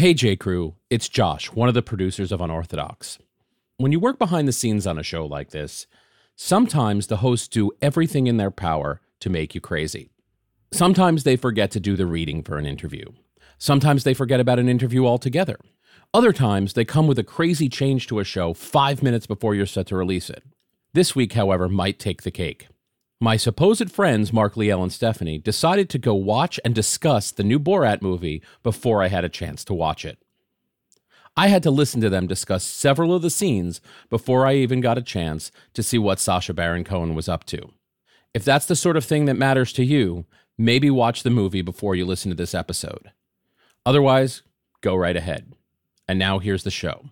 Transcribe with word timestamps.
Hey, 0.00 0.14
J. 0.14 0.34
Crew, 0.34 0.76
it's 0.88 1.10
Josh, 1.10 1.52
one 1.52 1.68
of 1.68 1.74
the 1.74 1.82
producers 1.82 2.32
of 2.32 2.40
Unorthodox. 2.40 3.18
When 3.76 3.92
you 3.92 4.00
work 4.00 4.18
behind 4.18 4.48
the 4.48 4.52
scenes 4.52 4.86
on 4.86 4.98
a 4.98 5.02
show 5.02 5.26
like 5.26 5.50
this, 5.50 5.86
sometimes 6.36 7.08
the 7.08 7.18
hosts 7.18 7.48
do 7.48 7.70
everything 7.82 8.26
in 8.26 8.38
their 8.38 8.50
power 8.50 9.02
to 9.20 9.28
make 9.28 9.54
you 9.54 9.60
crazy. 9.60 10.08
Sometimes 10.72 11.24
they 11.24 11.36
forget 11.36 11.70
to 11.72 11.80
do 11.80 11.96
the 11.96 12.06
reading 12.06 12.42
for 12.42 12.56
an 12.56 12.64
interview. 12.64 13.04
Sometimes 13.58 14.04
they 14.04 14.14
forget 14.14 14.40
about 14.40 14.58
an 14.58 14.70
interview 14.70 15.04
altogether. 15.04 15.58
Other 16.14 16.32
times, 16.32 16.72
they 16.72 16.86
come 16.86 17.06
with 17.06 17.18
a 17.18 17.22
crazy 17.22 17.68
change 17.68 18.06
to 18.06 18.20
a 18.20 18.24
show 18.24 18.54
five 18.54 19.02
minutes 19.02 19.26
before 19.26 19.54
you're 19.54 19.66
set 19.66 19.88
to 19.88 19.96
release 19.96 20.30
it. 20.30 20.42
This 20.94 21.14
week, 21.14 21.34
however, 21.34 21.68
might 21.68 21.98
take 21.98 22.22
the 22.22 22.30
cake. 22.30 22.68
My 23.22 23.36
supposed 23.36 23.92
friends, 23.92 24.32
Mark 24.32 24.54
Liel 24.54 24.82
and 24.82 24.90
Stephanie, 24.90 25.36
decided 25.36 25.90
to 25.90 25.98
go 25.98 26.14
watch 26.14 26.58
and 26.64 26.74
discuss 26.74 27.30
the 27.30 27.44
new 27.44 27.58
Borat 27.58 28.00
movie 28.00 28.42
before 28.62 29.02
I 29.02 29.08
had 29.08 29.26
a 29.26 29.28
chance 29.28 29.62
to 29.66 29.74
watch 29.74 30.06
it. 30.06 30.16
I 31.36 31.48
had 31.48 31.62
to 31.64 31.70
listen 31.70 32.00
to 32.00 32.08
them 32.08 32.26
discuss 32.26 32.64
several 32.64 33.14
of 33.14 33.20
the 33.20 33.28
scenes 33.28 33.82
before 34.08 34.46
I 34.46 34.54
even 34.54 34.80
got 34.80 34.96
a 34.96 35.02
chance 35.02 35.52
to 35.74 35.82
see 35.82 35.98
what 35.98 36.18
Sacha 36.18 36.54
Baron 36.54 36.82
Cohen 36.82 37.14
was 37.14 37.28
up 37.28 37.44
to. 37.46 37.70
If 38.32 38.42
that's 38.42 38.64
the 38.64 38.74
sort 38.74 38.96
of 38.96 39.04
thing 39.04 39.26
that 39.26 39.36
matters 39.36 39.74
to 39.74 39.84
you, 39.84 40.24
maybe 40.56 40.88
watch 40.88 41.22
the 41.22 41.28
movie 41.28 41.62
before 41.62 41.94
you 41.94 42.06
listen 42.06 42.30
to 42.30 42.36
this 42.36 42.54
episode. 42.54 43.10
Otherwise, 43.84 44.40
go 44.80 44.96
right 44.96 45.16
ahead. 45.16 45.52
And 46.08 46.18
now 46.18 46.38
here's 46.38 46.64
the 46.64 46.70
show. 46.70 47.10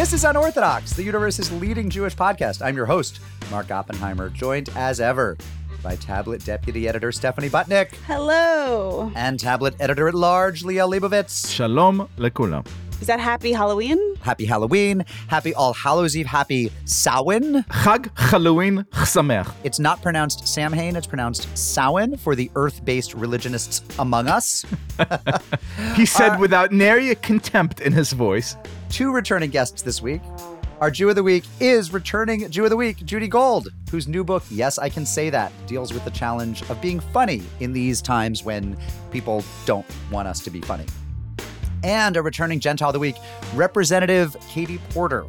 This 0.00 0.14
is 0.14 0.24
Unorthodox, 0.24 0.94
the 0.94 1.02
universe's 1.02 1.52
leading 1.52 1.90
Jewish 1.90 2.16
podcast. 2.16 2.64
I'm 2.64 2.74
your 2.74 2.86
host, 2.86 3.20
Mark 3.50 3.70
Oppenheimer, 3.70 4.30
joined 4.30 4.70
as 4.70 4.98
ever 4.98 5.36
by 5.82 5.94
Tablet 5.96 6.42
Deputy 6.42 6.88
Editor 6.88 7.12
Stephanie 7.12 7.50
Butnick 7.50 7.92
Hello. 8.06 9.12
and 9.14 9.38
Tablet 9.38 9.74
Editor 9.78 10.08
at 10.08 10.14
Large 10.14 10.62
Liel 10.62 10.88
Leibovitz. 10.90 11.52
Shalom 11.54 12.08
lekulam. 12.16 12.66
Is 13.00 13.06
that 13.06 13.18
Happy 13.18 13.52
Halloween? 13.52 13.98
Happy 14.20 14.44
Halloween, 14.44 15.04
happy 15.28 15.54
All 15.54 15.72
Hallows 15.72 16.14
Eve, 16.16 16.26
happy 16.26 16.70
Samhain. 16.84 17.62
Chag 17.64 18.10
Halloween 18.16 18.84
Chsamech. 18.92 19.50
It's 19.64 19.78
not 19.78 20.02
pronounced 20.02 20.46
Samhain, 20.46 20.96
it's 20.96 21.06
pronounced 21.06 21.48
Samhain 21.56 22.18
for 22.18 22.34
the 22.34 22.50
earth-based 22.56 23.14
religionists 23.14 23.82
among 23.98 24.28
us. 24.28 24.66
He 25.94 26.04
said 26.04 26.32
uh, 26.36 26.38
without 26.38 26.72
nary 26.72 27.10
a 27.10 27.14
contempt 27.14 27.80
in 27.80 27.92
his 27.92 28.12
voice. 28.12 28.56
Two 28.90 29.12
returning 29.12 29.50
guests 29.50 29.82
this 29.82 30.02
week. 30.02 30.20
Our 30.80 30.90
Jew 30.90 31.08
of 31.08 31.14
the 31.14 31.22
Week 31.22 31.44
is 31.58 31.92
returning 31.92 32.50
Jew 32.50 32.64
of 32.64 32.70
the 32.70 32.76
Week, 32.76 32.96
Judy 33.04 33.28
Gold, 33.28 33.68
whose 33.90 34.08
new 34.08 34.24
book, 34.24 34.42
Yes, 34.50 34.78
I 34.78 34.88
Can 34.88 35.04
Say 35.04 35.30
That, 35.30 35.52
deals 35.66 35.92
with 35.92 36.04
the 36.04 36.10
challenge 36.10 36.62
of 36.70 36.80
being 36.80 37.00
funny 37.00 37.42
in 37.60 37.72
these 37.72 38.00
times 38.00 38.44
when 38.44 38.76
people 39.10 39.44
don't 39.66 39.86
want 40.10 40.28
us 40.28 40.40
to 40.40 40.50
be 40.50 40.60
funny. 40.60 40.86
And 41.82 42.16
a 42.16 42.22
returning 42.22 42.60
Gentile 42.60 42.90
of 42.90 42.92
the 42.92 42.98
Week, 42.98 43.16
Representative 43.54 44.36
Katie 44.48 44.80
Porter, 44.90 45.24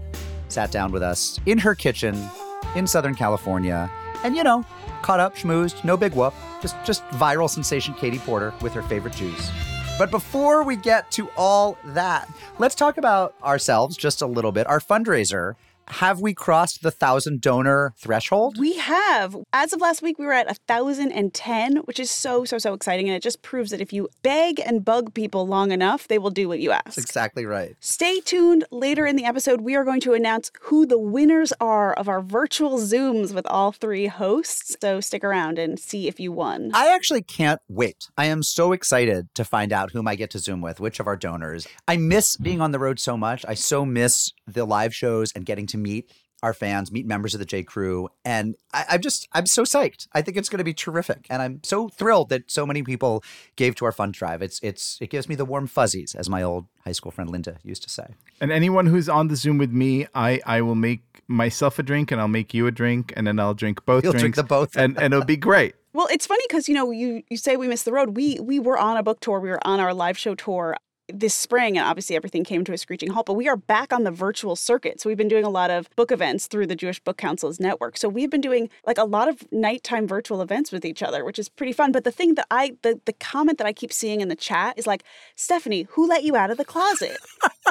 sat 0.50 0.72
down 0.72 0.92
with 0.92 1.04
us 1.04 1.40
in 1.46 1.58
her 1.58 1.76
kitchen 1.76 2.30
in 2.76 2.86
Southern 2.88 3.16
California 3.16 3.90
and, 4.24 4.36
you 4.36 4.44
know, 4.44 4.66
caught 5.02 5.20
up, 5.20 5.36
schmoozed, 5.36 5.84
no 5.84 5.98
big 5.98 6.14
whoop, 6.14 6.34
just, 6.62 6.76
just 6.86 7.04
viral 7.10 7.50
sensation 7.50 7.94
Katie 7.94 8.20
Porter 8.20 8.54
with 8.62 8.74
her 8.74 8.84
favorite 8.84 9.16
Jews. 9.16 9.50
But 9.98 10.12
before 10.12 10.64
we 10.64 10.76
get 10.76 11.12
to 11.12 11.30
all 11.38 11.78
that, 11.86 12.30
let's 12.60 12.76
talk 12.76 12.98
about 12.98 13.36
ourselves 13.44 13.96
just 13.98 14.22
a 14.22 14.26
little 14.26 14.52
bit. 14.52 14.68
Our 14.68 14.80
fundraiser. 14.80 15.56
Have 15.88 16.22
we 16.22 16.34
crossed 16.34 16.82
the 16.82 16.92
thousand 16.92 17.42
donor 17.42 17.94
threshold? 17.98 18.58
We 18.58 18.78
have. 18.78 19.36
As 19.54 19.74
of 19.74 19.82
last 19.82 20.02
week, 20.02 20.18
we 20.18 20.26
were 20.26 20.34
at 20.34 20.48
1,010, 20.48 21.78
which 21.78 22.00
is 22.00 22.10
so, 22.10 22.46
so, 22.46 22.58
so 22.58 22.74
exciting. 22.74 23.08
And 23.08 23.16
it 23.16 23.24
just 23.24 23.42
proves 23.42 23.72
that 23.72 23.82
if 23.82 23.92
you 23.92 24.10
beg 24.22 24.60
and 24.60 24.86
bug 24.86 25.14
people 25.14 25.46
long 25.46 25.72
enough, 25.72 26.08
they 26.08 26.18
will 26.18 26.30
do 26.30 26.48
what 26.48 26.60
you 26.60 26.72
ask. 26.72 26.86
That's 26.86 26.98
exactly 27.00 27.46
right. 27.46 27.76
Stay 27.80 28.20
tuned. 28.20 28.64
Later 28.72 29.06
in 29.06 29.16
the 29.16 29.26
episode, 29.26 29.62
we 29.62 29.76
are 29.76 29.84
going 29.84 30.02
to 30.02 30.14
announce 30.14 30.52
who 30.62 30.86
the 30.86 31.00
winners 31.00 31.54
are 31.60 31.94
of 31.94 32.08
our 32.08 32.22
virtual 32.22 32.78
Zooms 32.80 33.34
with 33.34 33.46
all 33.48 33.72
three 33.72 34.08
hosts. 34.08 34.76
So 34.82 35.02
stick 35.02 35.24
around 35.24 35.60
and 35.60 35.80
see 35.80 36.08
if 36.08 36.20
you 36.20 36.32
won. 36.32 36.72
I 36.74 36.94
actually 36.94 37.22
can't 37.22 37.62
wait. 37.68 38.10
I 38.18 38.26
am 38.26 38.44
so 38.44 38.72
excited 38.72 39.28
to 39.36 39.44
find 39.44 39.74
out 39.74 39.92
whom 39.92 40.08
I 40.08 40.16
get 40.16 40.30
to 40.32 40.40
Zoom 40.40 40.62
with, 40.62 40.80
which 40.80 41.00
of 41.00 41.08
our 41.08 41.18
donors. 41.18 41.68
I 41.88 41.98
miss 41.98 42.38
being 42.38 42.62
on 42.62 42.72
the 42.72 42.80
road 42.80 43.00
so 43.00 43.18
much. 43.18 43.46
I 43.48 43.54
so 43.56 43.86
miss 43.86 44.32
the 44.48 44.66
live 44.66 44.94
shows 44.94 45.32
and 45.36 45.46
getting 45.46 45.68
to 45.72 45.78
meet 45.78 46.10
our 46.44 46.54
fans, 46.54 46.92
meet 46.92 47.06
members 47.06 47.36
of 47.36 47.40
the 47.40 47.46
J 47.46 47.64
Crew. 47.64 48.10
And 48.26 48.56
I, 48.74 48.86
I'm 48.90 49.02
just, 49.02 49.28
I'm 49.34 49.46
so 49.46 49.64
psyched. 49.64 50.08
I 50.14 50.22
think 50.22 50.38
it's 50.38 50.50
going 50.50 50.58
to 50.58 50.64
be 50.64 50.74
terrific. 50.74 51.28
And 51.30 51.42
I'm 51.42 51.62
so 51.64 51.88
thrilled 51.88 52.30
that 52.30 52.50
so 52.50 52.66
many 52.66 52.82
people 52.82 53.24
gave 53.56 53.76
to 53.76 53.86
our 53.86 53.92
fund 53.92 54.14
drive. 54.14 54.42
It's, 54.42 54.60
it's, 54.64 54.98
it 55.02 55.10
gives 55.12 55.30
me 55.30 55.36
the 55.36 55.46
warm 55.46 55.68
fuzzies, 55.68 56.16
as 56.16 56.30
my 56.30 56.42
old 56.42 56.66
high 56.84 56.94
school 56.94 57.12
friend 57.12 57.30
Linda 57.30 57.58
used 57.64 57.84
to 57.84 57.90
say. 57.90 58.16
And 58.40 58.52
anyone 58.52 58.88
who's 58.88 59.08
on 59.08 59.28
the 59.28 59.36
Zoom 59.36 59.60
with 59.60 59.72
me, 59.72 60.08
I, 60.16 60.42
I 60.46 60.62
will 60.62 60.76
make 60.76 61.22
myself 61.28 61.78
a 61.78 61.84
drink 61.84 62.12
and 62.12 62.20
I'll 62.20 62.28
make 62.28 62.54
you 62.54 62.66
a 62.66 62.72
drink 62.72 63.14
and 63.16 63.28
then 63.28 63.40
I'll 63.40 63.54
drink 63.54 63.86
both 63.86 64.04
You'll 64.04 64.14
drink 64.14 64.36
the 64.36 64.44
both. 64.44 64.76
and, 64.76 64.98
and 64.98 65.14
it'll 65.14 65.26
be 65.26 65.38
great. 65.38 65.76
Well, 65.94 66.08
it's 66.10 66.26
funny 66.26 66.44
because 66.48 66.70
you 66.70 66.74
know 66.74 66.90
you 66.92 67.22
you 67.30 67.36
say 67.36 67.58
we 67.58 67.68
missed 67.68 67.84
the 67.84 67.92
road. 67.92 68.16
We 68.16 68.40
we 68.40 68.60
were 68.60 68.78
on 68.78 68.96
a 68.96 69.04
book 69.04 69.20
tour. 69.20 69.42
We 69.42 69.50
were 69.50 69.60
on 69.68 69.82
our 69.82 69.94
live 69.94 70.18
show 70.18 70.36
tour 70.36 70.78
this 71.14 71.34
spring, 71.34 71.78
and 71.78 71.86
obviously 71.86 72.16
everything 72.16 72.44
came 72.44 72.64
to 72.66 72.74
a 72.74 72.78
screeching 72.78 73.12
halt. 73.12 73.26
But 73.26 73.34
we 73.34 73.48
are 73.48 73.58
back 73.58 73.94
on 73.94 74.04
the 74.04 74.12
virtual 74.12 74.56
circuit. 74.56 75.02
So 75.02 75.10
we've 75.10 75.18
been 75.18 75.28
doing 75.28 75.44
a 75.44 75.50
lot 75.50 75.72
of 75.72 75.90
book 75.96 76.12
events 76.12 76.48
through 76.48 76.68
the 76.68 76.76
Jewish 76.76 77.00
Book 77.00 77.18
Council's 77.18 77.60
network. 77.60 77.98
So 77.98 78.10
we've 78.10 78.30
been 78.30 78.42
doing 78.42 78.70
like 78.86 78.98
a 78.98 79.04
lot 79.04 79.28
of 79.28 79.44
nighttime 79.52 80.08
virtual 80.08 80.42
events 80.42 80.72
with 80.72 80.86
each 80.86 81.04
other, 81.04 81.24
which 81.24 81.40
is 81.40 81.50
pretty 81.50 81.74
fun. 81.74 81.92
But 81.92 82.04
the 82.04 82.12
thing 82.12 82.36
that 82.36 82.48
I 82.52 82.78
the 82.82 83.00
the 83.06 83.14
comment 83.14 83.58
that 83.58 83.68
I 83.68 83.74
keep 83.74 83.94
seeing 83.94 84.22
in 84.22 84.28
the 84.28 84.36
chat 84.36 84.78
is 84.78 84.88
like, 84.88 85.04
Stephanie, 85.36 85.88
who 85.92 86.08
let 86.08 86.24
you 86.24 86.36
out 86.36 86.52
of 86.52 86.58
the 86.58 86.66
closet? 86.66 87.18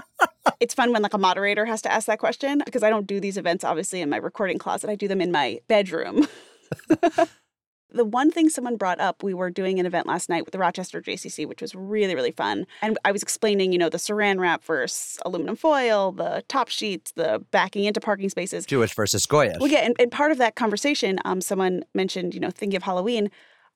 it's 0.60 0.74
fun 0.74 0.92
when 0.92 1.02
like 1.02 1.14
a 1.14 1.18
moderator 1.18 1.64
has 1.66 1.82
to 1.82 1.92
ask 1.92 2.06
that 2.06 2.18
question 2.18 2.62
because 2.64 2.82
I 2.82 2.90
don't 2.90 3.06
do 3.06 3.20
these 3.20 3.36
events 3.36 3.64
obviously 3.64 4.00
in 4.00 4.10
my 4.10 4.16
recording 4.16 4.58
closet. 4.58 4.90
I 4.90 4.94
do 4.94 5.08
them 5.08 5.20
in 5.20 5.32
my 5.32 5.60
bedroom. 5.68 6.28
The 7.92 8.04
one 8.04 8.30
thing 8.30 8.48
someone 8.48 8.76
brought 8.76 9.00
up, 9.00 9.22
we 9.22 9.34
were 9.34 9.50
doing 9.50 9.78
an 9.80 9.86
event 9.86 10.06
last 10.06 10.28
night 10.28 10.44
with 10.44 10.52
the 10.52 10.58
Rochester 10.58 11.00
JCC, 11.00 11.46
which 11.46 11.60
was 11.60 11.74
really, 11.74 12.14
really 12.14 12.30
fun. 12.30 12.66
And 12.82 12.98
I 13.04 13.12
was 13.12 13.22
explaining, 13.22 13.72
you 13.72 13.78
know, 13.78 13.88
the 13.88 13.98
saran 13.98 14.38
wrap 14.38 14.64
versus 14.64 15.18
aluminum 15.24 15.56
foil, 15.56 16.12
the 16.12 16.44
top 16.48 16.68
sheets, 16.68 17.12
the 17.12 17.44
backing 17.50 17.84
into 17.84 18.00
parking 18.00 18.28
spaces. 18.28 18.66
Jewish 18.66 18.94
versus 18.94 19.26
Goyish. 19.26 19.58
Well, 19.58 19.70
yeah, 19.70 19.80
and, 19.80 19.96
and 19.98 20.10
part 20.10 20.32
of 20.32 20.38
that 20.38 20.54
conversation, 20.54 21.18
um, 21.24 21.40
someone 21.40 21.84
mentioned, 21.94 22.34
you 22.34 22.40
know, 22.40 22.50
thinking 22.50 22.76
of 22.76 22.82
Halloween, 22.82 23.30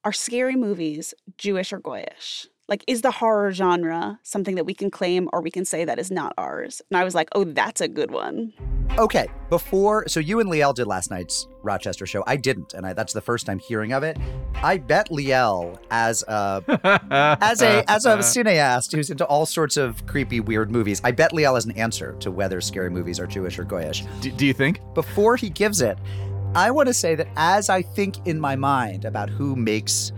are 0.04 0.12
scary 0.12 0.54
movies 0.54 1.14
Jewish 1.38 1.72
or 1.72 1.81
Goyish? 1.81 2.46
Like, 2.66 2.82
is 2.86 3.02
the 3.02 3.10
horror 3.10 3.52
genre 3.52 4.19
something 4.22 4.54
that 4.54 4.64
we 4.64 4.72
can 4.72 4.91
claim 4.91 5.28
or 5.34 5.42
we 5.42 5.50
can 5.50 5.66
say 5.66 5.84
that 5.84 5.98
is 5.98 6.10
not 6.10 6.32
ours? 6.38 6.80
And 6.91 6.97
I 6.97 7.04
was 7.04 7.14
like, 7.14 7.28
oh, 7.32 7.44
that's 7.44 7.82
a 7.82 7.88
good 7.88 8.10
one. 8.10 8.54
Okay, 8.97 9.26
before 9.50 10.08
so 10.08 10.20
you 10.20 10.41
and 10.41 10.48
Liel 10.48 10.75
did 10.75 10.86
last 10.86 11.10
night's 11.10 11.47
Rochester 11.62 12.06
show. 12.06 12.22
I 12.26 12.36
didn't, 12.36 12.75
and 12.75 12.86
I, 12.86 12.92
that's 12.92 13.12
the 13.12 13.20
first 13.20 13.44
time 13.44 13.58
hearing 13.58 13.92
of 13.92 14.02
it. 14.02 14.16
I 14.62 14.78
bet 14.78 15.10
Liel 15.10 15.78
as 15.91 16.22
a 16.28 16.62
as 17.42 17.60
a 17.60 17.91
as 17.91 18.06
a 18.06 18.19
cineast 18.19 18.92
who's 18.92 19.10
into 19.10 19.26
all 19.26 19.46
sorts 19.46 19.76
of 19.76 20.06
creepy, 20.06 20.41
weird 20.41 20.70
movies. 20.70 21.00
I 21.02 21.10
bet 21.10 21.32
Liel 21.32 21.56
has 21.56 21.64
an 21.64 21.72
answer 21.72 22.14
to 22.20 22.31
whether 22.31 22.60
scary 22.60 22.88
movies 22.88 23.19
are 23.19 23.26
Jewish 23.26 23.58
or 23.58 23.64
Goyish. 23.64 24.06
Do, 24.20 24.31
do 24.31 24.46
you 24.46 24.54
think? 24.54 24.81
Before 24.94 25.36
he 25.36 25.50
gives 25.50 25.81
it, 25.81 25.98
I 26.54 26.70
want 26.70 26.86
to 26.86 26.94
say 26.94 27.16
that 27.16 27.26
as 27.36 27.69
I 27.69 27.82
think 27.82 28.26
in 28.26 28.38
my 28.38 28.54
mind 28.54 29.04
about 29.04 29.28
who 29.28 29.56
makes 29.56 30.12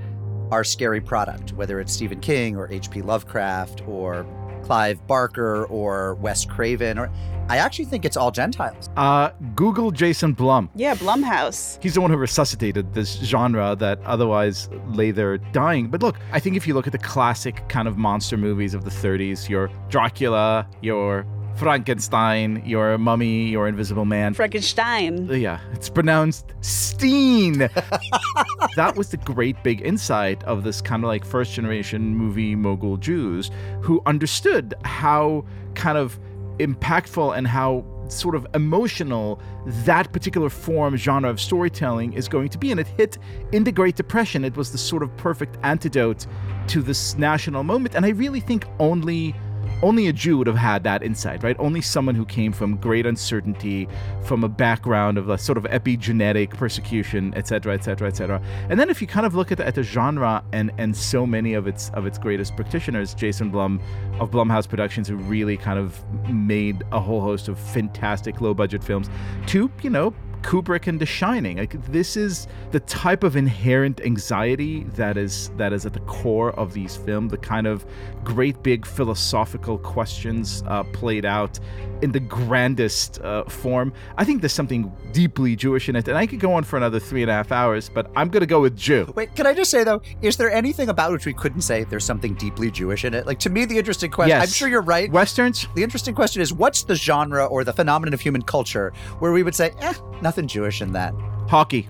our 0.51 0.65
scary 0.65 1.01
product, 1.01 1.53
whether 1.53 1.81
it's 1.81 1.93
Stephen 1.93 2.21
King 2.21 2.57
or 2.57 2.71
H.P. 2.71 3.03
Lovecraft 3.03 3.87
or 3.87 4.27
Clive 4.63 5.07
Barker 5.07 5.67
or 5.67 6.15
Wes 6.17 6.45
Craven, 6.45 6.99
or 6.99 7.11
I 7.49 7.59
actually 7.59 7.85
think 7.85 8.05
it's 8.05 8.17
all 8.17 8.33
Gentiles. 8.33 8.91
Uh, 8.97 9.31
Google 9.55 9.93
Jason 9.93 10.33
Blum. 10.33 10.69
Yeah, 10.75 10.97
Blumhouse. 10.97 11.81
He's 11.81 11.95
the 11.95 12.01
one 12.01 12.11
who 12.11 12.17
resuscitated 12.17 12.93
this 12.93 13.15
genre 13.21 13.77
that 13.77 14.01
otherwise 14.05 14.69
lay 14.89 15.13
there 15.13 15.39
dying. 15.39 15.89
But 15.89 16.03
look, 16.03 16.17
I 16.33 16.41
think 16.41 16.57
if 16.57 16.67
you 16.67 16.75
look 16.75 16.87
at 16.87 16.93
the 16.93 16.99
classic 16.99 17.69
kind 17.69 17.87
of 17.87 17.97
monster 17.97 18.37
movies 18.37 18.75
of 18.75 18.85
the 18.85 18.91
30s, 18.91 19.49
your 19.49 19.71
Dracula, 19.89 20.67
your 20.81 21.25
Frankenstein, 21.57 22.63
your 22.67 22.99
Mummy, 22.99 23.49
your 23.49 23.67
Invisible 23.67 24.05
Man. 24.05 24.35
Frankenstein. 24.35 25.27
Yeah, 25.29 25.61
it's 25.73 25.89
pronounced 25.89 26.53
Steen. 26.61 27.59
that 28.77 28.95
was 28.97 29.11
the 29.11 29.17
great 29.17 29.63
big 29.63 29.81
insight 29.81 30.43
of 30.45 30.65
this 30.65 30.81
kind 30.83 31.03
of 31.03 31.09
like 31.09 31.25
first 31.25 31.55
generation 31.55 32.15
movie 32.15 32.55
mogul 32.55 32.99
Jews 32.99 33.51
who 33.81 34.03
understood 34.07 34.75
how 34.85 35.47
kind 35.75 35.97
of 35.97 36.19
impactful 36.59 37.37
and 37.37 37.47
how 37.47 37.85
sort 38.09 38.35
of 38.35 38.47
emotional 38.55 39.41
that 39.67 40.13
particular 40.13 40.49
form 40.49 40.97
genre 40.97 41.29
of 41.29 41.41
storytelling 41.41 42.13
is 42.13 42.29
going 42.29 42.49
to 42.49 42.59
be 42.59 42.71
and 42.71 42.81
it 42.81 42.87
hit 42.87 43.19
in 43.53 43.65
the 43.65 43.73
great 43.73 43.97
depression 43.97 44.45
it 44.45 44.57
was 44.57 44.71
the 44.71 44.79
sort 44.79 45.03
of 45.03 45.15
perfect 45.17 45.59
antidote 45.65 46.27
to 46.69 46.83
this 46.83 47.19
national 47.19 47.65
moment 47.65 47.97
and 47.97 48.07
i 48.07 48.11
really 48.11 48.39
think 48.39 48.65
only 48.79 49.35
only 49.83 50.07
a 50.07 50.13
Jew 50.13 50.39
would 50.39 50.47
have 50.47 50.57
had 50.57 50.85
that 50.85 51.03
insight, 51.03 51.43
right? 51.43 51.57
Only 51.59 51.81
someone 51.81 52.15
who 52.15 52.25
came 52.25 52.53
from 52.53 52.77
great 52.77 53.07
uncertainty, 53.07 53.89
from 54.23 54.45
a 54.45 54.49
background 54.49 55.19
of 55.19 55.29
a 55.29 55.39
sort 55.39 55.59
of 55.59 55.65
epigenetic 55.65 56.51
persecution, 56.51 57.35
etc., 57.35 57.75
etc., 57.75 58.09
etc. 58.09 58.43
And 58.71 58.81
then 58.81 58.91
if 58.91 59.01
you 59.01 59.07
kind 59.07 59.27
of 59.27 59.35
look 59.35 59.53
at 59.53 59.59
the, 59.59 59.67
at 59.67 59.75
the 59.75 59.83
genre 59.83 60.43
and 60.53 60.73
and 60.79 60.97
so 60.97 61.27
many 61.27 61.55
of 61.55 61.67
its 61.67 61.91
of 61.91 62.07
its 62.07 62.19
greatest 62.19 62.57
practitioners, 62.57 63.15
Jason 63.15 63.51
Blum 63.51 63.81
of 64.19 64.31
Blumhouse 64.31 64.69
Productions, 64.69 65.09
who 65.09 65.17
really 65.17 65.57
kind 65.57 65.79
of 65.79 66.03
made 66.31 66.83
a 66.93 67.01
whole 67.01 67.21
host 67.21 67.49
of 67.49 67.59
fantastic 67.59 68.41
low 68.41 68.55
budget 68.55 68.83
films, 68.83 69.11
to 69.47 69.71
you 69.83 69.91
know 69.91 70.15
Kubrick 70.47 70.87
and 70.87 71.01
The 71.01 71.07
Shining. 71.07 71.57
Like 71.57 71.85
this 71.87 72.17
is 72.17 72.47
the 72.71 72.79
type 72.81 73.25
of 73.25 73.35
inherent 73.35 74.01
anxiety 74.01 74.85
that 74.95 75.17
is 75.17 75.51
that 75.57 75.73
is 75.73 75.85
at 75.85 75.93
the 75.93 76.01
core 76.01 76.53
of 76.53 76.73
these 76.73 76.95
films. 76.95 77.33
The 77.33 77.39
kind 77.39 77.67
of 77.67 77.85
great 78.27 78.61
big 78.65 78.85
philosophical 78.85 79.79
questions 79.79 80.65
uh, 80.67 80.83
played 80.83 81.25
out 81.25 81.61
in 82.03 82.11
the 82.11 82.19
grandest 82.19 83.21
uh, 83.21 83.45
form. 83.45 83.93
I 84.19 84.25
think 84.25 84.43
there's 84.43 84.53
something 84.53 84.93
deeply 85.13 85.55
Jewish 85.55 85.89
in 85.89 85.95
it, 85.95 86.09
and 86.09 86.19
I 86.19 86.27
could 86.27 86.41
go 86.41 86.53
on 86.53 86.65
for 86.65 86.77
another 86.77 86.99
three 86.99 87.23
and 87.23 87.31
a 87.31 87.35
half 87.35 87.53
hours, 87.53 87.89
but 87.89 88.11
I'm 88.17 88.29
gonna 88.29 88.45
go 88.45 88.61
with 88.61 88.77
Jew. 88.77 89.13
Wait, 89.15 89.35
can 89.37 89.47
I 89.47 89.55
just 89.55 89.71
say 89.71 89.85
though, 89.85 90.03
is 90.23 90.37
there 90.37 90.51
anything 90.51 90.89
about 90.89 91.13
which 91.13 91.25
we 91.25 91.33
couldn't 91.33 91.61
say 91.61 91.85
there's 91.85 92.05
something 92.05 92.35
deeply 92.35 92.69
Jewish 92.69 93.05
in 93.05 93.15
it? 93.15 93.27
Like 93.27 93.39
to 93.41 93.51
me, 93.51 93.65
the 93.65 93.79
interesting 93.79 94.11
question. 94.11 94.37
Yes. 94.37 94.49
I'm 94.49 94.53
sure 94.53 94.69
you're 94.69 94.83
right. 94.83 95.11
Westerns. 95.11 95.69
The 95.77 95.85
interesting 95.85 96.15
question 96.15 96.43
is, 96.43 96.53
what's 96.53 96.83
the 96.83 96.97
genre 96.97 97.47
or 97.47 97.63
the 97.63 97.73
phenomenon 97.73 98.13
of 98.13 98.21
human 98.21 98.43
culture 98.43 98.93
where 99.21 99.31
we 99.31 99.45
would 99.45 99.55
say, 99.55 99.73
eh, 99.81 99.95
nothing 100.21 100.49
Jewish 100.49 100.83
in 100.83 100.91
that? 100.93 101.15
Hockey. 101.49 101.89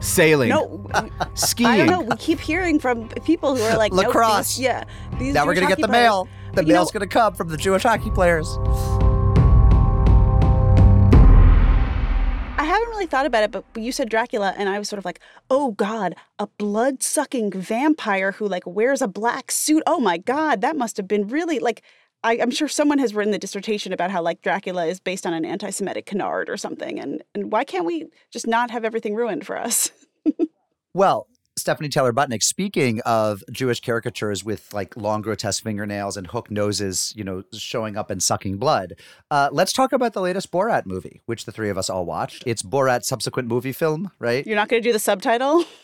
Sailing. 0.00 0.48
No, 0.48 0.86
Skiing. 1.34 1.68
I 1.70 1.76
don't 1.78 1.86
know. 1.86 2.00
We 2.00 2.16
keep 2.16 2.40
hearing 2.40 2.78
from 2.78 3.08
people 3.08 3.54
who 3.56 3.62
are 3.62 3.76
like 3.76 3.92
nope, 3.92 4.06
Lacrosse. 4.06 4.56
these- 4.56 4.60
yeah, 4.60 4.84
these 5.18 5.34
now 5.34 5.44
we're 5.46 5.54
gonna 5.54 5.66
get 5.68 5.78
the 5.80 5.86
players- 5.88 6.02
mail. 6.04 6.28
The 6.54 6.62
You 6.62 6.68
know, 6.68 6.74
mail's 6.74 6.90
gonna 6.90 7.06
come 7.06 7.34
from 7.34 7.48
the 7.48 7.56
Jewish 7.56 7.82
hockey 7.84 8.10
players. 8.10 8.58
I 12.58 12.64
haven't 12.64 12.88
really 12.90 13.06
thought 13.06 13.24
about 13.24 13.42
it, 13.44 13.50
but 13.52 13.64
you 13.76 13.90
said 13.90 14.10
Dracula, 14.10 14.54
and 14.56 14.68
I 14.68 14.78
was 14.78 14.88
sort 14.88 14.98
of 14.98 15.04
like, 15.04 15.20
oh 15.48 15.70
God, 15.72 16.14
a 16.38 16.46
blood 16.46 17.02
sucking 17.02 17.52
vampire 17.52 18.32
who 18.32 18.46
like 18.46 18.66
wears 18.66 19.00
a 19.00 19.08
black 19.08 19.50
suit. 19.50 19.82
Oh 19.86 19.98
my 20.00 20.18
God, 20.18 20.60
that 20.60 20.76
must 20.76 20.96
have 20.96 21.08
been 21.08 21.26
really 21.28 21.58
like. 21.58 21.82
I, 22.22 22.38
I'm 22.40 22.50
sure 22.50 22.68
someone 22.68 22.98
has 22.98 23.14
written 23.14 23.30
the 23.30 23.38
dissertation 23.38 23.92
about 23.92 24.10
how 24.10 24.22
like 24.22 24.42
Dracula 24.42 24.86
is 24.86 25.00
based 25.00 25.26
on 25.26 25.32
an 25.32 25.44
anti-Semitic 25.44 26.06
canard 26.06 26.50
or 26.50 26.56
something, 26.56 26.98
and 27.00 27.22
and 27.34 27.50
why 27.50 27.64
can't 27.64 27.86
we 27.86 28.08
just 28.30 28.46
not 28.46 28.70
have 28.70 28.84
everything 28.84 29.14
ruined 29.14 29.46
for 29.46 29.58
us? 29.58 29.90
Well, 30.92 31.28
Stephanie 31.56 31.88
Taylor 31.88 32.12
Butnick, 32.12 32.42
speaking 32.42 33.00
of 33.02 33.44
Jewish 33.50 33.80
caricatures 33.80 34.44
with 34.44 34.72
like 34.72 34.96
long 34.96 35.22
grotesque 35.22 35.62
fingernails 35.62 36.16
and 36.16 36.26
hook 36.26 36.50
noses, 36.50 37.12
you 37.14 37.22
know, 37.22 37.44
showing 37.52 37.96
up 37.96 38.10
and 38.10 38.22
sucking 38.22 38.56
blood, 38.56 38.94
uh, 39.30 39.50
let's 39.52 39.72
talk 39.72 39.92
about 39.92 40.12
the 40.12 40.20
latest 40.20 40.50
Borat 40.50 40.86
movie, 40.86 41.22
which 41.26 41.44
the 41.44 41.52
three 41.52 41.70
of 41.70 41.78
us 41.78 41.88
all 41.90 42.06
watched. 42.06 42.42
It's 42.46 42.62
Borat's 42.62 43.08
subsequent 43.08 43.48
movie 43.48 43.72
film, 43.72 44.10
right? 44.18 44.44
You're 44.46 44.56
not 44.56 44.68
going 44.68 44.82
to 44.82 44.88
do 44.88 44.92
the 44.92 44.98
subtitle. 44.98 45.64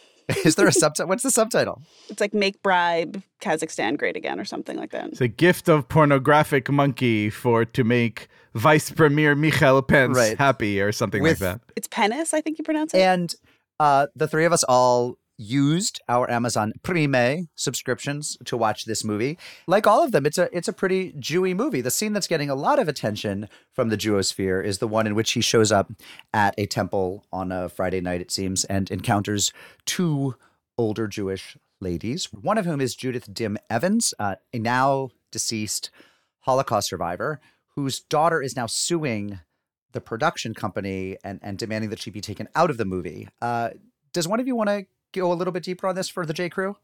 Is 0.44 0.56
there 0.56 0.66
a 0.66 0.72
subtitle? 0.72 1.08
What's 1.08 1.22
the 1.22 1.30
subtitle? 1.30 1.82
It's 2.08 2.20
like 2.20 2.34
"Make 2.34 2.62
Bribe 2.62 3.22
Kazakhstan 3.40 3.96
Great 3.96 4.16
Again" 4.16 4.40
or 4.40 4.44
something 4.44 4.76
like 4.76 4.90
that. 4.90 5.08
It's 5.08 5.20
a 5.20 5.28
gift 5.28 5.68
of 5.68 5.88
pornographic 5.88 6.70
monkey 6.70 7.30
for 7.30 7.64
to 7.64 7.84
make 7.84 8.28
Vice 8.54 8.90
Premier 8.90 9.34
Michael 9.36 9.82
Pence 9.82 10.16
Right. 10.16 10.36
happy 10.38 10.80
or 10.80 10.90
something 10.92 11.22
With- 11.22 11.40
like 11.40 11.58
that. 11.58 11.60
It's 11.76 11.88
penis, 11.88 12.34
I 12.34 12.40
think 12.40 12.58
you 12.58 12.64
pronounce 12.64 12.92
it. 12.94 13.00
And 13.00 13.34
uh, 13.78 14.06
the 14.16 14.26
three 14.26 14.44
of 14.46 14.52
us 14.52 14.64
all 14.64 15.16
used 15.38 16.00
our 16.08 16.30
Amazon 16.30 16.72
Prime 16.82 17.48
subscriptions 17.54 18.36
to 18.44 18.56
watch 18.56 18.84
this 18.84 19.04
movie. 19.04 19.38
Like 19.66 19.86
all 19.86 20.02
of 20.02 20.12
them, 20.12 20.26
it's 20.26 20.38
a 20.38 20.48
it's 20.56 20.68
a 20.68 20.72
pretty 20.72 21.12
Jewy 21.12 21.54
movie. 21.54 21.80
The 21.80 21.90
scene 21.90 22.12
that's 22.12 22.26
getting 22.26 22.50
a 22.50 22.54
lot 22.54 22.78
of 22.78 22.88
attention 22.88 23.48
from 23.72 23.88
the 23.88 23.96
Jewosphere 23.96 24.64
is 24.64 24.78
the 24.78 24.88
one 24.88 25.06
in 25.06 25.14
which 25.14 25.32
he 25.32 25.40
shows 25.40 25.70
up 25.70 25.92
at 26.32 26.54
a 26.58 26.66
temple 26.66 27.24
on 27.32 27.52
a 27.52 27.68
Friday 27.68 28.00
night, 28.00 28.20
it 28.20 28.30
seems, 28.30 28.64
and 28.64 28.90
encounters 28.90 29.52
two 29.84 30.36
older 30.78 31.06
Jewish 31.06 31.56
ladies, 31.80 32.26
one 32.32 32.58
of 32.58 32.64
whom 32.64 32.80
is 32.80 32.94
Judith 32.94 33.32
Dim 33.32 33.58
Evans, 33.68 34.14
uh, 34.18 34.36
a 34.52 34.58
now 34.58 35.10
deceased 35.30 35.90
Holocaust 36.40 36.88
survivor 36.88 37.40
whose 37.74 38.00
daughter 38.00 38.42
is 38.42 38.56
now 38.56 38.66
suing 38.66 39.40
the 39.92 40.00
production 40.00 40.54
company 40.54 41.16
and, 41.22 41.38
and 41.42 41.58
demanding 41.58 41.90
that 41.90 41.98
she 41.98 42.10
be 42.10 42.20
taken 42.20 42.48
out 42.54 42.70
of 42.70 42.78
the 42.78 42.84
movie. 42.84 43.28
Uh, 43.40 43.70
does 44.12 44.26
one 44.26 44.40
of 44.40 44.46
you 44.46 44.56
want 44.56 44.68
to 44.68 44.86
go 45.20 45.32
a 45.32 45.34
little 45.34 45.52
bit 45.52 45.62
deeper 45.62 45.86
on 45.86 45.94
this 45.94 46.08
for 46.08 46.24
the 46.26 46.32
J. 46.32 46.48
Crew? 46.48 46.76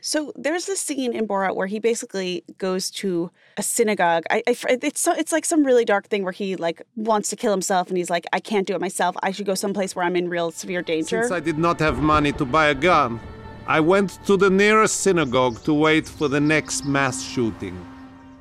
So 0.00 0.32
there's 0.36 0.66
this 0.66 0.80
scene 0.80 1.12
in 1.12 1.26
Borat 1.26 1.56
where 1.56 1.66
he 1.66 1.78
basically 1.78 2.44
goes 2.58 2.90
to 2.92 3.30
a 3.56 3.62
synagogue. 3.62 4.24
I, 4.30 4.42
I 4.46 4.56
it's 4.82 5.00
so, 5.00 5.12
it's 5.12 5.32
like 5.32 5.44
some 5.44 5.64
really 5.64 5.84
dark 5.84 6.08
thing 6.08 6.22
where 6.22 6.32
he 6.32 6.56
like 6.56 6.82
wants 6.94 7.30
to 7.30 7.36
kill 7.36 7.50
himself 7.50 7.88
and 7.88 7.96
he's 7.96 8.10
like, 8.10 8.26
I 8.32 8.40
can't 8.40 8.66
do 8.66 8.74
it 8.74 8.80
myself. 8.80 9.16
I 9.22 9.32
should 9.32 9.46
go 9.46 9.54
someplace 9.54 9.96
where 9.96 10.04
I'm 10.04 10.16
in 10.16 10.28
real 10.28 10.50
severe 10.50 10.82
danger. 10.82 11.22
Since 11.22 11.32
I 11.32 11.40
did 11.40 11.58
not 11.58 11.80
have 11.80 12.00
money 12.00 12.32
to 12.32 12.44
buy 12.44 12.68
a 12.68 12.74
gun, 12.74 13.20
I 13.66 13.80
went 13.80 14.24
to 14.26 14.36
the 14.36 14.50
nearest 14.50 15.00
synagogue 15.00 15.62
to 15.64 15.74
wait 15.74 16.08
for 16.08 16.28
the 16.28 16.40
next 16.40 16.84
mass 16.84 17.22
shooting. 17.22 17.76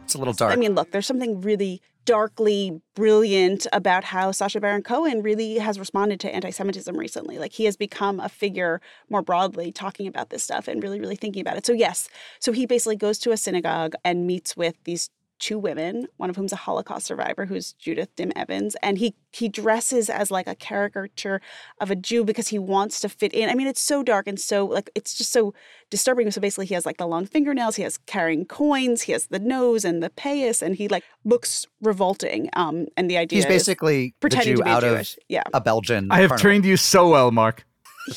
It's 0.08 0.16
a 0.16 0.20
little 0.20 0.34
dark. 0.34 0.54
I 0.54 0.56
mean, 0.56 0.74
look, 0.74 0.92
there's 0.92 1.06
something 1.06 1.42
really 1.42 1.82
darkly 2.06 2.82
brilliant 2.96 3.68
about 3.74 4.06
how 4.06 4.32
Sacha 4.32 4.62
Baron 4.62 4.82
Cohen 4.82 5.22
really 5.22 5.58
has 5.58 5.78
responded 5.78 6.22
to 6.22 6.34
anti-Semitism 6.34 6.96
recently. 6.96 7.38
Like 7.38 7.52
he 7.52 7.66
has 7.66 7.76
become 7.76 8.22
a 8.22 8.30
figure 8.30 8.80
more 9.10 9.22
broadly 9.22 9.74
talking 9.74 10.08
about 10.08 10.30
this 10.30 10.42
stuff 10.42 10.70
and 10.70 10.82
really, 10.82 11.02
really 11.02 11.18
thinking 11.18 11.42
about 11.42 11.58
it. 11.58 11.66
So 11.66 11.74
yes, 11.74 12.08
so 12.40 12.54
he 12.54 12.66
basically 12.66 12.96
goes 12.96 13.20
to 13.20 13.32
a 13.32 13.38
synagogue 13.38 13.96
and 14.06 14.26
meets 14.26 14.56
with 14.56 14.76
these 14.86 15.10
two 15.40 15.60
women, 15.60 16.08
one 16.18 16.30
of 16.30 16.36
whom's 16.36 16.54
a 16.54 16.58
Holocaust 16.58 17.06
survivor, 17.06 17.46
who's 17.46 17.74
Judith 17.74 18.16
Dim 18.16 18.32
Evans, 18.36 18.76
and 18.82 18.98
he 18.98 19.16
he 19.32 19.50
dresses 19.50 20.10
as 20.10 20.32
like 20.32 20.48
a 20.48 20.56
caricature 20.56 21.42
of 21.80 21.92
a 21.92 21.96
Jew 21.96 22.24
because 22.24 22.48
he 22.48 22.60
wants 22.60 23.00
to 23.02 23.10
fit 23.10 23.34
in. 23.34 23.50
I 23.50 23.54
mean, 23.56 23.68
it's 23.68 23.82
so 23.82 24.04
dark 24.04 24.28
and 24.28 24.40
so 24.40 24.66
like 24.66 24.90
it's 24.96 25.14
just 25.14 25.32
so 25.32 25.54
disturbing. 25.90 26.30
So 26.32 26.42
basically, 26.42 26.66
he 26.66 26.74
has 26.74 26.86
like 26.86 26.98
the 26.98 27.08
long 27.08 27.26
fingernails, 27.26 27.76
he 27.76 27.84
has 27.84 27.98
carrying 27.98 28.46
coins, 28.46 29.04
he 29.04 29.12
has 29.12 29.28
the 29.28 29.40
nose 29.40 29.86
and 29.86 30.02
the 30.02 30.10
payas, 30.10 30.62
and 30.62 30.76
he 30.76 30.88
like 30.88 31.04
looks 31.24 31.66
revolting. 31.82 32.50
Um, 32.54 32.88
and 32.98 33.10
the 33.10 33.18
idea 33.18 33.38
He's 33.38 33.46
is 33.46 33.50
basically 33.50 34.08
the 34.08 34.14
pretending 34.20 34.54
Jew 34.56 34.58
to 34.58 34.64
be 34.64 34.70
out 34.70 34.84
Jewish. 34.84 35.18
of 35.18 35.24
Yeah, 35.28 35.44
a 35.54 35.62
Belgian. 35.62 36.12
I 36.12 36.22
have 36.22 36.30
carnival. 36.30 36.42
trained 36.42 36.66
you 36.66 36.78
so 36.78 37.10
well, 37.10 37.32
Mark. 37.32 37.66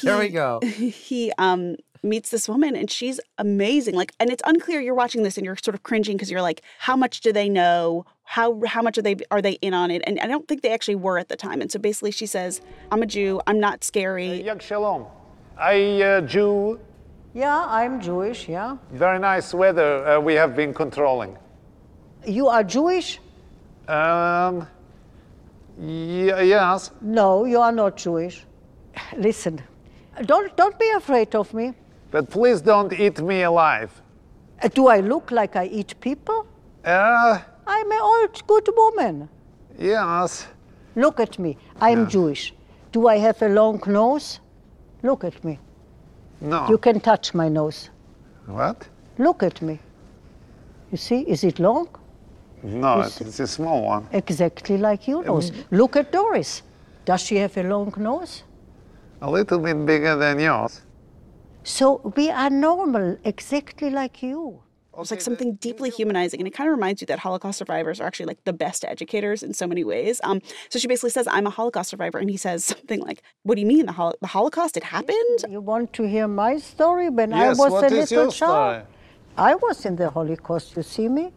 There 0.02 0.18
we 0.18 0.28
go. 0.28 0.60
he 0.62 1.32
um 1.38 1.76
meets 2.02 2.30
this 2.30 2.48
woman 2.48 2.74
and 2.74 2.90
she's 2.90 3.20
amazing 3.38 3.94
like 3.94 4.12
and 4.18 4.30
it's 4.30 4.42
unclear 4.46 4.80
you're 4.80 4.94
watching 4.94 5.22
this 5.22 5.36
and 5.36 5.44
you're 5.44 5.56
sort 5.56 5.74
of 5.74 5.82
cringing 5.82 6.16
because 6.16 6.30
you're 6.30 6.40
like 6.42 6.62
how 6.78 6.96
much 6.96 7.20
do 7.20 7.32
they 7.32 7.48
know 7.48 8.04
how 8.24 8.60
how 8.66 8.80
much 8.80 8.96
are 8.96 9.02
they 9.02 9.16
are 9.30 9.42
they 9.42 9.52
in 9.60 9.74
on 9.74 9.90
it 9.90 10.02
and 10.06 10.18
i 10.20 10.26
don't 10.26 10.48
think 10.48 10.62
they 10.62 10.72
actually 10.72 10.94
were 10.94 11.18
at 11.18 11.28
the 11.28 11.36
time 11.36 11.60
and 11.60 11.70
so 11.70 11.78
basically 11.78 12.10
she 12.10 12.24
says 12.26 12.60
i'm 12.90 13.02
a 13.02 13.06
jew 13.06 13.40
i'm 13.46 13.60
not 13.60 13.84
scary 13.84 14.42
Yag 14.44 14.62
Shalom. 14.62 15.06
I, 15.58 16.00
uh, 16.00 16.20
Jew, 16.22 16.80
Yeah, 17.34 17.66
I'm 17.68 18.00
Jewish, 18.00 18.48
yeah. 18.48 18.78
very 18.92 19.18
nice 19.18 19.52
weather 19.52 20.06
uh, 20.08 20.18
we 20.20 20.32
have 20.34 20.56
been 20.56 20.72
controlling. 20.72 21.36
You 22.26 22.48
are 22.48 22.64
Jewish? 22.64 23.18
Um, 23.86 24.66
y- 25.76 26.42
yes. 26.44 26.92
No, 27.02 27.44
you 27.44 27.60
are 27.60 27.72
not 27.72 27.96
Jewish. 27.98 28.46
Listen, 29.16 29.60
don't, 30.24 30.56
don't 30.56 30.78
be 30.78 30.88
afraid 30.96 31.34
of 31.34 31.52
me. 31.52 31.74
But 32.10 32.28
please 32.30 32.60
don't 32.60 32.92
eat 32.92 33.20
me 33.20 33.42
alive. 33.42 33.90
Uh, 34.62 34.68
Do 34.68 34.88
I 34.88 35.00
look 35.00 35.30
like 35.30 35.56
I 35.56 35.66
eat 35.66 35.94
people? 36.00 36.46
Uh, 36.84 37.38
I'm 37.66 37.90
an 37.92 38.00
old 38.02 38.46
good 38.46 38.68
woman. 38.76 39.28
yes. 39.78 40.46
Look 40.96 41.20
at 41.20 41.38
me. 41.38 41.56
I'm 41.80 42.08
Jewish. 42.08 42.52
Do 42.92 43.06
I 43.06 43.16
have 43.18 43.40
a 43.42 43.48
long 43.48 43.80
nose? 43.86 44.40
Look 45.04 45.22
at 45.24 45.44
me. 45.44 45.58
No. 46.40 46.68
You 46.68 46.78
can 46.78 46.98
touch 47.00 47.32
my 47.32 47.48
nose. 47.48 47.90
What? 48.46 48.88
Look 49.18 49.42
at 49.44 49.62
me. 49.62 49.78
You 50.90 50.96
see, 50.98 51.20
is 51.20 51.44
it 51.44 51.60
long? 51.60 51.88
No, 52.62 53.00
it's 53.02 53.38
a 53.40 53.46
small 53.46 53.82
one. 53.82 54.08
Exactly 54.12 54.76
like 54.78 55.06
your 55.06 55.24
nose. 55.24 55.52
Look 55.70 55.94
at 55.96 56.10
Doris. 56.10 56.62
Does 57.04 57.20
she 57.20 57.36
have 57.36 57.56
a 57.56 57.62
long 57.62 57.94
nose? 57.96 58.42
A 59.22 59.30
little 59.30 59.58
bit 59.60 59.86
bigger 59.86 60.16
than 60.16 60.40
yours. 60.40 60.82
So 61.62 62.12
we 62.16 62.30
are 62.30 62.50
normal, 62.50 63.18
exactly 63.24 63.90
like 63.90 64.22
you. 64.22 64.62
It's 64.98 65.10
like 65.10 65.20
something 65.22 65.54
deeply 65.54 65.88
humanizing, 65.88 66.40
and 66.40 66.46
it 66.46 66.50
kind 66.50 66.68
of 66.68 66.74
reminds 66.74 67.00
you 67.00 67.06
that 67.06 67.20
Holocaust 67.20 67.56
survivors 67.58 68.00
are 68.00 68.06
actually 68.06 68.26
like 68.26 68.44
the 68.44 68.52
best 68.52 68.84
educators 68.84 69.42
in 69.42 69.54
so 69.54 69.66
many 69.66 69.82
ways. 69.82 70.20
Um, 70.24 70.42
so 70.68 70.78
she 70.78 70.88
basically 70.88 71.10
says, 71.10 71.26
"I'm 71.30 71.46
a 71.46 71.50
Holocaust 71.50 71.88
survivor," 71.90 72.18
and 72.18 72.28
he 72.28 72.36
says 72.36 72.64
something 72.64 73.00
like, 73.00 73.22
"What 73.44 73.54
do 73.54 73.60
you 73.62 73.66
mean 73.66 73.86
the, 73.86 73.92
hol- 73.92 74.16
the 74.20 74.26
Holocaust? 74.26 74.76
It 74.76 74.84
happened?" 74.84 75.38
You 75.48 75.60
want 75.62 75.92
to 75.94 76.02
hear 76.06 76.28
my 76.28 76.58
story 76.58 77.08
when 77.08 77.30
Yes, 77.30 77.58
I 77.58 77.62
was 77.62 77.72
what 77.72 77.84
a 77.84 77.86
is 77.86 78.10
little 78.10 78.24
your 78.24 78.32
child? 78.32 78.84
story? 78.84 78.86
I 79.38 79.54
was 79.54 79.86
in 79.86 79.96
the 79.96 80.10
Holocaust, 80.10 80.76
you 80.76 80.82
see 80.82 81.08
me? 81.08 81.32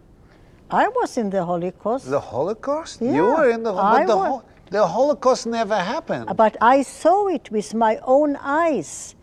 I 0.70 0.88
was 0.90 1.18
in 1.18 1.30
the 1.30 1.46
Holocaust. 1.46 2.10
The 2.10 2.20
Holocaust? 2.20 3.02
Yeah, 3.02 3.14
You 3.14 3.26
were 3.36 3.50
in 3.50 3.64
the 3.64 3.74
I 3.74 4.00
but 4.00 4.08
the, 4.08 4.18
wa- 4.18 4.26
Hol- 4.26 4.46
the 4.72 4.88
Holocaust 4.88 5.46
never 5.48 5.78
happened. 5.78 6.36
But 6.36 6.58
I 6.60 6.82
saw 6.82 7.28
it 7.28 7.50
with 7.52 7.74
my 7.76 8.00
own 8.04 8.36
eyes. 8.42 9.16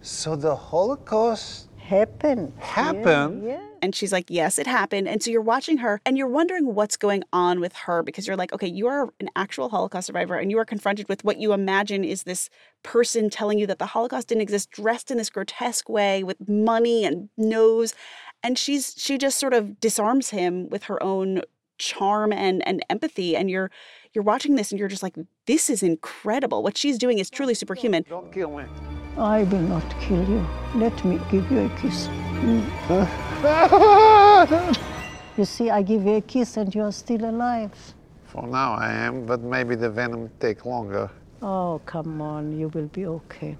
So 0.00 0.36
the 0.36 0.54
Holocaust 0.54 1.68
happened. 1.76 2.52
Happened? 2.58 3.44
Yeah. 3.44 3.50
yeah. 3.50 3.66
And 3.80 3.94
she's 3.94 4.12
like, 4.12 4.26
Yes, 4.28 4.58
it 4.58 4.66
happened. 4.66 5.08
And 5.08 5.22
so 5.22 5.30
you're 5.30 5.40
watching 5.40 5.78
her 5.78 6.00
and 6.04 6.18
you're 6.18 6.28
wondering 6.28 6.74
what's 6.74 6.96
going 6.96 7.24
on 7.32 7.60
with 7.60 7.74
her 7.74 8.02
because 8.02 8.26
you're 8.26 8.36
like, 8.36 8.52
Okay, 8.52 8.68
you 8.68 8.86
are 8.86 9.12
an 9.20 9.30
actual 9.36 9.68
Holocaust 9.68 10.06
survivor 10.06 10.36
and 10.36 10.50
you 10.50 10.58
are 10.58 10.64
confronted 10.64 11.08
with 11.08 11.24
what 11.24 11.38
you 11.38 11.52
imagine 11.52 12.04
is 12.04 12.24
this 12.24 12.50
person 12.82 13.30
telling 13.30 13.58
you 13.58 13.66
that 13.66 13.78
the 13.78 13.86
Holocaust 13.86 14.28
didn't 14.28 14.42
exist, 14.42 14.70
dressed 14.70 15.10
in 15.10 15.18
this 15.18 15.30
grotesque 15.30 15.88
way 15.88 16.22
with 16.22 16.48
money 16.48 17.04
and 17.04 17.28
nose. 17.36 17.94
And 18.42 18.58
she's 18.58 18.94
she 18.96 19.18
just 19.18 19.38
sort 19.38 19.54
of 19.54 19.80
disarms 19.80 20.30
him 20.30 20.68
with 20.68 20.84
her 20.84 21.02
own 21.02 21.42
charm 21.78 22.32
and 22.32 22.66
and 22.66 22.84
empathy 22.90 23.36
and 23.36 23.48
you're 23.48 23.70
you're 24.18 24.24
watching 24.24 24.56
this 24.56 24.72
and 24.72 24.80
you're 24.80 24.88
just 24.88 25.04
like 25.04 25.14
this 25.46 25.70
is 25.70 25.84
incredible 25.84 26.60
what 26.60 26.76
she's 26.76 26.98
doing 26.98 27.20
is 27.20 27.30
truly 27.30 27.54
superhuman 27.54 28.04
Don't 28.08 28.32
kill 28.32 28.50
me. 28.58 28.64
I 29.16 29.44
will 29.44 29.66
not 29.74 29.88
kill 30.00 30.28
you. 30.28 30.44
Let 30.74 31.04
me 31.04 31.20
give 31.30 31.48
you 31.52 31.60
a 31.66 31.70
kiss. 31.80 32.08
Mm. 32.42 32.64
You 35.38 35.44
see, 35.44 35.70
I 35.70 35.82
give 35.82 36.04
you 36.04 36.16
a 36.16 36.20
kiss 36.20 36.56
and 36.56 36.74
you 36.74 36.82
are 36.82 36.90
still 36.90 37.24
alive. 37.24 37.70
For 38.24 38.44
now 38.44 38.72
I 38.74 38.90
am, 38.92 39.24
but 39.24 39.40
maybe 39.40 39.76
the 39.76 39.88
venom 39.88 40.28
take 40.40 40.64
longer. 40.66 41.08
Oh, 41.40 41.80
come 41.86 42.20
on, 42.20 42.58
you 42.58 42.66
will 42.74 42.88
be 42.88 43.06
okay. 43.06 43.56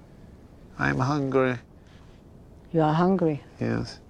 I'm 0.77 0.99
hungry. 0.99 1.55
You 2.73 2.81
are 2.81 2.93
hungry. 2.93 3.41
Yes. 3.61 4.01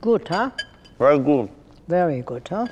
Good, 0.00 0.26
huh? 0.26 0.52
Very 0.98 1.18
good. 1.18 1.50
Very 1.86 2.22
good, 2.22 2.48
huh? 2.48 2.66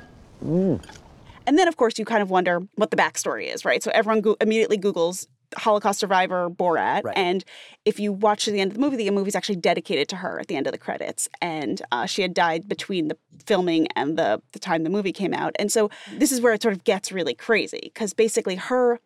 And 1.47 1.57
then 1.57 1.67
of 1.67 1.77
course 1.77 1.97
you 1.97 2.05
kind 2.05 2.21
of 2.21 2.29
wonder 2.29 2.61
what 2.75 2.91
the 2.91 2.97
backstory 2.97 3.53
is 3.53 3.65
right? 3.65 3.83
So 3.83 3.91
everyone 3.93 4.21
go- 4.21 4.37
immediately 4.41 4.77
googles 4.77 5.27
holocaust 5.57 5.99
survivor 5.99 6.49
borat. 6.49 7.03
Right. 7.03 7.17
and 7.17 7.43
if 7.85 7.99
you 7.99 8.11
watch 8.11 8.45
to 8.45 8.51
the 8.51 8.59
end 8.59 8.71
of 8.71 8.75
the 8.75 8.81
movie 8.81 8.97
the 8.97 9.09
movie's 9.11 9.35
actually 9.35 9.57
dedicated 9.57 10.09
to 10.09 10.17
her 10.17 10.39
at 10.39 10.47
the 10.47 10.55
end 10.55 10.67
of 10.67 10.73
the 10.73 10.77
credits. 10.77 11.29
And 11.41 11.81
uh, 11.91 12.05
she 12.05 12.21
had 12.21 12.33
died 12.33 12.67
between 12.67 13.07
the 13.07 13.17
filming 13.45 13.87
and 13.95 14.17
the, 14.17 14.41
the 14.53 14.59
time 14.59 14.83
the 14.83 14.89
movie 14.89 15.13
came 15.13 15.33
out. 15.33 15.55
And 15.59 15.71
so 15.71 15.89
this 16.11 16.31
is 16.31 16.41
where 16.41 16.53
it 16.53 16.61
sort 16.61 16.73
of 16.73 16.83
gets 16.83 17.11
really 17.11 17.35
crazy 17.35 17.79
because 17.83 18.13
basically 18.13 18.55
her 18.55 18.99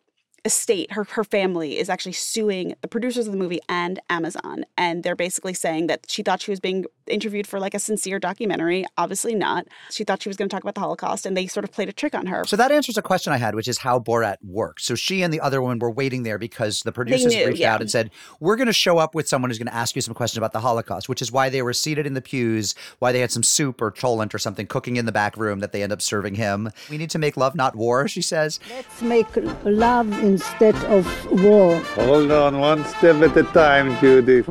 estate, 0.44 0.92
her 0.92 1.04
her 1.04 1.24
family 1.24 1.78
is 1.78 1.88
actually 1.88 2.12
suing 2.12 2.74
the 2.80 2.88
producers 2.88 3.26
of 3.26 3.32
the 3.32 3.38
movie 3.38 3.60
and 3.68 4.00
Amazon, 4.08 4.64
and 4.76 5.02
they're 5.02 5.16
basically 5.16 5.54
saying 5.54 5.86
that 5.88 6.06
she 6.08 6.22
thought 6.22 6.40
she 6.40 6.50
was 6.50 6.60
being 6.60 6.86
interviewed 7.10 7.46
for 7.46 7.60
like 7.60 7.74
a 7.74 7.78
sincere 7.78 8.18
documentary. 8.18 8.84
Obviously 8.96 9.34
not. 9.34 9.66
She 9.90 10.04
thought 10.04 10.22
she 10.22 10.28
was 10.28 10.36
going 10.36 10.48
to 10.48 10.54
talk 10.54 10.62
about 10.62 10.74
the 10.74 10.80
Holocaust, 10.80 11.26
and 11.26 11.36
they 11.36 11.46
sort 11.46 11.64
of 11.64 11.72
played 11.72 11.88
a 11.88 11.92
trick 11.92 12.14
on 12.14 12.26
her. 12.26 12.44
So 12.44 12.56
that 12.56 12.72
answers 12.72 12.96
a 12.96 13.02
question 13.02 13.32
I 13.32 13.36
had, 13.36 13.54
which 13.54 13.68
is 13.68 13.78
how 13.78 13.98
Borat 13.98 14.36
worked. 14.42 14.82
So 14.82 14.94
she 14.94 15.22
and 15.22 15.32
the 15.32 15.40
other 15.40 15.60
woman 15.60 15.78
were 15.78 15.90
waiting 15.90 16.22
there 16.22 16.38
because 16.38 16.82
the 16.82 16.92
producers 16.92 17.34
knew, 17.34 17.46
reached 17.46 17.60
yeah. 17.60 17.74
out 17.74 17.80
and 17.80 17.90
said, 17.90 18.10
"We're 18.38 18.56
going 18.56 18.66
to 18.66 18.72
show 18.72 18.98
up 18.98 19.14
with 19.14 19.28
someone 19.28 19.50
who's 19.50 19.58
going 19.58 19.66
to 19.66 19.74
ask 19.74 19.96
you 19.96 20.02
some 20.02 20.14
questions 20.14 20.38
about 20.38 20.52
the 20.52 20.60
Holocaust," 20.60 21.08
which 21.08 21.22
is 21.22 21.32
why 21.32 21.48
they 21.48 21.62
were 21.62 21.72
seated 21.72 22.06
in 22.06 22.14
the 22.14 22.22
pews, 22.22 22.74
why 22.98 23.12
they 23.12 23.20
had 23.20 23.32
some 23.32 23.42
soup 23.42 23.80
or 23.82 23.90
cholent 23.90 24.34
or 24.34 24.38
something 24.38 24.66
cooking 24.66 24.96
in 24.96 25.06
the 25.06 25.12
back 25.12 25.36
room 25.36 25.60
that 25.60 25.72
they 25.72 25.82
end 25.82 25.92
up 25.92 26.02
serving 26.02 26.34
him. 26.34 26.70
We 26.88 26.98
need 26.98 27.10
to 27.10 27.18
make 27.18 27.36
love, 27.36 27.54
not 27.54 27.76
war, 27.76 28.08
she 28.08 28.22
says. 28.22 28.60
Let's 28.70 29.02
make 29.02 29.28
love 29.64 30.10
instead 30.22 30.76
of 30.84 31.06
war. 31.42 31.78
Hold 31.94 32.30
on 32.30 32.60
one 32.60 32.84
step 32.84 33.16
at 33.22 33.36
a 33.36 33.42
time, 33.44 33.98
Judy. 34.00 34.42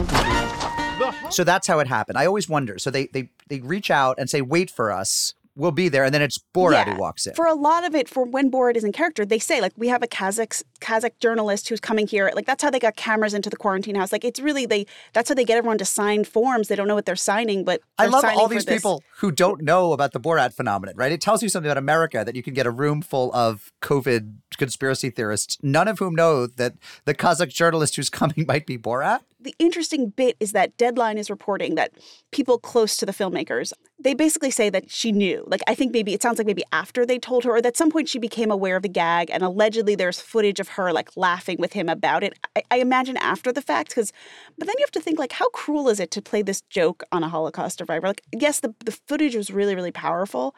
So 1.32 1.44
that's 1.44 1.68
how 1.68 1.79
it 1.79 1.88
happened. 1.88 2.18
I 2.18 2.25
always 2.25 2.48
wonder. 2.50 2.77
So 2.79 2.89
they 2.91 3.08
they 3.08 3.29
they 3.48 3.60
reach 3.62 3.89
out 3.91 4.18
and 4.20 4.29
say, 4.29 4.41
"Wait 4.41 4.70
for 4.72 4.91
us. 4.91 5.34
We'll 5.56 5.72
be 5.72 5.89
there," 5.89 6.06
and 6.06 6.13
then 6.13 6.22
it's 6.22 6.39
Borat 6.56 6.72
Yeah. 6.86 6.94
who 6.94 7.00
walks 7.01 7.27
in. 7.27 7.34
For 7.34 7.46
a 7.46 7.53
lot 7.53 7.86
of 7.86 7.94
it, 7.94 8.08
for 8.08 8.24
when 8.24 8.50
Borat 8.50 8.77
is 8.77 8.86
in 8.86 8.94
character, 8.94 9.25
they 9.25 9.39
say 9.39 9.60
like 9.60 9.74
we 9.75 9.89
have 9.89 10.01
a 10.01 10.08
Kazakh 10.08 10.63
Kazakh 10.79 11.20
journalist 11.20 11.68
who's 11.68 11.82
coming 11.82 12.08
here. 12.08 12.32
Like 12.34 12.46
that's 12.46 12.63
how 12.63 12.70
they 12.70 12.79
got 12.79 12.96
cameras 12.96 13.34
into 13.34 13.50
the 13.50 13.58
quarantine 13.58 13.96
house. 13.96 14.13
Like 14.13 14.24
it's 14.24 14.39
really 14.39 14.65
they. 14.65 14.86
That's 15.12 15.27
how 15.27 15.36
they 15.36 15.44
get 15.44 15.58
everyone 15.58 15.77
to 15.79 15.86
sign 15.86 16.24
forms. 16.24 16.70
They 16.70 16.77
don't 16.77 16.88
know 16.88 16.96
what 16.96 17.06
they're 17.06 17.18
signing, 17.18 17.65
but 17.65 17.82
I 17.98 18.03
they're 18.03 18.12
love 18.12 18.22
signing 18.22 18.39
all 18.39 18.48
these 18.48 18.63
this. 18.63 18.75
people 18.77 19.03
who 19.18 19.32
don't 19.32 19.62
know 19.62 19.91
about 19.91 20.13
the 20.13 20.20
Borat 20.20 20.53
phenomenon, 20.53 20.96
right? 20.96 21.12
It 21.12 21.20
tells 21.20 21.44
you 21.44 21.50
something 21.50 21.70
about 21.70 21.77
America 21.79 22.24
that 22.25 22.36
you 22.36 22.44
can 22.44 22.53
get 22.53 22.65
a 22.65 22.72
room 22.72 23.01
full 23.01 23.34
of 23.34 23.74
COVID 23.82 24.36
conspiracy 24.58 25.10
theorists, 25.10 25.58
none 25.62 25.89
of 25.89 26.00
whom 26.00 26.15
know 26.15 26.48
that 26.48 26.75
the 27.03 27.13
Kazakh 27.13 27.50
journalist 27.50 27.98
who's 27.98 28.10
coming 28.10 28.46
might 28.48 28.65
be 28.65 28.77
Borat. 28.77 29.22
The 29.39 29.55
interesting 29.58 30.10
bit 30.10 30.36
is 30.39 30.51
that 30.51 30.75
Deadline 30.77 31.17
is 31.17 31.29
reporting 31.29 31.75
that 31.75 31.93
people 32.31 32.58
close 32.58 32.98
to 32.98 33.05
the 33.05 33.13
filmmakers, 33.13 33.72
they 33.98 34.13
basically 34.13 34.51
say 34.51 34.69
that 34.69 34.91
she 34.91 35.12
knew. 35.12 35.46
Like, 35.48 35.62
I 35.67 35.75
think 35.75 35.93
maybe 35.93 36.13
it 36.13 36.22
sounds 36.22 36.38
like 36.38 36.48
maybe 36.48 36.63
after 36.74 37.05
they 37.05 37.17
told 37.17 37.46
her, 37.46 37.51
or 37.51 37.62
that 37.62 37.69
at 37.69 37.77
some 37.77 37.89
point 37.89 38.10
she 38.10 38.19
became 38.19 38.51
aware 38.51 38.75
of 38.75 38.84
the 38.84 38.89
gag, 38.89 39.29
and 39.31 39.41
allegedly 39.41 39.96
there's 39.96 40.19
footage 40.19 40.60
of 40.60 40.69
her 40.69 40.91
like 40.91 41.10
laughing 41.15 41.58
with 41.60 41.74
him 41.74 41.88
about 41.88 42.24
it. 42.24 42.38
I, 42.55 42.63
I 42.72 42.77
imagine 42.79 43.17
after 43.17 43.51
the 43.51 43.62
fact, 43.62 43.89
because, 43.89 44.12
but 44.58 44.67
then 44.67 44.75
you 44.77 44.84
have 44.84 44.91
to 44.91 45.01
think 45.01 45.19
like, 45.19 45.31
how 45.31 45.50
cruel 45.50 45.89
is 45.89 46.00
it 46.00 46.12
to 46.12 46.22
play 46.22 46.41
this 46.41 46.62
joke 46.63 47.03
on 47.12 47.24
a 47.24 47.29
Holocaust 47.29 47.77
survivor? 47.77 48.08
Like, 48.08 48.24
yes, 48.38 48.60
the, 48.60 48.74
the 48.84 48.98
footage 49.08 49.36
was 49.36 49.51
really, 49.51 49.75
really 49.75 49.91
powerful, 49.91 50.55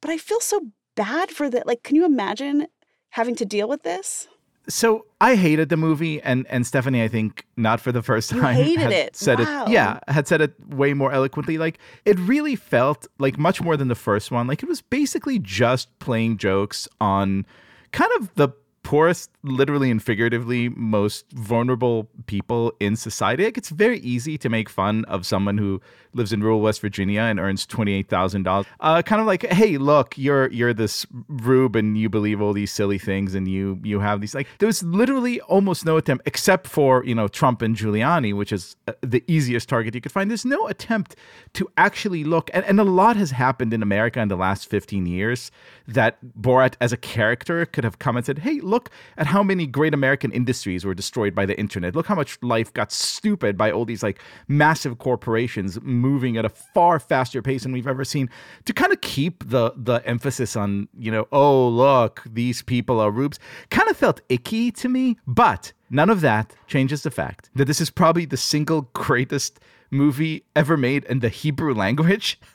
but 0.00 0.10
I 0.10 0.16
feel 0.16 0.40
so 0.40 0.68
bad 0.94 1.30
for 1.30 1.50
that. 1.50 1.66
Like, 1.66 1.82
can 1.82 1.96
you 1.96 2.04
imagine 2.04 2.68
having 3.10 3.34
to 3.36 3.44
deal 3.44 3.68
with 3.68 3.82
this? 3.82 4.28
So 4.68 5.06
I 5.20 5.34
hated 5.34 5.68
the 5.70 5.76
movie, 5.76 6.20
and 6.22 6.46
and 6.48 6.66
Stephanie, 6.66 7.02
I 7.02 7.08
think 7.08 7.46
not 7.56 7.80
for 7.80 7.90
the 7.90 8.02
first 8.02 8.30
You 8.32 8.40
time, 8.40 8.54
hated 8.54 8.90
it. 8.92 9.16
said 9.16 9.40
Wow. 9.40 9.64
it. 9.64 9.70
Yeah, 9.70 9.98
had 10.08 10.28
said 10.28 10.40
it 10.40 10.54
way 10.68 10.94
more 10.94 11.12
eloquently. 11.12 11.58
Like 11.58 11.78
it 12.04 12.18
really 12.20 12.54
felt 12.54 13.06
like 13.18 13.38
much 13.38 13.60
more 13.60 13.76
than 13.76 13.88
the 13.88 13.94
first 13.96 14.30
one. 14.30 14.46
Like 14.46 14.62
it 14.62 14.68
was 14.68 14.80
basically 14.80 15.38
just 15.40 15.96
playing 15.98 16.36
jokes 16.36 16.86
on 17.00 17.44
kind 17.90 18.10
of 18.20 18.32
the 18.36 18.50
poorest, 18.82 19.30
literally 19.42 19.90
and 19.90 20.02
figuratively, 20.02 20.68
most 20.70 21.30
vulnerable 21.32 22.08
people 22.26 22.72
in 22.80 22.96
society. 22.96 23.44
Like 23.44 23.58
it's 23.58 23.70
very 23.70 24.00
easy 24.00 24.36
to 24.38 24.48
make 24.48 24.68
fun 24.68 25.04
of 25.06 25.24
someone 25.26 25.58
who 25.58 25.80
lives 26.14 26.32
in 26.32 26.42
rural 26.42 26.60
West 26.60 26.80
Virginia 26.80 27.22
and 27.22 27.38
earns 27.38 27.66
twenty 27.66 27.94
eight 27.94 28.08
thousand 28.08 28.42
dollars. 28.42 28.66
Uh, 28.80 29.02
kind 29.02 29.20
of 29.20 29.26
like, 29.26 29.46
hey, 29.46 29.78
look, 29.78 30.16
you're 30.18 30.50
you're 30.50 30.74
this 30.74 31.06
rube 31.28 31.76
and 31.76 31.96
you 31.96 32.08
believe 32.08 32.40
all 32.40 32.52
these 32.52 32.72
silly 32.72 32.98
things 32.98 33.34
and 33.34 33.48
you 33.48 33.80
you 33.82 34.00
have 34.00 34.20
these 34.20 34.34
like. 34.34 34.48
There 34.58 34.66
was 34.66 34.82
literally 34.82 35.40
almost 35.42 35.84
no 35.84 35.96
attempt, 35.96 36.26
except 36.26 36.66
for 36.66 37.04
you 37.04 37.14
know 37.14 37.28
Trump 37.28 37.62
and 37.62 37.76
Giuliani, 37.76 38.34
which 38.34 38.52
is 38.52 38.76
uh, 38.88 38.92
the 39.00 39.22
easiest 39.26 39.68
target 39.68 39.94
you 39.94 40.00
could 40.00 40.12
find. 40.12 40.30
There's 40.30 40.44
no 40.44 40.66
attempt 40.66 41.16
to 41.54 41.68
actually 41.76 42.24
look, 42.24 42.50
and, 42.52 42.64
and 42.64 42.80
a 42.80 42.84
lot 42.84 43.16
has 43.16 43.30
happened 43.30 43.72
in 43.72 43.82
America 43.82 44.20
in 44.20 44.28
the 44.28 44.36
last 44.36 44.68
fifteen 44.68 45.06
years 45.06 45.50
that 45.86 46.18
Borat 46.40 46.74
as 46.80 46.92
a 46.92 46.96
character 46.96 47.66
could 47.66 47.84
have 47.84 47.96
said, 48.22 48.40
hey, 48.40 48.60
look 48.60 48.71
at 49.16 49.26
how 49.26 49.42
many 49.42 49.66
great 49.66 49.94
American 49.94 50.32
industries 50.32 50.84
were 50.84 50.94
destroyed 50.94 51.34
by 51.34 51.46
the 51.46 51.58
internet. 51.58 51.94
Look 51.94 52.06
how 52.06 52.14
much 52.14 52.38
life 52.42 52.72
got 52.72 52.92
stupid 52.92 53.56
by 53.56 53.70
all 53.70 53.84
these 53.84 54.02
like 54.02 54.20
massive 54.48 54.98
corporations 54.98 55.80
moving 55.82 56.36
at 56.36 56.44
a 56.44 56.48
far 56.48 56.98
faster 56.98 57.42
pace 57.42 57.62
than 57.62 57.72
we've 57.72 57.86
ever 57.86 58.04
seen 58.04 58.30
to 58.64 58.72
kind 58.72 58.92
of 58.92 59.00
keep 59.00 59.48
the 59.48 59.72
the 59.76 59.96
emphasis 60.06 60.56
on, 60.56 60.88
you 60.98 61.10
know, 61.10 61.26
oh, 61.32 61.68
look, 61.68 62.22
these 62.30 62.62
people 62.62 63.00
are 63.00 63.10
rubes. 63.10 63.38
Kind 63.70 63.88
of 63.90 63.96
felt 63.96 64.20
icky 64.28 64.70
to 64.72 64.88
me, 64.88 65.16
but 65.26 65.72
none 65.90 66.10
of 66.10 66.20
that 66.22 66.54
changes 66.66 67.02
the 67.02 67.10
fact 67.10 67.50
that 67.54 67.66
this 67.66 67.80
is 67.80 67.90
probably 67.90 68.24
the 68.24 68.36
single 68.36 68.82
greatest 68.92 69.60
movie 69.90 70.44
ever 70.56 70.76
made 70.76 71.04
in 71.04 71.20
the 71.20 71.28
Hebrew 71.28 71.74
language. 71.74 72.40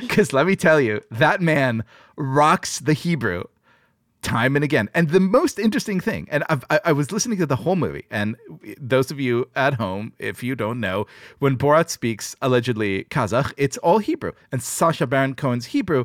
Because 0.00 0.32
let 0.32 0.46
me 0.46 0.54
tell 0.54 0.80
you, 0.80 1.00
that 1.10 1.40
man 1.40 1.82
rocks 2.16 2.78
the 2.78 2.92
Hebrew 2.92 3.42
time 4.22 4.56
and 4.56 4.64
again. 4.64 4.88
And 4.94 5.10
the 5.10 5.20
most 5.20 5.58
interesting 5.58 6.00
thing, 6.00 6.28
and 6.30 6.44
I've, 6.48 6.64
I, 6.70 6.80
I 6.86 6.92
was 6.92 7.12
listening 7.12 7.38
to 7.38 7.46
the 7.46 7.56
whole 7.56 7.76
movie, 7.76 8.06
and 8.10 8.36
those 8.80 9.10
of 9.10 9.20
you 9.20 9.48
at 9.54 9.74
home, 9.74 10.12
if 10.18 10.42
you 10.42 10.54
don't 10.54 10.80
know, 10.80 11.06
when 11.40 11.58
Borat 11.58 11.90
speaks 11.90 12.34
allegedly 12.40 13.04
Kazakh, 13.04 13.52
it's 13.56 13.76
all 13.78 13.98
Hebrew. 13.98 14.32
And 14.50 14.62
Sacha 14.62 15.06
Baron 15.06 15.34
Cohen's 15.34 15.66
Hebrew 15.66 16.04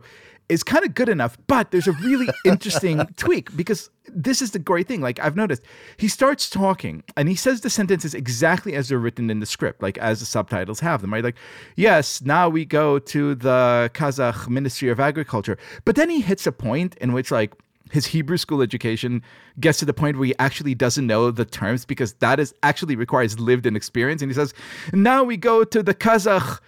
is 0.50 0.64
kind 0.64 0.86
of 0.86 0.96
good 0.96 1.10
enough, 1.10 1.38
but 1.48 1.72
there's 1.72 1.88
a 1.88 1.92
really 1.94 2.28
interesting 2.46 3.06
tweak 3.18 3.56
because 3.56 3.90
this 4.08 4.42
is 4.42 4.52
the 4.52 4.60
great 4.60 4.88
thing. 4.88 5.02
Like 5.02 5.20
I've 5.20 5.36
noticed, 5.36 5.62
he 5.98 6.08
starts 6.08 6.50
talking 6.50 7.04
and 7.18 7.28
he 7.28 7.36
says 7.36 7.62
the 7.62 7.70
sentences 7.70 8.14
exactly 8.14 8.74
as 8.74 8.90
they're 8.90 8.98
written 8.98 9.30
in 9.30 9.40
the 9.40 9.46
script, 9.46 9.82
like 9.82 9.98
as 9.98 10.20
the 10.20 10.26
subtitles 10.26 10.80
have 10.80 11.02
them, 11.02 11.14
right? 11.14 11.24
Like, 11.24 11.36
yes, 11.76 12.22
now 12.22 12.48
we 12.50 12.64
go 12.64 13.00
to 13.00 13.36
the 13.36 13.92
Kazakh 13.94 14.48
Ministry 14.48 14.90
of 14.90 15.00
Agriculture. 15.00 15.58
But 15.84 15.96
then 15.96 16.10
he 16.10 16.22
hits 16.22 16.48
a 16.48 16.52
point 16.52 16.96
in 16.98 17.12
which, 17.12 17.30
like, 17.32 17.54
his 17.92 18.08
Hebrew 18.08 18.38
school 18.38 18.62
education 18.62 19.24
gets 19.60 19.80
to 19.80 19.86
the 19.86 19.94
point 19.94 20.18
where 20.18 20.28
he 20.28 20.36
actually 20.40 20.76
doesn't 20.76 21.08
know 21.08 21.32
the 21.32 21.46
terms 21.46 21.86
because 21.86 22.14
that 22.14 22.40
is 22.40 22.54
actually 22.64 22.96
requires 22.96 23.40
lived 23.40 23.66
in 23.66 23.76
experience. 23.76 24.22
And 24.22 24.32
he 24.32 24.36
says, 24.36 24.54
now 24.94 25.24
we 25.24 25.38
go 25.38 25.64
to 25.64 25.84
the 25.84 25.94
Kazakh 25.94 26.60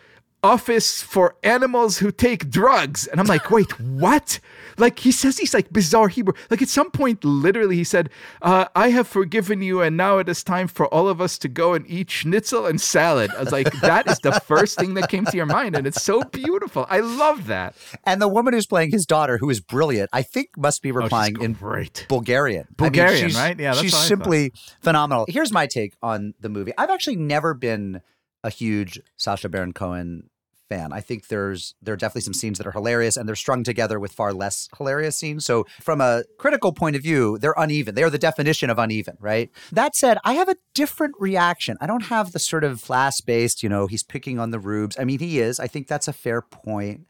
office 0.43 1.01
for 1.01 1.35
animals 1.43 1.97
who 1.97 2.11
take 2.11 2.49
drugs. 2.49 3.07
And 3.07 3.19
I'm 3.19 3.27
like, 3.27 3.49
wait, 3.55 3.79
what? 3.79 4.39
Like 4.77 4.99
he 4.99 5.11
says 5.11 5.35
these 5.35 5.53
like 5.53 5.71
bizarre 5.73 6.07
Hebrew. 6.07 6.33
Like 6.49 6.61
at 6.61 6.69
some 6.69 6.89
point, 6.91 7.23
literally, 7.25 7.75
he 7.75 7.83
said, 7.83 8.09
uh, 8.41 8.65
I 8.75 8.89
have 8.91 9.07
forgiven 9.07 9.61
you, 9.61 9.81
and 9.81 9.97
now 9.97 10.19
it 10.19 10.29
is 10.29 10.43
time 10.43 10.67
for 10.67 10.87
all 10.93 11.09
of 11.09 11.19
us 11.19 11.37
to 11.39 11.49
go 11.49 11.73
and 11.73 11.85
eat 11.89 12.09
schnitzel 12.09 12.65
and 12.65 12.79
salad. 12.79 13.29
I 13.37 13.41
was 13.41 13.51
like, 13.51 13.71
that 13.81 14.07
is 14.09 14.19
the 14.19 14.39
first 14.39 14.79
thing 14.79 14.93
that 14.93 15.09
came 15.09 15.25
to 15.25 15.35
your 15.35 15.45
mind. 15.45 15.75
And 15.75 15.85
it's 15.85 16.01
so 16.01 16.23
beautiful. 16.23 16.85
I 16.89 17.01
love 17.01 17.47
that. 17.47 17.75
And 18.05 18.21
the 18.21 18.29
woman 18.29 18.53
who's 18.53 18.67
playing 18.67 18.91
his 18.91 19.05
daughter, 19.05 19.37
who 19.37 19.49
is 19.49 19.59
brilliant, 19.59 20.09
I 20.13 20.21
think 20.21 20.49
must 20.57 20.81
be 20.81 20.91
replying 20.91 21.41
in 21.41 21.53
great. 21.53 22.05
Bulgarian. 22.07 22.67
Bulgarian, 22.77 23.29
she's- 23.29 23.35
right? 23.35 23.59
Yeah, 23.59 23.71
that's 23.71 23.81
she's 23.81 23.97
simply 23.97 24.53
phenomenal. 24.81 25.25
Here's 25.27 25.51
my 25.51 25.67
take 25.67 25.93
on 26.01 26.33
the 26.39 26.47
movie. 26.49 26.71
I've 26.77 26.89
actually 26.89 27.17
never 27.17 27.53
been 27.53 28.01
a 28.43 28.49
huge 28.49 28.99
Sacha 29.17 29.49
Baron 29.49 29.73
Cohen 29.73 30.29
fan. 30.69 30.93
I 30.93 31.01
think 31.01 31.27
there's 31.27 31.73
there 31.81 31.95
are 31.95 31.97
definitely 31.97 32.21
some 32.21 32.33
scenes 32.33 32.59
that 32.59 32.67
are 32.67 32.71
hilarious 32.71 33.17
and 33.17 33.27
they're 33.27 33.35
strung 33.35 33.63
together 33.63 33.99
with 33.99 34.11
far 34.11 34.31
less 34.33 34.69
hilarious 34.77 35.17
scenes. 35.17 35.43
So 35.43 35.65
from 35.81 35.99
a 35.99 36.23
critical 36.37 36.71
point 36.71 36.95
of 36.95 37.01
view, 37.01 37.39
they're 37.39 37.55
uneven. 37.57 37.95
They 37.95 38.03
are 38.03 38.09
the 38.09 38.19
definition 38.19 38.69
of 38.69 38.77
uneven, 38.77 39.17
right? 39.19 39.49
That 39.71 39.95
said, 39.95 40.19
I 40.23 40.33
have 40.33 40.47
a 40.47 40.55
different 40.75 41.15
reaction. 41.19 41.75
I 41.81 41.87
don't 41.87 42.03
have 42.03 42.31
the 42.31 42.39
sort 42.39 42.63
of 42.63 42.83
class-based, 42.83 43.63
you 43.63 43.69
know, 43.69 43.87
he's 43.87 44.03
picking 44.03 44.39
on 44.39 44.51
the 44.51 44.59
rubes. 44.59 44.95
I 44.99 45.05
mean, 45.05 45.19
he 45.19 45.39
is. 45.39 45.59
I 45.59 45.67
think 45.67 45.87
that's 45.87 46.07
a 46.07 46.13
fair 46.13 46.41
point. 46.41 47.07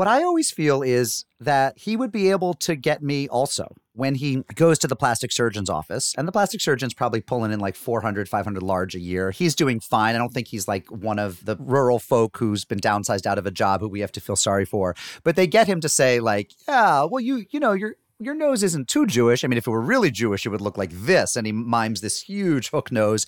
What 0.00 0.08
I 0.08 0.22
always 0.22 0.50
feel 0.50 0.80
is 0.80 1.26
that 1.40 1.76
he 1.76 1.94
would 1.94 2.10
be 2.10 2.30
able 2.30 2.54
to 2.54 2.74
get 2.74 3.02
me 3.02 3.28
also 3.28 3.76
when 3.92 4.14
he 4.14 4.36
goes 4.54 4.78
to 4.78 4.86
the 4.86 4.96
plastic 4.96 5.30
surgeon's 5.30 5.68
office. 5.68 6.14
And 6.16 6.26
the 6.26 6.32
plastic 6.32 6.62
surgeon's 6.62 6.94
probably 6.94 7.20
pulling 7.20 7.52
in 7.52 7.60
like 7.60 7.76
400, 7.76 8.26
500 8.26 8.62
large 8.62 8.94
a 8.94 8.98
year. 8.98 9.30
He's 9.30 9.54
doing 9.54 9.78
fine. 9.78 10.14
I 10.14 10.18
don't 10.18 10.32
think 10.32 10.48
he's 10.48 10.66
like 10.66 10.88
one 10.88 11.18
of 11.18 11.44
the 11.44 11.54
rural 11.56 11.98
folk 11.98 12.38
who's 12.38 12.64
been 12.64 12.80
downsized 12.80 13.26
out 13.26 13.36
of 13.36 13.44
a 13.44 13.50
job 13.50 13.82
who 13.82 13.90
we 13.90 14.00
have 14.00 14.10
to 14.12 14.22
feel 14.22 14.36
sorry 14.36 14.64
for. 14.64 14.96
But 15.22 15.36
they 15.36 15.46
get 15.46 15.66
him 15.66 15.82
to 15.82 15.88
say 15.90 16.18
like, 16.18 16.52
yeah, 16.66 17.04
well, 17.04 17.20
you, 17.20 17.44
you 17.50 17.60
know, 17.60 17.72
you're, 17.74 17.96
your 18.18 18.34
nose 18.34 18.62
isn't 18.62 18.88
too 18.88 19.04
Jewish. 19.04 19.44
I 19.44 19.48
mean, 19.48 19.58
if 19.58 19.66
it 19.66 19.70
were 19.70 19.82
really 19.82 20.10
Jewish, 20.10 20.46
it 20.46 20.48
would 20.48 20.62
look 20.62 20.78
like 20.78 20.92
this. 20.92 21.36
And 21.36 21.46
he 21.46 21.52
mimes 21.52 22.00
this 22.00 22.22
huge 22.22 22.70
hook 22.70 22.90
nose. 22.90 23.26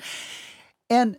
And 0.88 1.18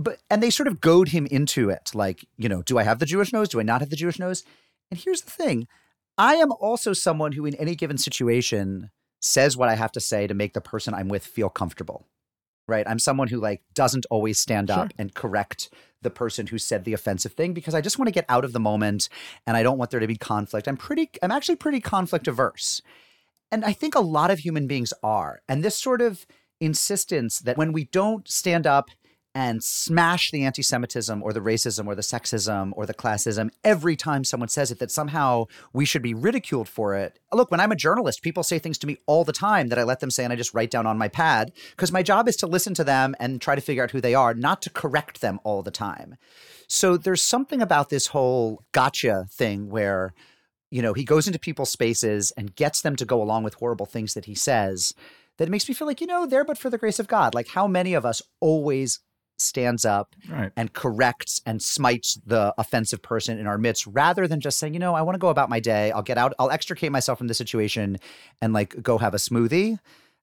but 0.00 0.18
and 0.28 0.42
they 0.42 0.50
sort 0.50 0.66
of 0.66 0.80
goad 0.80 1.08
him 1.08 1.26
into 1.26 1.70
it. 1.70 1.92
Like, 1.94 2.24
you 2.36 2.48
know, 2.48 2.62
do 2.62 2.78
I 2.78 2.82
have 2.82 2.98
the 2.98 3.06
Jewish 3.06 3.32
nose? 3.32 3.48
Do 3.48 3.60
I 3.60 3.64
not 3.64 3.80
have 3.80 3.90
the 3.90 3.96
Jewish 3.96 4.18
nose? 4.18 4.42
And 4.90 5.00
here's 5.00 5.22
the 5.22 5.30
thing 5.30 5.68
I 6.16 6.34
am 6.34 6.52
also 6.52 6.92
someone 6.92 7.32
who, 7.32 7.46
in 7.46 7.54
any 7.54 7.74
given 7.74 7.98
situation, 7.98 8.90
says 9.20 9.56
what 9.56 9.68
I 9.68 9.74
have 9.74 9.92
to 9.92 10.00
say 10.00 10.26
to 10.26 10.34
make 10.34 10.54
the 10.54 10.60
person 10.60 10.94
I'm 10.94 11.08
with 11.08 11.24
feel 11.24 11.48
comfortable. 11.48 12.06
Right. 12.66 12.86
I'm 12.86 12.98
someone 12.98 13.28
who 13.28 13.40
like 13.40 13.62
doesn't 13.72 14.04
always 14.10 14.38
stand 14.38 14.70
up 14.70 14.92
and 14.98 15.14
correct 15.14 15.70
the 16.02 16.10
person 16.10 16.46
who 16.46 16.58
said 16.58 16.84
the 16.84 16.92
offensive 16.92 17.32
thing 17.32 17.54
because 17.54 17.74
I 17.74 17.80
just 17.80 17.98
want 17.98 18.08
to 18.08 18.12
get 18.12 18.26
out 18.28 18.44
of 18.44 18.52
the 18.52 18.60
moment 18.60 19.08
and 19.46 19.56
I 19.56 19.62
don't 19.62 19.78
want 19.78 19.90
there 19.90 20.00
to 20.00 20.06
be 20.06 20.16
conflict. 20.16 20.68
I'm 20.68 20.76
pretty 20.76 21.10
I'm 21.22 21.32
actually 21.32 21.56
pretty 21.56 21.80
conflict 21.80 22.28
averse. 22.28 22.82
And 23.50 23.64
I 23.64 23.72
think 23.72 23.94
a 23.94 24.00
lot 24.00 24.30
of 24.30 24.40
human 24.40 24.66
beings 24.66 24.92
are. 25.02 25.40
And 25.48 25.64
this 25.64 25.78
sort 25.78 26.02
of 26.02 26.26
insistence 26.60 27.38
that 27.38 27.56
when 27.56 27.72
we 27.72 27.84
don't 27.84 28.28
stand 28.28 28.66
up 28.66 28.90
and 29.38 29.62
smash 29.62 30.32
the 30.32 30.44
anti 30.44 30.62
Semitism 30.62 31.22
or 31.22 31.32
the 31.32 31.38
racism 31.38 31.86
or 31.86 31.94
the 31.94 32.02
sexism 32.02 32.72
or 32.74 32.86
the 32.86 32.92
classism 32.92 33.50
every 33.62 33.94
time 33.94 34.24
someone 34.24 34.48
says 34.48 34.72
it, 34.72 34.80
that 34.80 34.90
somehow 34.90 35.44
we 35.72 35.84
should 35.84 36.02
be 36.02 36.12
ridiculed 36.12 36.68
for 36.68 36.96
it. 36.96 37.20
Look, 37.32 37.52
when 37.52 37.60
I'm 37.60 37.70
a 37.70 37.76
journalist, 37.76 38.20
people 38.20 38.42
say 38.42 38.58
things 38.58 38.78
to 38.78 38.88
me 38.88 38.96
all 39.06 39.22
the 39.22 39.32
time 39.32 39.68
that 39.68 39.78
I 39.78 39.84
let 39.84 40.00
them 40.00 40.10
say 40.10 40.24
and 40.24 40.32
I 40.32 40.36
just 40.36 40.54
write 40.54 40.72
down 40.72 40.88
on 40.88 40.98
my 40.98 41.06
pad 41.06 41.52
because 41.70 41.92
my 41.92 42.02
job 42.02 42.26
is 42.26 42.34
to 42.38 42.48
listen 42.48 42.74
to 42.74 42.82
them 42.82 43.14
and 43.20 43.40
try 43.40 43.54
to 43.54 43.60
figure 43.60 43.84
out 43.84 43.92
who 43.92 44.00
they 44.00 44.12
are, 44.12 44.34
not 44.34 44.60
to 44.62 44.70
correct 44.70 45.20
them 45.20 45.38
all 45.44 45.62
the 45.62 45.70
time. 45.70 46.16
So 46.66 46.96
there's 46.96 47.22
something 47.22 47.62
about 47.62 47.90
this 47.90 48.08
whole 48.08 48.64
gotcha 48.72 49.26
thing 49.30 49.70
where, 49.70 50.14
you 50.72 50.82
know, 50.82 50.94
he 50.94 51.04
goes 51.04 51.28
into 51.28 51.38
people's 51.38 51.70
spaces 51.70 52.32
and 52.36 52.56
gets 52.56 52.82
them 52.82 52.96
to 52.96 53.04
go 53.04 53.22
along 53.22 53.44
with 53.44 53.54
horrible 53.54 53.86
things 53.86 54.14
that 54.14 54.24
he 54.24 54.34
says 54.34 54.94
that 55.36 55.48
makes 55.48 55.68
me 55.68 55.76
feel 55.76 55.86
like, 55.86 56.00
you 56.00 56.08
know, 56.08 56.26
there 56.26 56.44
but 56.44 56.58
for 56.58 56.70
the 56.70 56.78
grace 56.78 56.98
of 56.98 57.06
God. 57.06 57.36
Like 57.36 57.46
how 57.46 57.68
many 57.68 57.94
of 57.94 58.04
us 58.04 58.20
always 58.40 58.98
stands 59.42 59.84
up 59.84 60.14
Right. 60.28 60.50
and 60.56 60.72
corrects 60.72 61.40
and 61.46 61.62
smites 61.62 62.18
the 62.26 62.52
offensive 62.58 63.02
person 63.02 63.38
in 63.38 63.46
our 63.46 63.58
midst 63.58 63.86
rather 63.86 64.26
than 64.26 64.40
just 64.40 64.58
saying, 64.58 64.74
you 64.74 64.80
know, 64.80 64.94
I 64.94 65.02
want 65.02 65.14
to 65.14 65.18
go 65.20 65.28
about 65.28 65.48
my 65.48 65.60
day. 65.60 65.90
I'll 65.92 66.02
get 66.02 66.18
out, 66.18 66.34
I'll 66.38 66.50
extricate 66.50 66.92
myself 66.92 67.18
from 67.18 67.28
the 67.28 67.34
situation 67.34 67.98
and 68.42 68.52
like 68.52 68.82
go 68.82 68.98
have 68.98 69.14
a 69.14 69.18
smoothie. 69.18 69.78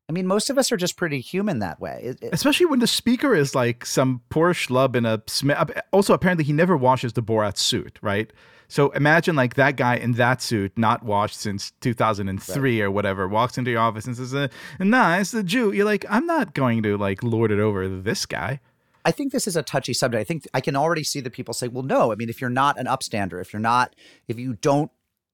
I 0.07 0.12
mean, 0.12 0.27
most 0.27 0.50
of 0.51 0.57
us 0.60 0.72
are 0.72 0.77
just 0.77 0.98
pretty 0.98 1.19
human 1.19 1.60
that 1.60 1.79
way. 1.79 2.00
It- 2.03 2.19
it- 2.22 2.29
Especially 2.34 2.67
when 2.67 2.79
the 2.79 2.88
speaker 2.88 3.34
is 3.34 3.55
like 3.55 3.86
some 3.86 4.22
poor 4.29 4.53
schlub 4.53 4.95
in 4.95 5.05
a 5.05 5.22
sm- 5.27 5.51
also 5.91 6.13
apparently 6.13 6.43
he 6.43 6.53
never 6.53 6.77
washes 6.77 7.13
the 7.13 7.24
Borat 7.24 7.57
suit, 7.57 7.98
right? 8.01 8.31
So 8.67 8.89
imagine 8.91 9.36
like 9.36 9.53
that 9.55 9.77
guy 9.77 9.95
in 9.95 10.13
that 10.13 10.41
suit, 10.41 10.77
not 10.77 11.03
washed 11.03 11.39
since 11.39 11.72
2003 11.81 12.81
or 12.81 12.89
whatever, 12.91 13.27
walks 13.27 13.57
into 13.57 13.72
your 13.72 13.79
office 13.79 14.05
and 14.05 14.15
says, 14.17 14.34
uh, 14.34 14.48
"Nah, 14.79 15.17
it's 15.17 15.31
the 15.31 15.43
Jew." 15.43 15.72
You're 15.72 15.86
like, 15.86 16.03
I'm 16.10 16.25
not 16.25 16.53
going 16.55 16.81
to 16.84 16.98
like 16.98 17.22
lord 17.24 17.51
it 17.51 17.60
over 17.60 17.88
this 17.88 18.25
guy. 18.25 18.60
I 19.06 19.12
think 19.12 19.32
this 19.32 19.48
is 19.48 19.56
a 19.56 19.64
touchy 19.64 19.94
subject. 19.94 20.20
I 20.20 20.24
think 20.24 20.48
I 20.54 20.60
can 20.60 20.76
already 20.76 21.04
see 21.04 21.22
the 21.22 21.30
people 21.30 21.54
say, 21.54 21.68
well, 21.68 21.84
no. 21.84 22.12
I 22.12 22.16
mean, 22.16 22.28
if 22.28 22.42
you're 22.42 22.50
not 22.50 22.80
an 22.80 22.88
upstander, 22.88 23.40
if 23.40 23.54
you're 23.54 23.60
not, 23.62 23.96
if 24.28 24.40
you 24.40 24.56
don't 24.56 24.92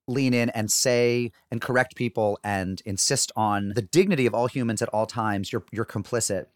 lean 0.08 0.34
in 0.34 0.50
and 0.50 0.70
say 0.70 1.32
and 1.50 1.62
correct 1.62 1.96
people 1.96 2.38
and 2.44 2.82
insist 2.86 3.32
on 3.36 3.70
the 3.70 3.82
dignity 3.82 4.26
of 4.26 4.34
all 4.34 4.48
humans 4.48 4.82
at 4.82 4.90
all 4.90 5.06
times, 5.06 5.52
you're 5.52 5.64
you're 5.72 5.86
complicit. 5.86 6.48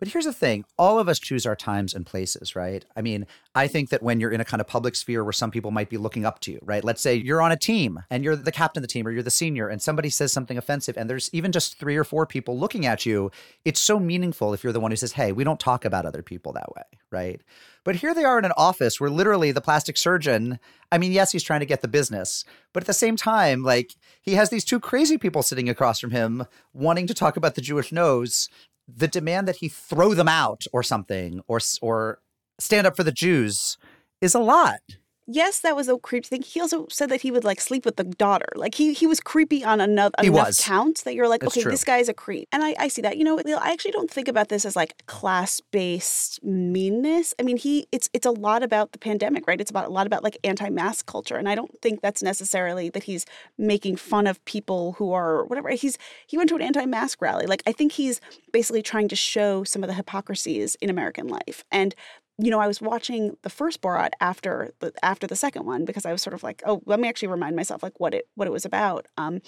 But 0.00 0.08
here's 0.08 0.24
the 0.24 0.32
thing 0.32 0.64
all 0.76 0.98
of 0.98 1.08
us 1.08 1.18
choose 1.18 1.46
our 1.46 1.54
times 1.54 1.94
and 1.94 2.04
places, 2.04 2.56
right? 2.56 2.84
I 2.96 3.02
mean, 3.02 3.26
I 3.54 3.68
think 3.68 3.90
that 3.90 4.02
when 4.02 4.20
you're 4.20 4.32
in 4.32 4.40
a 4.40 4.44
kind 4.44 4.60
of 4.60 4.66
public 4.66 4.96
sphere 4.96 5.22
where 5.22 5.32
some 5.32 5.50
people 5.50 5.70
might 5.70 5.88
be 5.88 5.96
looking 5.96 6.26
up 6.26 6.40
to 6.40 6.52
you, 6.52 6.58
right? 6.62 6.82
Let's 6.84 7.00
say 7.00 7.14
you're 7.14 7.40
on 7.40 7.52
a 7.52 7.56
team 7.56 8.02
and 8.10 8.24
you're 8.24 8.36
the 8.36 8.52
captain 8.52 8.80
of 8.80 8.82
the 8.82 8.92
team 8.92 9.06
or 9.06 9.12
you're 9.12 9.22
the 9.22 9.30
senior 9.30 9.68
and 9.68 9.80
somebody 9.80 10.10
says 10.10 10.32
something 10.32 10.58
offensive 10.58 10.96
and 10.96 11.08
there's 11.08 11.30
even 11.32 11.52
just 11.52 11.78
three 11.78 11.96
or 11.96 12.04
four 12.04 12.26
people 12.26 12.58
looking 12.58 12.86
at 12.86 13.06
you. 13.06 13.30
It's 13.64 13.80
so 13.80 14.00
meaningful 14.00 14.52
if 14.52 14.64
you're 14.64 14.72
the 14.72 14.80
one 14.80 14.90
who 14.90 14.96
says, 14.96 15.12
hey, 15.12 15.32
we 15.32 15.44
don't 15.44 15.60
talk 15.60 15.84
about 15.84 16.06
other 16.06 16.22
people 16.22 16.52
that 16.54 16.74
way, 16.74 16.82
right? 17.10 17.40
But 17.84 17.96
here 17.96 18.14
they 18.14 18.24
are 18.24 18.38
in 18.38 18.44
an 18.44 18.52
office 18.56 19.00
where 19.00 19.10
literally 19.10 19.52
the 19.52 19.60
plastic 19.60 19.96
surgeon, 19.96 20.58
I 20.90 20.98
mean, 20.98 21.12
yes, 21.12 21.32
he's 21.32 21.42
trying 21.42 21.60
to 21.60 21.66
get 21.66 21.82
the 21.82 21.88
business, 21.88 22.44
but 22.72 22.82
at 22.82 22.86
the 22.86 22.94
same 22.94 23.14
time, 23.14 23.62
like 23.62 23.94
he 24.20 24.34
has 24.34 24.50
these 24.50 24.64
two 24.64 24.80
crazy 24.80 25.18
people 25.18 25.42
sitting 25.42 25.68
across 25.68 26.00
from 26.00 26.10
him 26.10 26.46
wanting 26.72 27.06
to 27.06 27.14
talk 27.14 27.36
about 27.36 27.54
the 27.54 27.60
Jewish 27.60 27.92
nose. 27.92 28.48
The 28.86 29.08
demand 29.08 29.48
that 29.48 29.56
he 29.56 29.68
throw 29.68 30.14
them 30.14 30.28
out 30.28 30.64
or 30.72 30.82
something 30.82 31.40
or 31.46 31.60
or 31.80 32.20
stand 32.58 32.86
up 32.86 32.96
for 32.96 33.04
the 33.04 33.12
Jews 33.12 33.78
is 34.20 34.34
a 34.34 34.40
lot. 34.40 34.80
Yes, 35.26 35.60
that 35.60 35.74
was 35.74 35.88
a 35.88 35.96
creepy 35.96 36.28
thing. 36.28 36.42
He 36.42 36.60
also 36.60 36.86
said 36.90 37.08
that 37.08 37.22
he 37.22 37.30
would 37.30 37.44
like 37.44 37.58
sleep 37.60 37.86
with 37.86 37.96
the 37.96 38.04
daughter. 38.04 38.46
Like 38.56 38.74
he 38.74 38.92
he 38.92 39.06
was 39.06 39.20
creepy 39.20 39.64
on 39.64 39.80
another 39.80 40.14
He 40.20 40.26
enough 40.26 40.48
was. 40.48 40.58
counts 40.58 41.02
that 41.04 41.14
you're 41.14 41.28
like, 41.28 41.40
That's 41.40 41.54
okay, 41.54 41.62
true. 41.62 41.70
this 41.70 41.82
guy's 41.82 42.10
a 42.10 42.14
creep. 42.14 42.46
And 42.52 42.62
I, 42.62 42.74
I 42.78 42.88
see 42.88 43.00
that. 43.02 43.16
You 43.16 43.24
know, 43.24 43.38
I 43.38 43.72
actually 43.72 43.92
don't 43.92 44.10
think 44.10 44.28
about 44.28 44.50
this 44.50 44.66
as 44.66 44.76
like 44.76 45.06
class 45.06 45.60
based 45.70 46.44
meanness. 46.44 47.32
I 47.38 47.42
mean, 47.42 47.56
he 47.56 47.86
it's 47.90 48.10
it's 48.12 48.26
a 48.26 48.30
lot 48.30 48.62
about 48.62 48.92
the 48.92 48.98
pandemic, 48.98 49.46
right? 49.46 49.58
It's 49.60 49.70
about 49.70 49.86
a 49.86 49.90
lot 49.90 50.06
about 50.06 50.22
like 50.22 50.36
anti 50.44 50.68
mask 50.68 51.06
culture. 51.06 51.36
And 51.36 51.48
I 51.48 51.54
don't 51.54 51.72
think 51.80 52.02
that's 52.02 52.22
necessarily 52.22 52.90
that 52.90 53.04
he's 53.04 53.24
making 53.56 53.96
fun 53.96 54.26
of 54.26 54.44
people 54.44 54.92
who 54.98 55.12
are 55.14 55.44
whatever. 55.46 55.70
He's 55.70 55.96
he 56.26 56.36
went 56.36 56.50
to 56.50 56.56
an 56.56 56.62
anti 56.62 56.84
mask 56.84 57.22
rally. 57.22 57.46
Like 57.46 57.62
I 57.66 57.72
think 57.72 57.92
he's 57.92 58.20
basically 58.52 58.82
trying 58.82 59.08
to 59.08 59.16
show 59.16 59.64
some 59.64 59.82
of 59.82 59.88
the 59.88 59.94
hypocrisies 59.94 60.74
in 60.82 60.90
American 60.90 61.28
life. 61.28 61.64
And 61.72 61.94
you 62.38 62.50
know, 62.50 62.60
I 62.60 62.66
was 62.66 62.80
watching 62.80 63.36
the 63.42 63.50
first 63.50 63.80
Borat 63.80 64.10
after 64.20 64.72
the 64.80 64.92
after 65.02 65.26
the 65.26 65.36
second 65.36 65.66
one 65.66 65.84
because 65.84 66.04
I 66.04 66.12
was 66.12 66.22
sort 66.22 66.34
of 66.34 66.42
like, 66.42 66.62
oh, 66.66 66.82
let 66.86 66.98
me 66.98 67.08
actually 67.08 67.28
remind 67.28 67.54
myself 67.54 67.82
like 67.82 68.00
what 68.00 68.14
it 68.14 68.28
what 68.34 68.48
it 68.48 68.50
was 68.50 68.64
about. 68.64 69.06
Um, 69.16 69.40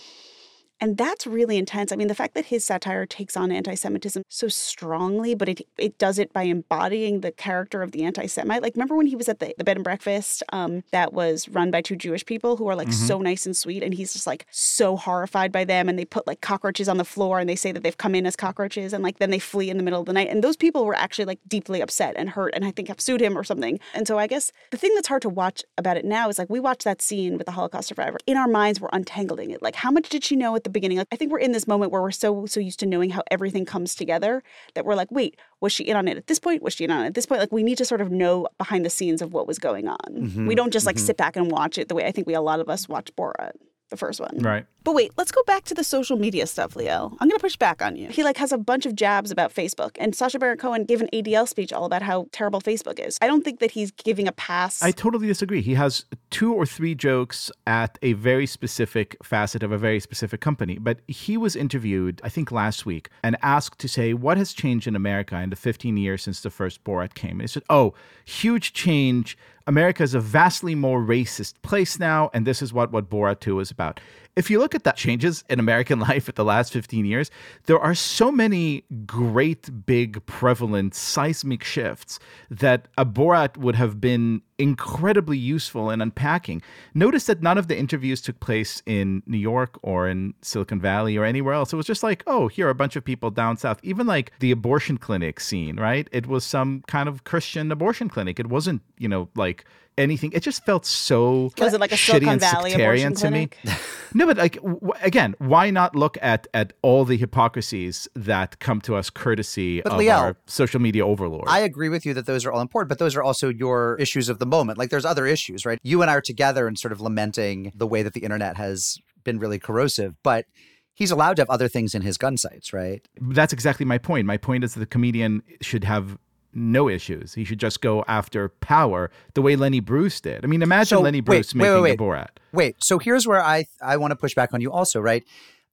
and 0.81 0.97
that's 0.97 1.27
really 1.27 1.57
intense. 1.57 1.93
I 1.93 1.97
mean, 1.97 2.09
the 2.09 2.15
fact 2.15 2.35
that 2.35 2.47
his 2.47 2.65
satire 2.65 3.07
takes 3.07 3.37
on 3.37 3.51
anti-Semitism 3.51 4.23
so 4.29 4.49
strongly, 4.49 5.35
but 5.35 5.49
it 5.49 5.67
it 5.79 5.99
does 5.99 6.19
it 6.19 6.33
by 6.33 6.43
embodying 6.43 7.21
the 7.21 7.33
character 7.33 7.83
of 7.83 7.93
the 7.93 8.05
anti-Semite. 8.05 8.63
Like, 8.63 8.75
remember 8.75 8.97
when 8.97 9.07
he 9.07 9.17
was 9.17 9.29
at 9.29 9.41
the, 9.41 9.55
the 9.59 9.65
bed 9.65 9.77
and 9.77 9.85
breakfast 9.85 10.43
um, 10.53 10.83
that 10.91 11.13
was 11.13 11.49
run 11.49 11.71
by 11.71 11.81
two 11.81 11.97
Jewish 11.97 12.25
people 12.25 12.57
who 12.57 12.67
are 12.69 12.77
like 12.77 12.93
so 12.93 13.21
nice 13.21 13.47
and 13.47 13.57
sweet, 13.57 13.83
and 13.83 13.95
he's 13.95 14.13
just 14.13 14.27
like 14.27 14.47
so 14.51 14.97
horrified 14.97 15.53
by 15.53 15.65
them, 15.65 15.89
and 15.89 15.99
they 15.99 16.05
put 16.05 16.27
like 16.27 16.41
cockroaches 16.41 16.89
on 16.89 16.97
the 16.97 17.05
floor, 17.05 17.39
and 17.39 17.49
they 17.49 17.57
say 17.57 17.73
that 17.73 17.83
they've 17.83 17.97
come 17.97 18.15
in 18.15 18.27
as 18.27 18.37
cockroaches, 18.37 18.93
and 18.93 19.03
like 19.03 19.19
then 19.19 19.31
they 19.31 19.39
flee 19.39 19.71
in 19.71 19.77
the 19.77 19.83
middle 19.83 20.01
of 20.01 20.07
the 20.07 20.13
night, 20.13 20.29
and 20.29 20.45
those 20.45 20.57
people 20.57 20.85
were 20.85 20.95
actually 20.95 21.25
like 21.25 21.41
deeply 21.49 21.81
upset 21.81 22.15
and 22.17 22.31
hurt, 22.31 22.55
and 22.55 22.65
I 22.65 22.71
think 22.71 22.89
have 22.89 23.01
sued 23.01 23.21
him 23.21 23.37
or 23.37 23.45
something. 23.45 23.79
And 23.95 24.07
so 24.07 24.19
I 24.19 24.27
guess 24.27 24.53
the 24.71 24.77
thing 24.77 24.95
that's 24.95 25.09
hard 25.09 25.23
to 25.23 25.29
watch 25.29 25.63
about 25.79 25.97
it 25.97 26.05
now 26.05 26.29
is 26.29 26.39
like 26.39 26.51
we 26.51 26.61
watched 26.61 26.85
that 26.85 27.01
scene 27.01 27.37
with 27.39 27.47
the 27.47 27.53
Holocaust 27.53 27.89
survivor. 27.89 28.19
In 28.27 28.37
our 28.37 28.49
minds, 28.49 28.81
we're 28.81 28.89
untangling 28.93 29.51
it. 29.51 29.63
Like, 29.63 29.77
how 29.77 29.91
much 29.91 30.09
did 30.09 30.23
she 30.25 30.37
know 30.37 30.55
at 30.57 30.66
the 30.67 30.71
beginning? 30.79 30.99
Like, 30.99 31.09
I 31.13 31.17
think 31.17 31.33
we're 31.33 31.39
in 31.39 31.53
this 31.53 31.67
moment 31.67 31.93
where 31.93 32.03
we're 32.03 32.11
so 32.11 32.47
so 32.47 32.61
used 32.61 32.81
to 32.81 32.87
knowing 32.87 33.11
how 33.11 33.23
everything 33.31 33.65
comes 33.65 33.95
together 33.95 34.43
that 34.75 34.85
we're 34.85 34.95
like, 34.95 35.11
wait, 35.11 35.37
was 35.61 35.73
she 35.73 35.85
in 35.85 35.97
on 35.97 36.09
it 36.09 36.17
at 36.17 36.27
this 36.27 36.39
point? 36.39 36.63
Was 36.63 36.75
she 36.75 36.85
in 36.85 36.91
on 36.91 37.05
it 37.05 37.07
at 37.09 37.15
this 37.15 37.27
point? 37.27 37.41
Like, 37.41 37.53
we 37.53 37.63
need 37.63 37.79
to 37.79 37.85
sort 37.85 38.01
of 38.01 38.11
know 38.11 38.49
behind 38.59 38.85
the 38.85 38.91
scenes 38.91 39.23
of 39.23 39.33
what 39.33 39.47
was 39.47 39.59
going 39.59 39.89
on. 39.89 39.99
We 40.15 40.21
mm-hmm, 40.21 40.51
don't 40.51 40.73
just 40.73 40.87
like 40.87 40.97
mm-hmm. 40.97 41.07
sit 41.07 41.17
back 41.17 41.37
and 41.37 41.51
watch 41.51 41.79
it 41.79 41.89
the 41.89 41.95
way 41.95 42.05
I 42.05 42.13
think 42.13 42.27
we 42.27 42.35
a 42.35 42.41
lot 42.41 42.61
of 42.61 42.69
us 42.69 42.89
watch 42.89 43.11
Borat. 43.17 43.53
The 43.89 43.97
first 43.97 44.21
one. 44.21 44.39
Right. 44.39 44.67
But 44.87 44.95
wait, 44.95 45.11
let's 45.17 45.33
go 45.33 45.43
back 45.49 45.65
to 45.65 45.75
the 45.75 45.83
social 45.83 46.17
media 46.17 46.47
stuff, 46.47 46.75
Liel. 46.75 47.11
I'm 47.19 47.29
going 47.29 47.37
to 47.37 47.43
push 47.43 47.57
back 47.57 47.83
on 47.83 47.97
you. 47.97 48.07
He 48.07 48.23
like 48.23 48.37
has 48.37 48.53
a 48.53 48.57
bunch 48.57 48.87
of 48.87 48.95
jabs 48.95 49.33
about 49.33 49.53
Facebook, 49.53 49.97
and 49.99 50.15
Sacha 50.15 50.39
Baron 50.39 50.59
Cohen 50.59 50.85
gave 50.85 51.01
an 51.01 51.09
ADL 51.13 51.49
speech 51.49 51.73
all 51.73 51.87
about 51.87 52.03
how 52.03 52.29
terrible 52.31 52.61
Facebook 52.61 53.01
is. 53.01 53.19
I 53.21 53.27
don't 53.27 53.43
think 53.43 53.59
that 53.59 53.73
he's 53.73 53.91
giving 53.91 54.29
a 54.29 54.33
pass. 54.33 54.81
I 54.85 54.93
totally 54.93 55.27
disagree. 55.27 55.61
He 55.61 55.75
has 55.75 56.05
two 56.31 56.55
or 56.55 56.65
three 56.67 56.95
jokes 56.95 57.51
at 57.67 57.99
a 58.01 58.13
very 58.13 58.47
specific 58.47 59.17
facet 59.25 59.65
of 59.65 59.73
a 59.73 59.79
very 59.79 59.99
specific 59.99 60.41
company. 60.41 60.79
But 60.79 61.01
he 61.09 61.37
was 61.37 61.57
interviewed, 61.57 62.21
I 62.23 62.29
think 62.29 62.53
last 62.53 62.87
week, 62.87 63.09
and 63.25 63.37
asked 63.43 63.81
to 63.81 63.89
say, 63.89 64.15
What 64.15 64.37
has 64.37 64.53
changed 64.53 64.87
in 64.87 64.95
America 64.95 65.35
in 65.41 65.51
the 65.51 65.57
15 65.57 65.97
years 65.97 66.23
since 66.23 66.43
the 66.43 66.51
first 66.51 66.85
Borat 66.85 67.15
came? 67.15 67.33
And 67.33 67.41
he 67.41 67.49
said, 67.49 67.65
Oh, 67.69 67.95
huge 68.25 68.73
change. 68.73 69.37
America 69.67 70.05
is 70.05 70.15
a 70.15 70.21
vastly 70.21 70.77
more 70.77 71.01
racist 71.01 71.55
place 71.63 71.99
now, 71.99 72.31
and 72.33 72.47
this 72.47 72.63
is 72.63 72.73
what, 72.73 72.93
what 72.93 73.11
Borat 73.11 73.41
2 73.41 73.59
is 73.59 73.73
about. 73.73 73.99
If 74.37 74.51
you 74.51 74.59
look 74.59 74.75
at 74.75 74.85
the 74.85 74.93
changes 74.93 75.43
in 75.49 75.59
American 75.59 75.99
life 76.11 76.29
at 76.29 76.35
the 76.35 76.45
last 76.45 76.73
15 76.73 77.07
years, 77.07 77.31
there 77.65 77.81
are 77.81 77.95
so 77.95 78.31
many 78.31 78.85
great, 79.07 79.87
big, 79.87 80.25
prevalent, 80.27 80.95
seismic 80.95 81.65
shifts 81.65 82.19
that 82.51 82.89
a 82.99 83.07
Borat 83.07 83.57
would 83.57 83.77
have 83.77 84.01
been 84.01 84.43
incredibly 84.59 85.39
useful 85.39 85.91
in 85.91 86.01
unpacking. 86.01 86.63
Notice 86.95 87.27
that 87.27 87.43
none 87.43 87.59
of 87.59 87.69
the 87.69 87.77
interviews 87.77 88.21
took 88.21 88.41
place 88.41 88.83
in 88.87 89.23
New 89.27 89.39
York 89.39 89.79
or 89.83 90.09
in 90.09 90.35
Silicon 90.43 90.81
Valley 90.81 91.17
or 91.17 91.25
anywhere 91.25 91.55
else. 91.55 91.73
It 91.73 91.77
was 91.77 91.87
just 91.87 92.03
like, 92.03 92.23
oh, 92.27 92.49
here 92.49 92.67
are 92.67 92.71
a 92.71 92.75
bunch 92.75 92.97
of 92.97 93.05
people 93.05 93.31
down 93.31 93.57
south. 93.57 93.79
Even 93.83 94.07
like 94.07 94.33
the 94.41 94.51
abortion 94.51 94.99
clinic 94.99 95.41
scene, 95.41 95.77
right? 95.79 96.09
It 96.13 96.27
was 96.27 96.45
some 96.45 96.83
kind 96.87 97.09
of 97.09 97.25
Christian 97.25 97.71
abortion 97.71 98.09
clinic. 98.09 98.41
It 98.41 98.47
wasn't, 98.49 98.83
you 98.99 99.09
know, 99.09 99.29
like 99.35 99.65
anything. 99.99 100.31
It 100.33 100.41
just 100.43 100.65
felt 100.65 100.85
so 100.85 101.51
Was 101.59 101.73
it 101.73 101.81
like 101.81 101.93
a 101.93 101.95
shitty 101.95 102.07
Silicon 102.07 102.29
and 102.29 102.41
Valley 102.41 102.71
sectarian 102.71 103.07
abortion 103.13 103.31
to 103.31 103.39
me. 103.39 103.47
clinic? 103.49 103.79
No, 104.15 104.25
but 104.25 104.39
like 104.39 104.55
w- 104.55 104.93
again, 105.03 105.35
why 105.39 105.69
not 105.69 105.95
look 105.95 106.17
at 106.23 106.47
at 106.55 106.73
all 106.81 107.05
the 107.05 107.19
hypocrisies 107.19 108.09
that 108.15 108.59
come 108.61 108.81
to 108.83 108.95
us 108.97 109.11
courtesy 109.11 109.83
But 109.83 109.93
of 109.93 109.99
Liel, 109.99 110.17
our 110.19 110.37
social 110.47 110.81
media 110.81 111.05
overlords? 111.07 111.51
I 111.51 111.59
agree 111.61 111.91
with 111.91 112.07
you 112.07 112.15
that 112.15 112.25
those 112.25 112.47
are 112.47 112.53
all 112.53 112.63
important, 112.63 112.89
but 112.89 112.99
those 112.99 113.15
are 113.15 113.23
also 113.23 113.51
your 113.51 113.97
issues 114.01 114.31
of 114.31 114.39
the 114.39 114.46
moment. 114.47 114.79
Like 114.79 114.91
there's 114.91 115.05
other 115.05 115.27
issues, 115.27 115.67
right? 115.67 115.79
You 115.83 116.03
and 116.03 116.11
I 116.11 116.15
are 116.15 116.21
together 116.21 116.67
and 116.67 116.79
sort 116.79 116.93
of 116.93 117.01
lamenting 117.01 117.73
the 117.75 117.87
way 117.87 118.03
that 118.03 118.15
the 118.15 118.21
internet 118.21 118.57
has 118.57 118.99
been 119.25 119.39
really 119.39 119.59
corrosive, 119.59 120.15
but 120.23 120.47
he's 120.95 121.11
allowed 121.11 121.37
to 121.37 121.43
have 121.43 121.51
other 121.51 121.69
things 121.69 121.95
in 121.95 122.03
his 122.03 122.17
gun 122.17 122.37
sights, 122.37 122.73
right? 122.73 123.07
That's 123.21 123.53
exactly 123.53 123.85
my 123.87 123.99
point. 123.99 124.27
My 124.27 124.37
point 124.37 124.65
is 124.65 124.75
that 124.75 124.81
the 124.81 124.87
comedian 124.87 125.43
should 125.61 125.85
have 125.85 126.19
no 126.55 126.89
issues. 126.89 127.35
He 127.35 127.45
should 127.45 127.61
just 127.61 127.83
go 127.83 128.03
after 128.09 128.49
power 128.49 129.11
the 129.35 129.43
way 129.43 129.57
Lenny 129.57 129.81
Bruce 129.81 130.21
did. 130.21 130.43
I 130.45 130.49
mean, 130.49 130.63
imagine 130.63 130.97
So, 130.97 131.03
Lenny 131.03 131.19
wait, 131.19 131.25
Bruce 131.27 131.55
wait, 131.55 131.69
making 131.69 131.83
wait, 131.83 131.99
the 131.99 132.05
Borat. 132.05 132.29
Wait, 132.53 132.77
so 132.83 132.99
here's 132.99 133.27
where 133.27 133.43
I 133.43 133.67
I 133.83 133.99
want 133.99 134.13
to 134.13 134.17
push 134.17 134.35
back 134.35 134.55
on 134.55 134.61
you 134.61 134.73
also, 134.73 135.01
right? 135.01 135.23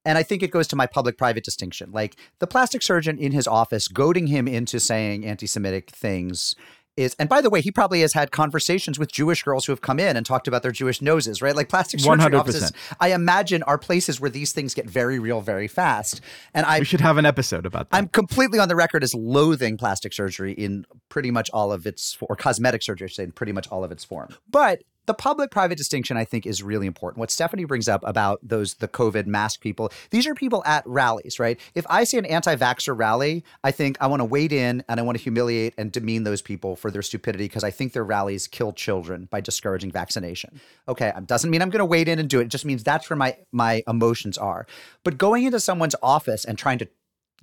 And 0.04 0.18
I 0.18 0.22
think 0.22 0.42
it 0.42 0.50
goes 0.50 0.68
to 0.68 0.76
my 0.76 0.86
public 0.86 1.16
private 1.16 1.44
distinction. 1.44 1.90
Like 1.90 2.16
the 2.38 2.46
plastic 2.46 2.82
surgeon 2.82 3.18
in 3.18 3.32
his 3.32 3.48
office 3.48 3.88
goading 3.88 4.26
him 4.26 4.46
into 4.46 4.78
saying 4.78 5.24
anti 5.24 5.46
Semitic 5.46 5.90
things 5.90 6.54
is, 6.96 7.14
and 7.18 7.28
by 7.28 7.40
the 7.40 7.50
way, 7.50 7.60
he 7.60 7.70
probably 7.70 8.00
has 8.00 8.12
had 8.12 8.30
conversations 8.30 8.98
with 8.98 9.10
Jewish 9.10 9.42
girls 9.42 9.66
who 9.66 9.72
have 9.72 9.80
come 9.80 9.98
in 9.98 10.16
and 10.16 10.24
talked 10.24 10.48
about 10.48 10.62
their 10.62 10.72
Jewish 10.72 11.02
noses, 11.02 11.42
right? 11.42 11.54
Like 11.54 11.68
plastic 11.68 12.00
surgery 12.00 12.30
100%. 12.30 12.38
offices, 12.38 12.72
I 13.00 13.12
imagine 13.12 13.62
are 13.64 13.78
places 13.78 14.20
where 14.20 14.30
these 14.30 14.52
things 14.52 14.74
get 14.74 14.88
very 14.88 15.18
real 15.18 15.40
very 15.40 15.68
fast. 15.68 16.20
And 16.52 16.66
I 16.66 16.78
We 16.78 16.84
should 16.84 17.00
have 17.00 17.18
an 17.18 17.26
episode 17.26 17.66
about 17.66 17.90
that. 17.90 17.96
I'm 17.96 18.08
completely 18.08 18.58
on 18.58 18.68
the 18.68 18.76
record 18.76 19.02
as 19.02 19.14
loathing 19.14 19.76
plastic 19.76 20.12
surgery 20.12 20.52
in 20.52 20.86
pretty 21.08 21.30
much 21.30 21.50
all 21.52 21.72
of 21.72 21.86
its 21.86 22.16
or 22.20 22.36
cosmetic 22.36 22.82
surgery, 22.82 23.06
I 23.06 23.08
should 23.08 23.16
say, 23.16 23.24
in 23.24 23.32
pretty 23.32 23.52
much 23.52 23.68
all 23.68 23.84
of 23.84 23.92
its 23.92 24.04
form. 24.04 24.28
But 24.50 24.82
the 25.06 25.14
public 25.14 25.50
private 25.50 25.78
distinction 25.78 26.16
I 26.16 26.24
think 26.24 26.46
is 26.46 26.62
really 26.62 26.86
important. 26.86 27.18
What 27.18 27.30
Stephanie 27.30 27.64
brings 27.64 27.88
up 27.88 28.02
about 28.06 28.40
those 28.42 28.74
the 28.74 28.88
COVID 28.88 29.26
mask 29.26 29.60
people, 29.60 29.92
these 30.10 30.26
are 30.26 30.34
people 30.34 30.62
at 30.66 30.86
rallies, 30.86 31.38
right? 31.38 31.58
If 31.74 31.86
I 31.88 32.04
see 32.04 32.18
an 32.18 32.26
anti-vaxxer 32.26 32.96
rally, 32.96 33.44
I 33.62 33.70
think 33.70 33.96
I 34.00 34.06
want 34.06 34.20
to 34.20 34.24
wade 34.24 34.52
in 34.52 34.82
and 34.88 35.00
I 35.00 35.02
want 35.02 35.18
to 35.18 35.22
humiliate 35.22 35.74
and 35.78 35.92
demean 35.92 36.24
those 36.24 36.42
people 36.42 36.76
for 36.76 36.90
their 36.90 37.02
stupidity 37.02 37.44
because 37.44 37.64
I 37.64 37.70
think 37.70 37.92
their 37.92 38.04
rallies 38.04 38.46
kill 38.46 38.72
children 38.72 39.28
by 39.30 39.40
discouraging 39.40 39.90
vaccination. 39.90 40.60
Okay, 40.88 41.12
it 41.14 41.26
doesn't 41.26 41.50
mean 41.50 41.62
I'm 41.62 41.70
going 41.70 41.80
to 41.80 41.84
wade 41.84 42.08
in 42.08 42.18
and 42.18 42.28
do 42.28 42.40
it. 42.40 42.44
It 42.44 42.48
just 42.48 42.64
means 42.64 42.82
that's 42.82 43.08
where 43.08 43.16
my 43.16 43.36
my 43.52 43.82
emotions 43.86 44.38
are. 44.38 44.66
But 45.02 45.18
going 45.18 45.44
into 45.44 45.60
someone's 45.60 45.94
office 46.02 46.44
and 46.44 46.58
trying 46.58 46.78
to 46.78 46.88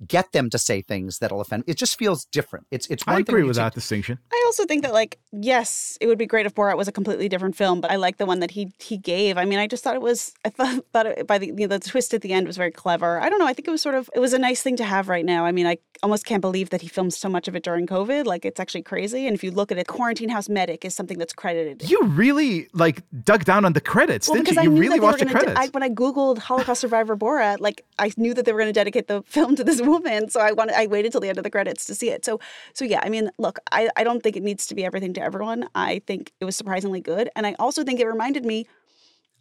get 0.06 0.32
them 0.32 0.50
to 0.50 0.58
say 0.58 0.82
things 0.82 1.18
that'll 1.20 1.40
offend. 1.40 1.64
It 1.66 1.76
just 1.76 1.98
feels 1.98 2.24
different. 2.26 2.66
It's 2.70 2.86
it's 2.88 3.06
one 3.06 3.14
I 3.14 3.18
thing 3.18 3.22
agree 3.28 3.40
you 3.42 3.46
with 3.46 3.56
take- 3.56 3.64
that 3.66 3.74
distinction. 3.74 4.18
I 4.32 4.42
also 4.46 4.64
think 4.64 4.82
that 4.82 4.92
like 4.92 5.18
yes, 5.32 5.96
it 6.00 6.06
would 6.06 6.18
be 6.18 6.26
great 6.26 6.46
if 6.46 6.54
Borat 6.54 6.76
was 6.76 6.88
a 6.88 6.92
completely 6.92 7.28
different 7.28 7.56
film, 7.56 7.80
but 7.80 7.90
I 7.90 7.96
like 7.96 8.18
the 8.18 8.26
one 8.26 8.40
that 8.40 8.52
he 8.52 8.72
he 8.78 8.96
gave. 8.98 9.38
I 9.38 9.44
mean, 9.44 9.58
I 9.58 9.66
just 9.66 9.82
thought 9.84 9.94
it 9.94 10.02
was 10.02 10.32
I 10.44 10.48
thought 10.50 10.84
thought 10.92 11.06
it, 11.06 11.26
by 11.26 11.38
the 11.38 11.46
you 11.46 11.52
know, 11.52 11.66
the 11.68 11.78
twist 11.78 12.14
at 12.14 12.22
the 12.22 12.32
end 12.32 12.46
was 12.46 12.56
very 12.56 12.70
clever. 12.72 13.20
I 13.20 13.28
don't 13.28 13.38
know. 13.38 13.46
I 13.46 13.52
think 13.52 13.68
it 13.68 13.70
was 13.70 13.82
sort 13.82 13.94
of 13.94 14.10
it 14.14 14.18
was 14.20 14.32
a 14.32 14.38
nice 14.38 14.62
thing 14.62 14.76
to 14.76 14.84
have 14.84 15.08
right 15.08 15.24
now. 15.24 15.44
I 15.44 15.52
mean, 15.52 15.66
I 15.66 15.78
almost 16.02 16.26
can't 16.26 16.40
believe 16.40 16.70
that 16.70 16.82
he 16.82 16.88
filmed 16.88 17.14
so 17.14 17.28
much 17.28 17.46
of 17.48 17.54
it 17.54 17.62
during 17.62 17.86
COVID. 17.86 18.26
Like 18.26 18.44
it's 18.44 18.58
actually 18.58 18.82
crazy. 18.82 19.26
And 19.26 19.34
if 19.34 19.44
you 19.44 19.50
look 19.52 19.70
at 19.70 19.78
it, 19.78 19.86
Quarantine 19.86 20.28
House 20.30 20.48
Medic 20.48 20.84
is 20.84 20.94
something 20.94 21.18
that's 21.18 21.32
credited. 21.32 21.88
You 21.88 22.02
really 22.06 22.68
like 22.72 23.02
dug 23.24 23.44
down 23.44 23.64
on 23.64 23.72
the 23.74 23.80
credits, 23.80 24.26
Well, 24.28 24.34
didn't 24.36 24.48
because 24.48 24.56
you? 24.56 24.60
I 24.62 24.64
You 24.64 24.70
knew 24.70 24.80
really 24.80 24.98
that 24.98 25.00
they 25.00 25.00
were 25.00 25.06
watched 25.06 25.18
the 25.20 25.24
going 25.26 25.36
to. 25.36 25.52
credits. 25.54 25.68
I, 25.68 25.70
when 25.70 25.82
I 25.84 25.88
googled 25.90 26.38
Holocaust 26.38 26.80
survivor 26.80 27.16
Borat, 27.16 27.60
like 27.60 27.84
I 27.98 28.10
knew 28.16 28.34
that 28.34 28.44
they 28.44 28.52
were 28.52 28.58
going 28.58 28.68
to 28.68 28.72
dedicate 28.72 29.06
the 29.06 29.22
film 29.26 29.54
to 29.56 29.64
this 29.64 29.80
so 30.28 30.40
I 30.40 30.52
wanted. 30.52 30.74
I 30.76 30.86
waited 30.86 31.12
till 31.12 31.20
the 31.20 31.28
end 31.28 31.38
of 31.38 31.44
the 31.44 31.50
credits 31.50 31.86
to 31.86 31.94
see 31.94 32.10
it. 32.10 32.24
So, 32.24 32.40
so 32.74 32.84
yeah. 32.84 33.00
I 33.02 33.08
mean, 33.08 33.30
look, 33.38 33.58
I, 33.70 33.90
I 33.96 34.04
don't 34.04 34.22
think 34.22 34.36
it 34.36 34.42
needs 34.42 34.66
to 34.66 34.74
be 34.74 34.84
everything 34.84 35.12
to 35.14 35.22
everyone. 35.22 35.68
I 35.74 36.00
think 36.06 36.32
it 36.40 36.44
was 36.44 36.56
surprisingly 36.56 37.00
good, 37.00 37.28
and 37.36 37.46
I 37.46 37.54
also 37.58 37.84
think 37.84 38.00
it 38.00 38.06
reminded 38.06 38.44
me 38.44 38.66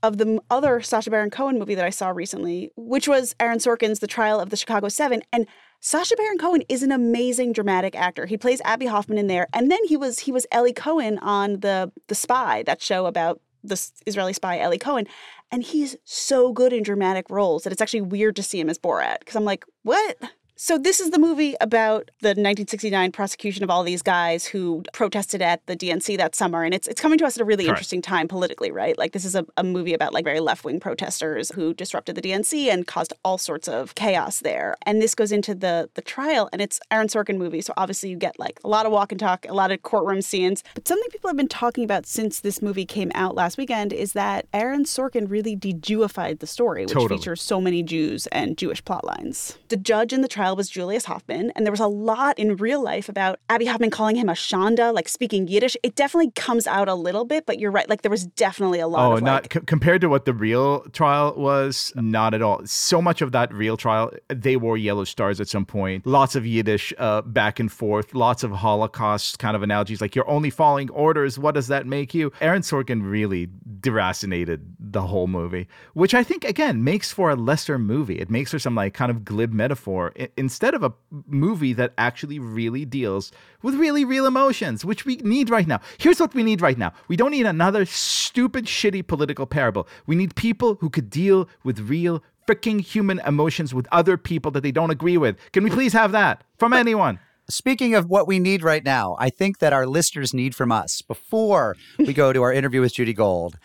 of 0.04 0.18
the 0.18 0.40
other 0.50 0.82
Sacha 0.82 1.10
Baron 1.10 1.30
Cohen 1.30 1.60
movie 1.60 1.76
that 1.76 1.86
I 1.86 1.92
saw 1.92 2.10
recently, 2.10 2.72
which 2.76 3.08
was 3.08 3.36
Aaron 3.40 3.60
Sorkin's 3.60 4.00
The 4.00 4.08
Trial 4.08 4.40
of 4.40 4.50
the 4.50 4.58
Chicago 4.58 4.90
Seven. 4.90 5.22
And 5.32 5.46
Sacha 5.80 6.16
Baron 6.16 6.38
Cohen 6.38 6.64
is 6.70 6.84
an 6.84 6.92
amazing 6.92 7.54
dramatic 7.54 7.96
actor. 7.96 8.26
He 8.26 8.38
plays 8.38 8.62
Abbie 8.66 8.88
Hoffman 8.88 9.18
in 9.18 9.28
there, 9.28 9.48
and 9.54 9.70
then 9.70 9.84
he 9.86 9.98
was 9.98 10.20
he 10.20 10.32
was 10.32 10.46
Eli 10.54 10.72
Cohen 10.72 11.18
on 11.20 11.60
the 11.60 11.92
the 12.08 12.16
Spy, 12.16 12.64
that 12.64 12.82
show 12.82 13.06
about 13.06 13.42
the 13.64 13.92
Israeli 14.06 14.34
spy 14.34 14.64
Eli 14.64 14.78
Cohen, 14.78 15.08
and 15.52 15.64
he's 15.64 15.96
so 16.04 16.52
good 16.52 16.74
in 16.74 16.84
dramatic 16.84 17.30
roles 17.30 17.64
that 17.64 17.74
it's 17.74 17.82
actually 17.82 18.02
weird 18.02 18.36
to 18.36 18.44
see 18.44 18.60
him 18.60 18.70
as 18.70 18.80
Borat 18.80 19.20
because 19.20 19.36
I'm 19.36 19.46
like, 19.46 19.66
what? 19.84 20.18
So 20.56 20.78
this 20.78 21.00
is 21.00 21.10
the 21.10 21.18
movie 21.18 21.56
about 21.60 22.12
the 22.20 22.30
1969 22.30 23.12
prosecution 23.12 23.64
of 23.64 23.72
all 23.72 23.82
these 23.84 24.04
guys 24.04 24.46
who 24.46 24.84
protested 24.94 25.42
at 25.42 25.66
the 25.66 25.76
DNC 25.76 26.18
that 26.18 26.36
summer, 26.36 26.64
and 26.64 26.72
it's 26.74 26.88
it's 26.88 27.02
coming 27.02 27.18
to 27.18 27.26
us 27.26 27.36
at 27.36 27.42
a 27.42 27.46
really 27.46 27.64
Correct. 27.64 27.80
interesting 27.80 28.02
time 28.02 28.28
politically, 28.28 28.70
right? 28.70 28.96
Like 28.96 29.14
this 29.14 29.26
is 29.26 29.34
a, 29.34 29.44
a 29.58 29.64
movie 29.64 29.94
about 29.96 30.14
like 30.14 30.24
very 30.24 30.40
left 30.40 30.64
wing 30.64 30.80
protesters 30.80 31.50
who 31.56 31.74
disrupted 31.74 32.16
the 32.16 32.22
DNC 32.22 32.68
and 32.68 32.86
caused 32.86 33.12
all 33.26 33.40
sorts 33.40 33.68
of 33.68 33.96
chaos 33.96 34.42
there. 34.42 34.76
And 34.86 35.02
this 35.02 35.16
goes 35.16 35.32
into 35.32 35.56
the 35.56 35.90
the 35.96 36.02
trial, 36.02 36.48
and 36.54 36.62
it's 36.62 36.80
Aaron 36.92 37.08
Sorkin 37.08 37.38
movie, 37.38 37.62
so 37.62 37.74
obviously 37.76 38.10
you 38.12 38.18
get 38.18 38.38
like 38.38 38.60
a 38.64 38.68
lot 38.68 38.86
of 38.86 38.92
walk 38.92 39.12
and 39.12 39.20
talk, 39.20 39.48
a 39.50 39.54
lot 39.54 39.72
of 39.72 39.82
courtroom 39.82 40.22
scenes. 40.22 40.64
But 40.76 40.88
something 40.88 41.10
people 41.10 41.30
have 41.30 41.38
been 41.38 41.48
talking 41.48 41.84
about 41.84 42.06
since 42.06 42.42
this 42.42 42.62
movie 42.62 42.86
came 42.86 43.12
out 43.16 43.34
last 43.34 43.58
weekend 43.58 43.94
is 43.94 44.14
that 44.14 44.46
Aaron 44.54 44.84
Sorkin 44.84 45.28
really 45.28 45.56
de-Jewified 45.56 46.38
the 46.40 46.48
story, 46.48 46.84
which 46.84 46.94
Totally. 46.94 47.18
features 47.18 47.42
so 47.42 47.60
many 47.60 47.82
Jews 47.82 48.28
and 48.28 48.60
Jewish 48.60 48.86
plot 48.86 49.04
lines. 49.04 49.58
The 49.70 49.78
judge 49.78 50.14
in 50.14 50.22
the 50.22 50.28
trial 50.28 50.51
was 50.56 50.70
Julius 50.70 51.06
Hoffman, 51.06 51.52
and 51.56 51.66
there 51.66 51.72
was 51.72 51.80
a 51.80 51.88
lot 51.88 52.38
in 52.40 52.56
real 52.58 52.82
life 52.82 53.10
about 53.10 53.40
Abbie 53.50 53.66
Hoffman 53.66 53.90
calling 53.90 54.16
him 54.16 54.30
a 54.30 54.34
Shonda, 54.34 54.94
like 54.94 55.08
speaking 55.10 55.48
Yiddish. 55.48 55.76
It 55.84 55.96
definitely 55.96 56.32
comes 56.32 56.68
out 56.68 56.88
a 56.88 56.96
little 56.96 57.26
bit, 57.26 57.46
but 57.46 57.60
you're 57.60 57.72
right. 57.72 57.90
Like 57.90 58.02
there 58.02 58.12
was 58.12 58.26
definitely 58.26 58.80
a 58.80 58.88
lot 58.88 59.12
Oh, 59.12 59.18
of 59.18 59.24
not 59.24 59.44
like, 59.44 59.54
c- 59.54 59.60
compared 59.66 60.02
to 60.02 60.10
what 60.10 60.26
the 60.26 60.34
real 60.34 60.82
trial 60.92 61.34
was, 61.38 61.92
not 61.96 62.34
at 62.34 62.42
all. 62.42 62.62
So 62.66 63.02
much 63.02 63.22
of 63.22 63.32
that 63.32 63.54
real 63.54 63.78
trial, 63.78 64.12
they 64.30 64.56
wore 64.58 64.78
yellow 64.78 65.04
stars 65.04 65.40
at 65.42 65.48
some 65.48 65.66
point. 65.66 66.06
Lots 66.06 66.36
of 66.36 66.46
Yiddish 66.46 66.94
uh, 66.98 67.22
back 67.22 67.60
and 67.60 67.72
forth. 67.72 68.14
Lots 68.14 68.44
of 68.44 68.52
Holocaust 68.52 69.40
kind 69.40 69.56
of 69.56 69.64
analogies, 69.64 70.02
like 70.02 70.16
you're 70.16 70.30
only 70.30 70.50
following 70.50 70.90
orders. 70.92 71.38
What 71.40 71.56
does 71.56 71.68
that 71.68 71.86
make 71.86 72.14
you? 72.14 72.32
Aaron 72.42 72.62
Sorkin 72.62 73.02
really 73.10 73.48
deracinated 73.80 74.62
the 74.80 75.02
whole 75.02 75.28
movie, 75.28 75.68
which 75.94 76.14
I 76.14 76.24
think 76.24 76.44
again 76.44 76.84
makes 76.84 77.12
for 77.12 77.30
a 77.30 77.36
lesser 77.36 77.78
movie. 77.78 78.20
It 78.20 78.30
makes 78.30 78.52
for 78.52 78.60
some 78.60 78.76
like 78.76 78.94
kind 78.94 79.12
of 79.12 79.24
glib 79.26 79.52
metaphor 79.54 80.12
instead 80.38 80.74
of 80.74 80.84
a 80.84 80.94
movie 81.28 81.74
that 81.74 81.94
actually 81.98 82.40
really 82.40 82.86
deals 82.86 83.32
with 83.62 83.76
really 83.76 84.06
real 84.06 84.26
emotions, 84.26 84.84
which 84.84 85.06
we 85.06 85.18
need 85.18 85.50
right 85.50 85.68
now. 85.68 85.80
Here's 85.98 86.20
what 86.20 86.34
we 86.34 86.44
need 86.44 86.62
right 86.62 86.78
now. 86.78 86.94
We 87.08 87.16
don't 87.16 87.32
need 87.32 87.46
another 87.46 87.86
stupid, 87.86 88.66
shitty 88.66 89.08
political 89.08 89.46
parable. 89.46 89.88
We 90.06 90.16
need 90.16 90.36
people 90.36 90.76
who 90.76 90.90
could 90.90 91.10
deal 91.10 91.50
with 91.64 91.80
real 91.80 92.24
freaking 92.48 92.82
human 92.82 93.20
emotions 93.20 93.74
with 93.74 93.88
other 93.92 94.18
people 94.18 94.52
that 94.52 94.62
they 94.62 94.72
don't 94.72 94.92
agree 94.92 95.18
with. 95.18 95.38
Can 95.52 95.64
we 95.64 95.70
please 95.70 95.94
have 95.94 96.12
that 96.12 96.44
from 96.58 96.74
anyone? 96.74 97.20
Speaking 97.50 97.96
of 97.96 98.10
what 98.10 98.28
we 98.28 98.40
need 98.40 98.64
right 98.64 98.84
now, 98.84 99.16
I 99.20 99.30
think 99.30 99.60
that 99.60 99.74
our 99.74 99.86
listeners 99.86 100.34
need 100.34 100.56
from 100.56 100.72
us 100.72 101.02
before 101.02 101.76
we 101.98 102.14
go 102.14 102.32
to 102.32 102.42
our 102.42 102.54
interview 102.54 102.82
with 102.82 102.94
Judy 102.94 103.14
Gold. 103.14 103.58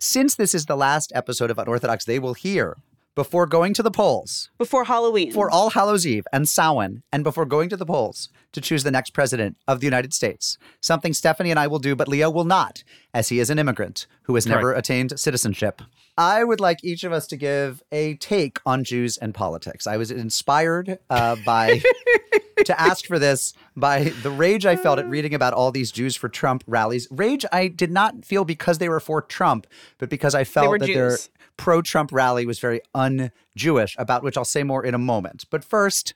Since 0.00 0.36
this 0.36 0.54
is 0.54 0.66
the 0.66 0.76
last 0.76 1.10
episode 1.14 1.50
of 1.50 1.58
Unorthodox, 1.58 2.04
they 2.04 2.20
will 2.20 2.34
hear 2.34 2.76
before 3.18 3.46
going 3.46 3.74
to 3.74 3.82
the 3.82 3.90
polls 3.90 4.48
before 4.58 4.84
Halloween. 4.84 5.32
for 5.32 5.50
All 5.50 5.70
Hallows 5.70 6.06
Eve 6.06 6.24
and 6.32 6.48
Samhain, 6.48 7.02
and 7.10 7.24
before 7.24 7.44
going 7.44 7.68
to 7.68 7.76
the 7.76 7.84
polls 7.84 8.28
to 8.52 8.60
choose 8.60 8.84
the 8.84 8.92
next 8.92 9.10
president 9.10 9.56
of 9.66 9.80
the 9.80 9.86
United 9.86 10.14
States. 10.14 10.56
Something 10.80 11.12
Stephanie 11.12 11.50
and 11.50 11.58
I 11.58 11.66
will 11.66 11.80
do, 11.80 11.96
but 11.96 12.06
Liel 12.06 12.32
will 12.32 12.44
not, 12.44 12.84
as 13.12 13.28
he 13.28 13.40
is 13.40 13.50
an 13.50 13.58
immigrant 13.58 14.06
who 14.22 14.36
has 14.36 14.46
never 14.46 14.72
attained 14.72 15.18
citizenship. 15.18 15.82
I 16.16 16.44
would 16.44 16.60
like 16.60 16.84
each 16.84 17.02
of 17.02 17.10
us 17.10 17.26
to 17.28 17.36
give 17.36 17.82
a 17.90 18.14
take 18.14 18.60
on 18.64 18.84
Jews 18.84 19.16
and 19.16 19.34
politics. 19.34 19.88
I 19.88 19.96
was 19.96 20.12
inspired 20.12 21.00
uh, 21.10 21.34
by 21.44 21.82
to 22.64 22.80
ask 22.80 23.04
for 23.04 23.18
this 23.18 23.52
by 23.76 24.12
the 24.22 24.30
rage 24.30 24.64
I 24.64 24.76
felt 24.76 25.00
at 25.00 25.08
reading 25.08 25.34
about 25.34 25.54
all 25.54 25.72
these 25.72 25.90
Jews 25.90 26.14
for 26.14 26.28
Trump 26.28 26.62
rallies. 26.68 27.08
Rage 27.10 27.44
I 27.50 27.66
did 27.66 27.90
not 27.90 28.24
feel 28.24 28.44
because 28.44 28.78
they 28.78 28.88
were 28.88 29.00
for 29.00 29.22
Trump, 29.22 29.66
but 29.98 30.08
because 30.08 30.34
I 30.36 30.44
felt 30.44 30.68
were 30.68 30.78
that 30.78 30.86
their 30.86 31.10
Jews. 31.10 31.30
Pro 31.58 31.82
Trump 31.82 32.10
rally 32.10 32.46
was 32.46 32.58
very 32.58 32.80
un 32.94 33.30
Jewish, 33.54 33.94
about 33.98 34.22
which 34.22 34.38
I'll 34.38 34.46
say 34.46 34.62
more 34.62 34.82
in 34.82 34.94
a 34.94 34.98
moment. 34.98 35.44
But 35.50 35.62
first, 35.62 36.14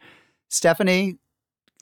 Stephanie, 0.48 1.18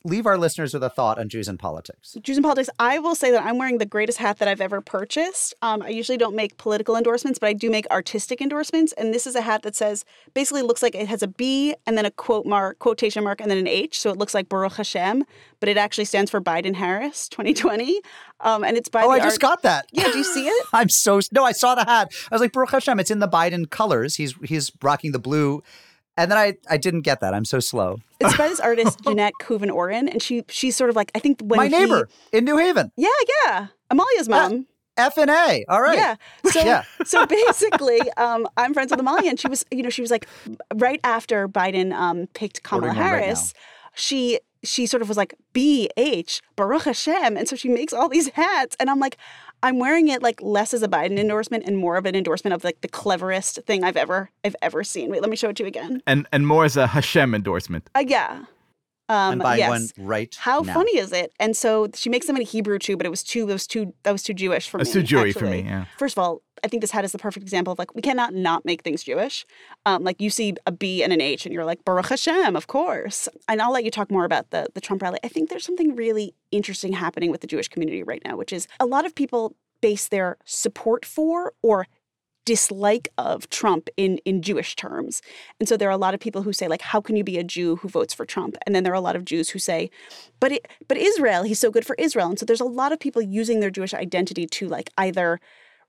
leave 0.04 0.26
our 0.26 0.38
listeners 0.38 0.72
with 0.72 0.82
a 0.82 0.88
thought 0.90 1.18
on 1.18 1.28
Jews 1.28 1.48
and 1.48 1.58
politics. 1.58 2.16
Jews 2.22 2.36
and 2.36 2.44
politics. 2.44 2.70
I 2.78 2.98
will 2.98 3.14
say 3.14 3.30
that 3.30 3.44
I'm 3.44 3.58
wearing 3.58 3.78
the 3.78 3.86
greatest 3.86 4.18
hat 4.18 4.38
that 4.38 4.48
I've 4.48 4.60
ever 4.60 4.80
purchased. 4.80 5.54
Um, 5.60 5.82
I 5.82 5.90
usually 5.90 6.16
don't 6.16 6.34
make 6.34 6.56
political 6.56 6.96
endorsements, 6.96 7.38
but 7.38 7.48
I 7.48 7.52
do 7.52 7.70
make 7.70 7.86
artistic 7.90 8.40
endorsements. 8.40 8.92
And 8.94 9.12
this 9.12 9.26
is 9.26 9.34
a 9.34 9.42
hat 9.42 9.62
that 9.62 9.76
says 9.76 10.04
basically 10.32 10.62
looks 10.62 10.82
like 10.82 10.94
it 10.94 11.08
has 11.08 11.22
a 11.22 11.28
B 11.28 11.74
and 11.86 11.98
then 11.98 12.06
a 12.06 12.10
quote 12.10 12.46
mark, 12.46 12.78
quotation 12.78 13.24
mark, 13.24 13.40
and 13.40 13.50
then 13.50 13.58
an 13.58 13.68
H. 13.68 14.00
So 14.00 14.10
it 14.10 14.16
looks 14.16 14.32
like 14.32 14.48
Baruch 14.48 14.74
Hashem, 14.74 15.24
but 15.60 15.68
it 15.68 15.76
actually 15.76 16.06
stands 16.06 16.30
for 16.30 16.40
Biden 16.40 16.74
Harris 16.74 17.28
2020. 17.28 18.00
Um, 18.40 18.64
and 18.64 18.76
it's 18.76 18.88
by. 18.88 19.02
Oh, 19.02 19.10
I 19.10 19.18
just 19.18 19.40
got 19.40 19.62
that. 19.62 19.86
Yeah, 19.92 20.04
do 20.04 20.16
you 20.16 20.24
see 20.24 20.46
it? 20.46 20.66
I'm 20.72 20.88
so 20.88 21.20
no. 21.30 21.44
I 21.44 21.52
saw 21.52 21.74
the 21.74 21.84
hat. 21.84 22.10
I 22.30 22.34
was 22.34 22.40
like 22.40 22.52
Baruch 22.52 22.70
Hashem. 22.70 22.98
It's 22.98 23.10
in 23.10 23.18
the 23.18 23.28
Biden 23.28 23.68
colors. 23.68 24.16
He's 24.16 24.34
he's 24.44 24.72
rocking 24.82 25.12
the 25.12 25.18
blue 25.18 25.62
and 26.22 26.30
then 26.30 26.38
I, 26.38 26.54
I 26.68 26.76
didn't 26.76 27.02
get 27.02 27.20
that. 27.20 27.35
I'm 27.35 27.44
so 27.44 27.61
slow. 27.61 27.98
It's 28.20 28.37
by 28.37 28.48
this 28.48 28.61
artist 28.70 29.00
Jeanette 29.04 29.33
Kuvin 29.40 29.72
Oren, 29.72 30.09
and 30.09 30.22
she 30.22 30.44
she's 30.48 30.76
sort 30.76 30.90
of 30.90 30.96
like 30.96 31.11
I 31.14 31.18
think 31.18 31.40
when 31.42 31.56
my 31.59 31.68
neighbor 31.68 32.09
he, 32.30 32.38
in 32.38 32.44
New 32.44 32.56
Haven. 32.56 32.92
Yeah, 32.96 33.09
yeah, 33.44 33.66
Amalia's 33.90 34.28
mom. 34.28 34.66
F 34.96 35.16
and 35.16 35.30
A. 35.30 35.64
All 35.68 35.80
right. 35.80 35.96
Yeah. 35.96 36.16
So 36.50 36.61
yeah. 36.61 36.83
so 37.04 37.24
basically, 37.26 38.00
um, 38.16 38.46
I'm 38.56 38.74
friends 38.74 38.90
with 38.90 39.00
Amalia, 39.00 39.30
and 39.30 39.40
she 39.40 39.48
was 39.48 39.64
you 39.70 39.83
know 39.83 39.90
she 39.90 40.02
was 40.02 40.11
like 40.11 40.26
right 40.74 41.00
after 41.04 41.48
Biden 41.48 41.92
um, 41.92 42.26
picked 42.35 42.62
Kamala 42.62 42.92
Harris, 42.92 43.54
right 43.54 43.62
she 43.94 44.38
she 44.62 44.87
sort 44.87 45.03
of 45.03 45.09
was 45.09 45.16
like 45.16 45.35
B 45.53 45.88
H 45.96 46.42
Baruch 46.57 46.83
Hashem, 46.83 47.37
and 47.37 47.49
so 47.49 47.57
she 47.57 47.68
makes 47.68 47.92
all 47.92 48.09
these 48.09 48.29
hats, 48.31 48.77
and 48.79 48.90
I'm 48.90 49.01
like, 49.01 49.16
I'm 49.62 49.79
wearing 49.79 50.09
it 50.09 50.23
like 50.23 50.40
less 50.40 50.73
as 50.73 50.83
a 50.83 50.88
Biden 50.88 51.18
endorsement 51.18 51.64
and 51.66 51.77
more 51.77 51.96
of 51.96 52.07
an 52.07 52.14
endorsement 52.14 52.55
of 52.55 52.64
like 52.64 52.81
the 52.81 52.88
cleverest 52.88 53.61
thing 53.66 53.85
I've 53.85 53.96
ever 53.96 54.31
I've 54.44 54.57
ever 54.62 54.85
seen. 54.85 55.11
Wait, 55.11 55.20
let 55.20 55.31
me 55.31 55.37
show 55.37 55.51
it 55.51 55.57
to 55.57 55.62
you 55.64 55.68
again. 55.68 56.03
And 56.07 56.27
and 56.33 56.46
more 56.46 56.64
as 56.64 56.77
a 56.77 56.87
Hashem 56.87 57.35
endorsement. 57.35 57.90
Uh, 57.94 58.05
yeah. 58.07 58.44
Um, 59.11 59.40
buying 59.40 59.59
yes. 59.59 59.68
one 59.68 59.88
right 59.99 60.35
How 60.38 60.61
now. 60.61 60.73
funny 60.73 60.96
is 60.96 61.12
it? 61.12 61.33
And 61.40 61.57
so 61.57 61.88
she 61.94 62.09
makes 62.09 62.27
them 62.27 62.37
in 62.37 62.42
Hebrew 62.42 62.79
too, 62.79 62.96
but 62.96 63.07
it 63.07 63.11
was 63.11 63.25
too, 63.25 63.49
it 63.49 63.53
was 63.53 63.66
too, 63.66 63.92
that 64.05 64.12
was 64.12 64.23
too 64.23 64.35
Jewish 64.35 64.68
for 64.68 64.79
me. 64.79 64.83
It's 64.83 64.92
too 64.92 65.03
Jewy 65.03 65.31
actually. 65.31 65.33
for 65.33 65.46
me. 65.46 65.62
Yeah. 65.62 65.87
First 65.99 66.16
of 66.16 66.23
all, 66.23 66.42
I 66.62 66.68
think 66.68 66.81
this 66.81 66.90
hat 66.90 67.05
is 67.05 67.12
the 67.12 67.18
perfect 67.18 67.42
example 67.42 67.73
of 67.73 67.79
like 67.79 67.94
we 67.94 68.03
cannot 68.03 68.35
not 68.35 68.64
make 68.64 68.83
things 68.83 69.03
Jewish. 69.03 69.46
Um, 69.87 70.05
like 70.05 70.20
you 70.20 70.31
see 70.31 70.55
a 70.66 70.73
B 70.73 71.03
and 71.03 71.12
an 71.12 71.20
H, 71.20 71.46
and 71.46 71.55
you're 71.55 71.64
like 71.64 71.85
Baruch 71.85 72.09
Hashem, 72.09 72.55
of 72.55 72.66
course. 72.66 73.29
And 73.49 73.61
I'll 73.62 73.73
let 73.73 73.85
you 73.85 73.90
talk 73.90 74.11
more 74.11 74.25
about 74.25 74.51
the 74.51 74.68
the 74.75 74.81
Trump 74.81 75.03
rally. 75.03 75.18
I 75.25 75.29
think 75.29 75.49
there's 75.49 75.64
something 75.64 75.96
really 75.96 76.35
interesting 76.51 76.92
happening 76.92 77.31
with 77.31 77.40
the 77.40 77.46
Jewish 77.46 77.68
community 77.68 78.03
right 78.03 78.23
now, 78.25 78.37
which 78.37 78.53
is 78.53 78.68
a 78.79 78.87
lot 78.87 79.07
of 79.07 79.14
people 79.14 79.57
base 79.81 80.09
their 80.09 80.37
support 80.44 81.05
for 81.07 81.55
or 81.62 81.87
dislike 82.44 83.09
of 83.18 83.48
Trump 83.50 83.88
in 83.96 84.18
in 84.24 84.42
Jewish 84.42 84.76
terms. 84.76 85.22
And 85.59 85.68
so 85.68 85.76
there 85.76 85.88
are 85.88 85.92
a 85.92 85.96
lot 85.96 86.14
of 86.14 86.20
people 86.20 86.42
who 86.42 86.53
say 86.53 86.68
like 86.68 86.83
how 86.83 87.00
can 87.00 87.16
you 87.16 87.24
be 87.24 87.38
a 87.38 87.44
Jew 87.44 87.76
who 87.76 87.88
votes 87.88 88.14
for 88.14 88.24
Trump? 88.24 88.57
And 88.66 88.74
then 88.74 88.85
there 88.85 88.92
are 88.92 88.96
a 88.96 89.00
lot 89.00 89.16
of 89.16 89.24
Jews 89.24 89.50
who 89.50 89.59
say 89.59 89.90
but 90.40 90.53
it, 90.53 90.68
but 90.88 90.96
Israel, 90.96 91.42
he's 91.42 91.59
so 91.59 91.70
good 91.70 91.87
for 91.87 91.96
Israel. 91.98 92.29
And 92.29 92.38
so 92.38 92.46
there's 92.46 92.61
a 92.61 92.64
lot 92.64 92.92
of 92.92 93.00
people 93.00 93.22
using 93.22 93.61
their 93.61 93.70
Jewish 93.70 93.94
identity 93.94 94.46
to 94.46 94.68
like 94.68 94.90
either 94.96 95.40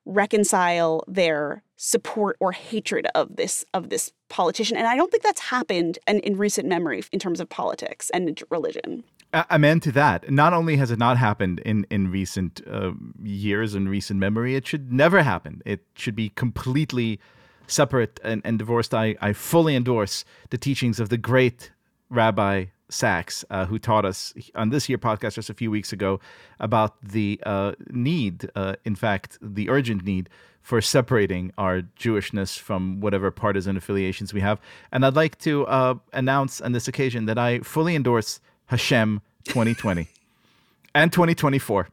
reconcile 0.05 1.03
their 1.07 1.63
support 1.75 2.35
or 2.39 2.51
hatred 2.51 3.07
of 3.15 3.35
this 3.35 3.65
of 3.73 3.89
this 3.89 4.11
politician. 4.29 4.77
And 4.77 4.87
I 4.87 4.95
don't 4.95 5.11
think 5.11 5.23
that's 5.23 5.41
happened 5.41 5.99
in, 6.07 6.19
in 6.19 6.37
recent 6.37 6.67
memory 6.67 7.03
in 7.11 7.19
terms 7.19 7.39
of 7.39 7.49
politics 7.49 8.09
and 8.11 8.41
religion. 8.49 9.03
Amen 9.33 9.79
to 9.81 9.91
that. 9.93 10.29
Not 10.29 10.51
only 10.51 10.75
has 10.75 10.91
it 10.91 10.99
not 10.99 11.17
happened 11.17 11.59
in 11.59 11.85
in 11.89 12.11
recent 12.11 12.61
uh, 12.69 12.91
years 13.23 13.75
and 13.75 13.89
recent 13.89 14.19
memory, 14.19 14.55
it 14.55 14.67
should 14.67 14.91
never 14.91 15.23
happen. 15.23 15.61
It 15.65 15.85
should 15.95 16.15
be 16.15 16.29
completely 16.29 17.19
separate 17.67 18.19
and, 18.23 18.41
and 18.43 18.59
divorced. 18.59 18.93
I, 18.93 19.15
I 19.21 19.33
fully 19.33 19.75
endorse 19.75 20.25
the 20.49 20.57
teachings 20.57 20.99
of 20.99 21.09
the 21.09 21.17
great 21.17 21.71
Rabbi 22.09 22.65
Sacks, 22.89 23.45
uh, 23.49 23.65
who 23.65 23.79
taught 23.79 24.03
us 24.03 24.33
on 24.53 24.69
this 24.69 24.89
year 24.89 24.97
podcast 24.97 25.35
just 25.35 25.49
a 25.49 25.53
few 25.53 25.71
weeks 25.71 25.93
ago 25.93 26.19
about 26.59 27.01
the 27.01 27.39
uh, 27.45 27.71
need, 27.89 28.49
uh, 28.55 28.75
in 28.83 28.95
fact, 28.95 29.37
the 29.41 29.69
urgent 29.69 30.03
need 30.03 30.29
for 30.61 30.81
separating 30.81 31.51
our 31.57 31.81
Jewishness 31.97 32.59
from 32.59 32.99
whatever 32.99 33.31
partisan 33.31 33.77
affiliations 33.77 34.33
we 34.33 34.41
have. 34.41 34.59
And 34.91 35.05
I'd 35.05 35.15
like 35.15 35.39
to 35.39 35.65
uh, 35.67 35.95
announce 36.13 36.59
on 36.59 36.73
this 36.73 36.87
occasion 36.87 37.25
that 37.25 37.37
I 37.37 37.59
fully 37.59 37.95
endorse 37.95 38.41
Hashem 38.71 39.19
2020 39.43 40.07
and 40.95 41.11
2024. 41.11 41.89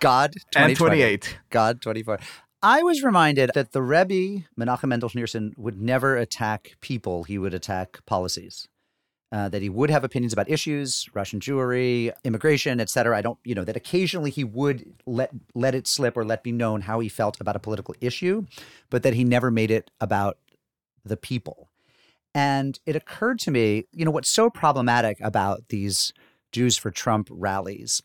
God 0.00 0.32
2020. 0.32 0.70
and 0.70 0.76
28. 0.78 1.38
God 1.50 1.82
24. 1.82 2.18
I 2.62 2.82
was 2.82 3.02
reminded 3.02 3.50
that 3.52 3.72
the 3.72 3.82
Rebbe, 3.82 4.46
Menachem 4.58 4.88
Mendel 4.88 5.10
Schneerson, 5.10 5.52
would 5.58 5.78
never 5.78 6.16
attack 6.16 6.76
people, 6.80 7.24
he 7.24 7.36
would 7.36 7.52
attack 7.52 8.00
policies. 8.06 8.66
Uh, 9.30 9.50
that 9.50 9.60
he 9.60 9.68
would 9.68 9.90
have 9.90 10.04
opinions 10.04 10.32
about 10.32 10.48
issues, 10.48 11.06
Russian 11.12 11.38
Jewry, 11.38 12.12
immigration, 12.24 12.80
et 12.80 12.88
cetera. 12.88 13.18
I 13.18 13.20
don't, 13.20 13.38
you 13.44 13.54
know, 13.54 13.64
that 13.64 13.76
occasionally 13.76 14.30
he 14.30 14.44
would 14.44 14.94
let 15.04 15.30
let 15.54 15.74
it 15.74 15.86
slip 15.86 16.16
or 16.16 16.24
let 16.24 16.42
be 16.42 16.52
known 16.52 16.80
how 16.80 17.00
he 17.00 17.10
felt 17.10 17.38
about 17.40 17.56
a 17.56 17.58
political 17.58 17.94
issue, 18.00 18.46
but 18.88 19.02
that 19.02 19.12
he 19.12 19.24
never 19.24 19.50
made 19.50 19.70
it 19.70 19.90
about 20.00 20.38
the 21.04 21.16
people. 21.16 21.68
And 22.36 22.78
it 22.84 22.94
occurred 22.94 23.38
to 23.40 23.50
me, 23.50 23.86
you 23.92 24.04
know, 24.04 24.10
what's 24.10 24.28
so 24.28 24.50
problematic 24.50 25.16
about 25.22 25.70
these 25.70 26.12
Jews 26.52 26.76
for 26.76 26.90
Trump 26.90 27.28
rallies, 27.30 28.02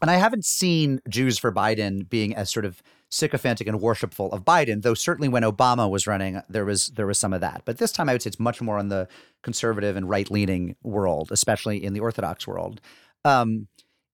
and 0.00 0.10
I 0.10 0.16
haven't 0.16 0.46
seen 0.46 1.02
Jews 1.10 1.36
for 1.38 1.52
Biden 1.52 2.08
being 2.08 2.34
as 2.34 2.50
sort 2.50 2.64
of 2.64 2.82
sycophantic 3.10 3.66
and 3.66 3.78
worshipful 3.78 4.32
of 4.32 4.46
Biden, 4.46 4.80
though 4.80 4.94
certainly 4.94 5.28
when 5.28 5.42
Obama 5.42 5.90
was 5.90 6.06
running, 6.06 6.40
there 6.48 6.64
was 6.64 6.86
there 6.86 7.06
was 7.06 7.18
some 7.18 7.34
of 7.34 7.42
that. 7.42 7.60
But 7.66 7.76
this 7.76 7.92
time, 7.92 8.08
I 8.08 8.12
would 8.12 8.22
say 8.22 8.28
it's 8.28 8.40
much 8.40 8.62
more 8.62 8.78
on 8.78 8.88
the 8.88 9.08
conservative 9.42 9.94
and 9.94 10.08
right 10.08 10.30
leaning 10.30 10.74
world, 10.82 11.28
especially 11.30 11.84
in 11.84 11.92
the 11.92 12.00
Orthodox 12.00 12.46
world. 12.46 12.80
Um, 13.26 13.68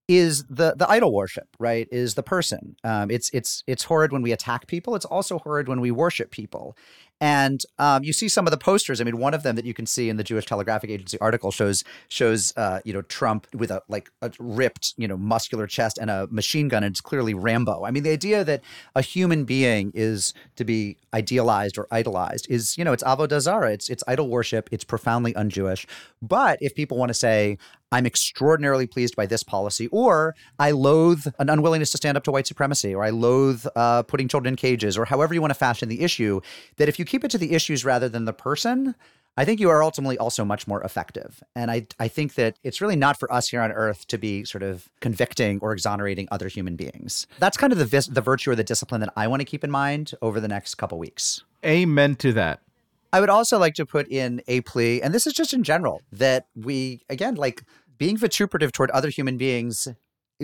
is 0.09 0.45
the 0.45 0.75
the 0.77 0.89
idol 0.89 1.13
worship 1.13 1.49
right? 1.59 1.89
Is 1.91 2.15
the 2.15 2.23
person? 2.23 2.77
Um, 2.85 3.11
it's 3.11 3.31
it's 3.31 3.65
it's 3.67 3.85
horrid 3.85 4.13
when 4.13 4.23
we 4.23 4.33
attack 4.33 4.67
people. 4.67 4.95
It's 4.95 5.05
also 5.05 5.39
horrid 5.39 5.69
when 5.69 5.81
we 5.81 5.91
worship 5.91 6.31
people. 6.31 6.77
And 7.21 7.63
um, 7.79 8.05
you 8.05 8.13
see 8.13 8.29
some 8.29 8.47
of 8.47 8.51
the 8.51 8.59
posters. 8.59 9.01
I 9.01 9.05
mean, 9.05 9.17
one 9.19 9.33
of 9.33 9.43
them 9.43 9.57
that 9.57 9.65
you 9.65 9.73
can 9.73 9.87
see 9.87 10.11
in 10.11 10.19
the 10.19 10.25
Jewish 10.25 10.45
Telegraphic 10.45 10.91
Agency 10.91 11.19
article 11.19 11.51
shows 11.51 11.83
shows 12.09 12.53
uh, 12.57 12.81
you 12.85 12.93
know 12.93 13.03
Trump 13.03 13.47
with 13.55 13.71
a 13.71 13.83
like 13.89 14.11
a 14.21 14.31
ripped 14.39 14.93
you 14.99 15.09
know 15.09 15.17
muscular 15.17 15.67
chest 15.67 15.99
and 15.99 16.11
a 16.11 16.27
machine 16.31 16.69
gun, 16.69 16.85
and 16.85 16.93
it's 16.93 17.01
clearly 17.01 17.33
Rambo. 17.33 17.85
I 17.85 17.91
mean, 17.91 18.03
the 18.03 18.11
idea 18.11 18.45
that 18.45 18.63
a 18.95 19.01
human 19.01 19.45
being 19.45 19.93
is 19.95 20.35
to 20.57 20.65
be 20.65 20.99
idealized 21.15 21.79
or 21.79 21.87
idolized 21.91 22.47
is 22.51 22.77
you 22.77 22.85
know 22.85 22.93
it's 22.93 23.05
avodah 23.05 23.41
zarah. 23.41 23.73
It's 23.73 23.89
it's 23.89 24.05
idol 24.07 24.29
worship. 24.29 24.69
It's 24.71 24.85
profoundly 24.85 25.35
un-Jewish. 25.35 25.87
But 26.21 26.59
if 26.61 26.75
people 26.75 26.99
want 26.99 27.09
to 27.11 27.15
say 27.15 27.57
I'm 27.93 28.07
extraordinarily 28.07 28.87
pleased 28.87 29.15
by 29.17 29.27
this 29.27 29.43
policy, 29.43 29.87
or 29.89 30.35
I 30.59 30.73
loathe 30.73 31.27
an 31.39 31.49
unwillingness 31.49 31.91
to 31.93 31.97
stand 31.97 32.17
up 32.17 32.25
to 32.25 32.33
white 32.33 32.47
supremacy, 32.47 32.95
or 32.95 33.05
I 33.05 33.11
loathe 33.11 33.67
uh, 33.77 34.03
putting 34.03 34.29
children 34.29 34.53
in 34.53 34.57
cages, 34.57 34.99
or 34.99 35.05
however 35.05 35.35
you 35.35 35.41
want 35.41 35.53
to 35.53 35.59
fashion 35.59 35.89
the 35.89 36.03
issue, 36.03 36.41
that 36.77 36.89
if 36.89 36.99
you 36.99 37.05
keep 37.05 37.25
it 37.25 37.31
to 37.31 37.39
the 37.39 37.53
issues 37.53 37.85
rather 37.85 38.09
than 38.09 38.25
the 38.25 38.33
person, 38.33 38.95
I 39.39 39.45
think 39.45 39.61
you 39.61 39.69
are 39.69 39.83
ultimately 39.83 40.17
also 40.17 40.45
much 40.45 40.67
more 40.67 40.83
effective. 40.83 41.43
And 41.55 41.71
I, 41.71 41.87
I 42.01 42.09
think 42.09 42.35
that 42.35 42.57
it's 42.65 42.81
really 42.81 42.97
not 42.97 43.19
for 43.19 43.31
us 43.31 43.51
here 43.51 43.61
on 43.61 43.71
earth 43.71 44.07
to 44.09 44.19
be 44.19 44.45
sort 44.45 44.63
of 44.63 44.89
convicting 45.01 45.61
or 45.61 45.73
exonerating 45.73 46.27
other 46.31 46.49
human 46.49 46.75
beings. 46.75 47.27
That's 47.39 47.59
kind 47.59 47.73
of 47.73 47.79
the, 47.79 47.85
vis- 47.85 48.07
the 48.07 48.23
virtue 48.23 48.51
or 48.51 48.55
the 48.55 48.65
discipline 48.65 49.03
that 49.03 49.13
I 49.15 49.29
want 49.29 49.41
to 49.41 49.45
keep 49.45 49.63
in 49.63 49.71
mind 49.71 50.13
over 50.23 50.41
the 50.41 50.49
next 50.49 50.77
couple 50.77 50.99
weeks. 50.99 51.45
Amen 51.65 52.17
to 52.17 52.33
that. 52.33 52.61
I 53.13 53.21
would 53.21 53.31
also 53.31 53.59
like 53.59 53.75
to 53.75 53.87
put 53.87 54.09
in 54.09 54.43
a 54.47 54.61
plea, 54.63 55.01
and 55.03 55.15
this 55.15 55.27
is 55.27 55.33
just 55.33 55.53
in 55.53 55.63
general, 55.63 56.03
that 56.13 56.47
we, 56.55 57.03
again, 57.09 57.35
like 57.35 57.63
being 57.99 58.17
vituperative 58.17 58.73
toward 58.73 58.91
other 58.91 59.09
human 59.09 59.37
beings, 59.37 59.89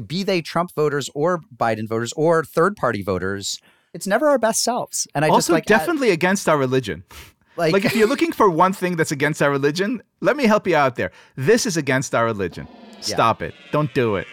be 0.07 0.23
they 0.23 0.41
Trump 0.41 0.75
voters 0.75 1.11
or 1.15 1.41
Biden 1.55 1.89
voters 1.89 2.13
or 2.15 2.45
third 2.45 2.77
party 2.77 3.03
voters, 3.03 3.59
it's 3.93 4.07
never 4.07 4.29
our 4.29 4.39
best 4.39 4.63
selves. 4.63 5.07
And 5.15 5.25
I 5.25 5.29
also 5.29 5.39
just 5.39 5.51
like 5.51 5.67
definitely 5.67 6.11
I, 6.11 6.15
against 6.15 6.49
our 6.49 6.57
religion. 6.57 7.05
Like, 7.57 7.73
like 7.75 7.85
if 7.85 7.95
you're 7.95 8.09
looking 8.09 8.33
for 8.33 8.49
one 8.49 8.73
thing 8.73 8.97
that's 8.97 9.13
against 9.13 9.43
our 9.43 9.51
religion, 9.51 10.03
let 10.21 10.37
me 10.37 10.47
help 10.47 10.67
you 10.67 10.77
out 10.77 10.97
there. 10.97 11.13
This 11.37 11.67
is 11.67 11.77
against 11.77 12.15
our 12.15 12.25
religion. 12.25 12.67
Stop 13.01 13.43
yeah. 13.43 13.49
it. 13.49 13.55
Don't 13.71 13.93
do 13.93 14.17
it. 14.17 14.27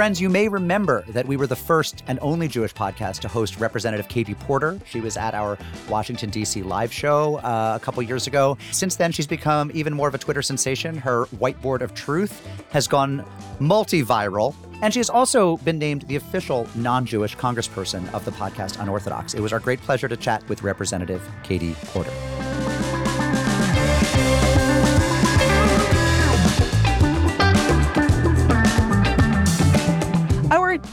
Friends, 0.00 0.18
you 0.18 0.30
may 0.30 0.48
remember 0.48 1.04
that 1.08 1.26
we 1.26 1.36
were 1.36 1.46
the 1.46 1.54
first 1.54 2.04
and 2.06 2.18
only 2.22 2.48
Jewish 2.48 2.72
podcast 2.72 3.18
to 3.18 3.28
host 3.28 3.60
Representative 3.60 4.08
Katie 4.08 4.32
Porter. 4.32 4.80
She 4.86 4.98
was 4.98 5.18
at 5.18 5.34
our 5.34 5.58
Washington, 5.90 6.30
D.C. 6.30 6.62
live 6.62 6.90
show 6.90 7.36
uh, 7.40 7.76
a 7.78 7.84
couple 7.84 8.02
years 8.02 8.26
ago. 8.26 8.56
Since 8.70 8.96
then, 8.96 9.12
she's 9.12 9.26
become 9.26 9.70
even 9.74 9.92
more 9.92 10.08
of 10.08 10.14
a 10.14 10.18
Twitter 10.18 10.40
sensation. 10.40 10.96
Her 10.96 11.26
whiteboard 11.36 11.82
of 11.82 11.92
truth 11.92 12.48
has 12.70 12.88
gone 12.88 13.26
multi 13.58 14.02
viral. 14.02 14.54
And 14.80 14.94
she 14.94 15.00
has 15.00 15.10
also 15.10 15.58
been 15.58 15.78
named 15.78 16.08
the 16.08 16.16
official 16.16 16.66
non 16.74 17.04
Jewish 17.04 17.36
congressperson 17.36 18.10
of 18.14 18.24
the 18.24 18.30
podcast 18.30 18.80
Unorthodox. 18.80 19.34
It 19.34 19.40
was 19.40 19.52
our 19.52 19.60
great 19.60 19.82
pleasure 19.82 20.08
to 20.08 20.16
chat 20.16 20.48
with 20.48 20.62
Representative 20.62 21.22
Katie 21.42 21.76
Porter. 21.88 22.10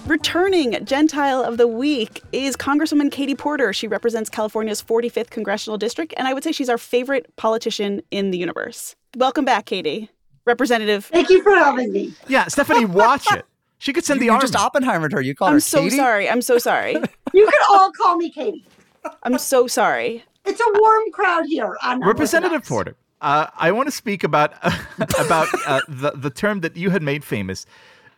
Returning 0.06 0.84
Gentile 0.86 1.44
of 1.44 1.58
the 1.58 1.68
Week 1.68 2.22
is 2.32 2.56
Congresswoman 2.56 3.12
Katie 3.12 3.36
Porter. 3.36 3.74
She 3.74 3.88
represents 3.88 4.30
California's 4.30 4.82
45th 4.82 5.30
congressional 5.30 5.78
district, 5.78 6.14
and 6.18 6.28
I 6.28 6.34
would 6.34 6.44
say 6.44 6.52
she's 6.52 6.70
our 6.70 6.78
favorite 6.78 7.34
politician 7.36 8.02
in 8.12 8.32
the 8.32 8.38
universe. 8.38 8.96
Welcome 9.16 9.46
back, 9.46 9.66
Katie. 9.66 10.10
Representative. 10.46 11.06
Thank 11.06 11.30
you 11.30 11.44
for 11.44 11.52
having 11.52 11.92
me. 11.92 12.14
Yeah, 12.28 12.48
Stephanie, 12.48 12.86
watch 12.86 13.32
it. 13.34 13.46
She 13.80 13.94
could 13.94 14.06
send 14.06 14.20
you, 14.20 14.28
the 14.28 14.30
army. 14.32 14.42
just 14.42 14.56
Oppenheimered 14.56 15.12
her. 15.12 15.22
You 15.22 15.36
called 15.36 15.54
her 15.54 15.60
Stephanie. 15.60 15.88
I'm 15.88 15.90
her 15.90 15.90
so 15.90 15.96
Katie? 15.96 15.98
sorry. 15.98 16.30
I'm 16.30 16.42
so 16.42 16.58
sorry. 16.58 16.94
you 17.34 17.46
can 17.46 17.60
all 17.70 17.92
call 17.92 18.16
me 18.16 18.30
Katie. 18.32 18.66
I'm 19.24 19.38
so 19.38 19.68
sorry. 19.68 20.24
It's 20.46 20.60
a 20.60 20.80
warm 20.80 21.12
crowd 21.12 21.46
here. 21.48 21.78
On 21.84 22.00
Representative 22.02 22.64
Porter, 22.64 22.96
uh, 23.22 23.48
I 23.58 23.72
want 23.72 23.88
to 23.88 23.92
speak 23.92 24.24
about 24.24 24.54
about 25.20 25.48
uh, 25.68 25.82
the 25.88 26.12
the 26.16 26.30
term 26.30 26.62
that 26.62 26.78
you 26.78 26.90
had 26.90 27.04
made 27.04 27.24
famous, 27.24 27.66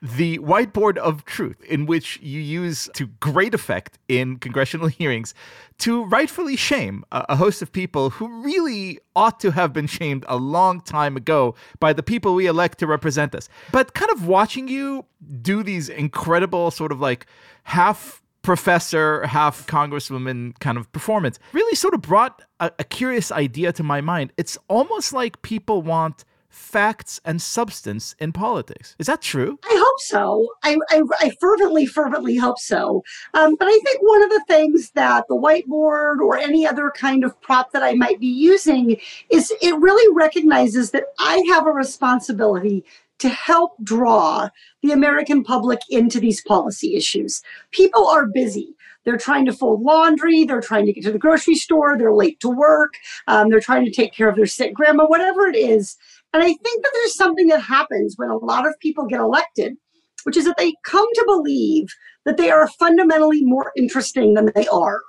the 0.02 0.40
whiteboard 0.40 0.98
of 0.98 1.26
truth, 1.26 1.62
in 1.64 1.86
which 1.86 2.20
you 2.22 2.40
use 2.40 2.90
to 2.94 3.08
great 3.20 3.54
effect 3.54 3.98
in 4.08 4.38
congressional 4.38 4.88
hearings 5.00 5.34
to 5.80 6.04
rightfully 6.06 6.56
shame 6.56 7.04
a, 7.12 7.26
a 7.30 7.36
host 7.36 7.62
of 7.62 7.72
people 7.72 8.10
who 8.12 8.42
really 8.44 9.00
ought 9.16 9.40
to 9.40 9.52
have 9.52 9.74
been 9.74 9.88
shamed 9.88 10.26
a 10.28 10.38
long 10.38 10.82
time 10.82 11.18
ago 11.18 11.56
by 11.80 11.94
the 11.94 12.04
people 12.04 12.36
we 12.36 12.46
elect 12.46 12.78
to 12.80 12.88
represent 12.88 13.34
us. 13.36 13.50
But 13.72 13.94
kind 13.94 14.12
of 14.12 14.28
watching 14.28 14.68
you 14.68 15.06
do 15.42 15.64
these 15.64 15.90
incredible 15.90 16.72
sort 16.72 16.92
of 16.92 17.00
like 17.02 17.26
half 17.64 18.22
professor, 18.42 19.26
half 19.28 19.68
congresswoman 19.68 20.58
kind 20.60 20.78
of 20.78 20.92
performance 20.92 21.40
really 21.52 21.76
sort 21.76 21.94
of 21.94 22.02
brought 22.02 22.42
a, 22.60 22.72
a, 22.80 22.84
curious 22.84 23.32
idea 23.32 23.72
to 23.74 23.84
my 23.84 24.02
mind. 24.02 24.32
It's 24.38 24.58
almost 24.68 25.12
like 25.14 25.42
people 25.42 25.82
want 25.82 26.24
facts 26.50 27.22
and 27.24 27.42
substance 27.42 28.16
in 28.20 28.32
politics. 28.32 28.96
Is 29.00 29.08
that 29.08 29.22
true? 29.22 29.60
I 29.64 29.76
hope 29.76 30.00
so. 30.00 30.48
I, 30.64 30.78
I, 30.90 31.02
I 31.20 31.32
fervently, 31.40 31.86
fervently 31.86 32.36
hope 32.36 32.60
so. 32.60 33.04
Um, 33.34 33.56
but 33.56 33.68
I 33.68 33.80
think 33.86 34.00
one 34.02 34.24
of 34.24 34.30
the 34.30 34.44
things 34.48 34.92
that 34.92 35.26
the 35.30 35.36
whiteboard 35.36 36.20
or 36.20 36.38
any 36.38 36.68
other 36.68 36.92
kind 36.96 37.24
of 37.24 37.40
prop 37.42 37.72
that 37.72 37.84
I 37.84 37.94
might 37.94 38.20
be 38.20 38.28
using 38.28 38.98
is 39.30 39.54
it 39.62 39.76
really 39.80 40.14
recognizes 40.16 40.92
that 40.92 41.06
I 41.20 41.44
have 41.50 41.68
a 41.68 41.72
responsibility 41.72 42.84
to 43.20 43.30
help 43.30 43.74
draw 43.84 44.50
the 44.82 44.92
American 44.92 45.44
public 45.44 45.80
into 45.90 46.20
these 46.20 46.42
policy 46.42 46.96
issues. 46.96 47.42
People 47.72 48.08
are 48.08 48.26
busy. 48.26 48.76
They're 49.06 49.18
trying 49.18 49.46
to 49.46 49.54
fold 49.54 49.82
laundry. 49.82 50.44
They're 50.44 50.62
trying 50.62 50.86
to 50.86 50.94
get 50.94 51.04
to 51.06 51.12
the 51.12 51.20
grocery 51.20 51.56
store. 51.56 51.98
They're 51.98 52.14
late 52.14 52.40
to 52.42 52.50
work. 52.50 52.94
Um, 53.28 53.50
they're 53.50 53.60
trying 53.60 53.86
to 53.86 53.92
take 53.92 54.14
care 54.14 54.30
of 54.30 54.36
their 54.36 54.46
sick 54.46 54.74
grandma, 54.74 55.06
whatever 55.06 55.48
it 55.48 55.56
is. 55.56 55.98
And 56.34 56.44
I 56.44 56.48
think 56.48 56.84
that 56.84 56.92
there's 56.94 57.16
something 57.16 57.48
that 57.48 57.62
happens 57.62 58.16
when 58.18 58.30
a 58.30 58.38
lot 58.38 58.68
of 58.68 58.80
people 58.80 59.06
get 59.06 59.20
elected, 59.20 59.76
which 60.24 60.38
is 60.38 60.46
that 60.46 60.58
they 60.58 60.74
come 60.86 61.08
to 61.14 61.24
believe 61.26 61.88
that 62.26 62.38
they 62.38 62.52
are 62.52 62.68
fundamentally 62.68 63.44
more 63.44 63.72
interesting 63.76 64.34
than 64.34 64.52
they 64.56 64.68
are. 64.68 65.02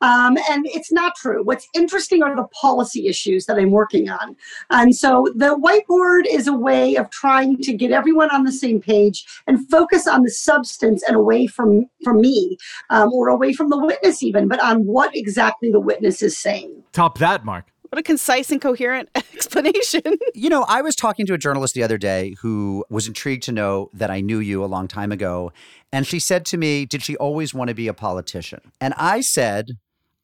Um, 0.00 0.36
and 0.50 0.66
it's 0.66 0.92
not 0.92 1.14
true. 1.16 1.42
What's 1.44 1.66
interesting 1.74 2.22
are 2.22 2.36
the 2.36 2.46
policy 2.48 3.06
issues 3.06 3.46
that 3.46 3.58
I'm 3.58 3.70
working 3.70 4.08
on. 4.08 4.36
And 4.70 4.94
so 4.94 5.26
the 5.34 5.56
whiteboard 5.56 6.24
is 6.30 6.46
a 6.46 6.52
way 6.52 6.96
of 6.96 7.10
trying 7.10 7.56
to 7.58 7.72
get 7.72 7.90
everyone 7.90 8.30
on 8.30 8.44
the 8.44 8.52
same 8.52 8.80
page 8.80 9.24
and 9.46 9.68
focus 9.70 10.06
on 10.06 10.22
the 10.22 10.30
substance 10.30 11.02
and 11.06 11.16
away 11.16 11.46
from, 11.46 11.86
from 12.04 12.20
me 12.20 12.56
um, 12.90 13.12
or 13.12 13.28
away 13.28 13.52
from 13.52 13.70
the 13.70 13.78
witness, 13.78 14.22
even, 14.22 14.48
but 14.48 14.62
on 14.62 14.84
what 14.84 15.16
exactly 15.16 15.70
the 15.70 15.80
witness 15.80 16.22
is 16.22 16.38
saying. 16.38 16.82
Top 16.92 17.18
that, 17.18 17.44
Mark. 17.44 17.66
What 17.90 17.98
a 17.98 18.02
concise 18.02 18.50
and 18.50 18.60
coherent 18.60 19.08
explanation. 19.14 20.02
You 20.34 20.50
know, 20.50 20.64
I 20.68 20.82
was 20.82 20.94
talking 20.94 21.26
to 21.26 21.34
a 21.34 21.38
journalist 21.38 21.74
the 21.74 21.82
other 21.82 21.98
day 21.98 22.34
who 22.40 22.84
was 22.90 23.06
intrigued 23.06 23.44
to 23.44 23.52
know 23.52 23.90
that 23.94 24.10
I 24.10 24.20
knew 24.20 24.38
you 24.38 24.62
a 24.62 24.66
long 24.66 24.88
time 24.88 25.12
ago. 25.12 25.52
And 25.92 26.06
she 26.06 26.18
said 26.18 26.44
to 26.46 26.56
me, 26.56 26.84
Did 26.84 27.02
she 27.02 27.16
always 27.16 27.54
want 27.54 27.68
to 27.68 27.74
be 27.74 27.88
a 27.88 27.94
politician? 27.94 28.60
And 28.80 28.94
I 28.96 29.20
said, 29.20 29.78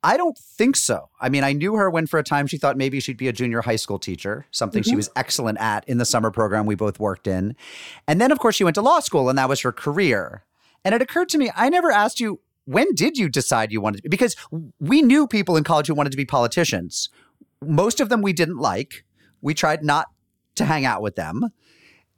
I 0.04 0.18
don't 0.18 0.36
think 0.36 0.76
so. 0.76 1.08
I 1.18 1.30
mean, 1.30 1.44
I 1.44 1.54
knew 1.54 1.76
her 1.76 1.88
when 1.88 2.06
for 2.06 2.18
a 2.18 2.22
time 2.22 2.46
she 2.46 2.58
thought 2.58 2.76
maybe 2.76 3.00
she'd 3.00 3.16
be 3.16 3.28
a 3.28 3.32
junior 3.32 3.62
high 3.62 3.76
school 3.76 3.98
teacher, 3.98 4.44
something 4.50 4.82
mm-hmm. 4.82 4.90
she 4.90 4.96
was 4.96 5.08
excellent 5.16 5.58
at 5.58 5.88
in 5.88 5.96
the 5.96 6.04
summer 6.04 6.30
program 6.30 6.66
we 6.66 6.74
both 6.74 7.00
worked 7.00 7.26
in. 7.26 7.56
And 8.06 8.20
then, 8.20 8.30
of 8.30 8.38
course, 8.38 8.54
she 8.54 8.64
went 8.64 8.74
to 8.74 8.82
law 8.82 9.00
school 9.00 9.30
and 9.30 9.38
that 9.38 9.48
was 9.48 9.62
her 9.62 9.72
career. 9.72 10.44
And 10.84 10.94
it 10.94 11.00
occurred 11.00 11.30
to 11.30 11.38
me, 11.38 11.50
I 11.56 11.70
never 11.70 11.90
asked 11.90 12.20
you, 12.20 12.40
when 12.66 12.94
did 12.94 13.16
you 13.16 13.30
decide 13.30 13.72
you 13.72 13.80
wanted 13.80 13.98
to 13.98 14.02
be? 14.02 14.08
Because 14.10 14.36
we 14.78 15.00
knew 15.00 15.26
people 15.26 15.56
in 15.56 15.64
college 15.64 15.86
who 15.86 15.94
wanted 15.94 16.10
to 16.10 16.16
be 16.18 16.26
politicians. 16.26 17.08
Most 17.64 18.00
of 18.00 18.08
them 18.08 18.22
we 18.22 18.32
didn't 18.32 18.58
like. 18.58 19.04
We 19.40 19.54
tried 19.54 19.84
not 19.84 20.06
to 20.56 20.64
hang 20.64 20.84
out 20.84 21.02
with 21.02 21.16
them. 21.16 21.50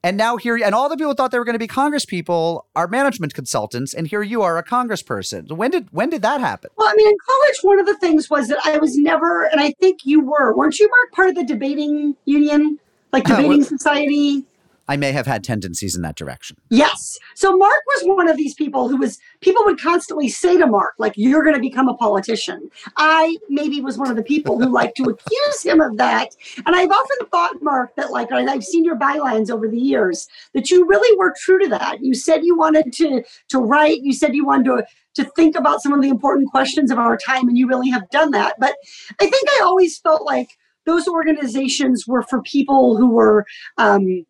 And 0.02 0.16
now 0.16 0.36
here, 0.36 0.56
and 0.56 0.72
all 0.72 0.88
the 0.88 0.96
people 0.96 1.14
thought 1.14 1.32
they 1.32 1.38
were 1.38 1.44
going 1.44 1.54
to 1.54 1.58
be 1.58 1.66
Congress 1.66 2.04
people 2.04 2.68
are 2.76 2.86
management 2.86 3.34
consultants, 3.34 3.92
and 3.92 4.06
here 4.06 4.22
you 4.22 4.40
are 4.42 4.56
a 4.56 4.62
Congressperson. 4.62 5.50
When 5.50 5.72
did 5.72 5.88
when 5.90 6.10
did 6.10 6.22
that 6.22 6.40
happen? 6.40 6.70
Well, 6.76 6.86
I 6.86 6.94
mean, 6.94 7.08
in 7.08 7.16
college, 7.26 7.56
one 7.62 7.80
of 7.80 7.86
the 7.86 7.96
things 7.96 8.30
was 8.30 8.46
that 8.48 8.58
I 8.64 8.78
was 8.78 8.96
never, 8.96 9.46
and 9.46 9.60
I 9.60 9.72
think 9.80 10.00
you 10.04 10.20
were, 10.20 10.54
weren't 10.54 10.78
you, 10.78 10.88
Mark, 10.88 11.12
part 11.12 11.28
of 11.30 11.34
the 11.34 11.44
debating 11.44 12.14
union, 12.24 12.78
like 13.12 13.24
debating 13.24 13.64
society? 13.64 14.44
I 14.88 14.96
may 14.96 15.12
have 15.12 15.26
had 15.26 15.42
tendencies 15.42 15.96
in 15.96 16.02
that 16.02 16.16
direction. 16.16 16.56
Yes. 16.70 17.18
So 17.34 17.56
Mark 17.56 17.82
was 17.94 18.02
one 18.04 18.28
of 18.28 18.36
these 18.36 18.54
people 18.54 18.88
who 18.88 18.96
was 18.96 19.18
people 19.40 19.64
would 19.64 19.80
constantly 19.80 20.28
say 20.28 20.56
to 20.56 20.66
Mark, 20.66 20.94
like, 20.98 21.14
you're 21.16 21.42
going 21.42 21.54
to 21.54 21.60
become 21.60 21.88
a 21.88 21.94
politician. 21.94 22.70
I 22.96 23.36
maybe 23.48 23.80
was 23.80 23.98
one 23.98 24.10
of 24.10 24.16
the 24.16 24.22
people 24.22 24.58
who 24.58 24.68
like 24.68 24.94
to 24.94 25.04
accuse 25.04 25.62
him 25.62 25.80
of 25.80 25.96
that. 25.96 26.36
And 26.64 26.76
I've 26.76 26.90
often 26.90 27.26
thought, 27.30 27.62
Mark, 27.62 27.96
that 27.96 28.10
like 28.10 28.30
I've 28.32 28.64
seen 28.64 28.84
your 28.84 28.98
bylines 28.98 29.50
over 29.50 29.68
the 29.68 29.78
years, 29.78 30.28
that 30.54 30.70
you 30.70 30.86
really 30.86 31.16
were 31.18 31.34
true 31.38 31.58
to 31.58 31.68
that. 31.68 31.98
You 32.00 32.14
said 32.14 32.44
you 32.44 32.56
wanted 32.56 32.92
to 32.94 33.22
to 33.48 33.58
write, 33.58 34.02
you 34.02 34.12
said 34.12 34.34
you 34.34 34.46
wanted 34.46 34.64
to 34.66 34.86
to 35.16 35.24
think 35.30 35.56
about 35.56 35.82
some 35.82 35.94
of 35.94 36.02
the 36.02 36.10
important 36.10 36.50
questions 36.50 36.90
of 36.90 36.98
our 36.98 37.16
time, 37.16 37.48
and 37.48 37.56
you 37.56 37.66
really 37.66 37.88
have 37.88 38.08
done 38.10 38.30
that. 38.32 38.54
But 38.58 38.76
I 39.20 39.24
think 39.24 39.48
I 39.58 39.62
always 39.64 39.98
felt 39.98 40.26
like 40.26 40.50
those 40.84 41.08
organizations 41.08 42.04
were 42.06 42.22
for 42.22 42.42
people 42.42 42.96
who 42.96 43.10
were 43.10 43.44
um, 43.78 44.24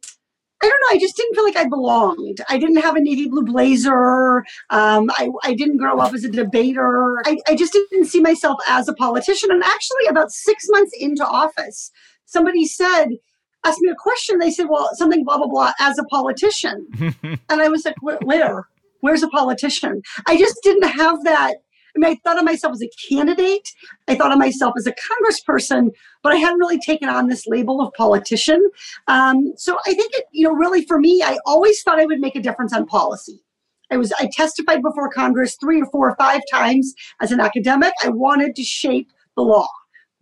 I 0.62 0.69
don't 0.69 0.81
know. 0.83 0.97
I 0.97 0.99
just 0.99 1.16
didn't 1.16 1.35
feel 1.35 1.45
like 1.45 1.57
I 1.57 1.69
belonged. 1.69 2.40
I 2.49 2.59
didn't 2.59 2.79
have 2.79 2.97
a 2.97 3.01
navy 3.01 3.29
blue 3.29 3.45
blazer. 3.45 4.38
Um, 4.71 5.11
I, 5.16 5.29
I 5.45 5.55
didn't 5.55 5.77
grow 5.77 5.99
up 5.99 6.14
as 6.14 6.25
a 6.25 6.31
debater. 6.31 7.16
I, 7.27 7.37
I 7.47 7.55
just 7.55 7.73
didn't 7.73 8.07
see 8.07 8.21
myself 8.21 8.59
as 8.66 8.88
a 8.88 8.95
politician. 8.95 9.51
And 9.51 9.62
actually, 9.62 10.07
about 10.09 10.31
six 10.31 10.64
months 10.71 10.92
into 10.99 11.27
office, 11.27 11.90
somebody 12.25 12.64
said, 12.64 13.09
asked 13.64 13.81
me 13.81 13.90
a 13.90 13.97
question. 13.97 14.38
They 14.38 14.51
said, 14.51 14.66
well, 14.71 14.88
something 14.95 15.25
blah, 15.25 15.37
blah, 15.37 15.49
blah, 15.49 15.73
as 15.79 15.99
a 15.99 16.05
politician. 16.05 16.87
and 17.23 17.38
I 17.51 17.69
was 17.69 17.85
like, 17.85 17.97
where? 18.01 18.69
Where's 19.01 19.23
a 19.23 19.29
politician? 19.29 20.03
I 20.27 20.38
just 20.38 20.57
didn't 20.62 20.88
have 20.88 21.23
that 21.25 21.57
I 21.97 21.99
mean, 21.99 22.13
I 22.13 22.17
thought 22.23 22.39
of 22.39 22.45
myself 22.45 22.75
as 22.75 22.83
a 22.83 22.91
candidate. 23.09 23.69
I 24.07 24.15
thought 24.15 24.33
of 24.33 24.39
myself 24.39 24.75
as 24.77 24.87
a 24.87 24.93
congressperson, 24.93 25.91
but 26.23 26.33
I 26.33 26.37
hadn't 26.37 26.59
really 26.59 26.79
taken 26.79 27.09
on 27.09 27.29
this 27.29 27.47
label 27.47 27.81
of 27.81 27.93
politician. 27.95 28.71
Um, 29.09 29.53
so 29.57 29.79
I 29.87 29.95
think, 29.95 30.13
it, 30.15 30.27
you 30.33 30.47
know, 30.47 30.55
really 30.55 30.85
for 30.85 30.99
me, 30.99 31.23
I 31.23 31.39
always 31.47 31.83
thought 31.83 31.99
I 31.99 32.05
would 32.05 32.21
make 32.21 32.37
a 32.37 32.41
difference 32.41 32.73
on 32.73 32.87
policy. 32.87 33.43
I 33.91 33.97
was 33.97 34.13
I 34.19 34.29
testified 34.33 34.83
before 34.83 35.09
Congress 35.11 35.57
three 35.61 35.81
or 35.81 35.87
four 35.87 36.11
or 36.11 36.17
five 36.17 36.41
times 36.51 36.93
as 37.21 37.31
an 37.31 37.41
academic. 37.41 37.93
I 38.03 38.09
wanted 38.09 38.57
to 38.57 38.65
shape 38.65 39.13
the 39.37 39.43
law. 39.43 39.69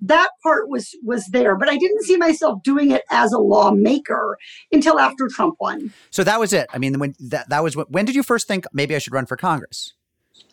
That 0.03 0.29
part 0.43 0.69
was 0.69 0.95
was 1.03 1.27
there, 1.29 1.57
but 1.57 1.71
I 1.71 1.79
didn't 1.79 2.03
see 2.03 2.19
myself 2.19 2.63
doing 2.63 2.91
it 2.91 3.03
as 3.11 3.33
a 3.33 3.39
lawmaker 3.39 4.37
until 4.71 4.99
after 4.99 5.29
Trump 5.29 5.55
won. 5.61 5.95
So 6.11 6.25
that 6.25 6.39
was 6.39 6.53
it. 6.53 6.69
I 6.75 6.79
mean, 6.79 6.99
when 6.99 7.15
that 7.21 7.49
that 7.49 7.63
was 7.63 7.75
when, 7.75 7.87
when 7.87 8.05
did 8.05 8.15
you 8.15 8.23
first 8.23 8.47
think 8.47 8.67
maybe 8.73 8.95
I 8.95 8.99
should 8.99 9.15
run 9.15 9.25
for 9.25 9.37
Congress? 9.39 9.95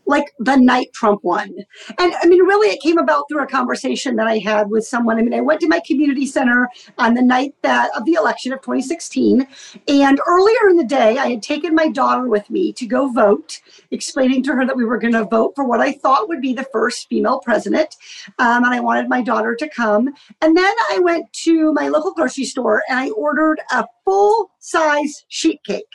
Like 0.06 0.26
the 0.40 0.56
night 0.56 0.88
Trump 0.94 1.24
won. 1.24 1.50
And 1.98 2.14
I 2.22 2.28
mean, 2.28 2.42
really, 2.44 2.70
it 2.70 2.82
came 2.82 2.98
about 2.98 3.26
through 3.30 3.44
a 3.44 3.48
conversation 3.48 4.16
that 4.18 4.28
I 4.28 4.40
had 4.40 4.70
with 4.70 4.86
someone. 4.86 5.18
I 5.18 5.22
mean, 5.22 5.34
I 5.34 5.42
went 5.42 5.62
to 5.62 5.68
my 5.68 5.82
community 5.86 6.26
center 6.26 6.70
on 6.98 7.14
the 7.14 7.22
night 7.22 7.56
that 7.62 7.92
of 7.96 8.06
the 8.06 8.14
election 8.14 8.54
of 8.54 8.62
2016. 8.62 9.48
And 9.88 10.20
earlier 10.28 10.70
in 10.70 10.78
the 10.78 10.84
day, 10.84 11.18
I 11.18 11.30
had 11.30 11.44
taken 11.44 11.76
my 11.76 11.90
daughter 11.90 12.28
with 12.28 12.50
me 12.50 12.74
to 12.74 12.86
go 12.86 13.12
vote, 13.12 13.62
explaining 13.92 14.44
to 14.44 14.54
her 14.54 14.66
that 14.66 14.76
we 14.76 14.86
were 14.86 14.98
going 14.98 15.14
to 15.14 15.26
vote 15.26 15.54
for 15.56 15.66
what 15.66 15.80
I 15.80 15.94
thought 15.94 16.28
would 16.28 16.42
be 16.42 16.54
the 16.54 16.68
first 16.72 17.08
female 17.08 17.40
president. 17.40 17.96
Um, 18.40 18.64
and 18.64 18.74
I 18.74 18.80
wanted 18.80 19.10
my 19.10 19.22
daughter 19.22 19.56
to 19.56 19.70
come. 19.70 20.10
And 20.42 20.58
then 20.58 20.74
I 20.92 21.00
went 21.00 21.32
to 21.44 21.74
my 21.74 21.88
local 21.88 22.14
grocery 22.14 22.46
store 22.46 22.84
and 22.90 23.00
I 23.00 23.10
ordered 23.12 23.62
a 23.72 23.86
full 24.06 24.52
size 24.60 25.26
sheet 25.30 25.64
cake. 25.64 25.86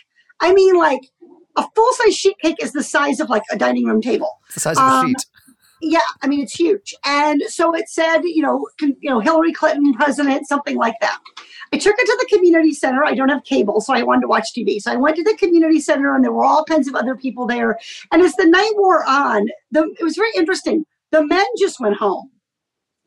I 0.41 0.53
mean, 0.53 0.77
like 0.77 1.01
a 1.57 1.67
full 1.75 1.93
size 1.95 2.17
sheet 2.17 2.39
cake 2.41 2.57
is 2.63 2.73
the 2.73 2.83
size 2.83 3.21
of 3.21 3.29
like 3.29 3.43
a 3.51 3.57
dining 3.57 3.87
room 3.87 4.01
table. 4.01 4.39
It's 4.47 4.55
the 4.55 4.61
size 4.61 4.79
of 4.79 4.85
a 4.85 4.87
um, 4.87 5.09
sheet. 5.09 5.27
Yeah, 5.83 6.01
I 6.23 6.27
mean 6.27 6.41
it's 6.41 6.59
huge, 6.59 6.95
and 7.05 7.43
so 7.49 7.75
it 7.75 7.89
said, 7.89 8.23
you 8.23 8.41
know, 8.43 8.67
con, 8.81 8.97
you 9.01 9.11
know, 9.11 9.21
Hillary 9.21 9.53
Clinton 9.53 9.93
president, 9.93 10.47
something 10.49 10.77
like 10.77 10.95
that. 11.01 11.19
I 11.73 11.79
took 11.79 11.97
it 11.99 12.07
to 12.07 12.17
the 12.21 12.35
community 12.35 12.73
center. 12.73 13.05
I 13.05 13.15
don't 13.15 13.29
have 13.29 13.45
cable, 13.45 13.81
so 13.81 13.93
I 13.93 14.03
wanted 14.03 14.23
to 14.23 14.29
watch 14.29 14.49
TV. 14.57 14.81
So 14.81 14.93
I 14.93 14.97
went 14.97 15.17
to 15.17 15.25
the 15.25 15.37
community 15.37 15.81
center, 15.81 16.15
and 16.15 16.25
there 16.25 16.33
were 16.33 16.45
all 16.45 16.65
kinds 16.65 16.89
of 16.89 16.95
other 16.95 17.17
people 17.17 17.47
there. 17.47 17.79
And 18.13 18.23
as 18.23 18.35
the 18.35 18.47
night 18.47 18.73
wore 18.77 19.05
on, 19.07 19.49
the, 19.71 19.95
it 19.99 20.05
was 20.05 20.17
very 20.17 20.31
interesting. 20.37 20.87
The 21.11 21.27
men 21.27 21.45
just 21.59 21.81
went 21.81 21.97
home 21.97 22.31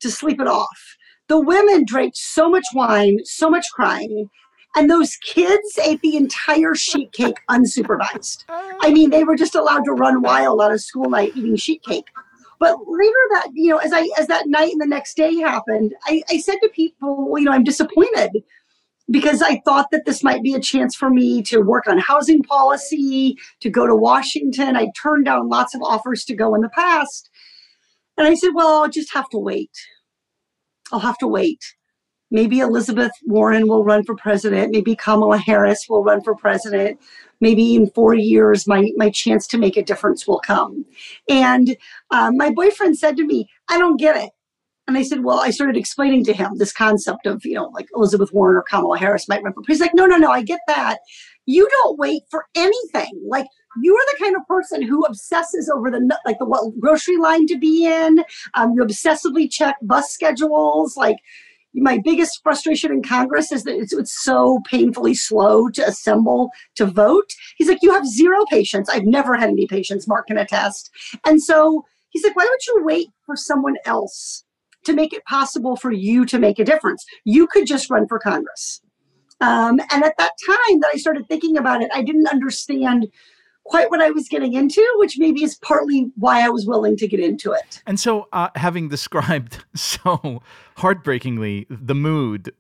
to 0.02 0.12
sleep 0.12 0.40
it 0.40 0.48
off. 0.48 0.98
The 1.28 1.40
women 1.40 1.86
drank 1.86 2.14
so 2.16 2.50
much 2.50 2.66
wine, 2.74 3.20
so 3.24 3.50
much 3.50 3.66
crying, 3.74 4.30
And 4.76 4.90
those 4.90 5.16
kids 5.18 5.80
ate 5.84 6.02
the 6.02 6.16
entire 6.16 6.76
sheet 6.76 7.12
cake 7.12 7.38
unsupervised. 7.50 8.46
I 8.50 8.92
mean, 8.92 9.10
they 9.10 9.24
were 9.24 9.36
just 9.36 9.56
allowed 9.56 9.84
to 9.86 9.92
run 9.94 10.22
wild 10.22 10.62
on 10.62 10.72
a 10.72 10.78
school 10.78 11.10
night 11.10 11.32
eating 11.36 11.56
sheet 11.56 11.84
cake. 11.84 12.06
But 12.60 12.78
later 12.88 13.14
that, 13.32 13.50
you 13.54 13.72
know, 13.72 13.78
as 13.78 13.92
I 13.94 14.08
as 14.18 14.28
that 14.28 14.48
night 14.48 14.74
and 14.74 14.82
the 14.82 14.86
next 14.86 15.16
day 15.16 15.36
happened, 15.38 15.94
I, 16.06 16.22
I 16.30 16.38
said 16.38 16.58
to 16.62 16.70
people, 16.70 17.34
you 17.38 17.46
know, 17.46 17.52
I'm 17.52 17.64
disappointed 17.64 18.44
because 19.10 19.42
I 19.42 19.62
thought 19.66 19.88
that 19.92 20.06
this 20.06 20.24
might 20.24 20.44
be 20.44 20.54
a 20.54 20.60
chance 20.60 20.96
for 20.96 21.10
me 21.10 21.42
to 21.44 21.62
work 21.62 21.88
on 21.88 21.98
housing 21.98 22.44
policy, 22.44 23.38
to 23.62 23.70
go 23.70 23.88
to 23.88 23.96
Washington. 23.96 24.76
I 24.76 24.90
turned 25.02 25.26
down 25.26 25.50
lots 25.50 25.74
of 25.74 25.82
offers 25.82 26.24
to 26.26 26.36
go 26.36 26.54
in 26.54 26.62
the 26.62 26.70
past. 26.70 27.30
And 28.18 28.28
I 28.28 28.36
said, 28.36 28.50
well, 28.54 28.84
I'll 28.84 28.90
just 28.90 29.14
have 29.14 29.30
to 29.30 29.40
wait. 29.40 29.72
I'll 30.92 31.00
have 31.00 31.18
to 31.20 31.28
wait. 31.28 31.64
Maybe 32.32 32.60
Elizabeth 32.60 33.12
Warren 33.26 33.68
will 33.68 33.84
run 33.84 34.04
for 34.04 34.16
president. 34.16 34.72
Maybe 34.72 34.96
Kamala 34.96 35.38
Harris 35.38 35.88
will 35.90 36.04
run 36.04 36.22
for 36.22 36.36
president. 36.36 37.00
Maybe 37.42 37.76
in 37.76 37.90
four 37.92 38.14
years, 38.14 38.68
my, 38.68 38.92
my 38.98 39.10
chance 39.10 39.48
to 39.48 39.58
make 39.58 39.78
a 39.78 39.84
difference 39.84 40.28
will 40.28 40.40
come. 40.40 40.86
And 41.30 41.76
um, 42.12 42.38
my 42.38 42.52
boyfriend 42.52 42.98
said 42.98 43.18
to 43.18 43.26
me, 43.26 43.50
I 43.70 43.78
don't 43.78 44.00
get 44.00 44.18
it. 44.18 44.32
And 44.88 44.98
I 44.98 45.04
said, 45.04 45.24
well, 45.24 45.40
I 45.40 45.52
started 45.52 45.78
explaining 45.78 46.26
to 46.26 46.34
him 46.34 46.58
this 46.58 46.74
concept 46.74 47.28
of, 47.28 47.46
you 47.46 47.54
know, 47.54 47.70
like 47.76 47.88
Elizabeth 47.96 48.34
Warren 48.34 48.58
or 48.58 48.64
Kamala 48.64 48.98
Harris 48.98 49.30
might 49.30 49.44
run 49.44 49.54
for 49.54 49.62
president. 49.62 49.68
He's 49.68 49.82
like, 49.82 49.94
no, 49.94 50.08
no, 50.08 50.18
no, 50.18 50.32
I 50.32 50.42
get 50.42 50.62
that. 50.68 50.98
You 51.46 51.68
don't 51.70 52.00
wait 52.00 52.24
for 52.30 52.46
anything. 52.56 53.22
Like 53.28 53.46
you 53.82 53.96
are 53.96 54.06
the 54.12 54.24
kind 54.24 54.36
of 54.36 54.48
person 54.48 54.82
who 54.82 55.04
obsesses 55.04 55.70
over 55.70 55.92
the 55.92 56.18
like 56.26 56.40
the 56.40 56.46
what 56.46 56.80
grocery 56.80 57.18
line 57.18 57.46
to 57.48 57.58
be 57.58 57.86
in. 57.86 58.24
Um, 58.56 58.74
you 58.76 58.84
obsessively 58.84 59.50
check 59.50 59.76
bus 59.82 60.12
schedules. 60.12 60.98
Like 60.98 61.18
my 61.74 62.00
biggest 62.04 62.40
frustration 62.44 62.92
in 62.92 63.04
Congress 63.04 63.52
is 63.52 63.64
that 63.64 63.76
it's, 63.76 63.94
it's 63.94 64.24
so 64.24 64.60
painfully 64.66 65.14
slow 65.14 65.70
to 65.70 65.88
assemble 65.88 66.50
to 66.76 66.86
vote. 66.86 67.30
He's 67.58 67.68
like, 67.68 67.80
you 67.82 67.94
have 67.94 68.08
zero 68.08 68.44
patience. 68.50 68.90
I've 68.90 69.06
never 69.06 69.36
had 69.36 69.50
any 69.50 69.68
patience. 69.68 70.08
Mark 70.08 70.28
can 70.28 70.38
attest. 70.38 70.90
And 71.26 71.42
so 71.42 71.86
he's 72.10 72.24
like, 72.24 72.36
why 72.36 72.46
don't 72.46 72.66
you 72.68 72.82
wait 72.84 73.10
for 73.26 73.36
someone 73.36 73.76
else 73.86 74.44
to 74.86 74.94
make 74.94 75.14
it 75.14 75.24
possible 75.26 75.76
for 75.76 75.92
you 75.92 76.26
to 76.26 76.40
make 76.40 76.60
a 76.60 76.66
difference? 76.66 77.06
You 77.24 77.48
could 77.48 77.68
just 77.68 77.90
run 77.90 78.08
for 78.08 78.20
Congress. 78.20 78.82
Um, 79.42 79.80
and 79.92 80.04
at 80.04 80.16
that 80.18 80.34
time 80.46 80.80
that 80.82 80.92
I 80.94 80.98
started 80.98 81.28
thinking 81.28 81.58
about 81.58 81.82
it, 81.82 81.90
I 81.94 82.02
didn't 82.02 82.28
understand 82.28 83.08
quite 83.70 83.92
what 83.92 84.02
I 84.02 84.10
was 84.10 84.28
getting 84.28 84.54
into, 84.54 84.86
which 84.98 85.18
maybe 85.18 85.44
is 85.44 85.56
partly 85.56 86.12
why 86.16 86.44
I 86.44 86.50
was 86.50 86.66
willing 86.66 86.98
to 86.98 87.08
get 87.08 87.20
into 87.20 87.52
it. 87.52 87.82
And 87.86 88.00
so, 88.00 88.28
uh, 88.34 88.50
having 88.56 88.90
described 88.90 89.64
so 89.76 90.42
heartbreakingly 90.76 91.68
the 91.70 91.96
mood 91.96 92.54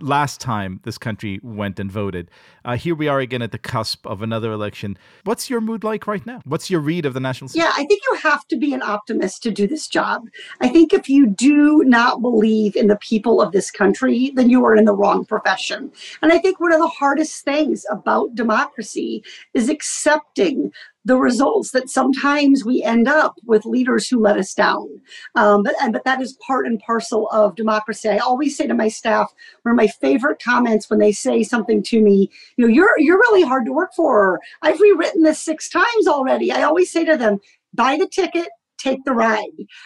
last 0.00 0.40
time 0.40 0.80
this 0.84 0.98
country 0.98 1.40
went 1.42 1.78
and 1.78 1.90
voted. 1.90 2.30
Uh, 2.64 2.76
here 2.76 2.94
we 2.94 3.08
are 3.08 3.20
again 3.20 3.42
at 3.42 3.52
the 3.52 3.58
cusp 3.58 4.06
of 4.06 4.22
another 4.22 4.52
election. 4.52 4.96
What's 5.24 5.48
your 5.48 5.60
mood 5.60 5.84
like 5.84 6.06
right 6.06 6.24
now? 6.24 6.40
What's 6.44 6.70
your 6.70 6.80
read 6.80 7.06
of 7.06 7.14
the 7.14 7.20
national? 7.20 7.50
Yeah, 7.54 7.72
I 7.74 7.84
think 7.84 8.02
you 8.10 8.16
have 8.16 8.46
to 8.48 8.56
be 8.56 8.74
an 8.74 8.82
optimist 8.82 9.42
to 9.44 9.50
do 9.50 9.66
this 9.66 9.88
job. 9.88 10.28
I 10.60 10.68
think 10.68 10.92
if 10.92 11.08
you 11.08 11.26
do 11.26 11.82
not 11.84 12.20
believe 12.20 12.76
in 12.76 12.88
the 12.88 12.96
people 12.96 13.40
of 13.40 13.52
this 13.52 13.70
country, 13.70 14.32
then 14.34 14.50
you 14.50 14.64
are 14.64 14.76
in 14.76 14.84
the 14.84 14.94
wrong 14.94 15.24
profession. 15.24 15.92
And 16.22 16.32
I 16.32 16.38
think 16.38 16.60
one 16.60 16.72
of 16.72 16.80
the 16.80 16.88
hardest 16.88 17.44
things 17.44 17.84
about 17.90 18.34
democracy 18.34 19.22
is 19.54 19.68
accepting 19.68 20.72
the 21.04 21.16
results 21.16 21.70
that 21.70 21.88
sometimes 21.88 22.64
we 22.64 22.82
end 22.82 23.08
up 23.08 23.36
with 23.46 23.64
leaders 23.64 24.08
who 24.08 24.20
let 24.20 24.36
us 24.36 24.52
down. 24.52 24.88
Um, 25.34 25.62
but, 25.62 25.74
and, 25.80 25.92
but 25.92 26.04
that 26.04 26.20
is 26.20 26.36
part 26.46 26.66
and 26.66 26.78
parcel 26.80 27.28
of 27.28 27.54
democracy. 27.54 28.08
I 28.08 28.18
always 28.18 28.56
say 28.56 28.66
to 28.66 28.74
my 28.74 28.88
staff, 28.88 29.32
one 29.62 29.72
of 29.72 29.76
my 29.76 29.86
favorite 29.86 30.42
comments 30.42 30.90
when 30.90 30.98
they 30.98 31.12
say 31.12 31.42
something 31.42 31.82
to 31.84 32.02
me, 32.02 32.30
you 32.56 32.66
know, 32.66 32.72
you're, 32.72 32.98
you're 32.98 33.18
really 33.18 33.42
hard 33.42 33.64
to 33.66 33.72
work 33.72 33.94
for. 33.94 34.40
I've 34.62 34.80
rewritten 34.80 35.22
this 35.22 35.38
six 35.38 35.68
times 35.68 36.06
already. 36.06 36.52
I 36.52 36.62
always 36.62 36.92
say 36.92 37.04
to 37.04 37.16
them, 37.16 37.38
buy 37.72 37.96
the 37.96 38.08
ticket, 38.08 38.48
take 38.78 39.04
the 39.04 39.12
ride. 39.12 39.44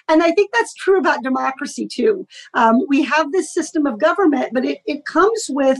And 0.08 0.22
I 0.22 0.32
think 0.32 0.50
that's 0.52 0.74
true 0.74 0.98
about 0.98 1.22
democracy 1.22 1.86
too. 1.86 2.26
Um, 2.54 2.80
we 2.88 3.02
have 3.04 3.32
this 3.32 3.52
system 3.52 3.86
of 3.86 4.00
government, 4.00 4.50
but 4.52 4.64
it, 4.64 4.78
it 4.86 5.04
comes 5.04 5.46
with 5.48 5.78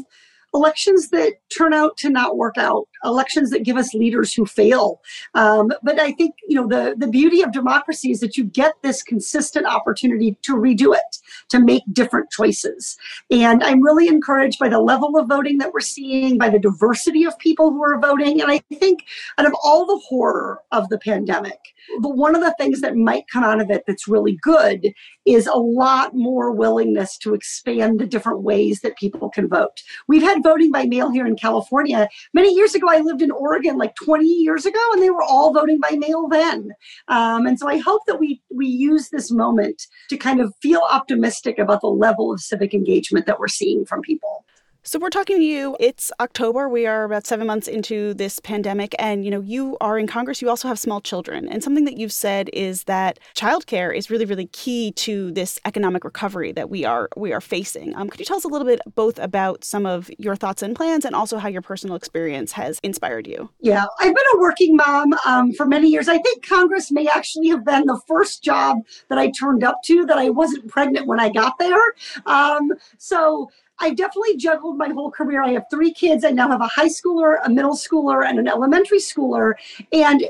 elections 0.55 1.09
that 1.11 1.35
turn 1.57 1.73
out 1.73 1.97
to 1.99 2.11
not 2.11 2.37
work 2.37 2.59
out, 2.59 2.87
elections 3.05 3.51
that 3.51 3.65
give 3.65 3.77
us 3.77 3.95
leaders 3.95 4.33
who 4.33 4.47
fail. 4.47 5.01
Um, 5.35 5.73
but 5.83 6.01
I 6.01 6.13
think 6.13 6.35
you 6.49 6.57
know 6.57 6.67
the 6.67 6.95
the 6.97 7.09
beauty 7.09 7.43
of 7.43 7.53
democracy 7.53 8.11
is 8.11 8.21
that 8.21 8.37
you 8.37 8.45
get 8.45 8.75
this 8.83 9.03
consistent 9.03 9.67
opportunity 9.67 10.37
to 10.43 10.55
redo 10.55 10.95
it, 10.95 11.19
to 11.49 11.61
make 11.61 11.83
different 11.93 12.31
choices. 12.31 12.97
And 13.31 13.63
I'm 13.63 13.83
really 13.83 14.09
encouraged 14.09 14.59
by 14.59 14.69
the 14.69 14.81
level 14.81 15.17
of 15.19 15.29
voting 15.29 15.59
that 15.59 15.73
we're 15.73 15.81
seeing, 15.81 16.39
by 16.39 16.51
the 16.51 16.59
diversity 16.59 17.25
of 17.25 17.39
people 17.39 17.71
who 17.71 17.83
are 17.83 17.99
voting. 17.99 18.41
And 18.41 18.51
I 18.51 18.59
think 18.73 19.05
out 19.39 19.47
of 19.47 19.55
all 19.63 19.87
the 19.87 20.01
horror 20.09 20.61
of 20.73 20.89
the 20.89 20.99
pandemic, 20.99 21.59
but 22.01 22.17
one 22.17 22.35
of 22.35 22.43
the 22.43 22.55
things 22.59 22.81
that 22.81 22.97
might 22.97 23.25
come 23.33 23.45
out 23.45 23.61
of 23.61 23.71
it 23.71 23.85
that's 23.87 24.09
really 24.09 24.39
good 24.43 24.93
is 25.25 25.47
a 25.47 25.59
lot 25.59 26.15
more 26.15 26.53
willingness 26.53 27.17
to 27.19 27.35
expand 27.35 27.99
the 27.99 28.07
different 28.07 28.43
ways 28.43 28.81
that 28.81 28.97
people 28.97 29.31
can 29.31 29.49
vote. 29.49 29.83
We've 30.09 30.23
had 30.23 30.43
voting 30.43 30.71
by 30.71 30.87
mail 30.87 31.11
here 31.11 31.27
in 31.27 31.37
California. 31.37 32.09
Many 32.35 32.55
years 32.55 32.75
ago, 32.75 32.89
I 32.93 33.01
lived 33.01 33.23
in 33.23 33.31
Oregon 33.31 33.79
like 33.79 33.95
20 33.97 34.25
years 34.25 34.67
ago, 34.67 34.81
and 34.93 35.03
they 35.03 35.11
were 35.11 35.23
all 35.23 35.53
voting 35.53 35.81
by 35.81 35.97
mail 35.97 36.29
then. 36.29 36.71
Um, 37.09 37.47
and 37.47 37.59
so 37.59 37.69
I 37.69 37.79
hope 37.79 38.03
that 38.07 38.21
we 38.21 38.43
we 38.55 38.67
use 38.67 39.09
this 39.09 39.31
moment 39.31 39.87
to 40.11 40.17
kind 40.17 40.41
of 40.41 40.55
feel 40.63 40.83
optimistic 40.91 41.59
about 41.59 41.81
the 41.81 41.89
level 41.89 42.33
of 42.33 42.41
civic 42.41 42.75
engagement 42.75 43.27
that 43.27 43.39
we're 43.39 43.49
seeing 43.49 43.85
from 43.85 44.03
people. 44.03 44.45
So 44.85 44.99
we're 44.99 45.11
talking 45.11 45.37
to 45.37 45.45
you. 45.45 45.77
It's 45.79 46.11
October. 46.19 46.69
We 46.69 46.87
are 46.89 47.05
about 47.05 47.25
seven 47.25 47.47
months 47.47 47.69
into 47.69 48.15
this 48.15 48.41
pandemic, 48.41 48.97
and 48.99 49.25
you 49.25 49.31
know 49.31 49.41
you 49.41 49.77
are 49.81 49.97
in 49.97 50.09
Congress. 50.09 50.43
You 50.43 50.49
also 50.49 50.67
have 50.67 50.77
small 50.77 51.01
children, 51.01 51.49
and 51.49 51.63
something 51.63 51.85
that 51.85 51.99
you've 51.99 52.13
said 52.13 52.51
is 52.53 52.83
that 52.85 53.21
childcare 53.37 53.97
is 53.97 54.11
really, 54.11 54.25
really 54.25 54.47
key 54.47 54.91
to 54.93 55.31
this 55.31 55.61
economic 55.65 56.03
recovery 56.03 56.51
that 56.51 56.69
we 56.69 56.85
are 56.85 57.09
we 57.17 57.33
are 57.33 57.41
facing. 57.41 57.95
Um, 57.95 58.11
could 58.11 58.19
you 58.19 58.27
tell 58.27 58.39
us 58.39 58.43
a 58.43 58.49
little 58.49 58.67
bit 58.67 58.81
both 58.97 59.21
about 59.21 59.63
some 59.63 59.87
of 59.87 60.11
your 60.19 60.35
thoughts 60.35 60.63
and 60.63 60.75
plans, 60.75 61.05
and 61.05 61.15
also 61.15 61.39
how 61.39 61.47
your 61.47 61.63
personal 61.63 61.95
experience 61.95 62.51
has 62.51 62.81
inspired 62.83 63.29
you? 63.29 63.51
Yeah, 63.61 63.85
I've 64.01 64.13
been 64.13 64.27
a 64.35 64.41
working 64.41 64.75
mom 64.75 65.15
um, 65.25 65.53
for 65.53 65.65
many 65.65 65.91
years. 65.91 66.09
I 66.09 66.19
think 66.19 66.45
Congress 66.45 66.91
may 66.91 67.07
actually 67.07 67.51
have 67.51 67.65
been 67.65 67.87
the 67.87 68.01
first 68.09 68.43
job 68.43 68.79
that 69.11 69.19
I 69.19 69.31
turned 69.31 69.63
up 69.63 69.77
to 69.85 70.05
that 70.07 70.19
I 70.19 70.31
wasn't 70.31 70.67
pregnant 70.67 71.07
when 71.07 71.21
I 71.21 71.29
got 71.29 71.57
there. 71.61 71.95
Um, 72.27 72.73
so 72.99 73.49
I 73.81 73.95
definitely 73.95 74.37
juggled 74.37 74.79
my 74.79 74.89
whole 74.89 75.11
career. 75.11 75.43
I 75.43 75.53
have 75.53 75.65
three 75.71 75.93
kids. 75.93 76.25
I 76.25 76.31
now 76.31 76.49
have 76.49 76.61
a 76.61 76.69
high 76.69 76.89
schooler, 76.89 77.39
a 77.45 77.51
middle 77.51 77.77
schooler, 77.77 78.25
and 78.25 78.39
an 78.39 78.47
elementary 78.47 78.99
schooler. 78.99 79.55
And 79.93 80.25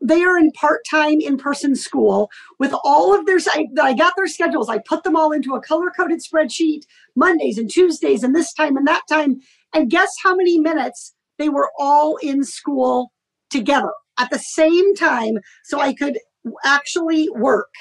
they 0.00 0.22
are 0.22 0.38
in 0.38 0.52
part-time 0.52 1.20
in-person 1.20 1.74
school 1.74 2.30
with 2.58 2.74
all 2.84 3.18
of 3.18 3.26
their 3.26 3.38
I, 3.48 3.66
I 3.80 3.94
got 3.94 4.14
their 4.16 4.28
schedules 4.28 4.68
i 4.68 4.78
put 4.78 5.02
them 5.02 5.16
all 5.16 5.32
into 5.32 5.54
a 5.54 5.60
color-coded 5.60 6.20
spreadsheet 6.20 6.82
mondays 7.16 7.58
and 7.58 7.70
tuesdays 7.70 8.22
and 8.22 8.34
this 8.34 8.52
time 8.52 8.76
and 8.76 8.86
that 8.86 9.02
time 9.08 9.40
and 9.74 9.90
guess 9.90 10.14
how 10.22 10.36
many 10.36 10.58
minutes 10.58 11.14
they 11.38 11.48
were 11.48 11.70
all 11.78 12.16
in 12.18 12.44
school 12.44 13.12
together 13.50 13.92
at 14.18 14.30
the 14.30 14.38
same 14.38 14.94
time 14.94 15.38
so 15.64 15.80
i 15.80 15.92
could 15.92 16.18
actually 16.64 17.28
work 17.30 17.72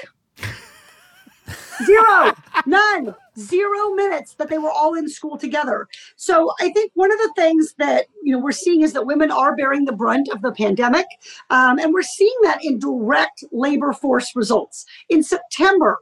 Zero, 1.85 2.33
none, 2.65 3.15
zero 3.37 3.91
minutes 3.91 4.33
that 4.35 4.49
they 4.49 4.57
were 4.57 4.71
all 4.71 4.95
in 4.95 5.07
school 5.07 5.37
together. 5.37 5.87
So 6.15 6.51
I 6.59 6.71
think 6.71 6.91
one 6.95 7.11
of 7.11 7.19
the 7.19 7.31
things 7.35 7.75
that 7.77 8.05
you 8.23 8.33
know 8.33 8.39
we're 8.39 8.51
seeing 8.51 8.81
is 8.81 8.93
that 8.93 9.05
women 9.05 9.31
are 9.31 9.55
bearing 9.55 9.85
the 9.85 9.91
brunt 9.91 10.29
of 10.29 10.41
the 10.41 10.51
pandemic, 10.51 11.05
um, 11.49 11.77
and 11.79 11.93
we're 11.93 12.01
seeing 12.01 12.37
that 12.43 12.59
in 12.63 12.79
direct 12.79 13.43
labor 13.51 13.93
force 13.93 14.35
results. 14.35 14.85
In 15.09 15.21
September, 15.23 15.97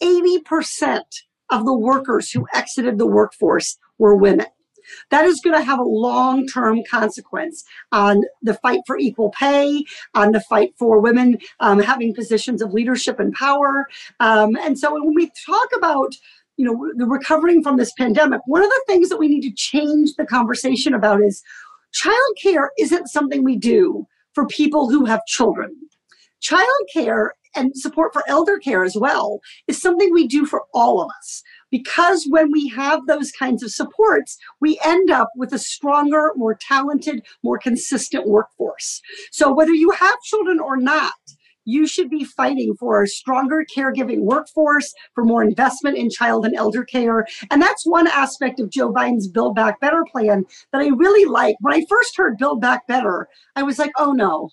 eighty 0.00 0.40
percent 0.40 1.22
of 1.50 1.64
the 1.64 1.76
workers 1.76 2.30
who 2.30 2.46
exited 2.54 2.98
the 2.98 3.06
workforce 3.06 3.78
were 3.98 4.16
women. 4.16 4.46
That 5.10 5.24
is 5.24 5.40
going 5.40 5.56
to 5.56 5.64
have 5.64 5.78
a 5.78 5.84
long 5.84 6.46
term 6.46 6.82
consequence 6.88 7.64
on 7.92 8.22
the 8.42 8.54
fight 8.54 8.80
for 8.86 8.98
equal 8.98 9.30
pay, 9.30 9.84
on 10.14 10.32
the 10.32 10.40
fight 10.40 10.74
for 10.78 11.00
women 11.00 11.38
um, 11.60 11.80
having 11.80 12.14
positions 12.14 12.62
of 12.62 12.72
leadership 12.72 13.18
and 13.18 13.32
power. 13.34 13.86
Um, 14.20 14.56
and 14.56 14.78
so 14.78 14.92
when 14.92 15.14
we 15.14 15.30
talk 15.46 15.68
about 15.76 16.12
you 16.56 16.64
know 16.64 16.92
the 16.96 17.06
recovering 17.06 17.62
from 17.62 17.76
this 17.76 17.92
pandemic, 17.92 18.40
one 18.46 18.62
of 18.62 18.70
the 18.70 18.82
things 18.86 19.08
that 19.08 19.18
we 19.18 19.28
need 19.28 19.42
to 19.42 19.52
change 19.54 20.14
the 20.14 20.26
conversation 20.26 20.92
about 20.92 21.22
is 21.22 21.42
childcare 21.94 22.68
isn't 22.78 23.08
something 23.08 23.44
we 23.44 23.56
do 23.56 24.06
for 24.34 24.46
people 24.46 24.90
who 24.90 25.04
have 25.04 25.24
children. 25.26 25.74
Childcare 26.42 27.30
and 27.56 27.72
support 27.74 28.12
for 28.12 28.22
elder 28.28 28.58
care 28.58 28.84
as 28.84 28.96
well 28.96 29.40
is 29.66 29.80
something 29.80 30.12
we 30.12 30.26
do 30.28 30.46
for 30.46 30.64
all 30.74 31.00
of 31.00 31.10
us 31.18 31.42
because 31.70 32.26
when 32.28 32.50
we 32.52 32.68
have 32.68 33.06
those 33.06 33.32
kinds 33.32 33.62
of 33.62 33.70
supports, 33.70 34.38
we 34.60 34.78
end 34.84 35.10
up 35.10 35.28
with 35.36 35.52
a 35.52 35.58
stronger, 35.58 36.32
more 36.36 36.54
talented, 36.54 37.24
more 37.42 37.58
consistent 37.58 38.26
workforce. 38.26 39.00
So 39.30 39.52
whether 39.52 39.72
you 39.72 39.90
have 39.90 40.20
children 40.22 40.60
or 40.60 40.76
not, 40.76 41.12
you 41.64 41.86
should 41.86 42.08
be 42.08 42.24
fighting 42.24 42.74
for 42.78 43.02
a 43.02 43.06
stronger 43.06 43.62
caregiving 43.76 44.20
workforce, 44.20 44.94
for 45.14 45.22
more 45.22 45.42
investment 45.42 45.98
in 45.98 46.08
child 46.08 46.46
and 46.46 46.56
elder 46.56 46.82
care. 46.82 47.26
And 47.50 47.60
that's 47.60 47.84
one 47.84 48.06
aspect 48.06 48.58
of 48.58 48.70
Joe 48.70 48.90
Biden's 48.90 49.28
Build 49.28 49.54
Back 49.54 49.78
Better 49.78 50.02
plan 50.10 50.46
that 50.72 50.80
I 50.80 50.86
really 50.86 51.26
like. 51.26 51.56
When 51.60 51.74
I 51.74 51.84
first 51.86 52.16
heard 52.16 52.38
Build 52.38 52.62
Back 52.62 52.86
Better, 52.86 53.28
I 53.54 53.64
was 53.64 53.78
like, 53.78 53.92
oh 53.98 54.12
no, 54.12 54.48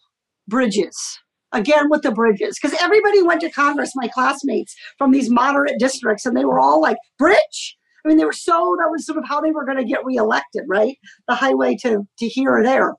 bridges 0.50 1.20
again 1.56 1.90
with 1.90 2.02
the 2.02 2.12
bridges. 2.12 2.58
Because 2.62 2.78
everybody 2.80 3.22
went 3.22 3.42
to 3.42 3.50
congress 3.50 3.94
my 3.96 4.08
classmates 4.08 4.76
from 4.98 5.12
these 5.12 5.30
moderate 5.30 5.80
districts 5.80 6.26
and 6.26 6.36
they 6.36 6.46
were 6.46 6.60
all 6.60 6.82
like 6.82 6.98
bridge? 7.18 7.78
I 8.04 8.08
mean 8.08 8.18
they 8.18 8.26
were 8.26 8.34
so 8.34 8.76
that 8.80 8.92
was 8.92 9.06
sort 9.06 9.18
of 9.18 9.26
how 9.28 9.42
they 9.42 9.52
were 9.52 9.66
going 9.66 9.78
to 9.78 9.84
get 9.86 10.06
reelected 10.06 10.64
right? 10.68 10.98
The 11.28 11.36
highway 11.36 11.76
to 11.82 12.04
to 12.20 12.28
here 12.28 12.52
or 12.52 12.64
there. 12.64 12.94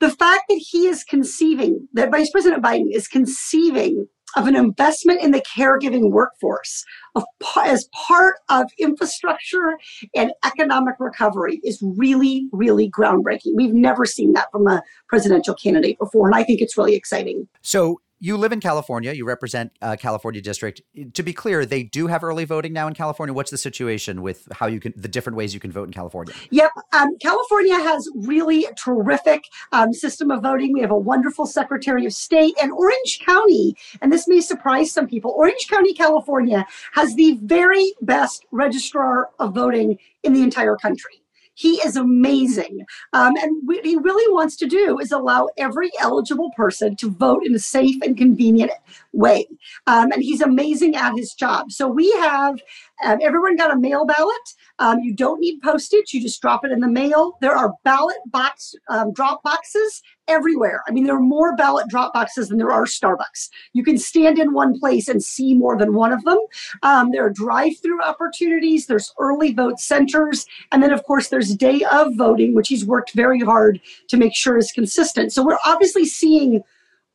The 0.00 0.10
fact 0.10 0.44
that 0.48 0.62
he 0.70 0.86
is 0.86 1.04
conceiving, 1.04 1.88
that 1.94 2.10
Vice 2.10 2.30
President 2.30 2.62
Biden 2.62 2.90
is 2.92 3.08
conceiving 3.08 4.06
of 4.34 4.46
an 4.46 4.56
investment 4.56 5.22
in 5.22 5.30
the 5.30 5.40
caregiving 5.40 6.10
workforce 6.10 6.84
of, 7.14 7.24
as 7.64 7.88
part 8.06 8.36
of 8.48 8.66
infrastructure 8.78 9.78
and 10.14 10.32
economic 10.44 10.94
recovery 10.98 11.60
is 11.64 11.82
really, 11.82 12.48
really 12.52 12.90
groundbreaking. 12.90 13.54
We've 13.54 13.72
never 13.72 14.04
seen 14.04 14.32
that 14.32 14.50
from 14.50 14.66
a 14.66 14.82
presidential 15.08 15.54
candidate 15.54 15.98
before, 15.98 16.26
and 16.26 16.34
I 16.34 16.42
think 16.42 16.60
it's 16.60 16.76
really 16.76 16.94
exciting. 16.94 17.48
So 17.62 18.00
you 18.18 18.36
live 18.36 18.52
in 18.52 18.60
California. 18.60 19.12
You 19.12 19.26
represent 19.26 19.72
uh, 19.82 19.96
California 19.96 20.40
district. 20.40 20.80
To 21.14 21.22
be 21.22 21.32
clear, 21.32 21.66
they 21.66 21.82
do 21.82 22.06
have 22.06 22.24
early 22.24 22.44
voting 22.44 22.72
now 22.72 22.88
in 22.88 22.94
California. 22.94 23.34
What's 23.34 23.50
the 23.50 23.58
situation 23.58 24.22
with 24.22 24.48
how 24.52 24.66
you 24.66 24.80
can 24.80 24.94
the 24.96 25.08
different 25.08 25.36
ways 25.36 25.52
you 25.52 25.60
can 25.60 25.70
vote 25.70 25.88
in 25.88 25.92
California? 25.92 26.34
Yep, 26.50 26.70
um, 26.92 27.16
California 27.20 27.74
has 27.74 28.08
really 28.14 28.66
terrific 28.82 29.44
um, 29.72 29.92
system 29.92 30.30
of 30.30 30.42
voting. 30.42 30.72
We 30.72 30.80
have 30.80 30.90
a 30.90 30.98
wonderful 30.98 31.46
Secretary 31.46 32.06
of 32.06 32.12
State, 32.12 32.54
and 32.60 32.72
Orange 32.72 33.20
County, 33.24 33.76
and 34.00 34.12
this 34.12 34.26
may 34.26 34.40
surprise 34.40 34.92
some 34.92 35.06
people. 35.06 35.32
Orange 35.36 35.66
County, 35.68 35.92
California, 35.92 36.64
has 36.92 37.14
the 37.14 37.38
very 37.42 37.92
best 38.00 38.44
registrar 38.50 39.30
of 39.38 39.54
voting 39.54 39.98
in 40.22 40.32
the 40.32 40.42
entire 40.42 40.76
country. 40.76 41.22
He 41.56 41.76
is 41.86 41.96
amazing. 41.96 42.84
Um, 43.14 43.34
and 43.36 43.62
what 43.64 43.84
he 43.84 43.96
really 43.96 44.32
wants 44.32 44.56
to 44.56 44.66
do 44.66 44.98
is 44.98 45.10
allow 45.10 45.48
every 45.56 45.90
eligible 46.00 46.50
person 46.54 46.96
to 46.96 47.10
vote 47.10 47.46
in 47.46 47.54
a 47.54 47.58
safe 47.58 47.96
and 48.02 48.16
convenient 48.16 48.70
way. 49.12 49.48
Um, 49.86 50.12
and 50.12 50.22
he's 50.22 50.42
amazing 50.42 50.96
at 50.96 51.16
his 51.16 51.32
job. 51.32 51.72
So 51.72 51.88
we 51.88 52.12
have 52.12 52.60
um, 53.04 53.18
everyone 53.22 53.56
got 53.56 53.72
a 53.72 53.78
mail 53.78 54.04
ballot. 54.04 54.54
Um, 54.78 55.00
you 55.00 55.14
don't 55.14 55.40
need 55.40 55.60
postage. 55.62 56.12
You 56.12 56.20
just 56.20 56.40
drop 56.40 56.64
it 56.64 56.72
in 56.72 56.80
the 56.80 56.88
mail. 56.88 57.36
There 57.40 57.56
are 57.56 57.74
ballot 57.84 58.16
box 58.26 58.74
um, 58.88 59.12
drop 59.12 59.42
boxes 59.42 60.02
everywhere. 60.28 60.82
I 60.88 60.90
mean, 60.90 61.04
there 61.04 61.16
are 61.16 61.20
more 61.20 61.54
ballot 61.56 61.88
drop 61.88 62.12
boxes 62.12 62.48
than 62.48 62.58
there 62.58 62.72
are 62.72 62.84
Starbucks. 62.84 63.48
You 63.74 63.84
can 63.84 63.96
stand 63.96 64.38
in 64.38 64.52
one 64.52 64.78
place 64.78 65.08
and 65.08 65.22
see 65.22 65.54
more 65.54 65.78
than 65.78 65.94
one 65.94 66.12
of 66.12 66.24
them. 66.24 66.38
Um, 66.82 67.10
there 67.12 67.24
are 67.24 67.30
drive-through 67.30 68.02
opportunities. 68.02 68.86
There's 68.86 69.14
early 69.18 69.52
vote 69.52 69.78
centers, 69.78 70.46
and 70.72 70.82
then 70.82 70.92
of 70.92 71.04
course 71.04 71.28
there's 71.28 71.54
day 71.54 71.84
of 71.92 72.14
voting, 72.16 72.54
which 72.54 72.68
he's 72.68 72.84
worked 72.84 73.12
very 73.12 73.40
hard 73.40 73.80
to 74.08 74.16
make 74.16 74.34
sure 74.34 74.56
is 74.56 74.72
consistent. 74.72 75.32
So 75.32 75.44
we're 75.44 75.58
obviously 75.64 76.06
seeing 76.06 76.62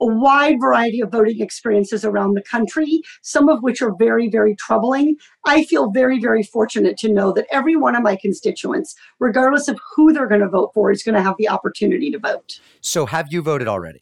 a 0.02 0.06
wide 0.06 0.60
variety 0.60 1.00
of 1.02 1.12
voting 1.12 1.40
experiences 1.42 2.04
around 2.04 2.34
the 2.34 2.42
country, 2.42 3.02
some 3.22 3.48
of 3.48 3.62
which 3.62 3.82
are 3.82 3.96
very, 3.98 4.30
very 4.30 4.56
troubling. 4.56 5.16
I 5.46 5.64
feel 5.64 5.92
very, 5.92 6.20
very 6.20 6.44
fortunate 6.44 6.98
to 6.98 7.10
know 7.10 7.32
that 7.34 7.46
every 7.52 7.76
one 7.76 7.96
of 7.96 8.02
my 8.02 8.16
constituents, 8.16 8.96
regardless 9.20 9.68
of 9.68 9.80
who 9.96 10.12
they're 10.12 10.28
going 10.28 10.42
to 10.42 10.50
vote 10.50 10.72
for, 10.74 10.92
is 10.92 11.04
going 11.04 11.16
to 11.16 11.22
have 11.22 11.36
the 11.38 11.50
opportunity 11.50 12.12
to 12.12 12.20
vote. 12.20 12.60
So, 12.82 13.06
have 13.06 13.28
you 13.32 13.42
voted 13.42 13.68
already? 13.68 14.02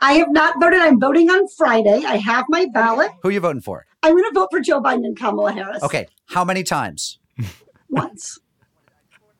I 0.00 0.14
have 0.14 0.30
not 0.30 0.60
voted. 0.60 0.80
I'm 0.80 0.98
voting 0.98 1.30
on 1.30 1.46
Friday. 1.56 2.02
I 2.04 2.16
have 2.16 2.46
my 2.48 2.66
ballot. 2.72 3.10
Who 3.22 3.28
are 3.28 3.32
you 3.32 3.40
voting 3.40 3.62
for? 3.62 3.86
I'm 4.02 4.12
going 4.12 4.24
to 4.24 4.32
vote 4.34 4.48
for 4.50 4.60
Joe 4.60 4.80
Biden 4.80 5.04
and 5.04 5.16
Kamala 5.16 5.52
Harris. 5.52 5.82
Okay. 5.82 6.06
How 6.26 6.44
many 6.44 6.62
times? 6.62 7.18
Once. 7.90 8.38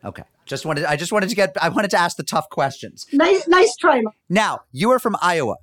Okay. 0.05 0.23
Just 0.47 0.67
wanted 0.67 0.85
I 0.85 0.97
just 0.97 1.13
wanted 1.13 1.29
to 1.29 1.37
get 1.37 1.57
I 1.61 1.69
wanted 1.69 1.93
to 1.93 1.97
ask 1.97 2.17
the 2.17 2.25
tough 2.25 2.49
questions. 2.51 3.07
Nice 3.13 3.47
nice 3.47 3.77
try. 3.77 4.03
Now, 4.29 4.61
you 4.73 4.91
are 4.91 4.99
from 4.99 5.17
Iowa. 5.23 5.57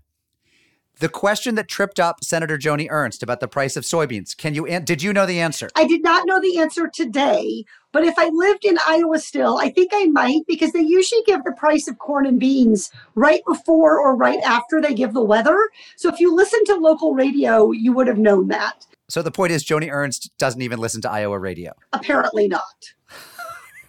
The 1.00 1.10
question 1.10 1.54
that 1.56 1.68
tripped 1.68 2.00
up 2.00 2.24
Senator 2.24 2.58
Joni 2.58 2.88
Ernst 2.90 3.22
about 3.22 3.40
the 3.40 3.48
price 3.48 3.78
of 3.78 3.84
soybeans. 3.84 4.36
Can 4.36 4.56
you 4.56 4.80
did 4.80 5.04
you 5.04 5.14
know 5.14 5.28
the 5.28 5.40
answer? 5.40 5.70
I 5.76 5.86
did 5.86 6.02
not 6.02 6.26
know 6.26 6.42
the 6.42 6.58
answer 6.58 6.88
today, 6.88 7.66
but 7.92 8.04
if 8.04 8.16
I 8.18 8.30
lived 8.30 8.66
in 8.66 8.80
Iowa 8.88 9.20
still, 9.20 9.60
I 9.60 9.70
think 9.70 9.92
I 9.94 10.06
might 10.06 10.42
because 10.48 10.72
they 10.72 10.82
usually 10.82 11.22
give 11.28 11.44
the 11.44 11.52
price 11.52 11.88
of 11.88 12.00
corn 12.00 12.26
and 12.26 12.40
beans 12.40 12.92
right 13.14 13.42
before 13.46 14.00
or 14.00 14.16
right 14.16 14.40
after 14.44 14.82
they 14.82 14.96
give 14.96 15.14
the 15.14 15.24
weather. 15.24 15.70
So 15.98 16.10
if 16.10 16.20
you 16.20 16.36
listen 16.36 16.66
to 16.66 16.76
local 16.76 17.14
radio, 17.14 17.72
you 17.72 17.94
would 17.94 18.08
have 18.08 18.18
known 18.18 18.48
that. 18.48 18.88
So 19.08 19.22
the 19.22 19.32
point 19.32 19.52
is 19.52 19.64
Joni 19.64 19.92
Ernst 19.92 20.36
doesn't 20.38 20.62
even 20.62 20.80
listen 20.80 21.02
to 21.04 21.12
Iowa 21.12 21.38
radio. 21.38 21.74
Apparently 21.94 22.48
not. 22.48 22.94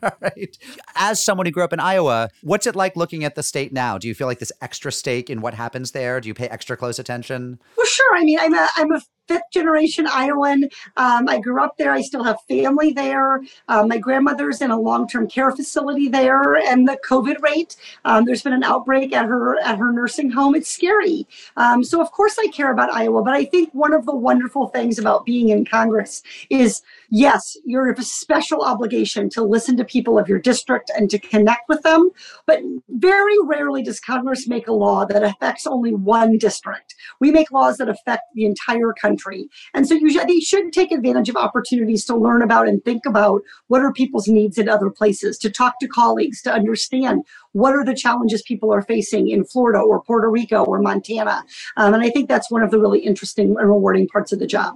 As 0.94 1.22
someone 1.22 1.46
who 1.46 1.52
grew 1.52 1.64
up 1.64 1.72
in 1.72 1.80
Iowa, 1.80 2.30
what's 2.42 2.66
it 2.66 2.76
like 2.76 2.96
looking 2.96 3.24
at 3.24 3.34
the 3.34 3.42
state 3.42 3.72
now? 3.72 3.98
Do 3.98 4.08
you 4.08 4.14
feel 4.14 4.26
like 4.26 4.38
this 4.38 4.52
extra 4.60 4.92
stake 4.92 5.30
in 5.30 5.40
what 5.40 5.54
happens 5.54 5.92
there? 5.92 6.20
Do 6.20 6.28
you 6.28 6.34
pay 6.34 6.48
extra 6.48 6.76
close 6.76 6.98
attention? 6.98 7.58
Well, 7.76 7.86
sure. 7.86 8.16
I 8.16 8.24
mean, 8.24 8.38
I'm 8.38 8.54
a 8.54 8.68
I'm 8.76 8.92
a 8.92 9.00
fifth 9.28 9.50
generation 9.52 10.06
Iowan. 10.06 10.64
Um, 10.96 11.28
I 11.28 11.38
grew 11.38 11.62
up 11.62 11.76
there. 11.76 11.92
I 11.92 12.00
still 12.00 12.24
have 12.24 12.38
family 12.48 12.92
there. 12.92 13.42
Um, 13.68 13.88
my 13.88 13.98
grandmother's 13.98 14.60
in 14.60 14.70
a 14.70 14.80
long 14.80 15.06
term 15.06 15.28
care 15.28 15.50
facility 15.52 16.08
there, 16.08 16.56
and 16.56 16.88
the 16.88 16.98
COVID 17.08 17.40
rate. 17.42 17.76
Um, 18.04 18.24
there's 18.24 18.42
been 18.42 18.52
an 18.52 18.64
outbreak 18.64 19.12
at 19.14 19.26
her 19.26 19.58
at 19.60 19.78
her 19.78 19.92
nursing 19.92 20.30
home. 20.30 20.54
It's 20.54 20.68
scary. 20.68 21.26
Um, 21.56 21.84
so 21.84 22.00
of 22.00 22.10
course 22.12 22.36
I 22.38 22.48
care 22.48 22.72
about 22.72 22.92
Iowa, 22.92 23.22
but 23.22 23.34
I 23.34 23.44
think 23.44 23.70
one 23.72 23.92
of 23.92 24.06
the 24.06 24.14
wonderful 24.14 24.68
things 24.68 24.98
about 24.98 25.24
being 25.24 25.50
in 25.50 25.64
Congress 25.64 26.22
is 26.50 26.82
yes, 27.10 27.56
you're 27.64 27.90
a 27.90 28.02
special 28.02 28.62
obligation 28.62 29.28
to 29.30 29.42
listen 29.42 29.76
to 29.76 29.84
people 29.84 30.18
of 30.18 30.28
your 30.28 30.38
district 30.38 30.90
and 30.96 31.10
to 31.10 31.18
connect 31.18 31.68
with 31.68 31.82
them. 31.82 32.10
But 32.46 32.60
very 32.88 33.36
rarely 33.44 33.82
does 33.82 34.00
Congress 34.00 34.48
make 34.48 34.68
a 34.68 34.72
law 34.72 35.04
that 35.06 35.22
affects 35.22 35.66
only 35.66 35.92
one 35.92 36.38
district. 36.38 36.94
We 37.20 37.30
make 37.30 37.50
laws 37.50 37.78
that 37.78 37.88
affect 37.88 38.22
the 38.34 38.44
entire 38.44 38.92
country 39.00 39.17
country. 39.18 39.48
And 39.74 39.86
so 39.86 39.94
you 39.94 40.10
should, 40.10 40.28
they 40.28 40.40
should 40.40 40.72
take 40.72 40.92
advantage 40.92 41.28
of 41.28 41.36
opportunities 41.36 42.04
to 42.06 42.16
learn 42.16 42.42
about 42.42 42.68
and 42.68 42.84
think 42.84 43.06
about 43.06 43.42
what 43.68 43.82
are 43.82 43.92
people's 43.92 44.28
needs 44.28 44.58
in 44.58 44.68
other 44.68 44.90
places, 44.90 45.38
to 45.38 45.50
talk 45.50 45.78
to 45.80 45.88
colleagues, 45.88 46.42
to 46.42 46.52
understand 46.52 47.24
what 47.52 47.74
are 47.74 47.84
the 47.84 47.94
challenges 47.94 48.42
people 48.42 48.72
are 48.72 48.82
facing 48.82 49.28
in 49.28 49.44
Florida 49.44 49.80
or 49.80 50.02
Puerto 50.02 50.30
Rico 50.30 50.64
or 50.64 50.80
Montana. 50.80 51.44
Um, 51.76 51.94
and 51.94 52.02
I 52.02 52.10
think 52.10 52.28
that's 52.28 52.50
one 52.50 52.62
of 52.62 52.70
the 52.70 52.78
really 52.78 53.00
interesting 53.00 53.56
and 53.58 53.68
rewarding 53.68 54.08
parts 54.08 54.32
of 54.32 54.38
the 54.38 54.46
job. 54.46 54.74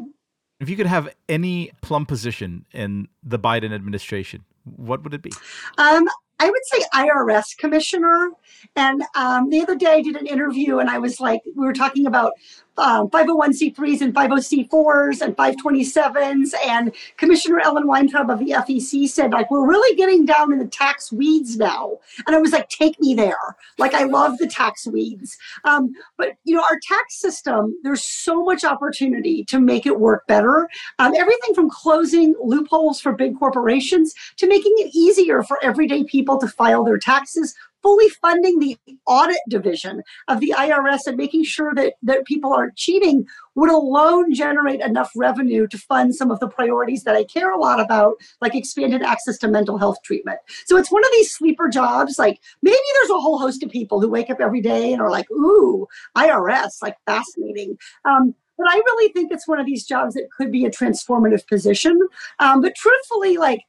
If 0.61 0.68
you 0.68 0.76
could 0.76 0.86
have 0.86 1.12
any 1.28 1.72
plum 1.80 2.07
position 2.07 2.64
in 2.72 3.09
the 3.22 3.38
Biden 3.38 3.74
administration, 3.74 4.45
what 4.64 5.03
would 5.03 5.12
it 5.12 5.22
be? 5.22 5.32
Um, 5.76 6.09
I 6.43 6.51
would 6.51 6.64
say 6.64 6.82
IRS 6.93 7.57
commissioner. 7.57 8.30
And 8.74 9.03
um, 9.14 9.49
the 9.49 9.61
other 9.61 9.76
day 9.76 9.93
I 9.93 10.03
did 10.03 10.16
an 10.16 10.26
interview 10.26 10.78
and 10.78 10.90
I 10.90 10.99
was 10.99 11.20
like, 11.20 11.40
we 11.45 11.64
were 11.64 11.72
talking 11.72 12.05
about 12.05 12.32
um, 12.78 13.08
501c3s 13.08 14.00
and 14.00 14.14
50c4s 14.14 15.20
and 15.20 15.36
527s. 15.36 16.54
And 16.66 16.92
Commissioner 17.16 17.60
Ellen 17.60 17.86
Weintraub 17.86 18.30
of 18.30 18.38
the 18.38 18.50
FEC 18.50 19.08
said, 19.08 19.32
like, 19.32 19.50
we're 19.50 19.68
really 19.68 19.96
getting 19.96 20.24
down 20.24 20.52
in 20.52 20.58
the 20.58 20.66
tax 20.66 21.12
weeds 21.12 21.56
now. 21.56 21.98
And 22.26 22.34
I 22.34 22.38
was 22.38 22.52
like, 22.52 22.68
take 22.68 22.98
me 23.00 23.14
there. 23.14 23.56
Like, 23.78 23.94
I 23.94 24.04
love 24.04 24.38
the 24.38 24.46
tax 24.46 24.86
weeds. 24.86 25.36
Um, 25.64 25.92
but, 26.16 26.34
you 26.44 26.54
know, 26.54 26.62
our 26.62 26.78
tax 26.82 27.20
system, 27.20 27.76
there's 27.82 28.04
so 28.04 28.42
much 28.44 28.64
opportunity 28.64 29.44
to 29.44 29.60
make 29.60 29.86
it 29.86 30.00
work 30.00 30.26
better. 30.26 30.68
Um, 30.98 31.14
everything 31.16 31.54
from 31.54 31.70
closing 31.70 32.34
loopholes 32.42 33.00
for 33.00 33.12
big 33.12 33.38
corporations 33.38 34.14
to 34.36 34.46
making 34.46 34.72
it 34.76 34.94
easier 34.94 35.42
for 35.42 35.58
everyday 35.62 36.04
people 36.04 36.38
to 36.38 36.48
file 36.48 36.84
their 36.84 36.98
taxes, 36.98 37.54
fully 37.82 38.08
funding 38.08 38.58
the 38.58 38.76
audit 39.06 39.40
division 39.48 40.02
of 40.28 40.40
the 40.40 40.54
IRS 40.56 41.00
and 41.06 41.16
making 41.16 41.44
sure 41.44 41.74
that, 41.74 41.94
that 42.02 42.24
people 42.24 42.52
aren't 42.52 42.76
cheating 42.76 43.26
would 43.54 43.70
alone 43.70 44.32
generate 44.32 44.80
enough 44.80 45.10
revenue 45.16 45.66
to 45.66 45.76
fund 45.76 46.14
some 46.14 46.30
of 46.30 46.40
the 46.40 46.48
priorities 46.48 47.04
that 47.04 47.16
I 47.16 47.24
care 47.24 47.50
a 47.50 47.58
lot 47.58 47.80
about, 47.80 48.14
like 48.40 48.54
expanded 48.54 49.02
access 49.02 49.38
to 49.38 49.48
mental 49.48 49.78
health 49.78 49.98
treatment. 50.04 50.38
So 50.66 50.76
it's 50.76 50.92
one 50.92 51.04
of 51.04 51.10
these 51.12 51.34
sleeper 51.34 51.68
jobs. 51.68 52.18
Like 52.18 52.40
maybe 52.62 52.76
there's 52.94 53.10
a 53.10 53.20
whole 53.20 53.38
host 53.38 53.62
of 53.62 53.70
people 53.70 54.00
who 54.00 54.08
wake 54.08 54.30
up 54.30 54.40
every 54.40 54.60
day 54.60 54.92
and 54.92 55.02
are 55.02 55.10
like, 55.10 55.30
ooh, 55.30 55.86
IRS, 56.16 56.82
like 56.82 56.96
fascinating. 57.06 57.76
Um, 58.04 58.34
but 58.58 58.68
I 58.68 58.76
really 58.76 59.12
think 59.12 59.32
it's 59.32 59.48
one 59.48 59.58
of 59.58 59.66
these 59.66 59.84
jobs 59.84 60.14
that 60.14 60.30
could 60.36 60.52
be 60.52 60.64
a 60.64 60.70
transformative 60.70 61.46
position. 61.46 61.98
Um, 62.38 62.60
but 62.60 62.74
truthfully, 62.76 63.36
like 63.36 63.60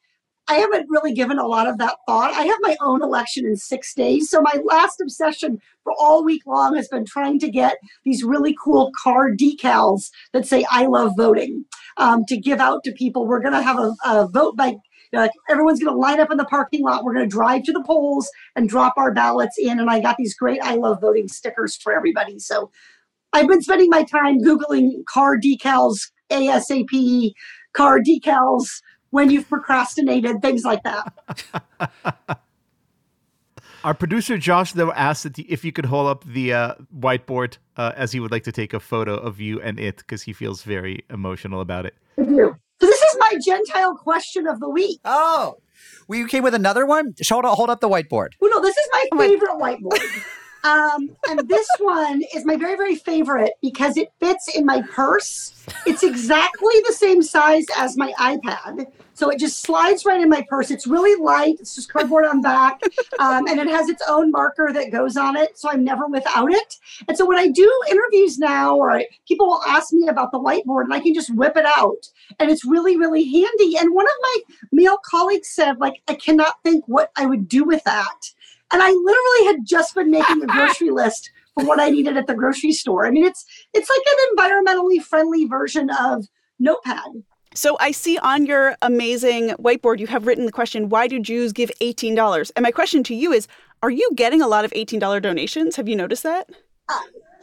I 0.47 0.55
haven't 0.55 0.89
really 0.89 1.13
given 1.13 1.39
a 1.39 1.47
lot 1.47 1.67
of 1.67 1.77
that 1.77 1.95
thought. 2.05 2.33
I 2.33 2.43
have 2.43 2.57
my 2.61 2.75
own 2.81 3.01
election 3.01 3.45
in 3.45 3.55
six 3.55 3.93
days. 3.93 4.29
So 4.29 4.41
my 4.41 4.59
last 4.65 4.99
obsession 4.99 5.61
for 5.83 5.93
all 5.97 6.23
week 6.23 6.43
long 6.45 6.75
has 6.75 6.87
been 6.89 7.05
trying 7.05 7.39
to 7.39 7.49
get 7.49 7.77
these 8.03 8.23
really 8.23 8.55
cool 8.61 8.91
car 9.01 9.31
decals 9.31 10.09
that 10.33 10.45
say 10.45 10.65
I 10.69 10.85
love 10.85 11.13
voting 11.15 11.63
um, 11.97 12.25
to 12.27 12.37
give 12.37 12.59
out 12.59 12.83
to 12.83 12.91
people. 12.91 13.25
We're 13.25 13.41
going 13.41 13.53
to 13.53 13.61
have 13.61 13.79
a, 13.79 13.95
a 14.05 14.27
vote 14.27 14.57
by 14.57 14.75
everyone's 15.49 15.79
going 15.79 15.93
to 15.93 15.99
line 15.99 16.19
up 16.19 16.31
in 16.31 16.37
the 16.37 16.45
parking 16.45 16.81
lot. 16.81 17.03
We're 17.03 17.13
going 17.13 17.29
to 17.29 17.33
drive 17.33 17.63
to 17.63 17.71
the 17.71 17.83
polls 17.83 18.29
and 18.55 18.67
drop 18.67 18.95
our 18.97 19.13
ballots 19.13 19.57
in. 19.57 19.79
And 19.79 19.89
I 19.89 19.99
got 19.99 20.17
these 20.17 20.35
great 20.35 20.59
I 20.61 20.75
love 20.75 20.99
voting 20.99 21.27
stickers 21.27 21.75
for 21.75 21.93
everybody. 21.93 22.39
So 22.39 22.71
I've 23.31 23.47
been 23.47 23.61
spending 23.61 23.89
my 23.89 24.03
time 24.03 24.39
Googling 24.39 25.05
car 25.05 25.37
decals, 25.37 26.11
ASAP 26.31 27.33
car 27.73 27.99
decals 27.99 28.81
when 29.13 29.29
you've 29.29 29.47
procrastinated, 29.47 30.41
things 30.41 30.63
like 30.63 30.81
that. 30.83 31.13
Our 33.83 33.93
producer 33.93 34.39
Josh 34.39 34.71
though 34.71 34.91
asked 34.93 35.21
that 35.23 35.37
if 35.37 35.63
you 35.63 35.71
could 35.71 35.85
hold 35.85 36.07
up 36.07 36.23
the 36.25 36.51
uh, 36.53 36.75
whiteboard 36.97 37.57
uh, 37.77 37.91
as 37.95 38.11
he 38.11 38.19
would 38.19 38.31
like 38.31 38.43
to 38.45 38.51
take 38.51 38.73
a 38.73 38.79
photo 38.79 39.13
of 39.13 39.39
you 39.39 39.61
and 39.61 39.79
it 39.79 39.97
because 39.97 40.23
he 40.23 40.33
feels 40.33 40.63
very 40.63 41.05
emotional 41.11 41.61
about 41.61 41.85
it. 41.85 41.93
I 42.17 42.23
do. 42.23 42.55
So 42.81 42.87
this 42.87 42.99
is 43.01 43.17
my 43.19 43.37
Gentile 43.45 43.95
question 43.95 44.47
of 44.47 44.59
the 44.59 44.69
week. 44.69 44.99
Oh, 45.05 45.57
we 46.07 46.25
came 46.27 46.43
with 46.43 46.55
another 46.55 46.87
one. 46.87 47.13
Hold, 47.29 47.45
hold 47.45 47.69
up 47.69 47.81
the 47.81 47.89
whiteboard. 47.89 48.29
Well, 48.39 48.49
no, 48.49 48.61
this 48.61 48.75
is 48.75 48.89
my 48.93 49.05
favorite 49.15 49.59
whiteboard. 49.59 50.01
Um, 50.63 51.09
and 51.29 51.47
this 51.47 51.67
one 51.79 52.23
is 52.33 52.45
my 52.45 52.55
very, 52.55 52.75
very 52.75 52.95
favorite 52.95 53.53
because 53.61 53.97
it 53.97 54.13
fits 54.19 54.55
in 54.55 54.65
my 54.65 54.81
purse. 54.81 55.65
It's 55.85 56.03
exactly 56.03 56.75
the 56.87 56.93
same 56.93 57.21
size 57.21 57.65
as 57.77 57.97
my 57.97 58.13
iPad. 58.13 58.87
So 59.13 59.29
it 59.29 59.39
just 59.39 59.61
slides 59.61 60.05
right 60.05 60.19
in 60.19 60.29
my 60.29 60.43
purse. 60.49 60.71
It's 60.71 60.87
really 60.87 61.21
light. 61.21 61.57
It's 61.59 61.75
just 61.75 61.91
cardboard 61.91 62.25
on 62.25 62.41
back. 62.41 62.81
Um, 63.19 63.47
and 63.47 63.59
it 63.59 63.67
has 63.67 63.89
its 63.89 64.01
own 64.07 64.31
marker 64.31 64.71
that 64.73 64.91
goes 64.91 65.17
on 65.17 65.37
it. 65.37 65.57
So 65.57 65.69
I'm 65.69 65.83
never 65.83 66.07
without 66.07 66.51
it. 66.51 66.77
And 67.07 67.17
so 67.17 67.25
when 67.25 67.37
I 67.37 67.47
do 67.47 67.71
interviews 67.89 68.39
now, 68.39 68.75
or 68.75 68.91
I, 68.91 69.05
people 69.27 69.47
will 69.47 69.61
ask 69.67 69.93
me 69.93 70.07
about 70.07 70.31
the 70.31 70.39
whiteboard 70.39 70.85
and 70.85 70.93
I 70.93 70.99
can 70.99 71.13
just 71.13 71.33
whip 71.35 71.55
it 71.55 71.65
out. 71.65 72.07
And 72.39 72.49
it's 72.49 72.65
really, 72.65 72.97
really 72.97 73.23
handy. 73.23 73.77
And 73.77 73.93
one 73.93 74.07
of 74.07 74.13
my 74.21 74.37
male 74.71 74.97
colleagues 75.05 75.49
said, 75.49 75.79
like, 75.79 76.01
I 76.07 76.15
cannot 76.15 76.61
think 76.63 76.83
what 76.87 77.11
I 77.15 77.25
would 77.25 77.47
do 77.47 77.63
with 77.63 77.83
that. 77.83 78.31
And 78.73 78.81
I 78.81 78.89
literally 78.89 79.45
had 79.45 79.57
just 79.65 79.95
been 79.95 80.11
making 80.11 80.43
a 80.43 80.47
grocery 80.47 80.89
list 81.01 81.31
for 81.53 81.63
what 81.65 81.79
I 81.79 81.89
needed 81.89 82.17
at 82.17 82.27
the 82.27 82.33
grocery 82.33 82.71
store. 82.71 83.05
I 83.05 83.11
mean, 83.11 83.23
it's 83.23 83.45
it's 83.73 83.89
like 83.89 84.01
an 84.07 84.35
environmentally 84.35 85.01
friendly 85.01 85.45
version 85.45 85.89
of 85.91 86.25
Notepad. 86.59 87.23
So 87.55 87.77
I 87.79 87.91
see 87.91 88.17
on 88.17 88.47
your 88.47 88.75
amazing 88.81 89.49
whiteboard 89.51 89.99
you 89.99 90.07
have 90.07 90.25
written 90.25 90.47
the 90.47 90.51
question, 90.51 90.89
why 90.89 91.07
do 91.07 91.19
Jews 91.19 91.53
give 91.53 91.71
$18? 91.79 92.51
And 92.55 92.63
my 92.63 92.71
question 92.71 93.03
to 93.03 93.15
you 93.15 93.31
is, 93.31 93.47
are 93.83 93.91
you 93.91 94.09
getting 94.15 94.41
a 94.41 94.47
lot 94.47 94.65
of 94.65 94.71
$18 94.71 95.21
donations? 95.21 95.75
Have 95.75 95.87
you 95.87 95.95
noticed 95.95 96.23
that? 96.23 96.49
Uh, 96.89 96.99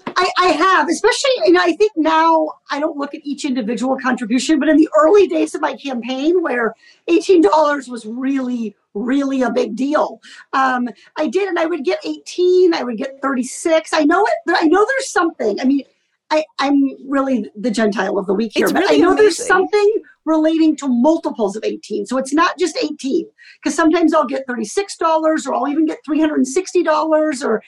I, 0.07 0.31
I, 0.39 0.47
have, 0.49 0.89
especially, 0.89 1.31
you 1.47 1.53
know, 1.53 1.61
I 1.63 1.73
think 1.73 1.93
now 1.97 2.49
I 2.71 2.81
don't 2.81 2.97
look 2.97 3.15
at 3.15 3.21
each 3.25 3.45
individual 3.45 3.97
contribution, 4.03 4.59
but 4.59 4.69
in 4.69 4.77
the 4.77 4.89
early 4.99 5.27
days 5.27 5.55
of 5.55 5.61
my 5.61 5.75
campaign 5.75 6.43
where 6.43 6.75
$18 7.09 7.89
was 7.89 8.07
really, 8.07 8.77
really 8.95 9.43
a 9.43 9.51
big 9.51 9.77
deal. 9.77 10.21
Um, 10.53 10.89
I 11.17 11.29
did, 11.29 11.49
and 11.49 11.59
I 11.59 11.67
would 11.67 11.85
get 11.85 12.01
18, 12.05 12.75
I 12.75 12.83
would 12.83 12.99
get 12.99 13.21
36. 13.23 13.93
I 13.93 14.05
know 14.05 14.25
it, 14.25 14.35
I 14.49 14.67
know 14.67 14.85
there's 14.87 15.11
something. 15.11 15.61
I 15.61 15.65
mean, 15.65 15.85
I, 16.31 16.45
am 16.61 16.97
really 17.09 17.51
the 17.57 17.71
Gentile 17.71 18.19
of 18.19 18.27
the 18.27 18.35
week 18.35 18.53
here, 18.55 18.67
it's 18.67 18.73
but 18.73 18.81
really 18.81 18.97
I 18.97 18.99
know 18.99 19.13
amazing. 19.13 19.25
there's 19.25 19.47
something 19.47 19.95
relating 20.25 20.77
to 20.77 20.89
multiples 20.89 21.57
of 21.57 21.65
18. 21.65 22.07
So 22.07 22.19
it's 22.19 22.33
not 22.33 22.59
just 22.59 22.77
18, 22.77 23.27
because 23.63 23.75
sometimes 23.75 24.15
I'll 24.15 24.27
get 24.27 24.47
$36 24.47 25.47
or 25.47 25.55
I'll 25.55 25.69
even 25.69 25.87
get 25.87 25.99
$360 26.09 27.45
or 27.45 27.63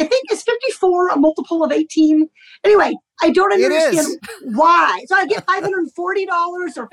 I 0.00 0.04
think 0.04 0.32
is 0.32 0.42
54 0.42 1.08
a 1.10 1.16
multiple 1.16 1.62
of 1.62 1.70
18. 1.72 2.28
Anyway, 2.64 2.94
I 3.22 3.30
don't 3.30 3.52
understand 3.52 4.06
why. 4.44 5.04
So 5.06 5.14
I 5.16 5.26
get 5.26 5.46
$540 5.46 5.86
or 5.98 6.88
$54. 6.88 6.90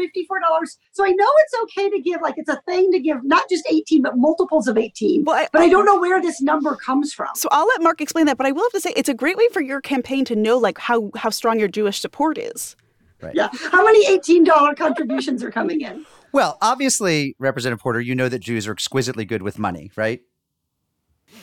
So 0.92 1.06
I 1.06 1.12
know 1.12 1.28
it's 1.38 1.54
okay 1.64 1.90
to 1.90 2.00
give, 2.02 2.22
like 2.22 2.34
it's 2.38 2.50
a 2.50 2.62
thing 2.68 2.92
to 2.92 3.00
give 3.00 3.24
not 3.24 3.44
just 3.50 3.66
18, 3.70 4.02
but 4.02 4.18
multiples 4.18 4.68
of 4.68 4.78
18. 4.78 5.24
Well, 5.26 5.38
I- 5.38 5.48
but 5.54 5.62
I 5.62 5.70
don't 5.70 5.86
know 5.86 6.00
where 6.00 6.22
this 6.22 6.42
number 6.42 6.76
comes 6.76 7.14
from. 7.14 7.30
So 7.36 7.48
I'll 7.52 7.68
let 7.68 7.82
Mark 7.82 8.02
explain 8.02 8.26
that, 8.26 8.38
but 8.38 8.46
I 8.46 8.52
will 8.52 8.64
have 8.64 8.72
to 8.74 8.82
say 8.82 8.94
it's 8.96 9.10
a 9.10 9.14
great 9.14 9.38
way 9.38 9.48
for 9.54 9.62
your 9.62 9.80
campaign 9.82 10.26
to 10.26 10.36
know 10.36 10.58
like 10.58 10.78
how 10.78 11.12
how 11.16 11.30
strong 11.30 11.60
your 11.60 11.70
Jewish 11.70 12.00
support 12.00 12.38
is. 12.38 12.76
Right. 13.22 13.34
Yeah. 13.34 13.48
How 13.72 13.84
many 13.84 14.06
$18 14.16 14.76
contributions 14.78 15.44
are 15.44 15.50
coming 15.50 15.82
in? 15.82 16.06
Well, 16.34 16.58
obviously, 16.62 17.36
Representative 17.40 17.82
Porter, 17.82 18.00
you 18.00 18.14
know 18.14 18.30
that 18.30 18.40
Jews 18.40 18.68
are 18.68 18.72
exquisitely 18.74 19.26
good 19.26 19.42
with 19.42 19.58
money, 19.58 19.92
right? 19.96 20.22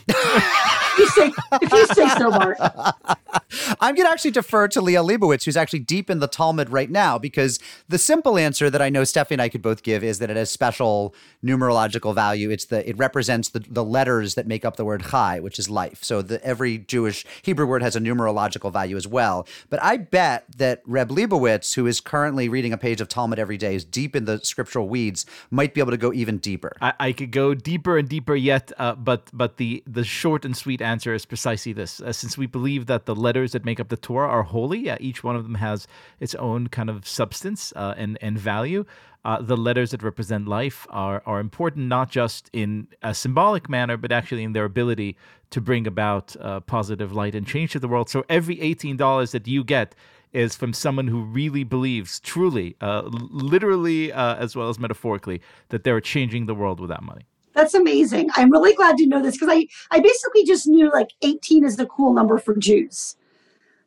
If 0.97 0.99
you 0.99 1.07
say, 1.09 1.33
if 1.63 1.73
you 1.73 1.87
say 1.87 2.09
so, 2.19 2.31
Mark. 2.31 2.59
I'm 3.81 3.95
going 3.95 4.07
to 4.07 4.13
actually 4.13 4.31
defer 4.31 4.69
to 4.69 4.81
Liel 4.81 5.09
Leibovitz, 5.09 5.45
who's 5.45 5.57
actually 5.57 5.81
deep 5.81 6.11
in 6.11 6.21
the 6.21 6.27
Talmud 6.27 6.71
right 6.71 6.91
now, 6.91 7.19
because 7.19 7.59
the 7.89 7.99
simple 7.99 8.39
answer 8.39 8.71
that 8.71 8.81
I 8.81 8.91
know 8.91 9.03
Steffi 9.03 9.33
and 9.33 9.43
I 9.43 9.49
could 9.49 9.63
both 9.63 9.83
give 9.83 10.05
is 10.05 10.19
that 10.19 10.31
it 10.31 10.37
has 10.37 10.51
special 10.51 11.15
numerological 11.45 12.15
value. 12.15 12.51
It's 12.51 12.67
the 12.67 12.89
it 12.89 12.97
represents 12.97 13.49
the, 13.49 13.61
the 13.61 13.85
letters 13.85 14.35
that 14.35 14.47
make 14.47 14.65
up 14.65 14.77
the 14.77 14.85
word 14.85 15.05
chai, 15.11 15.41
which 15.41 15.59
is 15.59 15.69
life. 15.69 16.03
So 16.03 16.23
the, 16.23 16.45
every 16.45 16.79
Jewish 16.79 17.25
Hebrew 17.43 17.67
word 17.67 17.83
has 17.83 17.97
a 17.97 18.01
numerological 18.01 18.73
value 18.73 18.97
as 18.97 19.07
well. 19.07 19.47
But 19.71 19.83
I 19.83 19.97
bet 19.97 20.45
that 20.57 20.83
Reb 20.87 21.11
Leibovitz, 21.11 21.75
who 21.75 21.87
is 21.87 22.01
currently 22.01 22.49
reading 22.49 22.73
a 22.73 22.79
page 22.79 23.01
of 23.01 23.09
Talmud 23.09 23.39
every 23.39 23.57
day, 23.57 23.75
is 23.75 23.85
deep 23.85 24.17
in 24.17 24.25
the 24.25 24.41
scriptural 24.41 24.89
weeds, 24.89 25.27
might 25.51 25.75
be 25.75 25.81
able 25.81 25.91
to 25.91 25.97
go 25.97 26.13
even 26.13 26.39
deeper. 26.39 26.77
I, 26.81 26.93
I 27.01 27.13
could 27.13 27.31
go 27.31 27.55
deeper 27.55 27.99
and 27.99 28.09
deeper 28.09 28.35
yet, 28.35 28.73
uh, 28.79 28.95
but 28.95 29.31
but 29.33 29.57
the 29.57 29.83
the 29.87 30.05
short 30.05 30.45
and 30.45 30.57
sweet 30.57 30.81
answer 30.85 31.15
is 31.15 31.27
precisely 31.27 31.73
this: 31.73 32.01
uh, 32.01 32.13
since 32.13 32.39
we 32.39 32.47
believe 32.47 32.87
that 32.87 33.07
the 33.07 33.15
letters 33.15 33.53
that 33.53 33.65
make 33.65 33.81
up 33.81 33.89
the 33.89 33.97
Torah 33.97 34.29
are 34.29 34.43
holy, 34.43 34.91
uh, 34.91 34.97
each 35.01 35.25
one 35.25 35.37
of 35.37 35.43
them 35.43 35.57
has 35.57 35.89
its 36.21 36.35
own 36.35 36.69
kind 36.69 36.91
of 36.91 37.09
substance 37.09 37.73
uh, 37.77 37.95
and 37.97 38.19
and 38.21 38.39
value. 38.39 38.85
Uh, 39.25 39.41
the 39.41 39.57
letters 39.57 39.91
that 39.91 40.03
represent 40.03 40.47
life 40.47 40.87
are 40.91 41.23
are 41.25 41.41
important 41.41 41.89
not 41.89 42.11
just 42.11 42.51
in 42.53 42.87
a 43.03 43.15
symbolic 43.15 43.69
manner, 43.69 43.97
but 43.97 44.13
actually 44.13 44.45
in 44.45 44.53
their 44.53 44.67
ability 44.67 45.17
to 45.51 45.61
bring 45.61 45.87
about 45.87 46.37
uh, 46.37 46.61
positive 46.61 47.13
light 47.13 47.35
and 47.35 47.47
change 47.47 47.73
to 47.73 47.79
the 47.79 47.89
world. 47.89 48.09
So 48.11 48.25
every 48.29 48.61
eighteen 48.61 48.97
dollars 48.97 49.33
that 49.33 49.47
you 49.49 49.65
get 49.65 49.95
is 50.33 50.57
from 50.57 50.73
someone 50.73 51.07
who 51.07 51.23
really 51.23 51.65
believes, 51.65 52.21
truly, 52.21 52.75
uh, 52.81 53.03
literally 53.07 54.13
as 54.13 54.57
well 54.57 54.69
as 54.69 54.79
metaphorically, 54.79 55.41
that 55.69 55.85
they're 55.85 56.01
changing 56.01 56.47
the 56.47 56.55
world 56.55 56.81
with 56.81 56.91
that 56.91 57.03
money. 57.03 57.25
That's 57.55 57.75
amazing. 57.75 58.31
I'm 58.37 58.51
really 58.51 58.75
glad 58.75 58.97
to 58.99 59.07
know 59.07 59.23
this 59.23 59.37
because 59.37 59.49
I, 59.51 59.67
I 59.91 60.01
basically 60.01 60.45
just 60.45 60.67
knew 60.67 60.91
like 60.93 61.09
18 61.23 61.65
is 61.65 61.77
the 61.77 61.87
cool 61.87 62.13
number 62.13 62.39
for 62.39 62.57
Jews. 62.57 63.17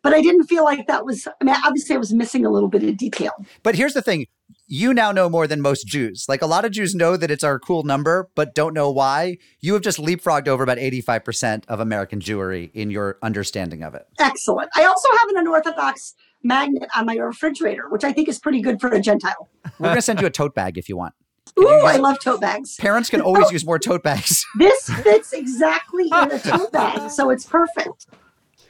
But 0.03 0.13
I 0.13 0.21
didn't 0.21 0.45
feel 0.45 0.63
like 0.63 0.87
that 0.87 1.05
was, 1.05 1.27
I 1.27 1.43
mean, 1.43 1.55
obviously 1.65 1.95
I 1.95 1.97
was 1.97 2.13
missing 2.13 2.45
a 2.45 2.49
little 2.49 2.69
bit 2.69 2.83
of 2.83 2.95
detail. 2.95 3.31
But 3.63 3.75
here's 3.75 3.93
the 3.93 4.01
thing 4.01 4.27
you 4.67 4.93
now 4.93 5.11
know 5.11 5.29
more 5.29 5.47
than 5.47 5.61
most 5.61 5.85
Jews. 5.87 6.25
Like 6.27 6.41
a 6.41 6.45
lot 6.45 6.65
of 6.65 6.71
Jews 6.71 6.95
know 6.95 7.17
that 7.17 7.31
it's 7.31 7.43
our 7.43 7.59
cool 7.59 7.83
number, 7.83 8.29
but 8.35 8.53
don't 8.55 8.73
know 8.73 8.89
why. 8.91 9.37
You 9.59 9.73
have 9.73 9.81
just 9.81 9.97
leapfrogged 9.97 10.47
over 10.47 10.63
about 10.63 10.77
85% 10.77 11.63
of 11.67 11.79
American 11.79 12.19
Jewry 12.19 12.71
in 12.73 12.89
your 12.89 13.17
understanding 13.21 13.83
of 13.83 13.95
it. 13.95 14.05
Excellent. 14.19 14.69
I 14.75 14.85
also 14.85 15.09
have 15.09 15.29
an 15.29 15.37
unorthodox 15.37 16.15
magnet 16.43 16.89
on 16.95 17.05
my 17.05 17.15
refrigerator, 17.15 17.89
which 17.89 18.03
I 18.03 18.13
think 18.13 18.29
is 18.29 18.39
pretty 18.39 18.61
good 18.61 18.79
for 18.79 18.89
a 18.89 19.01
Gentile. 19.01 19.49
We're 19.79 19.87
going 19.87 19.95
to 19.95 20.01
send 20.01 20.21
you 20.21 20.27
a 20.27 20.31
tote 20.31 20.55
bag 20.55 20.77
if 20.77 20.87
you 20.87 20.97
want. 20.97 21.13
Ooh, 21.59 21.67
I 21.67 21.97
love 21.97 22.17
tote 22.19 22.41
bags. 22.41 22.75
Parents 22.77 23.09
can 23.09 23.21
always 23.21 23.51
use 23.51 23.65
more 23.65 23.79
tote 23.79 24.03
bags. 24.03 24.45
This 24.57 24.89
fits 24.89 25.33
exactly 25.33 26.05
in 26.05 26.31
a 26.31 26.39
tote 26.51 26.71
bag, 26.71 27.11
so 27.11 27.29
it's 27.29 27.45
perfect. 27.45 28.07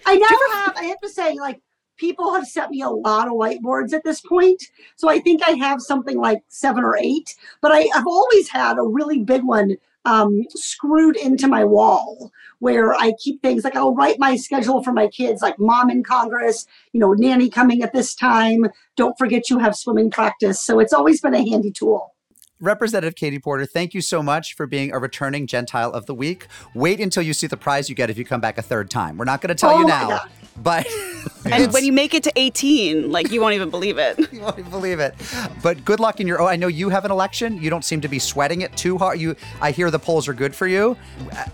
I 0.05 0.15
now 0.15 0.27
have, 0.57 0.77
I 0.77 0.85
have 0.85 0.99
to 1.01 1.09
say, 1.09 1.35
like, 1.35 1.61
people 1.97 2.33
have 2.33 2.45
sent 2.45 2.71
me 2.71 2.81
a 2.81 2.89
lot 2.89 3.27
of 3.27 3.33
whiteboards 3.33 3.93
at 3.93 4.03
this 4.03 4.21
point. 4.21 4.63
So 4.95 5.09
I 5.09 5.19
think 5.19 5.41
I 5.45 5.51
have 5.51 5.81
something 5.81 6.17
like 6.17 6.39
seven 6.47 6.83
or 6.83 6.97
eight, 6.97 7.35
but 7.61 7.71
I, 7.71 7.87
have 7.93 8.07
always 8.07 8.49
had 8.49 8.77
a 8.77 8.83
really 8.83 9.23
big 9.23 9.43
one 9.43 9.77
um, 10.05 10.43
screwed 10.51 11.17
into 11.17 11.47
my 11.47 11.65
wall 11.65 12.31
where 12.59 12.93
I 12.93 13.13
keep 13.19 13.41
things 13.41 13.63
like 13.63 13.75
I'll 13.75 13.93
write 13.93 14.19
my 14.19 14.37
schedule 14.37 14.81
for 14.81 14.93
my 14.93 15.07
kids, 15.07 15.41
like 15.41 15.59
mom 15.59 15.89
in 15.89 16.03
Congress, 16.03 16.65
you 16.93 16.99
know, 16.99 17.13
nanny 17.13 17.49
coming 17.49 17.83
at 17.83 17.93
this 17.93 18.15
time. 18.15 18.67
Don't 18.95 19.17
forget 19.17 19.49
you 19.49 19.59
have 19.59 19.75
swimming 19.75 20.09
practice. 20.09 20.63
So 20.63 20.79
it's 20.79 20.93
always 20.93 21.19
been 21.19 21.35
a 21.35 21.49
handy 21.49 21.71
tool. 21.71 22.15
Representative 22.59 23.15
Katie 23.15 23.39
Porter, 23.39 23.65
thank 23.65 23.93
you 23.93 24.01
so 24.01 24.23
much 24.23 24.55
for 24.55 24.65
being 24.65 24.91
a 24.91 24.97
returning 24.99 25.45
Gentile 25.47 25.91
of 25.91 26.05
the 26.07 26.15
Week. 26.15 26.47
Wait 26.73 26.99
until 26.99 27.23
you 27.23 27.33
see 27.33 27.47
the 27.47 27.57
prize 27.57 27.89
you 27.89 27.95
get 27.95 28.09
if 28.09 28.17
you 28.17 28.25
come 28.25 28.41
back 28.41 28.57
a 28.57 28.61
third 28.61 28.89
time. 28.89 29.17
We're 29.17 29.25
not 29.25 29.41
going 29.41 29.49
to 29.49 29.55
tell 29.55 29.71
Oh 29.75 29.79
you 29.81 29.85
now, 29.85 30.07
God. 30.09 30.29
but 30.57 30.87
And 31.45 31.71
when 31.71 31.85
you 31.85 31.93
make 31.93 32.13
it 32.13 32.23
to 32.23 32.31
18, 32.35 33.11
like 33.11 33.31
you 33.31 33.39
won't 33.41 33.53
even 33.53 33.69
believe 33.69 33.97
it. 33.97 34.17
you 34.33 34.41
won't 34.41 34.57
even 34.59 34.71
believe 34.71 34.99
it. 34.99 35.13
But 35.61 35.85
good 35.85 35.99
luck 35.99 36.19
in 36.19 36.27
your. 36.27 36.41
Oh, 36.41 36.47
I 36.47 36.55
know 36.57 36.67
you 36.67 36.89
have 36.89 37.05
an 37.05 37.11
election. 37.11 37.61
You 37.61 37.69
don't 37.69 37.85
seem 37.85 38.01
to 38.01 38.07
be 38.07 38.19
sweating 38.19 38.61
it 38.61 38.75
too 38.75 38.97
hard. 38.97 39.19
You, 39.19 39.35
I 39.61 39.71
hear 39.71 39.89
the 39.91 39.99
polls 39.99 40.27
are 40.27 40.33
good 40.33 40.53
for 40.55 40.67
you. 40.67 40.97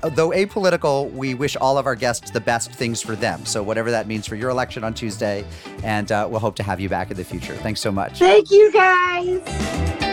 Uh, 0.01 0.09
Though 0.09 0.29
apolitical, 0.29 1.11
we 1.11 1.35
wish 1.35 1.55
all 1.57 1.77
of 1.77 1.85
our 1.85 1.95
guests 1.95 2.31
the 2.31 2.41
best 2.41 2.71
things 2.71 3.01
for 3.01 3.15
them. 3.15 3.45
So 3.45 3.61
whatever 3.61 3.91
that 3.91 4.07
means 4.07 4.25
for 4.25 4.35
your 4.35 4.49
election 4.49 4.83
on 4.83 4.93
Tuesday, 4.93 5.45
and 5.83 6.11
uh, 6.11 6.27
we'll 6.31 6.39
hope 6.39 6.55
to 6.55 6.63
have 6.63 6.79
you 6.79 6.89
back 6.89 7.11
in 7.11 7.17
the 7.17 7.23
future. 7.25 7.55
Thanks 7.55 7.81
so 7.81 7.91
much. 7.91 8.17
Thank 8.19 8.49
you 8.51 8.71
guys. 8.71 10.12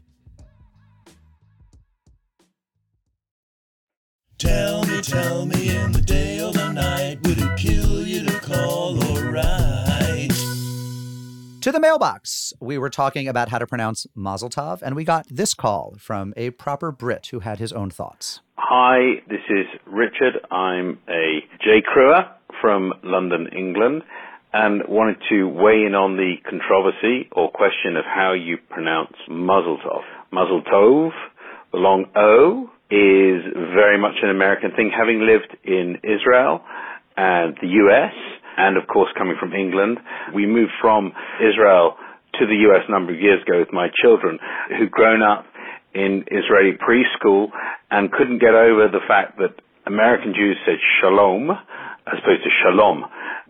Tell 4.41 4.83
me, 4.85 5.01
tell 5.01 5.45
me 5.45 5.69
in 5.69 5.91
the 5.91 6.01
day 6.01 6.41
or 6.41 6.51
the 6.51 6.73
night, 6.73 7.19
would 7.21 7.37
it 7.37 7.57
kill 7.59 8.07
you 8.07 8.25
to 8.25 8.39
call 8.39 8.97
or 8.97 9.31
write? 9.31 10.31
To 11.61 11.71
the 11.71 11.79
mailbox. 11.79 12.51
We 12.59 12.79
were 12.79 12.89
talking 12.89 13.27
about 13.27 13.49
how 13.49 13.59
to 13.59 13.67
pronounce 13.67 14.07
Mazel 14.15 14.49
Tov, 14.49 14.81
and 14.81 14.95
we 14.95 15.03
got 15.03 15.27
this 15.29 15.53
call 15.53 15.93
from 15.99 16.33
a 16.35 16.49
proper 16.49 16.91
Brit 16.91 17.27
who 17.27 17.41
had 17.41 17.59
his 17.59 17.71
own 17.71 17.91
thoughts. 17.91 18.41
Hi, 18.55 19.21
this 19.29 19.45
is 19.47 19.67
Richard. 19.85 20.43
I'm 20.49 20.97
a 21.07 21.41
J. 21.63 21.83
Crewer 21.85 22.25
from 22.59 22.93
London, 23.03 23.47
England, 23.55 24.01
and 24.53 24.81
wanted 24.87 25.17
to 25.29 25.43
weigh 25.49 25.85
in 25.85 25.93
on 25.93 26.17
the 26.17 26.37
controversy 26.49 27.29
or 27.33 27.51
question 27.51 27.95
of 27.95 28.05
how 28.05 28.33
you 28.33 28.57
pronounce 28.71 29.13
Mazel 29.29 29.77
Tov. 29.85 30.01
Mazel 30.31 30.63
Tov, 30.63 31.11
the 31.71 31.77
long 31.77 32.05
O, 32.15 32.71
is 32.91 33.39
very 33.71 33.97
much 33.97 34.19
an 34.21 34.29
American 34.29 34.71
thing. 34.75 34.91
Having 34.91 35.23
lived 35.23 35.55
in 35.63 35.97
Israel 36.03 36.61
and 37.15 37.55
the 37.61 37.71
US, 37.87 38.13
and 38.57 38.77
of 38.77 38.87
course 38.87 39.09
coming 39.17 39.35
from 39.39 39.53
England, 39.53 39.97
we 40.35 40.45
moved 40.45 40.75
from 40.81 41.13
Israel 41.39 41.95
to 42.39 42.45
the 42.45 42.67
US 42.67 42.83
a 42.87 42.91
number 42.91 43.13
of 43.13 43.19
years 43.19 43.41
ago 43.41 43.59
with 43.59 43.71
my 43.71 43.87
children 44.03 44.39
who'd 44.77 44.91
grown 44.91 45.21
up 45.21 45.45
in 45.93 46.25
Israeli 46.27 46.75
preschool 46.75 47.47
and 47.89 48.11
couldn't 48.11 48.39
get 48.39 48.55
over 48.55 48.87
the 48.87 49.03
fact 49.07 49.37
that 49.37 49.55
American 49.87 50.33
Jews 50.35 50.57
said 50.65 50.77
shalom 50.99 51.49
as 51.51 52.19
opposed 52.19 52.43
to 52.43 52.51
shalom 52.63 53.05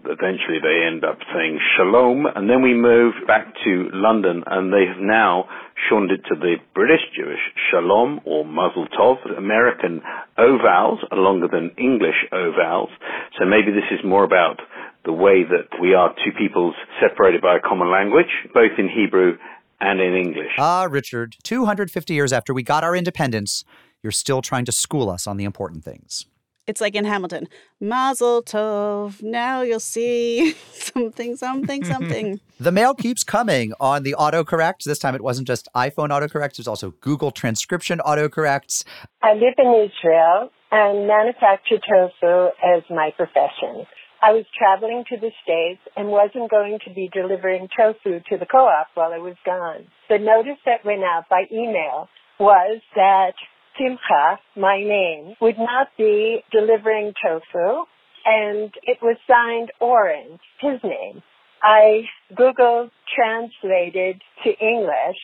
eventually 0.06 0.58
they 0.62 0.86
end 0.86 1.04
up 1.04 1.18
saying 1.34 1.60
shalom, 1.78 2.26
and 2.26 2.50
then 2.50 2.62
we 2.62 2.74
moved 2.74 3.28
back 3.28 3.46
to 3.64 3.90
London, 3.94 4.44
and 4.48 4.74
they 4.74 4.86
have 4.88 5.02
now 5.02 5.46
it 5.90 6.22
to 6.30 6.36
the 6.36 6.56
British 6.74 7.02
Jewish 7.16 7.40
shalom 7.70 8.22
or 8.26 8.46
mazel 8.46 8.88
tov. 8.98 9.18
American 9.38 10.02
O 10.38 10.58
vowels 10.58 11.00
are 11.12 11.18
longer 11.18 11.48
than 11.48 11.72
English 11.78 12.16
O 12.32 12.52
vowels, 12.58 12.90
so 13.38 13.46
maybe 13.46 13.72
this 13.72 13.90
is 13.92 14.00
more 14.06 14.24
about 14.24 14.60
the 15.06 15.14
way 15.14 15.44
that 15.44 15.80
we 15.82 15.94
are 15.94 16.14
two 16.24 16.32
peoples 16.38 16.76
separated 17.02 17.42
by 17.42 17.58
a 17.58 17.60
common 17.60 17.92
language, 17.92 18.30
both 18.54 18.72
in 18.78 18.88
Hebrew 18.88 19.38
and 19.80 20.00
in 20.00 20.16
English. 20.16 20.52
Ah, 20.60 20.88
Richard, 20.90 21.36
250 21.44 22.14
years 22.14 22.32
after 22.32 22.54
we 22.54 22.64
got 22.64 22.84
our 22.84 22.96
independence, 22.96 23.64
you're 24.04 24.12
still 24.12 24.42
trying 24.42 24.66
to 24.66 24.72
school 24.72 25.10
us 25.10 25.26
on 25.28 25.38
the 25.38 25.44
important 25.44 25.84
things. 25.84 26.26
It's 26.72 26.80
like 26.80 26.96
in 26.96 27.04
Hamilton, 27.04 27.50
Mazel 27.82 28.42
Tov. 28.42 29.22
Now 29.22 29.62
you'll 29.62 29.82
see 29.82 30.54
something, 30.72 31.36
something, 31.36 31.84
something. 31.84 32.40
the 32.62 32.72
mail 32.72 32.96
keeps 32.96 33.26
coming 33.26 33.74
on 33.82 34.04
the 34.04 34.16
autocorrect. 34.18 34.86
This 34.86 34.98
time 34.98 35.14
it 35.14 35.22
wasn't 35.22 35.50
just 35.50 35.68
iPhone 35.76 36.12
autocorrect, 36.16 36.56
there's 36.56 36.70
also 36.70 36.92
Google 37.02 37.32
transcription 37.32 38.00
autocorrects. 38.00 38.86
I 39.22 39.34
live 39.34 39.56
in 39.58 39.90
Israel 39.90 40.50
and 40.72 41.08
manufacture 41.08 41.76
tofu 41.76 42.52
as 42.64 42.84
my 42.90 43.12
profession. 43.18 43.86
I 44.24 44.32
was 44.32 44.46
traveling 44.58 45.04
to 45.10 45.18
the 45.18 45.32
States 45.44 45.82
and 45.98 46.08
wasn't 46.08 46.50
going 46.50 46.80
to 46.86 46.94
be 46.94 47.10
delivering 47.12 47.68
tofu 47.78 48.22
to 48.30 48.38
the 48.38 48.46
co-op 48.46 48.88
while 48.94 49.12
I 49.12 49.18
was 49.18 49.36
gone. 49.46 49.88
The 50.08 50.20
notice 50.20 50.62
that 50.66 50.86
went 50.86 51.04
out 51.04 51.28
by 51.30 51.48
email 51.52 52.08
was 52.40 52.80
that 52.96 53.34
Simcha, 53.78 54.40
my 54.56 54.78
name, 54.78 55.36
would 55.42 55.58
not 55.58 55.88
be 55.98 56.44
delivering 56.52 57.14
tofu, 57.24 57.86
and 58.26 58.72
it 58.84 58.98
was 59.02 59.18
signed 59.28 59.72
Oren, 59.80 60.40
his 60.60 60.80
name. 60.84 61.22
I 61.64 62.02
Googled 62.34 62.92
translated 63.16 64.22
to 64.44 64.50
English, 64.60 65.18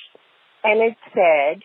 and 0.64 0.82
it 0.82 0.96
said, 1.14 1.62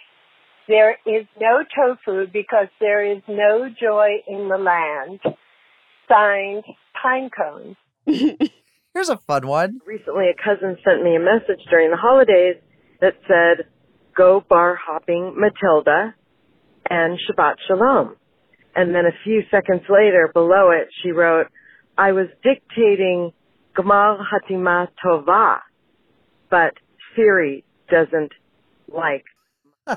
there 0.68 0.96
is 1.04 1.26
no 1.40 1.64
tofu 1.74 2.26
because 2.32 2.68
there 2.80 3.04
is 3.04 3.22
no 3.28 3.68
joy 3.68 4.22
in 4.26 4.48
the 4.48 4.58
land. 4.58 5.20
Signed, 6.08 6.64
pine 7.00 7.30
cones. 7.30 7.76
Here's 8.94 9.08
a 9.08 9.16
fun 9.16 9.46
one. 9.46 9.80
Recently, 9.86 10.26
a 10.28 10.34
cousin 10.34 10.76
sent 10.84 11.02
me 11.02 11.16
a 11.16 11.20
message 11.20 11.64
during 11.68 11.90
the 11.90 11.96
holidays 11.96 12.56
that 13.00 13.14
said, 13.26 13.66
Go 14.14 14.44
bar 14.48 14.76
hopping, 14.76 15.34
Matilda 15.36 16.14
and 16.88 17.18
Shabbat 17.18 17.54
Shalom. 17.66 18.16
And 18.74 18.94
then 18.94 19.04
a 19.06 19.12
few 19.24 19.42
seconds 19.50 19.82
later, 19.88 20.30
below 20.32 20.70
it, 20.70 20.88
she 21.02 21.10
wrote, 21.10 21.48
I 21.98 22.12
was 22.12 22.26
dictating 22.42 23.32
Gamal 23.76 24.18
Hatima 24.22 24.88
Tova, 25.04 25.58
but 26.50 26.74
Siri 27.14 27.64
doesn't 27.90 28.32
like. 28.88 29.24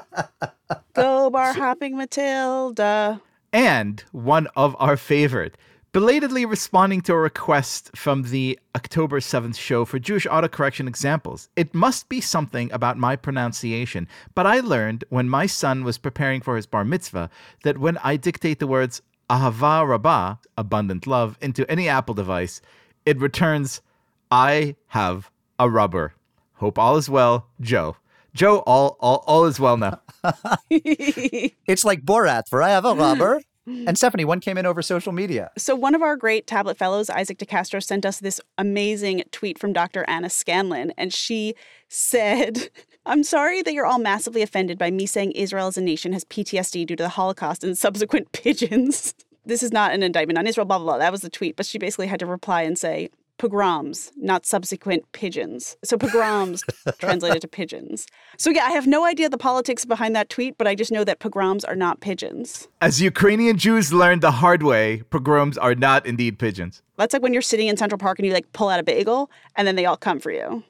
Go 0.94 1.30
bar 1.30 1.54
hopping 1.54 1.98
Matilda. 1.98 3.22
And 3.54 4.04
one 4.12 4.48
of 4.56 4.76
our 4.80 4.98
favorite, 4.98 5.58
belatedly 5.96 6.46
responding 6.46 7.00
to 7.00 7.14
a 7.14 7.18
request 7.18 7.90
from 7.96 8.24
the 8.24 8.60
October 8.76 9.22
7th 9.22 9.56
show 9.56 9.86
for 9.86 9.98
Jewish 9.98 10.28
autocorrection 10.28 10.90
examples. 10.90 11.48
It 11.56 11.74
must 11.74 12.10
be 12.10 12.20
something 12.20 12.70
about 12.74 12.98
my 12.98 13.16
pronunciation, 13.16 14.10
but 14.34 14.46
I 14.46 14.60
learned 14.60 15.06
when 15.08 15.30
my 15.30 15.46
son 15.46 15.86
was 15.86 15.98
preparing 15.98 16.42
for 16.42 16.58
his 16.58 16.66
bar 16.66 16.84
mitzvah 16.84 17.30
that 17.64 17.78
when 17.78 17.98
I 18.00 18.18
dictate 18.18 18.60
the 18.60 18.68
words 18.68 19.02
ahava 19.30 19.88
rabbah, 19.88 20.36
abundant 20.58 21.08
love, 21.08 21.38
into 21.40 21.66
any 21.72 21.88
Apple 21.88 22.14
device, 22.14 22.60
it 23.06 23.18
returns, 23.18 23.82
I 24.30 24.76
have 24.88 25.32
a 25.58 25.70
rubber. 25.70 26.14
Hope 26.56 26.78
all 26.78 26.98
is 26.98 27.10
well, 27.10 27.48
Joe. 27.62 27.96
Joe, 28.34 28.58
all 28.68 28.98
all, 29.00 29.24
all 29.28 29.46
is 29.46 29.62
well 29.62 29.78
now. 29.78 30.02
it's 30.70 31.86
like 31.86 32.04
Borat 32.04 32.50
for 32.50 32.62
I 32.62 32.72
have 32.72 32.84
a 32.84 32.96
rubber. 32.96 33.40
And 33.68 33.98
Stephanie, 33.98 34.26
one 34.26 34.40
came 34.40 34.58
in 34.58 34.66
over 34.66 34.82
social 34.82 35.12
media. 35.12 35.50
So, 35.58 35.76
one 35.76 35.96
of 35.96 36.04
our 36.04 36.16
great 36.16 36.46
tablet 36.46 36.78
fellows, 36.78 37.10
Isaac 37.10 37.40
DeCastro, 37.40 37.82
sent 37.82 38.06
us 38.06 38.20
this 38.20 38.40
amazing 38.60 39.24
tweet 39.32 39.58
from 39.58 39.74
Dr. 39.74 40.06
Anna 40.08 40.30
Scanlon. 40.30 40.92
And 40.98 41.12
she 41.12 41.56
said, 41.90 42.70
I'm 43.08 43.24
sorry 43.24 43.62
that 43.64 43.74
you're 43.74 43.86
all 43.86 44.00
massively 44.00 44.42
offended 44.42 44.78
by 44.78 44.92
me 44.92 45.06
saying 45.06 45.32
Israel 45.32 45.68
as 45.68 45.78
a 45.78 45.82
nation 45.82 46.14
has 46.14 46.26
PTSD 46.26 46.86
due 46.86 46.96
to 46.96 47.04
the 47.04 47.10
Holocaust 47.10 47.64
and 47.64 47.78
subsequent 47.78 48.32
pigeons. 48.34 49.16
This 49.46 49.64
is 49.64 49.72
not 49.72 49.94
an 49.94 50.04
indictment 50.04 50.38
on 50.38 50.48
Israel, 50.48 50.66
blah, 50.66 50.78
blah, 50.78 50.86
blah. 50.86 50.98
That 51.00 51.12
was 51.12 51.22
the 51.22 51.30
tweet. 51.30 51.56
But 51.56 51.66
she 51.66 51.78
basically 51.80 52.08
had 52.08 52.20
to 52.20 52.26
reply 52.26 52.64
and 52.64 52.78
say, 52.78 53.10
pogroms, 53.38 54.12
not 54.16 54.46
subsequent 54.46 55.12
pigeons. 55.12 55.78
So 55.84 55.98
pogroms 55.98 56.64
translated 57.00 57.42
to 57.42 57.48
pigeons. 57.48 58.08
So 58.38 58.50
yeah, 58.50 58.66
I 58.66 58.72
have 58.72 58.88
no 58.88 59.06
idea 59.06 59.30
the 59.30 59.38
politics 59.38 59.86
behind 59.86 60.16
that 60.16 60.30
tweet, 60.30 60.58
but 60.58 60.68
I 60.68 60.76
just 60.76 60.92
know 60.92 61.04
that 61.04 61.20
pogroms 61.20 61.64
are 61.64 61.76
not 61.76 62.00
pigeons. 62.02 62.68
As 62.82 63.02
Ukrainian 63.02 63.58
Jews 63.58 63.92
learned 63.92 64.22
the 64.22 64.32
hard 64.32 64.64
way, 64.64 65.04
pogroms 65.10 65.58
are 65.58 65.76
not 65.76 66.06
indeed 66.06 66.40
pigeons. 66.40 66.82
That's 66.98 67.14
like 67.14 67.22
when 67.22 67.34
you're 67.34 67.42
sitting 67.42 67.68
in 67.68 67.78
Central 67.78 68.00
Park 68.00 68.20
and 68.20 68.26
you 68.26 68.34
like 68.34 68.52
pull 68.54 68.70
out 68.70 68.80
a 68.80 68.84
bagel 68.84 69.30
and 69.56 69.68
then 69.68 69.76
they 69.76 69.86
all 69.86 69.98
come 69.98 70.20
for 70.20 70.32
you. 70.32 70.64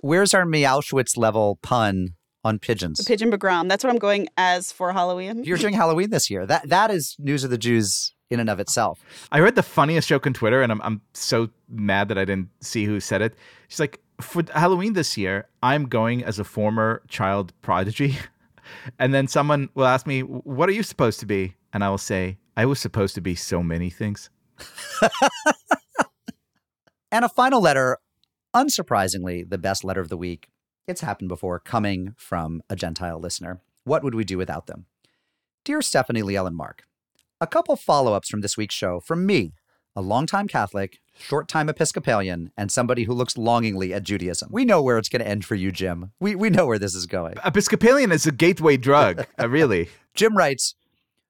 Where's 0.00 0.34
our 0.34 0.44
Meowschwitz 0.44 1.16
level 1.16 1.58
pun 1.62 2.10
on 2.44 2.58
pigeons? 2.58 2.98
The 2.98 3.04
pigeon 3.04 3.30
pogrom. 3.30 3.68
That's 3.68 3.82
what 3.82 3.90
I'm 3.90 3.98
going 3.98 4.28
as 4.36 4.70
for 4.70 4.92
Halloween. 4.92 5.42
You're 5.44 5.58
doing 5.58 5.74
Halloween 5.74 6.10
this 6.10 6.30
year. 6.30 6.46
That 6.46 6.68
that 6.68 6.90
is 6.90 7.16
news 7.18 7.42
of 7.42 7.50
the 7.50 7.58
Jews 7.58 8.14
in 8.30 8.40
and 8.40 8.50
of 8.50 8.60
itself. 8.60 9.02
I 9.32 9.40
read 9.40 9.54
the 9.54 9.62
funniest 9.62 10.08
joke 10.08 10.26
on 10.26 10.34
Twitter, 10.34 10.62
and 10.62 10.70
I'm 10.72 10.82
I'm 10.82 11.00
so 11.14 11.48
mad 11.68 12.08
that 12.08 12.18
I 12.18 12.24
didn't 12.24 12.50
see 12.60 12.84
who 12.84 13.00
said 13.00 13.22
it. 13.22 13.34
She's 13.68 13.80
like, 13.80 14.00
for 14.20 14.42
Halloween 14.52 14.92
this 14.94 15.16
year, 15.16 15.48
I'm 15.62 15.84
going 15.86 16.24
as 16.24 16.38
a 16.38 16.44
former 16.44 17.02
child 17.08 17.52
prodigy, 17.62 18.18
and 18.98 19.14
then 19.14 19.28
someone 19.28 19.68
will 19.74 19.86
ask 19.86 20.06
me, 20.06 20.20
"What 20.20 20.68
are 20.68 20.72
you 20.72 20.82
supposed 20.82 21.20
to 21.20 21.26
be?" 21.26 21.54
And 21.72 21.84
I 21.84 21.90
will 21.90 21.98
say, 21.98 22.38
"I 22.56 22.66
was 22.66 22.80
supposed 22.80 23.14
to 23.14 23.20
be 23.20 23.34
so 23.34 23.62
many 23.62 23.90
things." 23.90 24.30
and 27.12 27.24
a 27.24 27.28
final 27.28 27.60
letter, 27.60 27.98
unsurprisingly, 28.54 29.48
the 29.48 29.58
best 29.58 29.84
letter 29.84 30.00
of 30.00 30.08
the 30.08 30.16
week. 30.16 30.48
It's 30.86 31.02
happened 31.02 31.28
before, 31.28 31.60
coming 31.60 32.14
from 32.16 32.62
a 32.70 32.76
Gentile 32.76 33.20
listener. 33.20 33.60
What 33.84 34.02
would 34.02 34.14
we 34.14 34.24
do 34.24 34.38
without 34.38 34.66
them? 34.66 34.86
Dear 35.64 35.82
Stephanie, 35.82 36.22
Liel, 36.22 36.46
and 36.46 36.56
Mark, 36.56 36.84
a 37.40 37.46
couple 37.46 37.76
follow 37.76 38.14
ups 38.14 38.28
from 38.28 38.40
this 38.40 38.56
week's 38.56 38.74
show 38.74 39.00
from 39.00 39.24
me, 39.24 39.54
a 39.94 40.00
longtime 40.00 40.48
Catholic, 40.48 41.00
short 41.18 41.48
time 41.48 41.68
Episcopalian, 41.68 42.50
and 42.56 42.70
somebody 42.70 43.04
who 43.04 43.14
looks 43.14 43.38
longingly 43.38 43.94
at 43.94 44.02
Judaism. 44.02 44.48
We 44.52 44.64
know 44.64 44.82
where 44.82 44.98
it's 44.98 45.08
going 45.08 45.22
to 45.22 45.28
end 45.28 45.44
for 45.44 45.54
you, 45.54 45.70
Jim. 45.70 46.12
We, 46.20 46.34
we 46.34 46.50
know 46.50 46.66
where 46.66 46.78
this 46.78 46.94
is 46.94 47.06
going. 47.06 47.34
Episcopalian 47.44 48.12
is 48.12 48.26
a 48.26 48.32
gateway 48.32 48.76
drug, 48.76 49.26
uh, 49.40 49.48
really. 49.48 49.88
Jim 50.14 50.36
writes 50.36 50.74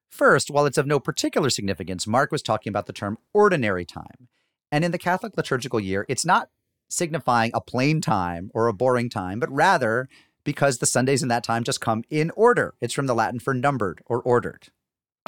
First, 0.09 0.49
while 0.49 0.65
it's 0.65 0.77
of 0.77 0.87
no 0.87 0.99
particular 0.99 1.49
significance, 1.49 2.07
Mark 2.07 2.31
was 2.31 2.41
talking 2.41 2.71
about 2.71 2.87
the 2.87 2.93
term 2.93 3.17
ordinary 3.33 3.85
time. 3.85 4.27
And 4.71 4.83
in 4.83 4.91
the 4.91 4.97
Catholic 4.97 5.37
liturgical 5.37 5.79
year, 5.79 6.05
it's 6.09 6.25
not 6.25 6.49
signifying 6.89 7.51
a 7.53 7.61
plain 7.61 8.01
time 8.01 8.49
or 8.53 8.67
a 8.67 8.73
boring 8.73 9.09
time, 9.09 9.39
but 9.39 9.51
rather 9.51 10.09
because 10.43 10.79
the 10.79 10.87
Sundays 10.87 11.21
in 11.21 11.29
that 11.29 11.43
time 11.43 11.63
just 11.63 11.81
come 11.81 12.03
in 12.09 12.31
order. 12.31 12.73
It's 12.81 12.93
from 12.93 13.05
the 13.05 13.13
Latin 13.13 13.39
for 13.39 13.53
numbered 13.53 14.01
or 14.07 14.19
ordered. 14.21 14.69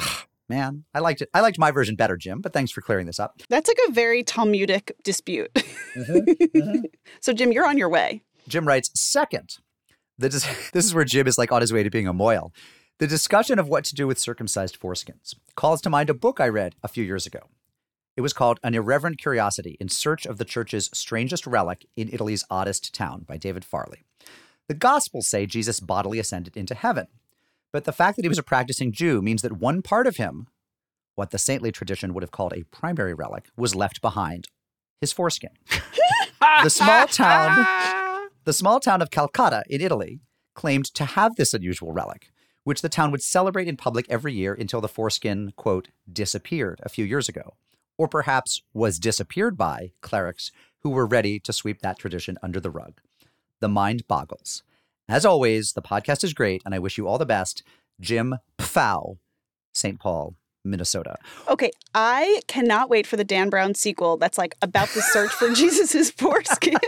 Man, 0.52 0.84
I 0.92 0.98
liked 0.98 1.22
it. 1.22 1.30
I 1.32 1.40
liked 1.40 1.58
my 1.58 1.70
version 1.70 1.96
better, 1.96 2.14
Jim, 2.14 2.42
but 2.42 2.52
thanks 2.52 2.70
for 2.70 2.82
clearing 2.82 3.06
this 3.06 3.18
up. 3.18 3.40
That's 3.48 3.68
like 3.68 3.78
a 3.88 3.90
very 3.90 4.22
Talmudic 4.22 4.94
dispute. 5.02 5.50
Mm-hmm, 5.54 6.12
mm-hmm. 6.58 6.84
so, 7.22 7.32
Jim, 7.32 7.52
you're 7.52 7.66
on 7.66 7.78
your 7.78 7.88
way. 7.88 8.20
Jim 8.48 8.68
writes, 8.68 8.90
second, 8.94 9.56
dis- 10.18 10.70
this 10.72 10.84
is 10.84 10.94
where 10.94 11.06
Jim 11.06 11.26
is 11.26 11.38
like 11.38 11.52
on 11.52 11.62
his 11.62 11.72
way 11.72 11.82
to 11.82 11.88
being 11.88 12.06
a 12.06 12.12
moil. 12.12 12.52
The 12.98 13.06
discussion 13.06 13.58
of 13.58 13.66
what 13.66 13.84
to 13.84 13.94
do 13.94 14.06
with 14.06 14.18
circumcised 14.18 14.78
foreskins 14.78 15.34
calls 15.56 15.80
to 15.80 15.90
mind 15.90 16.10
a 16.10 16.14
book 16.14 16.38
I 16.38 16.48
read 16.48 16.74
a 16.82 16.88
few 16.88 17.02
years 17.02 17.26
ago. 17.26 17.48
It 18.14 18.20
was 18.20 18.34
called 18.34 18.60
An 18.62 18.74
Irreverent 18.74 19.16
Curiosity 19.16 19.78
in 19.80 19.88
Search 19.88 20.26
of 20.26 20.36
the 20.36 20.44
Church's 20.44 20.90
Strangest 20.92 21.46
Relic 21.46 21.86
in 21.96 22.10
Italy's 22.12 22.44
Oddest 22.50 22.94
Town 22.94 23.24
by 23.26 23.38
David 23.38 23.64
Farley. 23.64 24.04
The 24.68 24.74
Gospels 24.74 25.28
say 25.28 25.46
Jesus 25.46 25.80
bodily 25.80 26.18
ascended 26.18 26.58
into 26.58 26.74
heaven, 26.74 27.06
but 27.72 27.84
the 27.84 27.92
fact 27.92 28.16
that 28.16 28.24
he 28.24 28.28
was 28.28 28.38
a 28.38 28.42
practicing 28.42 28.92
Jew 28.92 29.22
means 29.22 29.42
that 29.42 29.52
one 29.52 29.82
part 29.82 30.06
of 30.06 30.16
him, 30.16 30.46
what 31.14 31.30
the 31.30 31.38
saintly 31.38 31.72
tradition 31.72 32.14
would 32.14 32.22
have 32.22 32.30
called 32.30 32.52
a 32.52 32.64
primary 32.64 33.14
relic, 33.14 33.48
was 33.56 33.74
left 33.74 34.00
behind 34.00 34.48
his 35.00 35.12
foreskin. 35.12 35.50
the 36.62 36.68
small 36.70 37.06
town 37.06 37.66
the 38.44 38.52
small 38.52 38.80
town 38.80 39.00
of 39.00 39.10
Calcata 39.10 39.62
in 39.68 39.80
Italy 39.80 40.20
claimed 40.54 40.84
to 40.94 41.04
have 41.04 41.36
this 41.36 41.54
unusual 41.54 41.92
relic, 41.92 42.30
which 42.64 42.82
the 42.82 42.88
town 42.88 43.10
would 43.12 43.22
celebrate 43.22 43.68
in 43.68 43.76
public 43.76 44.04
every 44.08 44.34
year 44.34 44.52
until 44.52 44.80
the 44.80 44.88
foreskin, 44.88 45.52
quote, 45.56 45.88
disappeared 46.12 46.80
a 46.82 46.88
few 46.88 47.04
years 47.04 47.28
ago 47.28 47.54
or 47.98 48.08
perhaps 48.08 48.62
was 48.72 48.98
disappeared 48.98 49.56
by 49.56 49.92
clerics 50.00 50.50
who 50.80 50.90
were 50.90 51.06
ready 51.06 51.38
to 51.38 51.52
sweep 51.52 51.80
that 51.80 51.98
tradition 51.98 52.36
under 52.42 52.60
the 52.60 52.70
rug. 52.70 53.00
The 53.60 53.68
mind 53.68 54.08
boggles. 54.08 54.62
As 55.12 55.26
always, 55.26 55.74
the 55.74 55.82
podcast 55.82 56.24
is 56.24 56.32
great, 56.32 56.62
and 56.64 56.74
I 56.74 56.78
wish 56.78 56.96
you 56.96 57.06
all 57.06 57.18
the 57.18 57.26
best. 57.26 57.62
Jim 58.00 58.36
Pfow, 58.58 59.18
St. 59.74 60.00
Paul, 60.00 60.36
Minnesota. 60.64 61.16
Okay, 61.48 61.70
I 61.94 62.40
cannot 62.46 62.88
wait 62.88 63.06
for 63.06 63.18
the 63.18 63.22
Dan 63.24 63.50
Brown 63.50 63.74
sequel 63.74 64.16
that's 64.16 64.38
like 64.38 64.56
about 64.62 64.88
the 64.94 65.02
search 65.02 65.30
for 65.30 65.50
Jesus's 65.54 66.10
foreskin. 66.10 66.78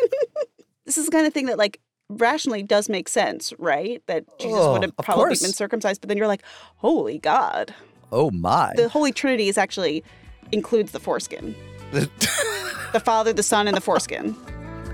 this 0.87 0.97
is 0.97 1.05
the 1.05 1.13
kind 1.13 1.27
of 1.27 1.35
thing 1.35 1.45
that 1.47 1.59
like 1.59 1.81
rationally 2.09 2.63
does 2.63 2.89
make 2.89 3.11
sense, 3.11 3.53
right? 3.59 4.03
That 4.07 4.25
Jesus 4.39 4.59
Oh, 4.59 4.73
would 4.73 4.83
have 4.85 4.97
probably 4.97 5.29
been 5.29 5.53
circumcised, 5.53 6.01
but 6.01 6.09
then 6.09 6.17
you're 6.17 6.27
like, 6.27 6.45
holy 6.77 7.19
God. 7.19 7.75
Oh 8.11 8.31
my. 8.31 8.73
The 8.75 8.89
Holy 8.89 9.13
Trinity 9.13 9.49
is 9.49 9.59
actually 9.59 10.03
includes 10.51 10.93
the 10.93 11.01
foreskin. 11.01 11.55
the 11.93 13.03
Father, 13.05 13.35
the 13.35 13.43
Son, 13.43 13.69
and 13.69 13.77
the 13.77 13.83
foreskin. 13.83 14.35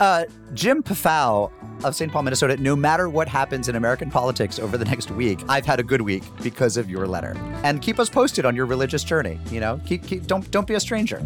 Uh, 0.01 0.24
Jim 0.53 0.83
Pfow 0.83 1.53
of 1.85 1.95
St. 1.95 2.11
Paul, 2.11 2.22
Minnesota, 2.22 2.57
no 2.57 2.76
matter 2.76 3.09
what 3.09 3.28
happens 3.28 3.68
in 3.68 3.76
American 3.76 4.11
politics 4.11 4.59
over 4.59 4.76
the 4.76 4.85
next 4.85 5.11
week, 5.11 5.41
I've 5.49 5.66
had 5.66 5.81
a 5.81 5.83
good 5.83 6.01
week 6.01 6.22
because 6.43 6.76
of 6.76 6.91
your 6.91 7.07
letter. 7.07 7.37
And 7.64 7.81
keep 7.81 7.99
us 7.99 8.09
posted 8.09 8.45
on 8.45 8.55
your 8.57 8.66
religious 8.66 9.05
journey. 9.05 9.39
You 9.51 9.61
know, 9.61 9.81
keep, 9.87 10.07
keep 10.07 10.26
don't 10.26 10.51
don't 10.51 10.66
be 10.66 10.74
a 10.74 10.81
stranger. 10.81 11.22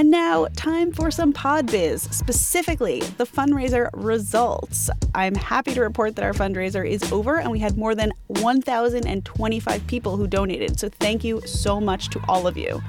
And 0.00 0.10
now, 0.10 0.46
time 0.56 0.92
for 0.92 1.10
some 1.10 1.30
pod 1.30 1.66
biz, 1.66 2.00
specifically 2.04 3.00
the 3.18 3.26
fundraiser 3.26 3.90
results. 3.92 4.88
I'm 5.14 5.34
happy 5.34 5.74
to 5.74 5.82
report 5.82 6.16
that 6.16 6.24
our 6.24 6.32
fundraiser 6.32 6.88
is 6.88 7.12
over 7.12 7.38
and 7.38 7.50
we 7.50 7.58
had 7.58 7.76
more 7.76 7.94
than 7.94 8.14
1,025 8.28 9.86
people 9.86 10.16
who 10.16 10.26
donated. 10.26 10.80
So, 10.80 10.88
thank 10.88 11.22
you 11.22 11.42
so 11.42 11.82
much 11.82 12.08
to 12.12 12.20
all 12.30 12.46
of 12.46 12.56
you. 12.56 12.82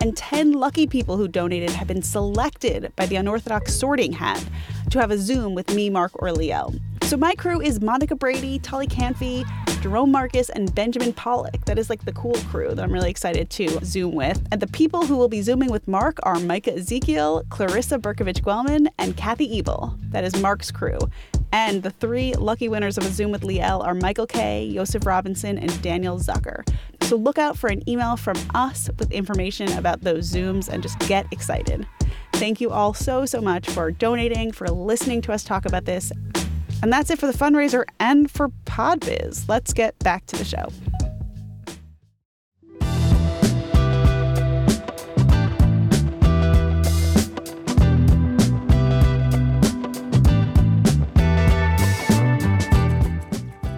And 0.00 0.16
10 0.16 0.54
lucky 0.54 0.88
people 0.88 1.16
who 1.16 1.28
donated 1.28 1.70
have 1.70 1.86
been 1.86 2.02
selected 2.02 2.92
by 2.96 3.06
the 3.06 3.14
Unorthodox 3.14 3.72
Sorting 3.72 4.14
Hat 4.14 4.44
to 4.90 4.98
have 4.98 5.12
a 5.12 5.18
Zoom 5.18 5.54
with 5.54 5.72
me, 5.72 5.88
Mark, 5.88 6.20
or 6.20 6.30
Liel. 6.30 6.80
So, 7.06 7.16
my 7.16 7.36
crew 7.36 7.60
is 7.60 7.80
Monica 7.80 8.16
Brady, 8.16 8.58
Tully 8.58 8.88
Canfy, 8.88 9.44
Jerome 9.80 10.10
Marcus, 10.10 10.48
and 10.48 10.74
Benjamin 10.74 11.12
Pollock. 11.12 11.64
That 11.66 11.78
is 11.78 11.88
like 11.88 12.04
the 12.04 12.12
cool 12.12 12.34
crew 12.50 12.74
that 12.74 12.82
I'm 12.82 12.90
really 12.90 13.10
excited 13.10 13.48
to 13.50 13.78
Zoom 13.84 14.16
with. 14.16 14.44
And 14.50 14.60
the 14.60 14.66
people 14.66 15.06
who 15.06 15.16
will 15.16 15.28
be 15.28 15.40
Zooming 15.40 15.70
with 15.70 15.86
Mark 15.86 16.18
are 16.24 16.40
Micah 16.40 16.74
Ezekiel, 16.74 17.44
Clarissa 17.48 18.00
Berkovich 18.00 18.42
Guelman, 18.42 18.88
and 18.98 19.16
Kathy 19.16 19.56
Ebel. 19.56 19.96
That 20.10 20.24
is 20.24 20.34
Mark's 20.42 20.72
crew. 20.72 20.98
And 21.52 21.84
the 21.84 21.90
three 21.90 22.34
lucky 22.34 22.68
winners 22.68 22.98
of 22.98 23.04
a 23.04 23.10
Zoom 23.10 23.30
with 23.30 23.42
Liel 23.42 23.86
are 23.86 23.94
Michael 23.94 24.26
Kay, 24.26 24.72
Joseph 24.74 25.06
Robinson, 25.06 25.58
and 25.58 25.80
Daniel 25.82 26.18
Zucker. 26.18 26.68
So 27.02 27.14
look 27.14 27.38
out 27.38 27.56
for 27.56 27.70
an 27.70 27.88
email 27.88 28.16
from 28.16 28.36
us 28.52 28.90
with 28.98 29.12
information 29.12 29.70
about 29.78 30.00
those 30.00 30.28
Zooms 30.28 30.68
and 30.68 30.82
just 30.82 30.98
get 31.00 31.26
excited. 31.30 31.86
Thank 32.32 32.60
you 32.60 32.70
all 32.70 32.94
so, 32.94 33.26
so 33.26 33.40
much 33.40 33.70
for 33.70 33.92
donating, 33.92 34.50
for 34.50 34.66
listening 34.68 35.22
to 35.22 35.32
us 35.32 35.44
talk 35.44 35.66
about 35.66 35.84
this. 35.84 36.10
And 36.82 36.92
that's 36.92 37.10
it 37.10 37.18
for 37.18 37.26
the 37.26 37.36
fundraiser 37.36 37.84
and 37.98 38.30
for 38.30 38.48
Podbiz. 38.64 39.48
Let's 39.48 39.72
get 39.72 39.98
back 40.00 40.26
to 40.26 40.36
the 40.36 40.44
show. 40.44 40.68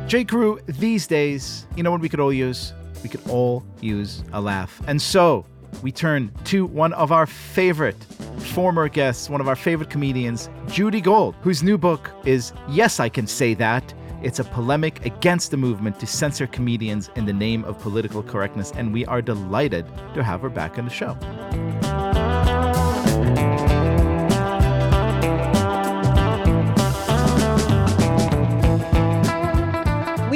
J. 0.08 0.24
Crew, 0.24 0.58
these 0.66 1.06
days, 1.06 1.66
you 1.76 1.82
know 1.82 1.90
what 1.90 2.00
we 2.00 2.08
could 2.08 2.18
all 2.18 2.32
use? 2.32 2.72
We 3.02 3.10
could 3.10 3.20
all 3.28 3.62
use 3.82 4.24
a 4.32 4.40
laugh. 4.40 4.80
And 4.86 5.02
so 5.02 5.44
we 5.82 5.92
turn 5.92 6.32
to 6.44 6.64
one 6.64 6.94
of 6.94 7.12
our 7.12 7.26
favorite 7.26 7.96
former 8.38 8.88
guests, 8.88 9.28
one 9.28 9.40
of 9.40 9.48
our 9.48 9.56
favorite 9.56 9.90
comedians, 9.90 10.48
Judy 10.68 11.00
Gold, 11.00 11.34
whose 11.42 11.62
new 11.62 11.78
book 11.78 12.10
is 12.24 12.52
Yes, 12.68 13.00
I 13.00 13.08
Can 13.08 13.26
Say 13.26 13.54
That. 13.54 13.94
It's 14.22 14.38
a 14.38 14.44
polemic 14.44 15.04
against 15.06 15.50
the 15.50 15.56
movement 15.56 16.00
to 16.00 16.06
censor 16.06 16.46
comedians 16.46 17.10
in 17.14 17.24
the 17.24 17.32
name 17.32 17.64
of 17.64 17.78
political 17.78 18.22
correctness, 18.22 18.72
and 18.72 18.92
we 18.92 19.06
are 19.06 19.22
delighted 19.22 19.86
to 20.14 20.24
have 20.24 20.40
her 20.40 20.50
back 20.50 20.78
on 20.78 20.86
the 20.86 20.90
show. 20.90 21.16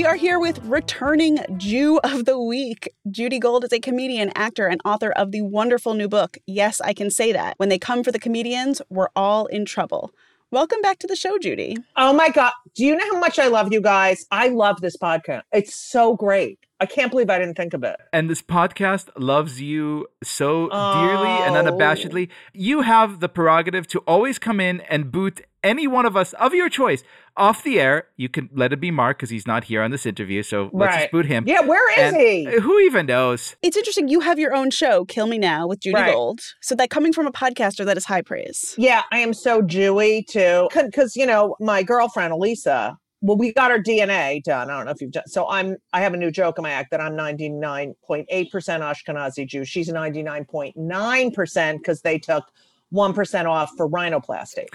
We 0.02 0.06
are 0.06 0.16
here 0.16 0.40
with 0.40 0.58
returning 0.64 1.38
Jew 1.58 2.00
of 2.02 2.24
the 2.24 2.36
Week. 2.36 2.92
Judy 3.08 3.38
Gold 3.38 3.62
is 3.62 3.72
a 3.72 3.78
comedian, 3.78 4.32
actor, 4.34 4.66
and 4.66 4.80
author 4.84 5.12
of 5.12 5.30
the 5.30 5.42
wonderful 5.42 5.94
new 5.94 6.08
book, 6.08 6.38
Yes, 6.44 6.80
I 6.80 6.92
Can 6.92 7.08
Say 7.08 7.30
That. 7.30 7.54
When 7.58 7.68
they 7.68 7.78
come 7.78 8.02
for 8.02 8.10
the 8.10 8.18
comedians, 8.18 8.82
we're 8.90 9.10
all 9.14 9.46
in 9.46 9.64
trouble. 9.64 10.10
Welcome 10.50 10.80
back 10.82 10.98
to 10.98 11.06
the 11.06 11.14
show, 11.14 11.38
Judy. 11.38 11.76
Oh 11.94 12.12
my 12.12 12.30
God. 12.30 12.52
Do 12.74 12.84
you 12.84 12.96
know 12.96 13.04
how 13.12 13.20
much 13.20 13.38
I 13.38 13.46
love 13.46 13.72
you 13.72 13.80
guys? 13.80 14.26
I 14.32 14.48
love 14.48 14.80
this 14.80 14.96
podcast. 14.96 15.42
It's 15.52 15.72
so 15.72 16.16
great. 16.16 16.58
I 16.80 16.86
can't 16.86 17.12
believe 17.12 17.30
I 17.30 17.38
didn't 17.38 17.54
think 17.54 17.72
of 17.72 17.84
it. 17.84 17.94
And 18.12 18.28
this 18.28 18.42
podcast 18.42 19.08
loves 19.16 19.60
you 19.60 20.08
so 20.24 20.68
dearly 20.68 21.28
and 21.28 21.54
unabashedly. 21.54 22.28
Oh. 22.28 22.34
You 22.52 22.80
have 22.80 23.20
the 23.20 23.28
prerogative 23.28 23.86
to 23.86 24.00
always 24.00 24.40
come 24.40 24.58
in 24.58 24.80
and 24.80 25.12
boot 25.12 25.42
any 25.62 25.86
one 25.86 26.06
of 26.06 26.16
us 26.16 26.32
of 26.34 26.54
your 26.54 26.68
choice 26.68 27.02
off 27.36 27.62
the 27.62 27.80
air. 27.80 28.08
You 28.16 28.28
can 28.28 28.50
let 28.52 28.72
it 28.72 28.80
be 28.80 28.90
Mark 28.90 29.18
because 29.18 29.30
he's 29.30 29.46
not 29.46 29.64
here 29.64 29.82
on 29.82 29.90
this 29.90 30.04
interview. 30.06 30.42
So 30.42 30.70
let's 30.72 30.94
Right. 30.94 31.00
just 31.02 31.12
boot 31.12 31.26
him. 31.26 31.44
Yeah, 31.46 31.60
where 31.60 31.90
is 31.98 32.12
And 32.12 32.16
he? 32.16 32.46
Uh, 32.46 32.60
who 32.60 32.78
even 32.80 33.06
knows? 33.06 33.56
It's 33.62 33.76
interesting. 33.76 34.08
You 34.08 34.20
have 34.20 34.38
your 34.38 34.54
own 34.54 34.70
show, 34.70 35.04
Kill 35.04 35.26
Me 35.26 35.38
Now, 35.38 35.66
with 35.66 35.80
Judy 35.80 35.94
Right. 35.94 36.12
Gold. 36.12 36.40
So 36.60 36.74
that 36.74 36.90
coming 36.90 37.12
from 37.12 37.26
a 37.26 37.32
podcaster, 37.32 37.84
that 37.84 37.96
is 37.96 38.04
high 38.04 38.22
praise. 38.22 38.74
Yeah, 38.76 39.02
I 39.12 39.18
am 39.20 39.32
so 39.32 39.62
Jewy 39.62 40.26
too. 40.26 40.68
Because, 40.74 41.16
you 41.16 41.26
know, 41.26 41.56
my 41.60 41.82
girlfriend, 41.82 42.32
Elisa, 42.32 42.98
well, 43.24 43.36
we 43.36 43.52
got 43.52 43.70
our 43.70 43.78
DNA 43.78 44.42
done. 44.42 44.68
I 44.68 44.76
don't 44.76 44.84
know 44.86 44.90
if 44.90 45.00
you've 45.00 45.12
done. 45.12 45.26
So 45.28 45.48
I'm, 45.48 45.76
I 45.92 46.00
have 46.00 46.12
a 46.12 46.16
new 46.16 46.30
joke 46.32 46.58
in 46.58 46.62
my 46.62 46.72
act 46.72 46.90
that 46.90 47.00
I'm 47.00 47.12
99.8% 47.12 48.26
Ashkenazi 48.28 49.46
Jew. 49.46 49.64
She's 49.64 49.88
99.9% 49.88 51.78
because 51.78 52.02
they 52.02 52.18
took 52.18 52.44
1% 52.92 53.44
off 53.46 53.70
for 53.76 53.88
rhinoplasty. 53.88 54.66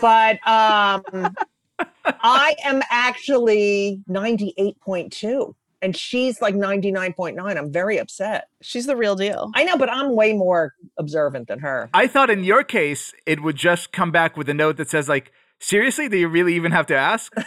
But 0.00 0.34
um, 0.46 1.34
I 2.04 2.56
am 2.64 2.82
actually 2.90 4.02
98.2 4.08 5.54
and 5.80 5.96
she's 5.96 6.40
like 6.40 6.54
99.9. 6.54 7.56
I'm 7.56 7.72
very 7.72 7.98
upset. 7.98 8.48
She's 8.62 8.86
the 8.86 8.96
real 8.96 9.14
deal. 9.14 9.50
I 9.54 9.64
know, 9.64 9.76
but 9.76 9.90
I'm 9.90 10.14
way 10.14 10.32
more 10.32 10.74
observant 10.98 11.48
than 11.48 11.60
her. 11.60 11.88
I 11.94 12.06
thought 12.06 12.30
in 12.30 12.44
your 12.44 12.64
case, 12.64 13.12
it 13.26 13.42
would 13.42 13.56
just 13.56 13.92
come 13.92 14.10
back 14.10 14.36
with 14.36 14.48
a 14.48 14.54
note 14.54 14.76
that 14.78 14.90
says, 14.90 15.08
like, 15.08 15.32
seriously, 15.60 16.08
do 16.08 16.16
you 16.16 16.28
really 16.28 16.54
even 16.54 16.72
have 16.72 16.86
to 16.86 16.96
ask? 16.96 17.32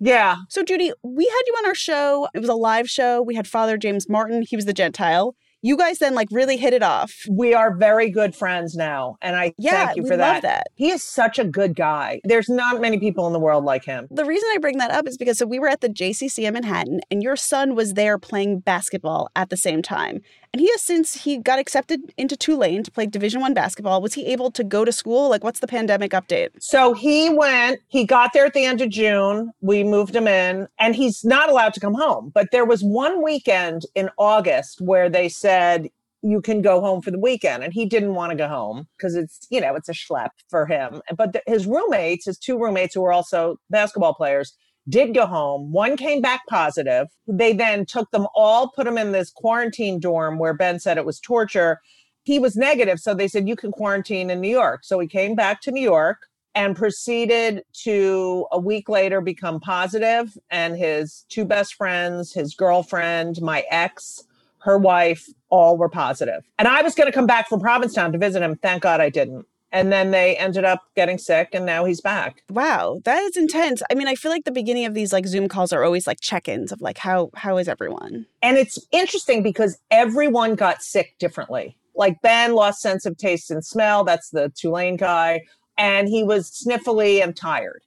Yeah. 0.00 0.36
So, 0.48 0.62
Judy, 0.62 0.92
we 1.02 1.24
had 1.24 1.42
you 1.46 1.54
on 1.58 1.66
our 1.66 1.74
show. 1.74 2.26
It 2.34 2.40
was 2.40 2.48
a 2.48 2.54
live 2.54 2.88
show. 2.88 3.20
We 3.20 3.34
had 3.34 3.46
Father 3.46 3.76
James 3.76 4.08
Martin. 4.08 4.42
He 4.42 4.56
was 4.56 4.64
the 4.64 4.72
Gentile. 4.72 5.36
You 5.62 5.76
guys 5.76 5.98
then 5.98 6.14
like 6.14 6.28
really 6.30 6.56
hit 6.56 6.72
it 6.72 6.82
off. 6.82 7.12
We 7.30 7.52
are 7.54 7.76
very 7.76 8.10
good 8.10 8.34
friends 8.34 8.74
now. 8.74 9.16
And 9.20 9.36
I 9.36 9.52
Yeah, 9.58 9.86
thank 9.86 9.96
you 9.96 10.02
we 10.04 10.08
for 10.08 10.16
love 10.16 10.42
that. 10.42 10.42
that. 10.42 10.66
He 10.74 10.90
is 10.90 11.02
such 11.02 11.38
a 11.38 11.44
good 11.44 11.76
guy. 11.76 12.20
There's 12.24 12.48
not 12.48 12.80
many 12.80 12.98
people 12.98 13.26
in 13.26 13.32
the 13.32 13.38
world 13.38 13.64
like 13.64 13.84
him. 13.84 14.08
The 14.10 14.24
reason 14.24 14.48
I 14.54 14.58
bring 14.58 14.78
that 14.78 14.90
up 14.90 15.06
is 15.06 15.18
because 15.18 15.38
so 15.38 15.46
we 15.46 15.58
were 15.58 15.68
at 15.68 15.80
the 15.82 15.88
JCC 15.88 16.44
in 16.46 16.54
Manhattan, 16.54 17.00
and 17.10 17.22
your 17.22 17.36
son 17.36 17.74
was 17.74 17.92
there 17.94 18.18
playing 18.18 18.60
basketball 18.60 19.30
at 19.36 19.50
the 19.50 19.56
same 19.56 19.82
time. 19.82 20.22
And 20.52 20.60
he 20.60 20.68
has 20.72 20.82
since 20.82 21.22
he 21.22 21.38
got 21.38 21.60
accepted 21.60 22.12
into 22.16 22.36
Tulane 22.36 22.82
to 22.82 22.90
play 22.90 23.06
Division 23.06 23.40
One 23.40 23.54
basketball. 23.54 24.02
Was 24.02 24.14
he 24.14 24.26
able 24.26 24.50
to 24.50 24.64
go 24.64 24.84
to 24.84 24.90
school? 24.90 25.28
Like, 25.28 25.44
what's 25.44 25.60
the 25.60 25.68
pandemic 25.68 26.10
update? 26.10 26.48
So 26.58 26.92
he 26.92 27.30
went, 27.30 27.80
he 27.86 28.04
got 28.04 28.32
there 28.32 28.46
at 28.46 28.54
the 28.54 28.64
end 28.64 28.80
of 28.80 28.90
June. 28.90 29.52
We 29.60 29.84
moved 29.84 30.16
him 30.16 30.26
in, 30.26 30.66
and 30.80 30.96
he's 30.96 31.24
not 31.24 31.50
allowed 31.50 31.72
to 31.74 31.80
come 31.80 31.94
home. 31.94 32.32
But 32.34 32.48
there 32.50 32.64
was 32.64 32.82
one 32.82 33.22
weekend 33.22 33.82
in 33.94 34.10
August 34.18 34.80
where 34.80 35.08
they 35.08 35.28
said, 35.28 35.88
you 36.22 36.42
can 36.42 36.62
go 36.62 36.80
home 36.80 37.00
for 37.00 37.10
the 37.10 37.18
weekend. 37.18 37.62
And 37.62 37.72
he 37.72 37.86
didn't 37.86 38.14
want 38.14 38.30
to 38.30 38.36
go 38.36 38.48
home 38.48 38.88
because 38.96 39.14
it's, 39.14 39.46
you 39.50 39.60
know, 39.60 39.74
it's 39.76 39.88
a 39.88 39.92
schlep 39.92 40.30
for 40.48 40.66
him. 40.66 41.00
But 41.16 41.40
his 41.46 41.64
roommates, 41.66 42.26
his 42.26 42.38
two 42.38 42.58
roommates 42.58 42.94
who 42.94 43.02
were 43.02 43.12
also 43.12 43.56
basketball 43.70 44.14
players, 44.14 44.52
did 44.88 45.14
go 45.14 45.26
home. 45.26 45.72
One 45.72 45.96
came 45.96 46.20
back 46.20 46.42
positive. 46.48 47.08
They 47.26 47.52
then 47.52 47.86
took 47.86 48.10
them 48.10 48.26
all, 48.34 48.68
put 48.70 48.84
them 48.84 48.98
in 48.98 49.12
this 49.12 49.30
quarantine 49.30 50.00
dorm 50.00 50.38
where 50.38 50.54
Ben 50.54 50.80
said 50.80 50.98
it 50.98 51.04
was 51.04 51.20
torture. 51.20 51.80
He 52.24 52.38
was 52.38 52.56
negative. 52.56 52.98
So 52.98 53.14
they 53.14 53.28
said, 53.28 53.48
you 53.48 53.56
can 53.56 53.72
quarantine 53.72 54.30
in 54.30 54.40
New 54.40 54.50
York. 54.50 54.84
So 54.84 54.98
he 54.98 55.06
came 55.06 55.34
back 55.34 55.60
to 55.62 55.70
New 55.70 55.82
York 55.82 56.26
and 56.54 56.76
proceeded 56.76 57.62
to 57.72 58.46
a 58.50 58.58
week 58.58 58.88
later 58.88 59.20
become 59.20 59.60
positive 59.60 60.36
and 60.50 60.76
his 60.76 61.24
two 61.28 61.44
best 61.44 61.74
friends 61.74 62.32
his 62.32 62.54
girlfriend 62.54 63.40
my 63.40 63.64
ex 63.70 64.24
her 64.58 64.76
wife 64.76 65.26
all 65.48 65.76
were 65.76 65.88
positive. 65.88 66.42
and 66.58 66.66
i 66.66 66.82
was 66.82 66.94
going 66.94 67.06
to 67.06 67.12
come 67.12 67.26
back 67.26 67.48
from 67.48 67.60
provincetown 67.60 68.12
to 68.12 68.18
visit 68.18 68.42
him 68.42 68.56
thank 68.56 68.82
god 68.82 69.00
i 69.00 69.08
didn't 69.08 69.46
and 69.72 69.92
then 69.92 70.10
they 70.10 70.36
ended 70.36 70.64
up 70.64 70.82
getting 70.96 71.18
sick 71.18 71.50
and 71.52 71.64
now 71.64 71.84
he's 71.84 72.00
back. 72.00 72.42
Wow, 72.50 73.00
that 73.04 73.22
is 73.22 73.36
intense. 73.36 73.82
I 73.90 73.94
mean, 73.94 74.08
I 74.08 74.14
feel 74.14 74.30
like 74.32 74.44
the 74.44 74.50
beginning 74.50 74.84
of 74.84 74.94
these 74.94 75.12
like 75.12 75.26
Zoom 75.26 75.48
calls 75.48 75.72
are 75.72 75.84
always 75.84 76.06
like 76.06 76.20
check-ins 76.20 76.72
of 76.72 76.80
like 76.80 76.98
how 76.98 77.30
how 77.34 77.56
is 77.56 77.68
everyone? 77.68 78.26
and 78.42 78.56
it's 78.56 78.78
interesting 78.90 79.42
because 79.42 79.78
everyone 79.90 80.54
got 80.54 80.82
sick 80.82 81.14
differently. 81.18 81.76
Like 81.94 82.22
ben 82.22 82.54
lost 82.54 82.80
sense 82.80 83.04
of 83.06 83.16
taste 83.16 83.50
and 83.50 83.64
smell 83.64 84.04
that's 84.04 84.30
the 84.30 84.50
tulane 84.56 84.96
guy 84.96 85.42
and 85.76 86.08
he 86.08 86.22
was 86.22 86.50
sniffly 86.50 87.22
and 87.22 87.36
tired. 87.36 87.82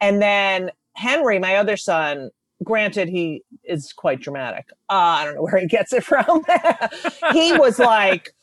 And 0.00 0.20
then 0.20 0.70
henry 0.94 1.38
my 1.38 1.56
other 1.56 1.76
son 1.76 2.30
granted 2.62 3.08
he 3.08 3.42
is 3.64 3.92
quite 3.92 4.20
dramatic. 4.20 4.66
Uh, 4.90 4.92
i 5.18 5.24
don't 5.24 5.34
know 5.34 5.42
where 5.42 5.58
he 5.58 5.66
gets 5.66 5.92
it 5.92 6.04
from. 6.04 6.44
He 7.32 7.52
was 7.54 7.78
like 7.78 8.34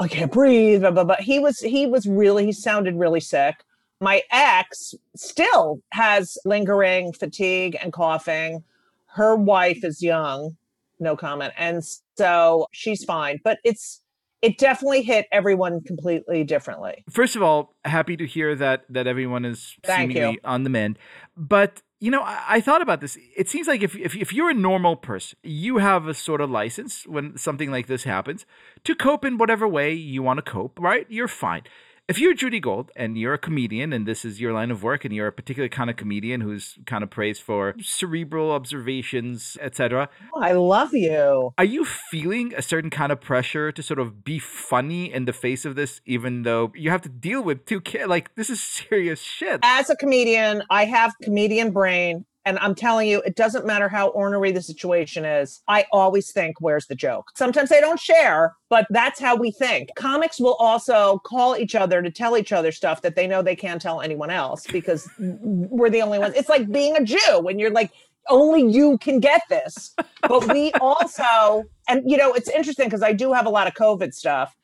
i 0.00 0.08
can't 0.08 0.32
breathe 0.32 0.80
blah, 0.80 0.90
blah, 0.90 1.04
blah. 1.04 1.16
he 1.18 1.38
was 1.38 1.60
he 1.60 1.86
was 1.86 2.06
really 2.06 2.46
he 2.46 2.52
sounded 2.52 2.96
really 2.96 3.20
sick 3.20 3.64
my 4.00 4.22
ex 4.30 4.94
still 5.14 5.80
has 5.92 6.36
lingering 6.44 7.12
fatigue 7.12 7.76
and 7.82 7.92
coughing 7.92 8.62
her 9.06 9.34
wife 9.34 9.82
is 9.82 10.02
young 10.02 10.56
no 11.00 11.16
comment 11.16 11.52
and 11.58 11.82
so 12.16 12.66
she's 12.72 13.04
fine 13.04 13.40
but 13.44 13.58
it's 13.64 14.02
it 14.42 14.58
definitely 14.58 15.02
hit 15.02 15.26
everyone 15.32 15.80
completely 15.80 16.44
differently 16.44 17.02
First 17.10 17.36
of 17.36 17.42
all, 17.42 17.74
happy 17.84 18.16
to 18.18 18.26
hear 18.26 18.54
that 18.54 18.84
that 18.90 19.06
everyone 19.06 19.44
is 19.46 19.74
Thank 19.82 20.10
you. 20.10 20.14
seemingly 20.16 20.40
on 20.44 20.62
the 20.62 20.70
mend. 20.70 20.98
But 21.36 21.80
you 21.98 22.10
know, 22.10 22.22
I, 22.22 22.44
I 22.48 22.60
thought 22.60 22.82
about 22.82 23.00
this. 23.00 23.18
It 23.36 23.48
seems 23.48 23.66
like 23.66 23.82
if, 23.82 23.96
if 23.96 24.14
if 24.14 24.32
you're 24.32 24.50
a 24.50 24.54
normal 24.54 24.96
person, 24.96 25.38
you 25.42 25.78
have 25.78 26.06
a 26.06 26.14
sort 26.14 26.40
of 26.40 26.50
license 26.50 27.06
when 27.06 27.36
something 27.38 27.70
like 27.70 27.86
this 27.86 28.04
happens 28.04 28.44
to 28.84 28.94
cope 28.94 29.24
in 29.24 29.38
whatever 29.38 29.66
way 29.66 29.92
you 29.92 30.22
want 30.22 30.38
to 30.38 30.42
cope. 30.42 30.78
Right? 30.78 31.06
You're 31.08 31.28
fine. 31.28 31.62
If 32.08 32.20
you're 32.20 32.34
Judy 32.34 32.60
Gold 32.60 32.92
and 32.94 33.18
you're 33.18 33.34
a 33.34 33.38
comedian 33.38 33.92
and 33.92 34.06
this 34.06 34.24
is 34.24 34.40
your 34.40 34.52
line 34.52 34.70
of 34.70 34.84
work 34.84 35.04
and 35.04 35.12
you're 35.12 35.26
a 35.26 35.32
particular 35.32 35.68
kind 35.68 35.90
of 35.90 35.96
comedian 35.96 36.40
who's 36.40 36.78
kind 36.86 37.02
of 37.02 37.10
praised 37.10 37.42
for 37.42 37.74
cerebral 37.80 38.52
observations, 38.52 39.58
etc. 39.60 40.08
i 40.36 40.52
love 40.52 40.94
you 40.94 41.52
Are 41.58 41.64
you 41.64 41.84
feeling 41.84 42.54
a 42.54 42.62
certain 42.62 42.90
kind 42.90 43.10
of 43.10 43.20
pressure 43.20 43.72
to 43.72 43.82
sort 43.82 43.98
of 43.98 44.22
be 44.22 44.38
funny 44.38 45.12
in 45.12 45.24
the 45.24 45.32
face 45.32 45.64
of 45.64 45.74
this, 45.74 46.00
even 46.06 46.42
though 46.42 46.70
you 46.76 46.90
have 46.90 47.02
to 47.02 47.08
deal 47.08 47.42
with 47.42 47.66
two 47.66 47.80
kids? 47.80 48.06
Like, 48.06 48.36
this 48.36 48.50
is 48.50 48.62
serious 48.62 49.20
shit. 49.20 49.58
as 49.64 49.90
a 49.90 49.96
comedian 49.96 50.62
i 50.70 50.84
have 50.84 51.12
comedian 51.24 51.72
brain 51.72 52.24
and 52.46 52.58
i'm 52.60 52.74
telling 52.74 53.08
you 53.08 53.20
it 53.26 53.36
doesn't 53.36 53.66
matter 53.66 53.88
how 53.88 54.08
ornery 54.08 54.52
the 54.52 54.62
situation 54.62 55.24
is 55.24 55.60
i 55.68 55.84
always 55.92 56.32
think 56.32 56.60
where's 56.60 56.86
the 56.86 56.94
joke? 56.94 57.30
Sometimes 57.34 57.68
they 57.68 57.80
don't 57.80 58.00
share 58.00 58.56
but 58.68 58.86
that's 58.90 59.20
how 59.20 59.36
we 59.36 59.50
think. 59.50 59.90
Comics 59.96 60.40
will 60.40 60.54
also 60.54 61.20
call 61.24 61.56
each 61.56 61.74
other 61.74 62.02
to 62.02 62.10
tell 62.10 62.36
each 62.36 62.52
other 62.52 62.72
stuff 62.72 63.02
that 63.02 63.14
they 63.14 63.26
know 63.26 63.42
they 63.42 63.56
can't 63.56 63.80
tell 63.80 64.00
anyone 64.00 64.30
else 64.30 64.66
because 64.66 65.08
we're 65.18 65.90
the 65.90 66.02
only 66.02 66.18
ones. 66.18 66.34
It's 66.34 66.48
like 66.48 66.70
being 66.70 66.96
a 66.96 67.04
jew 67.04 67.40
when 67.40 67.58
you're 67.58 67.70
like 67.70 67.92
only 68.28 68.68
you 68.68 68.98
can 68.98 69.20
get 69.20 69.42
this. 69.48 69.94
But 70.22 70.52
we 70.52 70.72
also 70.80 71.64
and 71.88 72.02
you 72.10 72.16
know 72.16 72.32
it's 72.32 72.48
interesting 72.48 72.86
because 72.86 73.02
i 73.02 73.12
do 73.12 73.32
have 73.32 73.46
a 73.46 73.50
lot 73.50 73.68
of 73.68 73.74
covid 73.74 74.12
stuff 74.12 74.56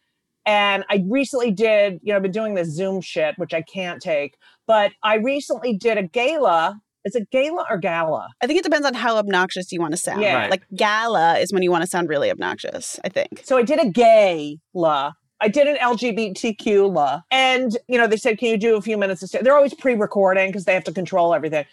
and 0.45 0.85
I 0.91 1.05
recently 1.07 1.53
did, 1.53 2.01
you 2.03 2.13
know, 2.13 2.17
I've 2.17 2.23
been 2.23 2.33
doing 2.33 2.55
this 2.55 2.69
Zoom 2.69 3.01
shit, 3.01 3.39
which 3.39 3.55
I 3.55 3.63
can't 3.63 4.03
take, 4.03 4.37
but 4.67 4.91
I 5.03 5.17
recently 5.17 5.73
did 5.73 5.99
a 5.99 6.03
gala. 6.03 6.81
Is 7.05 7.15
it 7.15 7.31
gala 7.31 7.67
or 7.69 7.79
gala? 7.79 8.29
I 8.41 8.47
think 8.47 8.59
it 8.59 8.65
depends 8.65 8.87
on 8.87 8.95
how 8.95 9.17
obnoxious 9.17 9.73
you 9.73 9.81
want 9.81 9.93
to 9.93 9.97
sound. 9.97 10.23
Yeah. 10.23 10.37
Right. 10.37 10.51
Like 10.51 10.63
gala 10.75 11.39
is 11.39 11.53
when 11.53 11.63
you 11.63 11.71
want 11.71 11.83
to 11.83 11.91
sound 11.91 12.09
really 12.09 12.31
obnoxious, 12.31 13.01
I 13.05 13.09
think. 13.09 13.43
So 13.45 13.57
I 13.59 13.63
did 13.63 13.81
a 13.81 13.89
gala. 13.91 15.17
I 15.41 15.49
did 15.49 15.67
an 15.67 15.77
LGBTQ 15.77 16.93
la. 16.95 17.23
And, 17.33 17.77
you 17.89 17.99
know, 17.99 18.07
they 18.07 18.17
said, 18.17 18.39
can 18.39 18.49
you 18.49 18.57
do 18.57 18.77
a 18.77 18.83
few 18.83 18.97
minutes 18.97 19.23
of 19.23 19.29
sta-" 19.29 19.43
They're 19.43 19.57
always 19.57 19.75
pre 19.75 19.95
recording 19.95 20.51
because 20.51 20.65
they 20.65 20.75
have 20.75 20.85
to 20.85 20.93
control 20.93 21.35
everything. 21.35 21.65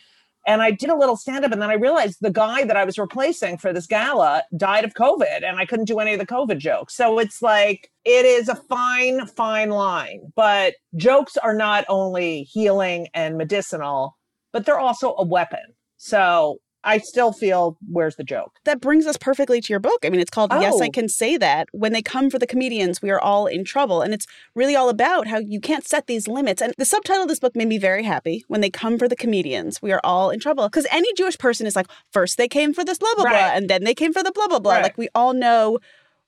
And 0.48 0.62
I 0.64 0.72
did 0.72 0.90
a 0.90 0.96
little 0.96 1.18
stand 1.18 1.46
up, 1.46 1.52
and 1.52 1.62
then 1.62 1.70
I 1.70 1.74
realized 1.74 2.20
the 2.22 2.32
guy 2.32 2.64
that 2.64 2.76
I 2.76 2.84
was 2.84 2.98
replacing 2.98 3.58
for 3.58 3.72
this 3.72 3.86
gala 3.86 4.44
died 4.58 4.86
of 4.86 4.94
COVID, 4.94 5.44
and 5.44 5.60
I 5.60 5.66
couldn't 5.66 5.86
do 5.86 6.00
any 6.00 6.14
of 6.14 6.20
the 6.20 6.26
COVID 6.26 6.58
jokes. 6.58 6.96
So 6.96 7.20
it's 7.20 7.42
like, 7.42 7.92
it 8.06 8.26
is 8.26 8.50
a 8.50 8.56
fine, 8.56 9.28
fine 9.28 9.70
line. 9.70 10.32
But 10.36 10.76
jokes 10.96 11.38
are 11.38 11.54
not 11.54 11.86
only 11.90 12.44
healing 12.44 13.10
and 13.14 13.38
medicinal, 13.38 14.18
but 14.52 14.66
they're 14.66 14.80
also 14.80 15.16
a 15.18 15.26
weapon. 15.26 15.60
So 15.98 16.58
I 16.82 17.00
still 17.00 17.34
feel, 17.34 17.78
where's 17.92 18.16
the 18.16 18.24
joke? 18.24 18.54
That 18.64 18.80
brings 18.80 19.06
us 19.06 19.18
perfectly 19.18 19.60
to 19.60 19.74
your 19.74 19.82
book. 19.82 20.00
I 20.06 20.10
mean, 20.10 20.22
it's 20.22 20.30
called 20.30 20.52
Yes, 20.62 20.80
I 20.82 20.86
Oh. 20.86 20.92
Can 20.92 21.10
Say 21.10 21.36
That. 21.36 21.68
When 21.74 21.92
they 21.92 22.02
come 22.02 22.30
for 22.30 22.40
the 22.40 22.48
comedians, 22.48 23.02
we 23.02 23.10
are 23.10 23.20
all 23.20 23.48
in 23.48 23.66
trouble. 23.66 24.02
And 24.02 24.14
it's 24.14 24.26
really 24.56 24.78
all 24.78 24.88
about 24.88 25.28
how 25.28 25.40
you 25.40 25.60
can't 25.60 25.86
set 25.86 26.08
these 26.08 26.26
limits. 26.26 26.62
And 26.62 26.74
the 26.78 26.86
subtitle 26.86 27.24
of 27.24 27.28
this 27.28 27.40
book 27.40 27.54
made 27.54 27.68
me 27.68 27.80
very 27.80 28.04
happy. 28.04 28.46
When 28.48 28.62
they 28.62 28.70
come 28.70 28.98
for 28.98 29.10
the 29.10 29.18
comedians, 29.18 29.82
we 29.82 29.92
are 29.92 30.00
all 30.06 30.30
in 30.30 30.40
trouble. 30.40 30.70
Because 30.70 30.88
any 30.90 31.14
Jewish 31.16 31.38
person 31.38 31.68
is 31.68 31.76
like, 31.76 31.88
first 32.14 32.38
they 32.38 32.48
came 32.48 32.74
for 32.74 32.86
this 32.86 32.98
blah, 32.98 33.14
blah, 33.16 33.26
blah, 33.26 33.52
and 33.54 33.70
then 33.70 33.84
they 33.84 33.94
came 33.94 34.14
for 34.14 34.24
the 34.24 34.32
blah, 34.32 34.48
blah, 34.48 34.60
blah. 34.60 34.76
Right. 34.76 34.84
Like, 34.84 34.98
we 34.98 35.10
all 35.14 35.34
know 35.34 35.80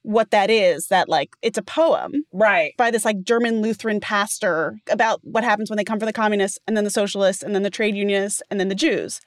what 0.04 0.32
that 0.32 0.50
is 0.50 0.88
that 0.88 1.08
like 1.08 1.36
it's 1.42 1.58
a 1.58 1.64
poem 1.64 2.24
right 2.32 2.74
by 2.78 2.90
this 2.90 3.06
like 3.06 3.22
german 3.24 3.62
lutheran 3.62 4.00
pastor 4.00 4.78
about 4.90 5.20
what 5.24 5.44
happens 5.44 5.70
when 5.70 5.78
they 5.78 5.84
come 5.84 6.00
for 6.00 6.06
the 6.06 6.14
communists 6.14 6.60
and 6.68 6.76
then 6.76 6.84
the 6.84 6.90
socialists 6.90 7.44
and 7.44 7.54
then 7.54 7.64
the 7.64 7.70
trade 7.70 7.96
unionists 7.96 8.42
and 8.50 8.60
then 8.60 8.68
the 8.68 8.76
jews 8.76 9.22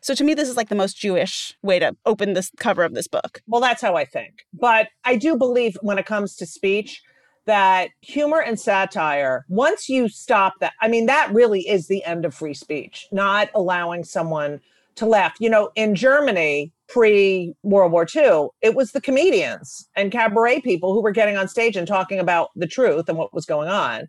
so 0.00 0.14
to 0.14 0.24
me 0.24 0.32
this 0.32 0.48
is 0.48 0.56
like 0.56 0.68
the 0.68 0.74
most 0.74 0.96
jewish 0.96 1.56
way 1.62 1.78
to 1.78 1.96
open 2.06 2.32
this 2.34 2.50
cover 2.58 2.84
of 2.84 2.94
this 2.94 3.08
book 3.08 3.42
Well, 3.46 3.60
that's 3.60 3.82
how 3.82 3.96
I 3.96 4.04
think. 4.04 4.46
But 4.52 4.88
I 5.04 5.16
do 5.16 5.36
believe 5.36 5.76
when 5.82 5.98
it 5.98 6.06
comes 6.06 6.36
to 6.36 6.46
speech 6.46 7.02
that 7.46 7.90
humor 8.00 8.40
and 8.40 8.60
satire, 8.60 9.44
once 9.48 9.88
you 9.88 10.08
stop 10.08 10.54
that, 10.60 10.72
I 10.80 10.88
mean, 10.88 11.06
that 11.06 11.32
really 11.32 11.68
is 11.68 11.88
the 11.88 12.04
end 12.04 12.24
of 12.24 12.34
free 12.34 12.54
speech, 12.54 13.08
not 13.10 13.48
allowing 13.54 14.04
someone 14.04 14.60
to 14.96 15.06
laugh. 15.06 15.34
You 15.40 15.50
know, 15.50 15.70
in 15.74 15.94
Germany, 15.94 16.72
pre 16.90 17.54
World 17.62 17.92
War 17.92 18.06
II, 18.14 18.48
it 18.60 18.74
was 18.74 18.92
the 18.92 19.00
comedians 19.00 19.88
and 19.96 20.12
cabaret 20.12 20.60
people 20.60 20.92
who 20.92 21.00
were 21.00 21.12
getting 21.12 21.36
on 21.36 21.48
stage 21.48 21.76
and 21.76 21.86
talking 21.86 22.18
about 22.18 22.50
the 22.56 22.66
truth 22.66 23.08
and 23.08 23.16
what 23.16 23.32
was 23.32 23.46
going 23.46 23.68
on. 23.68 24.08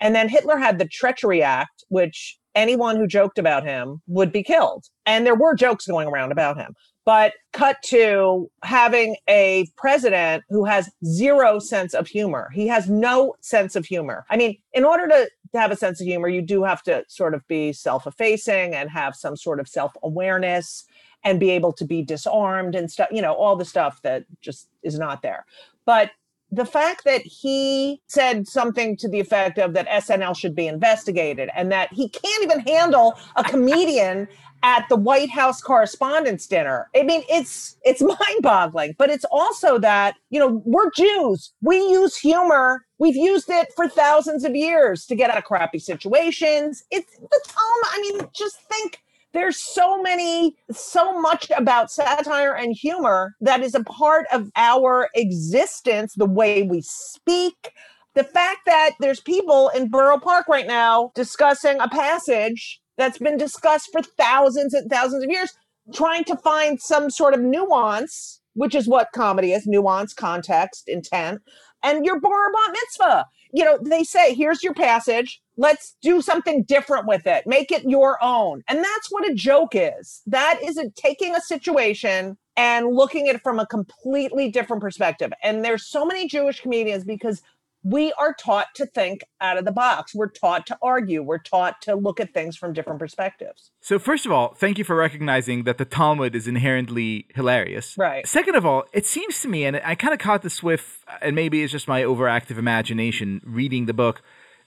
And 0.00 0.14
then 0.14 0.28
Hitler 0.28 0.56
had 0.56 0.78
the 0.78 0.88
Treachery 0.88 1.42
Act, 1.42 1.84
which 1.88 2.38
anyone 2.54 2.96
who 2.96 3.06
joked 3.06 3.38
about 3.38 3.64
him 3.64 4.00
would 4.06 4.32
be 4.32 4.42
killed. 4.42 4.86
And 5.06 5.26
there 5.26 5.34
were 5.34 5.54
jokes 5.54 5.86
going 5.86 6.08
around 6.08 6.32
about 6.32 6.56
him. 6.56 6.74
But 7.04 7.34
cut 7.52 7.76
to 7.86 8.50
having 8.62 9.16
a 9.28 9.66
president 9.76 10.44
who 10.48 10.64
has 10.64 10.90
zero 11.04 11.58
sense 11.58 11.92
of 11.92 12.06
humor. 12.06 12.50
He 12.54 12.66
has 12.68 12.88
no 12.88 13.34
sense 13.42 13.76
of 13.76 13.84
humor. 13.84 14.24
I 14.30 14.38
mean, 14.38 14.56
in 14.72 14.84
order 14.84 15.06
to, 15.08 15.28
to 15.52 15.60
have 15.60 15.70
a 15.70 15.76
sense 15.76 16.00
of 16.00 16.06
humor, 16.06 16.28
you 16.28 16.40
do 16.40 16.64
have 16.64 16.82
to 16.84 17.04
sort 17.08 17.34
of 17.34 17.46
be 17.46 17.74
self 17.74 18.06
effacing 18.06 18.74
and 18.74 18.88
have 18.88 19.14
some 19.14 19.36
sort 19.36 19.60
of 19.60 19.68
self 19.68 19.92
awareness 20.02 20.86
and 21.24 21.40
be 21.40 21.50
able 21.50 21.72
to 21.72 21.84
be 21.84 22.02
disarmed 22.02 22.74
and 22.74 22.90
stuff, 22.90 23.08
you 23.10 23.22
know, 23.22 23.32
all 23.32 23.56
the 23.56 23.64
stuff 23.64 24.00
that 24.02 24.24
just 24.40 24.68
is 24.82 24.98
not 24.98 25.22
there. 25.22 25.46
But 25.86 26.10
the 26.50 26.64
fact 26.64 27.04
that 27.04 27.22
he 27.22 28.00
said 28.06 28.46
something 28.46 28.96
to 28.98 29.08
the 29.08 29.18
effect 29.18 29.58
of 29.58 29.74
that 29.74 29.88
SNL 29.88 30.36
should 30.36 30.54
be 30.54 30.66
investigated 30.66 31.50
and 31.56 31.72
that 31.72 31.92
he 31.92 32.08
can't 32.08 32.44
even 32.44 32.60
handle 32.60 33.14
a 33.36 33.44
comedian 33.50 34.28
at 34.62 34.88
the 34.88 34.96
White 34.96 35.28
House 35.30 35.60
Correspondents' 35.60 36.46
Dinner. 36.46 36.88
I 36.96 37.02
mean, 37.02 37.22
it's 37.28 37.76
it's 37.84 38.00
mind-boggling, 38.00 38.94
but 38.98 39.10
it's 39.10 39.26
also 39.30 39.78
that, 39.78 40.16
you 40.30 40.40
know, 40.40 40.62
we're 40.64 40.90
Jews. 40.92 41.52
We 41.60 41.76
use 41.76 42.16
humor. 42.16 42.86
We've 42.98 43.16
used 43.16 43.50
it 43.50 43.68
for 43.76 43.88
thousands 43.88 44.42
of 44.42 44.56
years 44.56 45.04
to 45.06 45.14
get 45.14 45.30
out 45.30 45.36
of 45.36 45.44
crappy 45.44 45.78
situations. 45.78 46.82
It's 46.90 47.14
the 47.18 47.40
Talmud. 47.46 47.58
Um, 47.58 47.90
I 47.92 48.00
mean, 48.00 48.28
just 48.34 48.56
think 48.62 49.03
there's 49.34 49.58
so 49.58 50.00
many 50.00 50.56
so 50.70 51.20
much 51.20 51.50
about 51.56 51.90
satire 51.90 52.54
and 52.54 52.74
humor 52.74 53.34
that 53.40 53.60
is 53.60 53.74
a 53.74 53.84
part 53.84 54.26
of 54.32 54.50
our 54.56 55.10
existence 55.14 56.14
the 56.16 56.24
way 56.24 56.62
we 56.62 56.80
speak 56.80 57.72
the 58.14 58.24
fact 58.24 58.60
that 58.64 58.92
there's 59.00 59.20
people 59.20 59.70
in 59.74 59.90
Borough 59.90 60.20
Park 60.20 60.46
right 60.48 60.68
now 60.68 61.10
discussing 61.16 61.80
a 61.80 61.88
passage 61.88 62.80
that's 62.96 63.18
been 63.18 63.36
discussed 63.36 63.88
for 63.90 64.02
thousands 64.02 64.72
and 64.72 64.88
thousands 64.88 65.24
of 65.24 65.30
years 65.30 65.52
trying 65.92 66.22
to 66.24 66.36
find 66.36 66.80
some 66.80 67.10
sort 67.10 67.34
of 67.34 67.40
nuance 67.40 68.40
which 68.54 68.74
is 68.74 68.88
what 68.88 69.08
comedy 69.12 69.52
is 69.52 69.66
nuance 69.66 70.14
context 70.14 70.84
intent 70.86 71.42
and 71.84 72.04
your 72.04 72.20
bar 72.20 72.52
bat 72.52 72.72
mitzvah. 72.72 73.26
You 73.52 73.64
know 73.64 73.78
they 73.80 74.02
say 74.02 74.34
here's 74.34 74.62
your 74.64 74.74
passage. 74.74 75.40
Let's 75.56 75.96
do 76.02 76.20
something 76.20 76.64
different 76.64 77.06
with 77.06 77.26
it. 77.26 77.46
Make 77.46 77.70
it 77.70 77.84
your 77.84 78.18
own. 78.22 78.64
And 78.68 78.78
that's 78.78 79.08
what 79.10 79.28
a 79.28 79.34
joke 79.34 79.72
is. 79.74 80.22
That 80.26 80.58
is 80.64 80.76
a, 80.76 80.90
taking 80.90 81.36
a 81.36 81.40
situation 81.40 82.36
and 82.56 82.88
looking 82.88 83.28
at 83.28 83.36
it 83.36 83.42
from 83.42 83.60
a 83.60 83.66
completely 83.66 84.50
different 84.50 84.82
perspective. 84.82 85.32
And 85.42 85.64
there's 85.64 85.86
so 85.86 86.04
many 86.04 86.28
jewish 86.28 86.60
comedians 86.60 87.04
because 87.04 87.42
we 87.84 88.12
are 88.14 88.34
taught 88.34 88.74
to 88.74 88.86
think 88.86 89.22
out 89.40 89.58
of 89.58 89.64
the 89.64 89.72
box 89.72 90.14
we're 90.14 90.28
taught 90.28 90.66
to 90.66 90.76
argue 90.82 91.22
we're 91.22 91.38
taught 91.38 91.80
to 91.82 91.94
look 91.94 92.18
at 92.18 92.32
things 92.34 92.56
from 92.56 92.72
different 92.72 92.98
perspectives 92.98 93.70
So, 93.80 93.98
first 93.98 94.24
of 94.24 94.32
all, 94.32 94.54
thank 94.54 94.78
you 94.78 94.84
for 94.84 94.96
recognizing 94.96 95.64
that 95.64 95.76
the 95.76 95.84
Talmud 95.84 96.34
is 96.34 96.48
inherently 96.48 97.26
hilarious. 97.34 97.96
Right. 97.98 98.26
Second 98.26 98.54
of 98.54 98.64
all, 98.64 98.84
it 98.94 99.06
seems 99.06 99.40
to 99.42 99.48
me, 99.48 99.64
and 99.64 99.76
I 99.84 99.94
kind 99.94 100.14
of 100.14 100.18
caught 100.18 100.40
this 100.42 100.62
with, 100.62 101.04
and 101.20 101.36
maybe 101.36 101.62
it's 101.62 101.72
just 101.72 101.86
my 101.86 102.02
overactive 102.02 102.56
imagination 102.56 103.42
reading 103.44 103.84
the 103.84 103.92
book, 103.92 104.22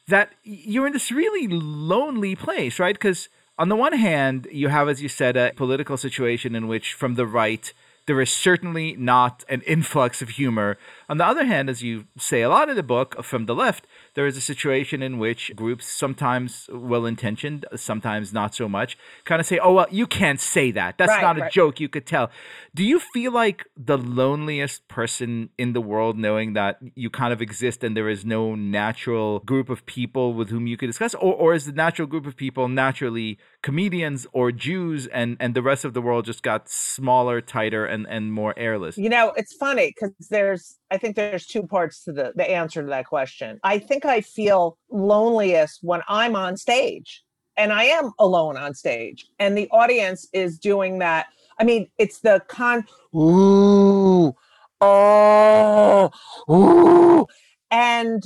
that 0.07 0.33
you're 0.43 0.85
in 0.85 0.93
this 0.93 1.11
really 1.11 1.47
lonely 1.47 2.35
place, 2.35 2.79
right? 2.79 2.93
Because 2.93 3.29
on 3.57 3.69
the 3.69 3.75
one 3.75 3.93
hand, 3.93 4.47
you 4.51 4.67
have, 4.67 4.87
as 4.87 5.01
you 5.01 5.09
said, 5.09 5.35
a 5.35 5.51
political 5.55 5.97
situation 5.97 6.55
in 6.55 6.67
which, 6.67 6.93
from 6.93 7.15
the 7.15 7.25
right, 7.25 7.73
there 8.05 8.21
is 8.21 8.31
certainly 8.31 8.95
not 8.97 9.43
an 9.49 9.61
influx 9.61 10.21
of 10.21 10.29
humor. 10.29 10.77
On 11.09 11.17
the 11.17 11.25
other 11.25 11.45
hand, 11.45 11.69
as 11.69 11.81
you 11.81 12.05
say 12.17 12.41
a 12.41 12.49
lot 12.49 12.69
in 12.69 12.75
the 12.75 12.83
book, 12.83 13.23
from 13.23 13.45
the 13.45 13.55
left, 13.55 13.87
there 14.13 14.27
is 14.27 14.35
a 14.35 14.41
situation 14.41 15.01
in 15.01 15.19
which 15.19 15.55
groups, 15.55 15.85
sometimes 15.85 16.69
well 16.71 17.05
intentioned, 17.05 17.65
sometimes 17.75 18.33
not 18.33 18.53
so 18.53 18.67
much, 18.67 18.97
kind 19.23 19.39
of 19.39 19.45
say, 19.45 19.57
oh, 19.57 19.73
well, 19.73 19.87
you 19.89 20.05
can't 20.05 20.39
say 20.39 20.71
that. 20.71 20.97
That's 20.97 21.09
Right, 21.09 21.21
not 21.21 21.37
a 21.37 21.41
right. 21.41 21.51
joke, 21.51 21.79
you 21.79 21.87
could 21.87 22.05
tell. 22.05 22.29
Do 22.75 22.83
you 22.83 22.99
feel 22.99 23.31
like 23.31 23.65
the 23.77 23.97
loneliest 23.97 24.87
person 24.89 25.49
in 25.57 25.73
the 25.73 25.81
world 25.81 26.17
knowing 26.17 26.53
that 26.53 26.79
you 26.95 27.09
kind 27.09 27.31
of 27.31 27.41
exist 27.41 27.83
and 27.83 27.95
there 27.95 28.09
is 28.09 28.25
no 28.25 28.55
natural 28.55 29.39
group 29.39 29.69
of 29.69 29.85
people 29.85 30.33
with 30.33 30.49
whom 30.49 30.67
you 30.67 30.75
could 30.75 30.87
discuss? 30.87 31.13
Or, 31.15 31.33
or 31.33 31.53
is 31.53 31.65
the 31.65 31.71
natural 31.71 32.07
group 32.07 32.25
of 32.25 32.35
people 32.35 32.67
naturally 32.67 33.39
comedians 33.63 34.27
or 34.33 34.51
Jews 34.51 35.07
and, 35.07 35.37
and 35.39 35.55
the 35.55 35.61
rest 35.61 35.85
of 35.85 35.93
the 35.93 36.01
world 36.01 36.25
just 36.25 36.43
got 36.43 36.69
smaller, 36.69 37.39
tighter, 37.39 37.85
and, 37.85 38.05
and 38.07 38.33
more 38.33 38.53
airless? 38.57 38.97
You 38.97 39.09
know, 39.09 39.31
it's 39.37 39.53
funny 39.53 39.93
because 39.95 40.13
there's, 40.29 40.77
I 40.89 40.97
think 40.97 41.15
there's 41.15 41.45
two 41.45 41.63
parts 41.63 42.03
to 42.05 42.13
the, 42.13 42.33
the 42.35 42.49
answer 42.49 42.81
to 42.81 42.87
that 42.89 43.07
question. 43.07 43.59
I 43.63 43.79
think 43.79 44.05
I 44.05 44.21
feel 44.21 44.77
loneliest 44.89 45.79
when 45.81 46.01
I'm 46.07 46.35
on 46.35 46.55
stage 46.57 47.23
and 47.57 47.73
I 47.73 47.85
am 47.85 48.11
alone 48.19 48.55
on 48.57 48.73
stage 48.73 49.27
and 49.39 49.57
the 49.57 49.67
audience 49.69 50.27
is 50.33 50.57
doing 50.57 50.99
that. 50.99 51.27
I 51.59 51.63
mean, 51.63 51.87
it's 51.97 52.19
the 52.19 52.41
con, 52.47 52.85
ooh, 53.15 54.33
oh, 54.79 56.11
ooh. 56.49 57.25
And 57.69 58.23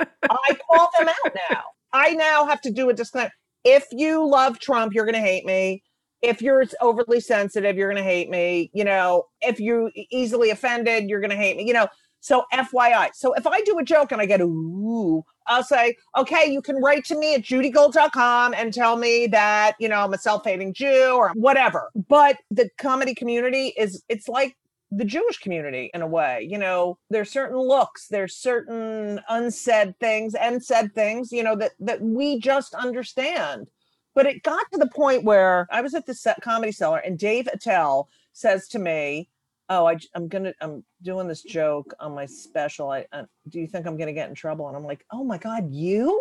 I 0.00 0.56
call 0.66 0.88
them 0.98 1.08
out 1.08 1.34
now. 1.50 1.62
I 1.92 2.12
now 2.14 2.46
have 2.46 2.60
to 2.62 2.70
do 2.70 2.88
a 2.88 2.94
disclaimer. 2.94 3.32
If 3.64 3.86
you 3.90 4.26
love 4.26 4.58
Trump, 4.60 4.94
you're 4.94 5.04
going 5.04 5.14
to 5.14 5.20
hate 5.20 5.44
me. 5.44 5.82
If 6.22 6.42
you're 6.42 6.64
overly 6.80 7.20
sensitive, 7.20 7.76
you're 7.76 7.90
going 7.92 8.02
to 8.02 8.08
hate 8.08 8.30
me. 8.30 8.70
You 8.74 8.84
know, 8.84 9.24
if 9.40 9.60
you're 9.60 9.90
easily 10.10 10.50
offended, 10.50 11.08
you're 11.08 11.20
going 11.20 11.30
to 11.30 11.36
hate 11.36 11.56
me. 11.56 11.66
You 11.66 11.74
know, 11.74 11.88
so 12.20 12.44
FYI. 12.52 13.10
So 13.14 13.32
if 13.34 13.46
I 13.46 13.60
do 13.62 13.78
a 13.78 13.84
joke 13.84 14.12
and 14.12 14.20
I 14.20 14.26
get 14.26 14.40
ooh, 14.40 15.24
I'll 15.46 15.62
say, 15.62 15.96
okay, 16.16 16.50
you 16.50 16.60
can 16.60 16.76
write 16.76 17.04
to 17.06 17.18
me 17.18 17.34
at 17.34 17.42
judygold.com 17.42 18.54
and 18.54 18.74
tell 18.74 18.96
me 18.96 19.26
that, 19.28 19.74
you 19.78 19.88
know, 19.88 20.00
I'm 20.00 20.12
a 20.12 20.18
self-hating 20.18 20.74
Jew 20.74 21.12
or 21.14 21.30
whatever. 21.34 21.90
But 22.08 22.38
the 22.50 22.68
comedy 22.78 23.14
community 23.14 23.72
is, 23.76 24.02
it's 24.08 24.28
like 24.28 24.56
the 24.90 25.04
Jewish 25.04 25.38
community 25.38 25.90
in 25.94 26.02
a 26.02 26.06
way. 26.06 26.46
You 26.48 26.58
know, 26.58 26.98
there's 27.10 27.30
certain 27.30 27.58
looks, 27.58 28.08
there's 28.08 28.36
certain 28.36 29.20
unsaid 29.28 29.94
things 30.00 30.34
and 30.34 30.62
said 30.62 30.94
things, 30.94 31.30
you 31.30 31.42
know, 31.42 31.56
that 31.56 31.72
that 31.80 32.00
we 32.00 32.40
just 32.40 32.74
understand. 32.74 33.70
But 34.18 34.26
it 34.26 34.42
got 34.42 34.66
to 34.72 34.78
the 34.78 34.88
point 34.88 35.22
where 35.22 35.68
I 35.70 35.80
was 35.80 35.94
at 35.94 36.04
the 36.04 36.34
comedy 36.42 36.72
cellar 36.72 36.98
and 36.98 37.16
Dave 37.16 37.46
Attell 37.46 38.08
says 38.32 38.66
to 38.70 38.80
me, 38.80 39.28
"Oh, 39.68 39.86
I, 39.86 39.96
am 40.16 40.26
gonna, 40.26 40.52
I'm 40.60 40.84
doing 41.02 41.28
this 41.28 41.44
joke 41.44 41.94
on 42.00 42.16
my 42.16 42.26
special. 42.26 42.90
I, 42.90 43.06
uh, 43.12 43.26
do 43.48 43.60
you 43.60 43.68
think 43.68 43.86
I'm 43.86 43.96
gonna 43.96 44.12
get 44.12 44.28
in 44.28 44.34
trouble?" 44.34 44.66
And 44.66 44.76
I'm 44.76 44.82
like, 44.82 45.04
"Oh 45.12 45.22
my 45.22 45.38
god, 45.38 45.72
you, 45.72 46.20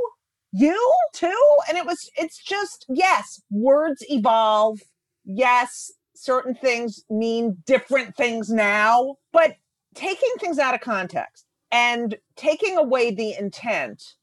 you 0.51 0.93
too!" 1.15 1.57
And 1.67 1.75
it 1.75 1.87
was, 1.87 2.07
it's 2.15 2.37
just 2.37 2.85
yes, 2.87 3.41
words 3.49 4.05
evolve. 4.09 4.79
Yes, 5.25 5.91
certain 6.15 6.53
things 6.53 7.03
mean 7.09 7.57
different 7.65 8.15
things 8.15 8.51
now, 8.51 9.15
but 9.33 9.55
taking 9.95 10.33
things 10.39 10.59
out 10.59 10.75
of 10.75 10.81
context 10.81 11.47
and 11.71 12.15
taking 12.35 12.77
away 12.77 13.09
the 13.09 13.33
intent 13.39 14.13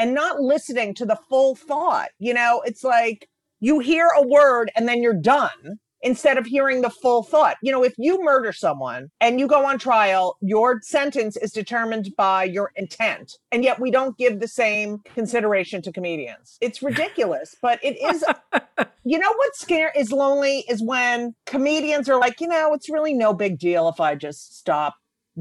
and 0.00 0.14
not 0.14 0.40
listening 0.40 0.94
to 0.94 1.04
the 1.04 1.18
full 1.28 1.54
thought. 1.54 2.08
You 2.18 2.32
know, 2.32 2.62
it's 2.64 2.82
like 2.82 3.28
you 3.60 3.78
hear 3.80 4.08
a 4.16 4.26
word 4.26 4.72
and 4.74 4.88
then 4.88 5.02
you're 5.02 5.12
done 5.12 5.78
instead 6.02 6.38
of 6.38 6.46
hearing 6.46 6.80
the 6.80 6.88
full 6.88 7.22
thought. 7.22 7.58
You 7.62 7.70
know, 7.70 7.84
if 7.84 7.92
you 7.98 8.24
murder 8.24 8.50
someone 8.50 9.10
and 9.20 9.38
you 9.38 9.46
go 9.46 9.66
on 9.66 9.78
trial, 9.78 10.38
your 10.40 10.80
sentence 10.82 11.36
is 11.36 11.52
determined 11.52 12.16
by 12.16 12.44
your 12.44 12.72
intent. 12.76 13.36
And 13.52 13.62
yet 13.62 13.78
we 13.78 13.90
don't 13.90 14.16
give 14.16 14.40
the 14.40 14.48
same 14.48 15.00
consideration 15.14 15.82
to 15.82 15.92
comedians. 15.92 16.56
It's 16.62 16.82
ridiculous, 16.82 17.54
but 17.60 17.78
it 17.84 17.98
is 18.00 18.24
you 19.04 19.18
know 19.18 19.32
what's 19.36 19.60
scary 19.60 19.90
is 19.94 20.10
lonely 20.10 20.64
is 20.66 20.82
when 20.82 21.34
comedians 21.44 22.08
are 22.08 22.18
like, 22.18 22.40
you 22.40 22.48
know, 22.48 22.72
it's 22.72 22.88
really 22.88 23.12
no 23.12 23.34
big 23.34 23.58
deal 23.58 23.86
if 23.90 24.00
I 24.00 24.14
just 24.14 24.56
stop 24.56 24.94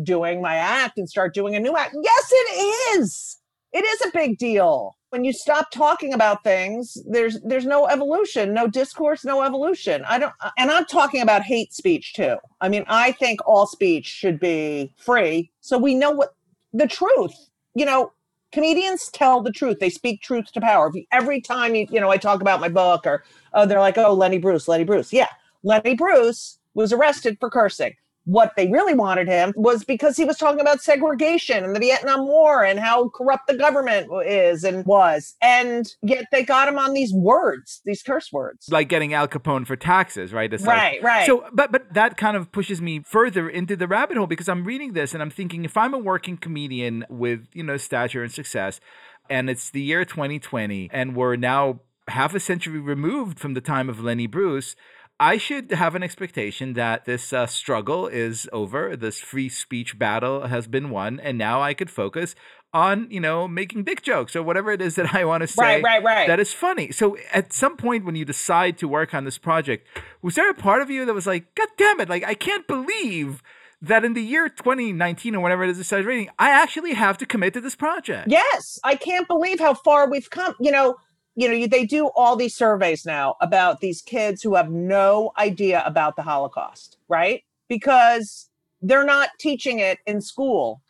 doing 0.03 0.41
my 0.41 0.55
act 0.55 0.97
and 0.97 1.09
start 1.09 1.33
doing 1.33 1.55
a 1.55 1.59
new 1.61 1.77
act. 1.77 1.95
Yes, 2.01 2.29
it 2.31 2.99
is. 2.99 3.38
It 3.71 3.85
is 3.85 4.01
a 4.07 4.11
big 4.11 4.37
deal. 4.37 4.95
When 5.09 5.23
you 5.23 5.33
stop 5.33 5.71
talking 5.71 6.13
about 6.13 6.43
things, 6.43 6.97
there's 7.07 7.39
there's 7.41 7.65
no 7.65 7.87
evolution, 7.87 8.53
no 8.53 8.67
discourse, 8.67 9.25
no 9.25 9.41
evolution. 9.41 10.03
I 10.07 10.19
don't 10.19 10.33
uh, 10.41 10.51
and 10.57 10.71
I'm 10.71 10.85
talking 10.85 11.21
about 11.21 11.43
hate 11.43 11.73
speech 11.73 12.13
too. 12.13 12.37
I 12.61 12.69
mean, 12.69 12.85
I 12.87 13.11
think 13.13 13.39
all 13.45 13.65
speech 13.65 14.05
should 14.05 14.39
be 14.39 14.93
free 14.97 15.51
so 15.61 15.77
we 15.77 15.95
know 15.95 16.11
what 16.11 16.35
the 16.73 16.87
truth. 16.87 17.33
You 17.75 17.85
know, 17.85 18.11
comedians 18.51 19.09
tell 19.09 19.41
the 19.41 19.51
truth. 19.51 19.79
They 19.79 19.89
speak 19.89 20.21
truth 20.21 20.51
to 20.53 20.61
power. 20.61 20.91
Every 21.11 21.41
time 21.41 21.75
you, 21.75 21.87
you 21.89 21.99
know, 21.99 22.09
I 22.09 22.17
talk 22.17 22.41
about 22.41 22.59
my 22.59 22.69
book 22.69 23.05
or 23.07 23.23
oh, 23.53 23.65
they're 23.65 23.79
like, 23.79 23.97
"Oh, 23.97 24.13
Lenny 24.13 24.37
Bruce, 24.37 24.67
Lenny 24.67 24.83
Bruce." 24.83 25.11
Yeah. 25.13 25.27
Lenny 25.63 25.95
Bruce 25.95 26.59
was 26.73 26.93
arrested 26.93 27.37
for 27.39 27.49
cursing 27.49 27.93
what 28.29 28.55
they 28.55 28.67
really 28.67 28.93
wanted 28.93 29.27
him 29.27 29.51
was 29.55 29.83
because 29.83 30.15
he 30.15 30.23
was 30.23 30.37
talking 30.37 30.61
about 30.61 30.81
segregation 30.81 31.63
and 31.63 31.75
the 31.75 31.79
Vietnam 31.79 32.27
War 32.27 32.63
and 32.63 32.79
how 32.79 33.09
corrupt 33.09 33.47
the 33.47 33.57
government 33.57 34.07
is 34.23 34.63
and 34.63 34.85
was. 34.85 35.35
And 35.41 35.91
yet 36.03 36.25
they 36.31 36.43
got 36.43 36.67
him 36.67 36.77
on 36.77 36.93
these 36.93 37.11
words, 37.11 37.81
these 37.85 38.03
curse 38.03 38.31
words. 38.31 38.69
Like 38.69 38.87
getting 38.87 39.15
Al 39.15 39.27
Capone 39.27 39.65
for 39.65 39.75
taxes, 39.75 40.31
right? 40.31 40.53
It's 40.53 40.63
right, 40.63 41.01
like, 41.01 41.03
right. 41.03 41.25
So, 41.25 41.45
but 41.51 41.71
but 41.71 41.91
that 41.95 42.17
kind 42.17 42.37
of 42.37 42.51
pushes 42.51 42.79
me 42.79 43.01
further 43.03 43.49
into 43.49 43.75
the 43.75 43.87
rabbit 43.87 44.17
hole 44.17 44.27
because 44.27 44.47
I'm 44.47 44.63
reading 44.63 44.93
this 44.93 45.15
and 45.15 45.23
I'm 45.23 45.31
thinking 45.31 45.65
if 45.65 45.75
I'm 45.75 45.95
a 45.95 45.99
working 45.99 46.37
comedian 46.37 47.05
with 47.09 47.47
you 47.53 47.63
know 47.63 47.77
stature 47.77 48.21
and 48.21 48.31
success, 48.31 48.79
and 49.27 49.49
it's 49.49 49.71
the 49.71 49.81
year 49.81 50.05
2020, 50.05 50.91
and 50.93 51.15
we're 51.15 51.35
now 51.35 51.79
half 52.09 52.35
a 52.35 52.39
century 52.39 52.79
removed 52.79 53.39
from 53.39 53.55
the 53.55 53.61
time 53.61 53.89
of 53.89 54.03
Lenny 54.03 54.27
Bruce. 54.27 54.75
I 55.19 55.37
should 55.37 55.71
have 55.71 55.95
an 55.95 56.03
expectation 56.03 56.73
that 56.73 57.03
this 57.03 57.33
uh, 57.33 57.45
struggle 57.45 58.07
is 58.07 58.47
over. 58.53 58.95
This 58.95 59.19
free 59.19 59.49
speech 59.49 59.99
battle 59.99 60.47
has 60.47 60.65
been 60.65 60.89
won, 60.89 61.19
and 61.19 61.37
now 61.37 61.61
I 61.61 61.73
could 61.73 61.89
focus 61.89 62.35
on 62.73 63.07
you 63.09 63.19
know 63.19 63.47
making 63.47 63.83
dick 63.83 64.01
jokes 64.01 64.35
or 64.35 64.43
whatever 64.43 64.71
it 64.71 64.81
is 64.81 64.95
that 64.95 65.13
I 65.13 65.25
want 65.25 65.41
to 65.41 65.47
say. 65.47 65.81
Right, 65.81 65.83
right, 65.83 66.03
right. 66.03 66.27
That 66.27 66.39
is 66.39 66.53
funny. 66.53 66.91
So 66.91 67.17
at 67.33 67.51
some 67.51 67.75
point 67.75 68.05
when 68.05 68.15
you 68.15 68.25
decide 68.25 68.77
to 68.77 68.87
work 68.87 69.13
on 69.13 69.25
this 69.25 69.37
project, 69.37 69.87
was 70.21 70.35
there 70.35 70.49
a 70.49 70.53
part 70.53 70.81
of 70.81 70.89
you 70.89 71.05
that 71.05 71.13
was 71.13 71.27
like, 71.27 71.53
God 71.55 71.67
damn 71.77 71.99
it! 71.99 72.09
Like 72.09 72.23
I 72.23 72.33
can't 72.33 72.65
believe 72.67 73.43
that 73.81 74.03
in 74.03 74.13
the 74.13 74.21
year 74.21 74.49
2019 74.49 75.35
or 75.35 75.39
whatever 75.41 75.63
it 75.63 75.69
is 75.69 75.85
started 75.85 76.05
reading, 76.05 76.29
I 76.37 76.49
actually 76.49 76.93
have 76.93 77.17
to 77.19 77.25
commit 77.25 77.53
to 77.53 77.61
this 77.61 77.75
project. 77.75 78.29
Yes, 78.29 78.79
I 78.83 78.95
can't 78.95 79.27
believe 79.27 79.59
how 79.59 79.73
far 79.73 80.09
we've 80.09 80.29
come. 80.29 80.55
You 80.59 80.71
know, 80.71 80.95
you 81.39 81.47
know, 81.47 81.67
they 81.67 81.85
do 81.85 82.07
all 82.17 82.35
these 82.35 82.53
surveys 82.53 83.05
now 83.05 83.37
about 83.39 83.79
these 83.79 84.01
kids 84.01 84.43
who 84.43 84.55
have 84.55 84.69
no 84.69 85.31
idea 85.37 85.81
about 85.85 86.17
the 86.17 86.21
Holocaust, 86.21 86.97
right? 87.07 87.45
Because 87.69 88.49
they're 88.81 89.05
not 89.05 89.29
teaching 89.39 89.79
it 89.79 89.99
in 90.05 90.19
school. 90.19 90.81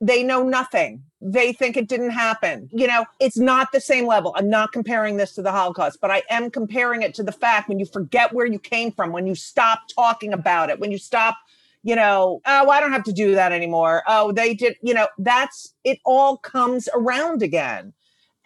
They 0.00 0.22
know 0.22 0.42
nothing. 0.42 1.02
They 1.20 1.52
think 1.52 1.76
it 1.76 1.88
didn't 1.88 2.12
happen. 2.12 2.70
You 2.72 2.86
know, 2.86 3.04
it's 3.20 3.36
not 3.36 3.70
the 3.70 3.82
same 3.82 4.06
level. 4.06 4.32
I'm 4.34 4.48
not 4.48 4.72
comparing 4.72 5.18
this 5.18 5.34
to 5.34 5.42
the 5.42 5.52
Holocaust, 5.52 5.98
but 6.00 6.10
I 6.10 6.22
am 6.30 6.50
comparing 6.50 7.02
it 7.02 7.12
to 7.16 7.22
the 7.22 7.30
fact 7.30 7.68
when 7.68 7.78
you 7.78 7.84
forget 7.84 8.32
where 8.32 8.46
you 8.46 8.58
came 8.58 8.90
from, 8.92 9.12
when 9.12 9.26
you 9.26 9.34
stop 9.34 9.80
talking 9.94 10.32
about 10.32 10.70
it, 10.70 10.80
when 10.80 10.90
you 10.90 10.98
stop 10.98 11.36
you 11.84 11.94
know, 11.94 12.40
oh, 12.44 12.68
I 12.70 12.80
don't 12.80 12.92
have 12.92 13.04
to 13.04 13.12
do 13.12 13.36
that 13.36 13.52
anymore. 13.52 14.02
Oh, 14.08 14.32
they 14.32 14.52
did, 14.52 14.74
you 14.82 14.92
know, 14.92 15.06
that's 15.16 15.74
it 15.84 16.00
all 16.04 16.36
comes 16.36 16.88
around 16.92 17.40
again 17.40 17.92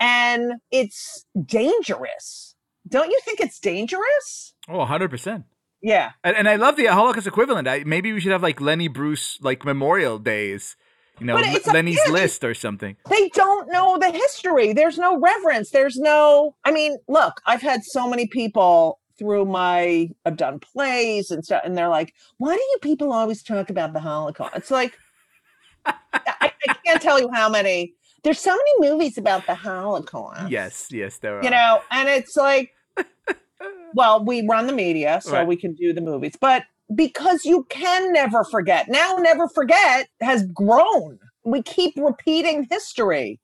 and 0.02 0.54
it's 0.72 1.24
dangerous. 1.46 2.56
Don't 2.88 3.08
you 3.08 3.20
think 3.24 3.40
it's 3.40 3.60
dangerous? 3.60 4.52
Oh, 4.68 4.84
100%. 4.84 5.44
Yeah. 5.80 6.10
And, 6.24 6.36
and 6.36 6.48
I 6.48 6.56
love 6.56 6.76
the 6.76 6.86
Holocaust 6.86 7.28
equivalent. 7.28 7.68
I, 7.68 7.84
maybe 7.84 8.12
we 8.12 8.20
should 8.20 8.32
have 8.32 8.42
like 8.42 8.60
Lenny 8.60 8.88
Bruce, 8.88 9.38
like 9.40 9.64
memorial 9.64 10.18
days, 10.18 10.76
you 11.20 11.26
know, 11.26 11.36
a- 11.36 11.72
Lenny's 11.72 12.00
yeah, 12.04 12.12
list 12.12 12.42
or 12.42 12.52
something. 12.52 12.96
They 13.08 13.28
don't 13.28 13.70
know 13.70 13.96
the 13.96 14.10
history. 14.10 14.72
There's 14.72 14.98
no 14.98 15.20
reverence. 15.20 15.70
There's 15.70 15.96
no, 15.96 16.56
I 16.64 16.72
mean, 16.72 16.98
look, 17.08 17.40
I've 17.46 17.62
had 17.62 17.84
so 17.84 18.08
many 18.08 18.26
people 18.26 18.98
through 19.18 19.44
my, 19.44 20.08
I've 20.24 20.36
done 20.36 20.58
plays 20.58 21.30
and 21.30 21.44
stuff, 21.44 21.62
and 21.64 21.78
they're 21.78 21.88
like, 21.88 22.12
why 22.38 22.56
do 22.56 22.60
you 22.60 22.78
people 22.82 23.12
always 23.12 23.44
talk 23.44 23.70
about 23.70 23.92
the 23.92 24.00
Holocaust? 24.00 24.56
It's 24.56 24.70
like, 24.70 24.96
I, 25.86 25.94
I 26.12 26.74
can't 26.84 27.00
tell 27.00 27.20
you 27.20 27.30
how 27.32 27.48
many, 27.48 27.94
there's 28.24 28.38
so 28.38 28.50
many 28.56 28.90
movies 28.92 29.18
about 29.18 29.46
the 29.46 29.54
Holocaust. 29.54 30.50
Yes, 30.50 30.88
yes, 30.90 31.18
there 31.18 31.38
are. 31.38 31.44
you 31.44 31.50
know 31.50 31.80
and 31.90 32.08
it's 32.08 32.36
like 32.36 32.72
well 33.94 34.24
we 34.24 34.46
run 34.46 34.66
the 34.66 34.72
media 34.72 35.20
so 35.22 35.32
Right. 35.32 35.46
we 35.46 35.56
can 35.56 35.74
do 35.74 35.92
the 35.92 36.00
movies 36.00 36.34
but 36.40 36.64
because 36.94 37.44
you 37.44 37.64
can 37.70 38.12
never 38.12 38.44
forget 38.44 38.88
now 38.88 39.16
never 39.18 39.48
forget 39.48 40.08
has 40.20 40.44
grown 40.46 41.18
we 41.44 41.62
keep 41.62 41.94
repeating 41.96 42.66
history 42.70 43.40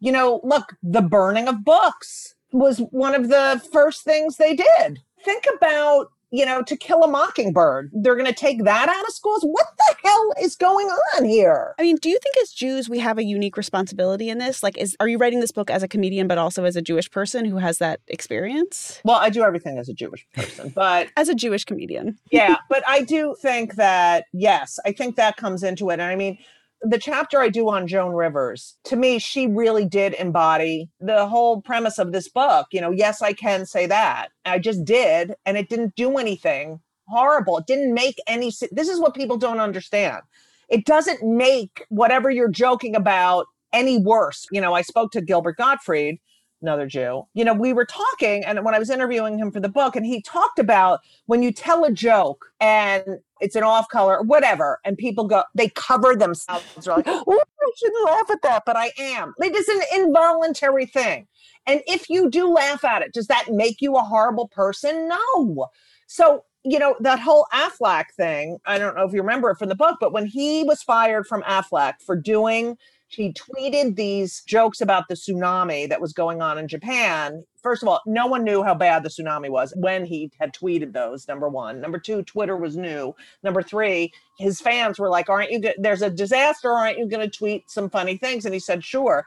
you 0.00 0.12
know 0.12 0.40
look 0.44 0.74
the 0.82 1.02
burning 1.02 1.48
of 1.48 1.64
books 1.64 2.34
was 2.52 2.78
one 2.90 3.14
of 3.14 3.28
the 3.28 3.60
first 3.72 4.02
things 4.02 4.36
they 4.36 4.54
did 4.54 5.00
think 5.24 5.44
about 5.56 6.08
you 6.30 6.44
know 6.44 6.62
to 6.62 6.76
kill 6.76 7.02
a 7.02 7.08
mockingbird 7.08 7.90
they're 7.92 8.14
going 8.14 8.26
to 8.26 8.32
take 8.32 8.64
that 8.64 8.88
out 8.88 9.06
of 9.06 9.14
schools 9.14 9.42
what 9.42 9.66
the 9.78 9.94
hell 10.04 10.32
is 10.40 10.56
going 10.56 10.86
on 11.16 11.24
here 11.24 11.74
I 11.78 11.82
mean, 11.82 11.96
do 11.96 12.08
you 12.08 12.18
think 12.22 12.36
as 12.42 12.50
Jews 12.50 12.88
we 12.88 12.98
have 13.00 13.18
a 13.18 13.24
unique 13.24 13.56
responsibility 13.56 14.30
in 14.30 14.38
this? 14.38 14.62
Like, 14.62 14.76
is 14.78 14.96
are 15.00 15.08
you 15.08 15.18
writing 15.18 15.40
this 15.40 15.52
book 15.52 15.70
as 15.70 15.82
a 15.82 15.88
comedian, 15.88 16.26
but 16.26 16.38
also 16.38 16.64
as 16.64 16.76
a 16.76 16.82
Jewish 16.82 17.10
person 17.10 17.44
who 17.44 17.56
has 17.56 17.78
that 17.78 18.00
experience? 18.08 19.00
well 19.04 19.16
i 19.16 19.30
do 19.30 19.42
everything 19.42 19.78
as 19.78 19.88
a 19.88 19.94
jewish 19.94 20.26
person 20.34 20.72
but 20.74 21.08
As 21.16 21.28
a 21.28 21.34
Jewish 21.34 21.64
comedian, 21.64 22.18
yeah, 22.30 22.56
but 22.68 22.82
I 22.86 23.02
do 23.02 23.34
think 23.40 23.74
that 23.76 24.24
yes, 24.32 24.78
I 24.84 24.92
think 24.92 25.16
that 25.16 25.36
comes 25.36 25.62
into 25.62 25.90
it. 25.90 25.94
And 25.94 26.02
I 26.02 26.16
mean, 26.16 26.38
the 26.82 26.98
chapter 26.98 27.40
I 27.40 27.48
do 27.48 27.68
on 27.70 27.86
Joan 27.86 28.12
Rivers, 28.12 28.76
to 28.84 28.96
me, 28.96 29.18
she 29.18 29.46
really 29.46 29.84
did 29.84 30.14
embody 30.14 30.90
the 31.00 31.26
whole 31.26 31.62
premise 31.62 31.98
of 31.98 32.12
this 32.12 32.28
book. 32.28 32.66
You 32.72 32.80
know, 32.80 32.90
yes, 32.90 33.22
I 33.22 33.32
can 33.32 33.66
say 33.66 33.86
that. 33.86 34.28
I 34.44 34.58
just 34.58 34.84
did, 34.84 35.34
and 35.44 35.56
it 35.56 35.68
didn't 35.68 35.94
do 35.96 36.18
anything 36.18 36.80
horrible. 37.08 37.58
It 37.58 37.66
didn't 37.66 37.94
make 37.94 38.16
any 38.26 38.50
se- 38.50 38.68
This 38.72 38.88
is 38.88 39.00
what 39.00 39.14
people 39.14 39.36
don't 39.36 39.60
understand. 39.60 40.22
It 40.68 40.84
doesn't 40.84 41.22
make 41.22 41.84
whatever 41.88 42.30
you're 42.30 42.50
joking 42.50 42.96
about 42.96 43.46
any 43.72 43.98
worse. 43.98 44.46
You 44.50 44.60
know, 44.60 44.74
I 44.74 44.82
spoke 44.82 45.12
to 45.12 45.20
Gilbert 45.20 45.56
Gottfried, 45.56 46.18
another 46.62 46.86
Jew. 46.86 47.26
You 47.34 47.44
know, 47.44 47.54
we 47.54 47.72
were 47.72 47.84
talking, 47.84 48.44
and 48.44 48.64
when 48.64 48.74
I 48.74 48.78
was 48.78 48.90
interviewing 48.90 49.38
him 49.38 49.50
for 49.50 49.60
the 49.60 49.68
book, 49.68 49.96
and 49.96 50.06
he 50.06 50.22
talked 50.22 50.58
about 50.58 51.00
when 51.26 51.42
you 51.42 51.52
tell 51.52 51.84
a 51.84 51.92
joke 51.92 52.46
and 52.60 53.04
it's 53.40 53.56
an 53.56 53.62
off 53.62 53.88
color, 53.88 54.22
whatever, 54.22 54.80
and 54.84 54.96
people 54.96 55.26
go, 55.26 55.42
they 55.54 55.68
cover 55.70 56.16
themselves. 56.16 56.64
They're 56.82 56.96
like, 56.96 57.06
oh, 57.08 57.24
I 57.28 57.70
shouldn't 57.76 58.06
laugh 58.06 58.30
at 58.30 58.42
that, 58.42 58.62
but 58.64 58.76
I 58.76 58.92
am. 58.98 59.34
It 59.38 59.54
is 59.54 59.68
an 59.68 60.00
involuntary 60.00 60.86
thing. 60.86 61.26
And 61.66 61.82
if 61.86 62.08
you 62.08 62.30
do 62.30 62.48
laugh 62.48 62.84
at 62.84 63.02
it, 63.02 63.12
does 63.12 63.26
that 63.26 63.46
make 63.50 63.80
you 63.80 63.96
a 63.96 64.02
horrible 64.02 64.48
person? 64.48 65.08
No. 65.08 65.68
So, 66.06 66.44
you 66.64 66.78
know, 66.78 66.96
that 67.00 67.18
whole 67.18 67.46
Aflac 67.52 68.06
thing, 68.16 68.58
I 68.66 68.78
don't 68.78 68.96
know 68.96 69.04
if 69.04 69.12
you 69.12 69.20
remember 69.20 69.50
it 69.50 69.58
from 69.58 69.68
the 69.68 69.74
book, 69.74 69.98
but 70.00 70.12
when 70.12 70.26
he 70.26 70.62
was 70.62 70.82
fired 70.82 71.26
from 71.26 71.42
Aflac 71.42 71.94
for 72.04 72.16
doing, 72.16 72.76
he 73.08 73.32
tweeted 73.32 73.96
these 73.96 74.42
jokes 74.42 74.80
about 74.80 75.04
the 75.08 75.14
tsunami 75.14 75.88
that 75.88 76.00
was 76.00 76.12
going 76.12 76.42
on 76.42 76.58
in 76.58 76.66
Japan. 76.66 77.44
First 77.62 77.82
of 77.82 77.88
all, 77.88 78.00
no 78.04 78.26
one 78.26 78.42
knew 78.42 78.62
how 78.62 78.74
bad 78.74 79.02
the 79.02 79.08
tsunami 79.08 79.48
was 79.48 79.72
when 79.76 80.04
he 80.04 80.30
had 80.40 80.52
tweeted 80.52 80.92
those, 80.92 81.28
number 81.28 81.48
one. 81.48 81.80
Number 81.80 81.98
two, 81.98 82.22
Twitter 82.22 82.56
was 82.56 82.76
new. 82.76 83.14
Number 83.42 83.62
three, 83.62 84.12
his 84.38 84.60
fans 84.60 84.98
were 84.98 85.10
like, 85.10 85.28
Aren't 85.28 85.52
you, 85.52 85.62
there's 85.78 86.02
a 86.02 86.10
disaster, 86.10 86.72
aren't 86.72 86.98
you 86.98 87.06
going 87.06 87.28
to 87.28 87.38
tweet 87.38 87.70
some 87.70 87.88
funny 87.88 88.16
things? 88.16 88.44
And 88.44 88.54
he 88.54 88.60
said, 88.60 88.84
Sure. 88.84 89.24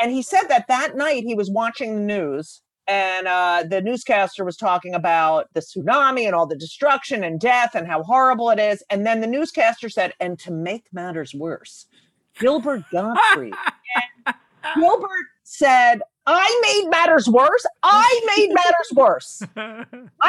And 0.00 0.10
he 0.10 0.22
said 0.22 0.44
that 0.48 0.68
that 0.68 0.96
night 0.96 1.24
he 1.24 1.34
was 1.34 1.50
watching 1.50 1.94
the 1.94 2.02
news 2.02 2.62
and 2.88 3.28
uh, 3.28 3.64
the 3.68 3.82
newscaster 3.82 4.44
was 4.44 4.56
talking 4.56 4.94
about 4.94 5.52
the 5.52 5.60
tsunami 5.60 6.24
and 6.24 6.34
all 6.34 6.46
the 6.46 6.56
destruction 6.56 7.22
and 7.22 7.38
death 7.38 7.74
and 7.74 7.86
how 7.86 8.02
horrible 8.02 8.48
it 8.48 8.58
is. 8.58 8.82
And 8.88 9.06
then 9.06 9.20
the 9.20 9.26
newscaster 9.26 9.90
said, 9.90 10.14
and 10.20 10.38
to 10.40 10.50
make 10.50 10.86
matters 10.90 11.34
worse, 11.34 11.86
Gilbert 12.38 12.84
Gottfried. 12.92 13.54
Gilbert 14.76 15.26
said, 15.44 16.02
I 16.26 16.60
made 16.62 16.90
matters 16.90 17.28
worse. 17.28 17.64
I 17.82 18.20
made 18.36 18.52
matters 18.52 18.92
worse. 18.94 19.42
I 19.56 19.84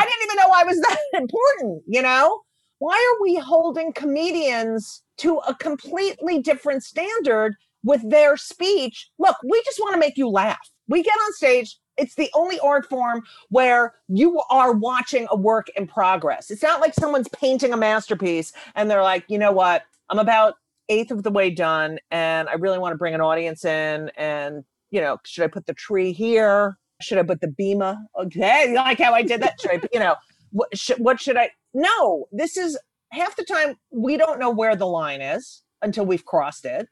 didn't 0.06 0.24
even 0.24 0.36
know 0.38 0.52
I 0.56 0.64
was 0.64 0.80
that 0.80 0.98
important, 1.14 1.84
you 1.88 2.02
know? 2.02 2.42
Why 2.80 2.94
are 2.94 3.22
we 3.22 3.36
holding 3.36 3.92
comedians 3.92 5.04
to 5.18 5.40
a 5.40 5.54
completely 5.56 6.40
different 6.40 6.84
standard 6.84 7.56
with 7.84 8.10
their 8.10 8.38
speech? 8.38 9.10
Look, 9.20 9.36
we 9.44 9.62
just 9.66 9.80
want 9.80 9.94
to 9.94 10.00
make 10.00 10.18
you 10.18 10.30
laugh. 10.30 10.70
We 10.88 11.04
get 11.04 11.12
on 11.14 11.34
stage, 11.34 11.78
It's 11.98 12.16
the 12.16 12.30
only 12.34 12.58
art 12.62 12.88
form 12.88 13.24
where 13.50 13.96
you 14.08 14.42
are 14.50 14.72
watching 14.72 15.28
a 15.30 15.36
work 15.36 15.68
in 15.76 15.88
progress. 15.88 16.50
It's 16.50 16.64
not 16.64 16.80
like 16.80 16.94
someone's 16.94 17.28
painting 17.28 17.74
a 17.74 17.78
masterpiece 17.78 18.54
and 18.76 18.90
they're 18.90 19.04
like, 19.04 19.26
you 19.28 19.38
know 19.38 19.52
what? 19.52 19.84
I'm 20.10 20.20
about 20.20 20.56
eighth 20.90 21.12
of 21.12 21.24
the 21.24 21.32
way 21.32 21.50
done 21.50 22.00
and 22.12 22.50
I 22.50 22.54
really 22.54 22.80
want 22.80 22.94
to 22.94 22.98
bring 22.98 23.14
an 23.14 23.22
audience 23.22 23.64
in. 23.64 24.12
And, 24.18 24.64
you 24.92 25.00
know, 25.00 25.18
should 25.26 25.44
I 25.44 25.48
put 25.48 25.68
the 25.68 25.74
tree 25.74 26.12
here? 26.12 26.78
Should 27.02 27.18
I 27.18 27.24
put 27.24 27.42
the 27.42 27.48
bema? 27.48 27.98
Okay, 28.20 28.70
you 28.70 28.76
like 28.76 29.00
how 29.00 29.14
I 29.14 29.22
did 29.22 29.42
that? 29.42 29.62
Should 29.62 29.72
I, 29.72 29.82
you 29.94 30.00
know, 30.00 30.16
what 30.52 30.76
should, 30.78 30.98
what 30.98 31.22
should 31.22 31.38
I? 31.38 31.52
No, 31.74 32.26
this 32.32 32.58
is 32.58 32.78
half 33.12 33.36
the 33.36 33.46
time 33.46 33.76
we 33.92 34.18
don't 34.18 34.40
know 34.40 34.50
where 34.50 34.76
the 34.76 34.88
line 34.88 35.22
is 35.22 35.64
until 35.82 36.06
we've 36.06 36.26
crossed 36.26 36.66
it. 36.66 36.88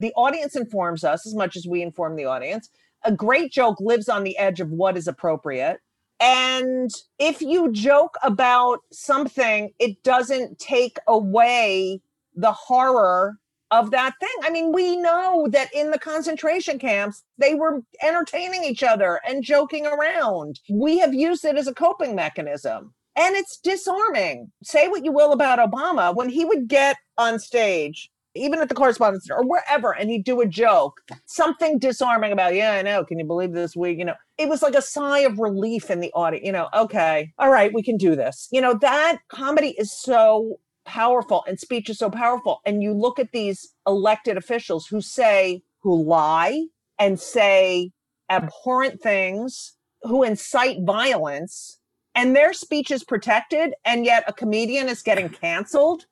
The 0.00 0.12
audience 0.14 0.56
informs 0.56 1.04
us 1.04 1.26
as 1.26 1.34
much 1.34 1.56
as 1.56 1.66
we 1.66 1.82
inform 1.82 2.16
the 2.16 2.24
audience. 2.24 2.68
A 3.04 3.12
great 3.12 3.52
joke 3.52 3.76
lives 3.80 4.08
on 4.08 4.24
the 4.24 4.38
edge 4.38 4.60
of 4.60 4.70
what 4.70 4.96
is 4.96 5.06
appropriate. 5.06 5.78
And 6.18 6.90
if 7.18 7.42
you 7.42 7.72
joke 7.72 8.14
about 8.22 8.78
something, 8.92 9.70
it 9.80 10.02
doesn't 10.04 10.58
take 10.60 10.98
away 11.08 12.00
the 12.34 12.52
horror 12.52 13.36
of 13.70 13.90
that 13.90 14.12
thing. 14.20 14.28
I 14.42 14.50
mean, 14.50 14.72
we 14.72 14.96
know 14.96 15.48
that 15.50 15.72
in 15.74 15.90
the 15.90 15.98
concentration 15.98 16.78
camps, 16.78 17.24
they 17.38 17.54
were 17.54 17.80
entertaining 18.02 18.64
each 18.64 18.82
other 18.82 19.20
and 19.26 19.42
joking 19.42 19.86
around. 19.86 20.60
We 20.70 20.98
have 20.98 21.14
used 21.14 21.44
it 21.44 21.56
as 21.56 21.66
a 21.66 21.74
coping 21.74 22.14
mechanism. 22.14 22.92
And 23.16 23.36
it's 23.36 23.58
disarming. 23.58 24.50
Say 24.62 24.88
what 24.88 25.04
you 25.04 25.12
will 25.12 25.32
about 25.32 25.58
Obama, 25.58 26.14
when 26.14 26.28
he 26.28 26.44
would 26.44 26.68
get 26.68 26.96
on 27.18 27.38
stage, 27.38 28.10
even 28.34 28.60
at 28.60 28.70
the 28.70 28.74
correspondence 28.74 29.28
or 29.30 29.46
wherever, 29.46 29.92
and 29.92 30.08
he'd 30.08 30.24
do 30.24 30.40
a 30.40 30.46
joke, 30.46 31.00
something 31.26 31.78
disarming 31.78 32.32
about, 32.32 32.54
yeah, 32.54 32.72
I 32.72 32.82
know. 32.82 33.04
Can 33.04 33.18
you 33.18 33.26
believe 33.26 33.52
this 33.52 33.76
week? 33.76 33.98
You 33.98 34.06
know, 34.06 34.14
it 34.38 34.48
was 34.48 34.62
like 34.62 34.74
a 34.74 34.80
sigh 34.80 35.20
of 35.20 35.38
relief 35.38 35.90
in 35.90 36.00
the 36.00 36.10
audience. 36.12 36.46
You 36.46 36.52
know, 36.52 36.68
okay, 36.74 37.32
all 37.38 37.50
right, 37.50 37.72
we 37.74 37.82
can 37.82 37.98
do 37.98 38.16
this. 38.16 38.48
You 38.50 38.62
know, 38.62 38.78
that 38.80 39.18
comedy 39.28 39.74
is 39.78 39.92
so 39.92 40.58
powerful 40.84 41.44
and 41.46 41.58
speech 41.58 41.88
is 41.90 41.98
so 41.98 42.10
powerful. 42.10 42.60
And 42.64 42.82
you 42.82 42.92
look 42.92 43.18
at 43.18 43.32
these 43.32 43.74
elected 43.86 44.36
officials 44.36 44.86
who 44.86 45.00
say, 45.00 45.62
who 45.80 46.02
lie 46.02 46.66
and 46.98 47.18
say 47.18 47.90
abhorrent 48.30 49.00
things, 49.00 49.74
who 50.02 50.22
incite 50.22 50.78
violence, 50.82 51.78
and 52.14 52.36
their 52.36 52.52
speech 52.52 52.90
is 52.90 53.04
protected, 53.04 53.74
and 53.84 54.04
yet 54.04 54.24
a 54.26 54.32
comedian 54.32 54.88
is 54.88 55.02
getting 55.02 55.28
canceled 55.28 56.06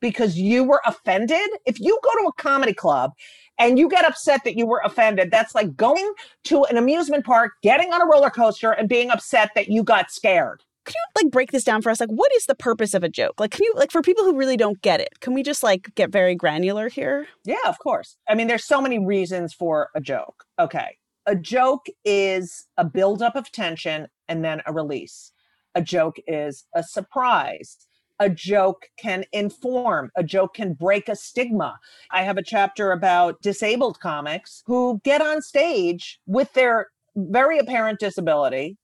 because 0.00 0.36
you 0.36 0.64
were 0.64 0.82
offended. 0.86 1.48
If 1.66 1.80
you 1.80 1.98
go 2.02 2.10
to 2.20 2.28
a 2.28 2.32
comedy 2.34 2.74
club 2.74 3.12
and 3.58 3.78
you 3.78 3.88
get 3.88 4.04
upset 4.04 4.42
that 4.44 4.56
you 4.56 4.66
were 4.66 4.82
offended, 4.84 5.30
that's 5.30 5.54
like 5.54 5.76
going 5.76 6.12
to 6.44 6.64
an 6.64 6.76
amusement 6.76 7.24
park, 7.24 7.52
getting 7.62 7.92
on 7.92 8.02
a 8.02 8.06
roller 8.06 8.30
coaster, 8.30 8.72
and 8.72 8.88
being 8.88 9.10
upset 9.10 9.50
that 9.54 9.68
you 9.68 9.82
got 9.82 10.10
scared. 10.10 10.62
Can 10.84 10.94
you 10.94 11.22
like 11.22 11.32
break 11.32 11.52
this 11.52 11.64
down 11.64 11.82
for 11.82 11.90
us? 11.90 12.00
Like, 12.00 12.08
what 12.08 12.32
is 12.36 12.46
the 12.46 12.54
purpose 12.54 12.94
of 12.94 13.04
a 13.04 13.08
joke? 13.08 13.38
Like, 13.38 13.52
can 13.52 13.64
you 13.64 13.72
like 13.76 13.92
for 13.92 14.02
people 14.02 14.24
who 14.24 14.36
really 14.36 14.56
don't 14.56 14.80
get 14.82 15.00
it? 15.00 15.20
Can 15.20 15.34
we 15.34 15.42
just 15.42 15.62
like 15.62 15.94
get 15.94 16.10
very 16.10 16.34
granular 16.34 16.88
here? 16.88 17.26
Yeah, 17.44 17.56
of 17.66 17.78
course. 17.78 18.16
I 18.28 18.34
mean, 18.34 18.48
there's 18.48 18.64
so 18.64 18.80
many 18.80 18.98
reasons 18.98 19.54
for 19.54 19.90
a 19.94 20.00
joke. 20.00 20.44
Okay, 20.58 20.98
a 21.26 21.36
joke 21.36 21.86
is 22.04 22.66
a 22.76 22.84
buildup 22.84 23.36
of 23.36 23.52
tension 23.52 24.08
and 24.28 24.44
then 24.44 24.60
a 24.66 24.72
release. 24.72 25.32
A 25.74 25.82
joke 25.82 26.16
is 26.26 26.64
a 26.74 26.82
surprise. 26.82 27.76
A 28.18 28.28
joke 28.28 28.86
can 28.98 29.24
inform. 29.32 30.10
A 30.16 30.22
joke 30.22 30.54
can 30.54 30.74
break 30.74 31.08
a 31.08 31.16
stigma. 31.16 31.78
I 32.10 32.22
have 32.22 32.38
a 32.38 32.42
chapter 32.42 32.92
about 32.92 33.40
disabled 33.40 34.00
comics 34.00 34.62
who 34.66 35.00
get 35.04 35.22
on 35.22 35.42
stage 35.42 36.20
with 36.26 36.52
their 36.52 36.88
very 37.16 37.58
apparent 37.58 37.98
disability 38.00 38.76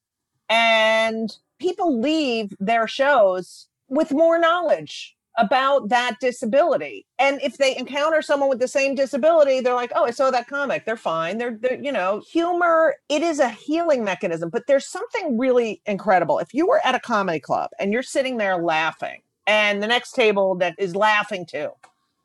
and 0.49 1.37
people 1.59 2.01
leave 2.01 2.55
their 2.59 2.87
shows 2.87 3.69
with 3.89 4.13
more 4.13 4.39
knowledge 4.39 5.17
about 5.39 5.89
that 5.89 6.17
disability. 6.21 7.07
And 7.19 7.41
if 7.43 7.59
they 7.59 7.77
encounter 7.77 8.21
someone 8.23 8.49
with 8.49 8.59
the 8.59 8.69
same 8.69 8.97
disability, 8.97 9.61
they're 9.61 9.75
like, 9.75 9.93
"Oh, 9.95 10.05
I 10.05 10.11
saw 10.11 10.31
that 10.33 10.49
comic. 10.49 10.85
They're 10.85 10.97
fine. 10.97 11.39
They're, 11.39 11.57
they're 11.61 11.81
you 11.81 11.93
know, 11.93 12.23
humor, 12.31 12.97
it 13.09 13.23
is 13.23 13.39
a 13.39 13.49
healing 13.49 14.05
mechanism, 14.05 14.51
but 14.51 14.67
there's 14.67 14.87
something 14.87 15.39
really 15.39 15.81
incredible. 15.87 16.41
If 16.41 16.53
you 16.53 16.67
were 16.67 16.81
at 16.85 16.97
a 16.97 17.01
comedy 17.01 17.41
club 17.41 17.71
and 17.79 17.93
you're 17.93 18.03
sitting 18.03 18.37
there 18.37 18.59
laughing 18.59 19.21
and 19.47 19.83
the 19.83 19.87
next 19.87 20.13
table 20.13 20.57
that 20.57 20.75
is 20.77 20.97
laughing 20.97 21.47
too, 21.47 21.71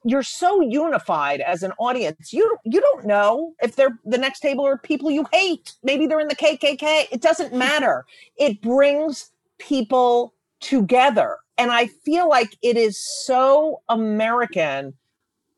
you're 0.05 0.23
so 0.23 0.61
unified 0.61 1.41
as 1.41 1.63
an 1.63 1.71
audience. 1.79 2.33
You 2.33 2.57
you 2.65 2.81
don't 2.81 3.05
know 3.05 3.53
if 3.61 3.75
they're 3.75 3.97
the 4.05 4.17
next 4.17 4.39
table 4.39 4.65
are 4.65 4.77
people 4.77 5.09
you 5.09 5.25
hate. 5.31 5.73
Maybe 5.83 6.07
they're 6.07 6.19
in 6.19 6.27
the 6.27 6.35
KKK. 6.35 7.07
It 7.11 7.21
doesn't 7.21 7.53
matter. 7.53 8.05
It 8.37 8.61
brings 8.61 9.31
people 9.59 10.33
together. 10.59 11.37
And 11.57 11.71
I 11.71 11.87
feel 11.87 12.27
like 12.27 12.57
it 12.61 12.77
is 12.77 12.99
so 13.25 13.81
American. 13.89 14.93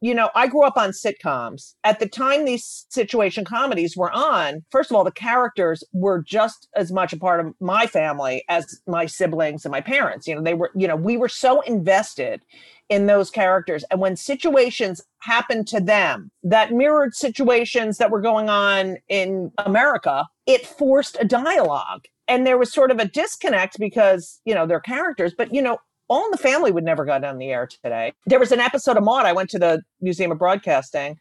You 0.02 0.14
know, 0.14 0.30
I 0.36 0.48
grew 0.48 0.64
up 0.64 0.78
on 0.78 0.92
sitcoms. 0.92 1.74
At 1.84 2.00
the 2.00 2.08
time 2.08 2.46
these 2.46 2.86
situation 2.90 3.46
comedies 3.46 3.96
were 3.96 4.12
on, 4.12 4.64
first 4.70 4.92
of 4.92 4.98
all, 4.98 5.04
the 5.04 5.12
characters 5.12 5.84
were 5.94 6.22
just 6.22 6.68
as 6.76 6.92
much 6.92 7.14
a 7.14 7.18
part 7.18 7.40
of 7.40 7.54
my 7.60 7.88
family 7.88 8.44
as 8.50 8.82
my 8.86 9.06
siblings 9.06 9.66
and 9.66 9.72
my 9.72 9.82
parents. 9.82 10.28
You 10.28 10.36
know, 10.36 10.42
they 10.42 10.54
were, 10.54 10.70
you 10.76 10.88
know, 10.88 10.98
we 10.98 11.18
were 11.18 11.30
so 11.30 11.62
invested 11.62 12.44
in 12.90 13.07
those 13.07 13.30
characters. 13.30 13.84
And 13.90 13.99
when 13.99 14.16
situations 14.16 15.02
happened 15.20 15.68
to 15.70 15.80
them 15.80 16.32
that 16.44 16.72
mirrored 16.72 17.16
situations 17.16 17.98
that 17.98 18.12
were 18.12 18.22
going 18.22 18.49
on 18.49 18.98
in 19.10 19.52
America, 19.60 20.28
it 20.45 20.66
forced 20.66 21.18
a 21.20 21.26
dialogue. 21.26 22.06
And 22.28 22.45
there 22.45 22.57
was 22.57 22.72
sort 22.72 22.91
of 22.91 22.99
a 22.99 23.06
disconnect 23.06 23.80
because, 23.80 24.40
you 24.45 24.56
know, 24.56 24.66
they're 24.66 24.80
characters, 24.80 25.34
but, 25.36 25.53
you 25.53 25.62
know, 25.62 25.78
all 26.07 26.26
in 26.26 26.32
the 26.32 26.38
Family 26.38 26.72
would 26.72 26.84
never 26.84 27.06
go 27.06 27.20
down 27.20 27.40
the 27.40 27.49
air 27.49 27.68
today. 27.68 28.14
There 28.28 28.40
was 28.40 28.52
an 28.52 28.60
episode 28.60 28.98
of 28.98 29.03
Maude. 29.03 29.26
I 29.26 29.34
went 29.34 29.49
to 29.52 29.60
the 29.60 29.82
Museum 30.02 30.32
of 30.32 30.38
Broadcasting 30.38 31.18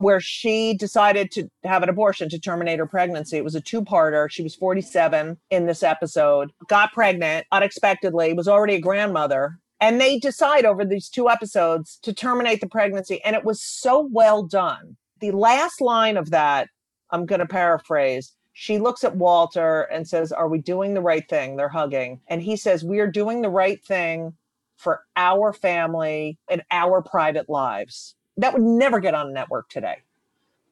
where 0.00 0.20
she 0.20 0.74
decided 0.74 1.30
to 1.30 1.48
have 1.62 1.82
an 1.82 1.88
abortion 1.90 2.30
to 2.30 2.38
terminate 2.38 2.78
her 2.78 2.86
pregnancy. 2.86 3.36
It 3.36 3.44
was 3.44 3.54
a 3.54 3.60
two 3.60 3.82
parter. 3.82 4.30
She 4.30 4.42
was 4.42 4.54
47 4.54 5.36
in 5.50 5.66
this 5.66 5.82
episode, 5.82 6.52
got 6.68 6.92
pregnant 6.92 7.46
unexpectedly, 7.52 8.32
was 8.32 8.48
already 8.48 8.76
a 8.76 8.80
grandmother, 8.80 9.58
and 9.80 10.00
they 10.00 10.18
decide 10.18 10.64
over 10.64 10.84
these 10.84 11.08
two 11.08 11.28
episodes 11.28 11.98
to 12.02 12.12
terminate 12.12 12.60
the 12.60 12.68
pregnancy. 12.68 13.22
And 13.24 13.34
it 13.34 13.44
was 13.44 13.62
so 13.62 14.08
well 14.12 14.42
done. 14.42 14.96
The 15.20 15.30
last 15.32 15.80
line 15.80 16.16
of 16.16 16.30
that, 16.30 16.68
I'm 17.10 17.26
going 17.26 17.40
to 17.40 17.46
paraphrase. 17.46 18.32
She 18.52 18.78
looks 18.78 19.04
at 19.04 19.16
Walter 19.16 19.82
and 19.82 20.06
says, 20.06 20.32
Are 20.32 20.48
we 20.48 20.58
doing 20.58 20.94
the 20.94 21.00
right 21.00 21.26
thing? 21.28 21.56
They're 21.56 21.68
hugging. 21.68 22.20
And 22.28 22.42
he 22.42 22.56
says, 22.56 22.84
We 22.84 23.00
are 23.00 23.10
doing 23.10 23.42
the 23.42 23.50
right 23.50 23.82
thing 23.84 24.34
for 24.76 25.02
our 25.16 25.52
family 25.52 26.38
and 26.50 26.62
our 26.70 27.02
private 27.02 27.48
lives. 27.48 28.14
That 28.36 28.52
would 28.52 28.62
never 28.62 29.00
get 29.00 29.14
on 29.14 29.28
a 29.28 29.32
network 29.32 29.68
today. 29.68 29.98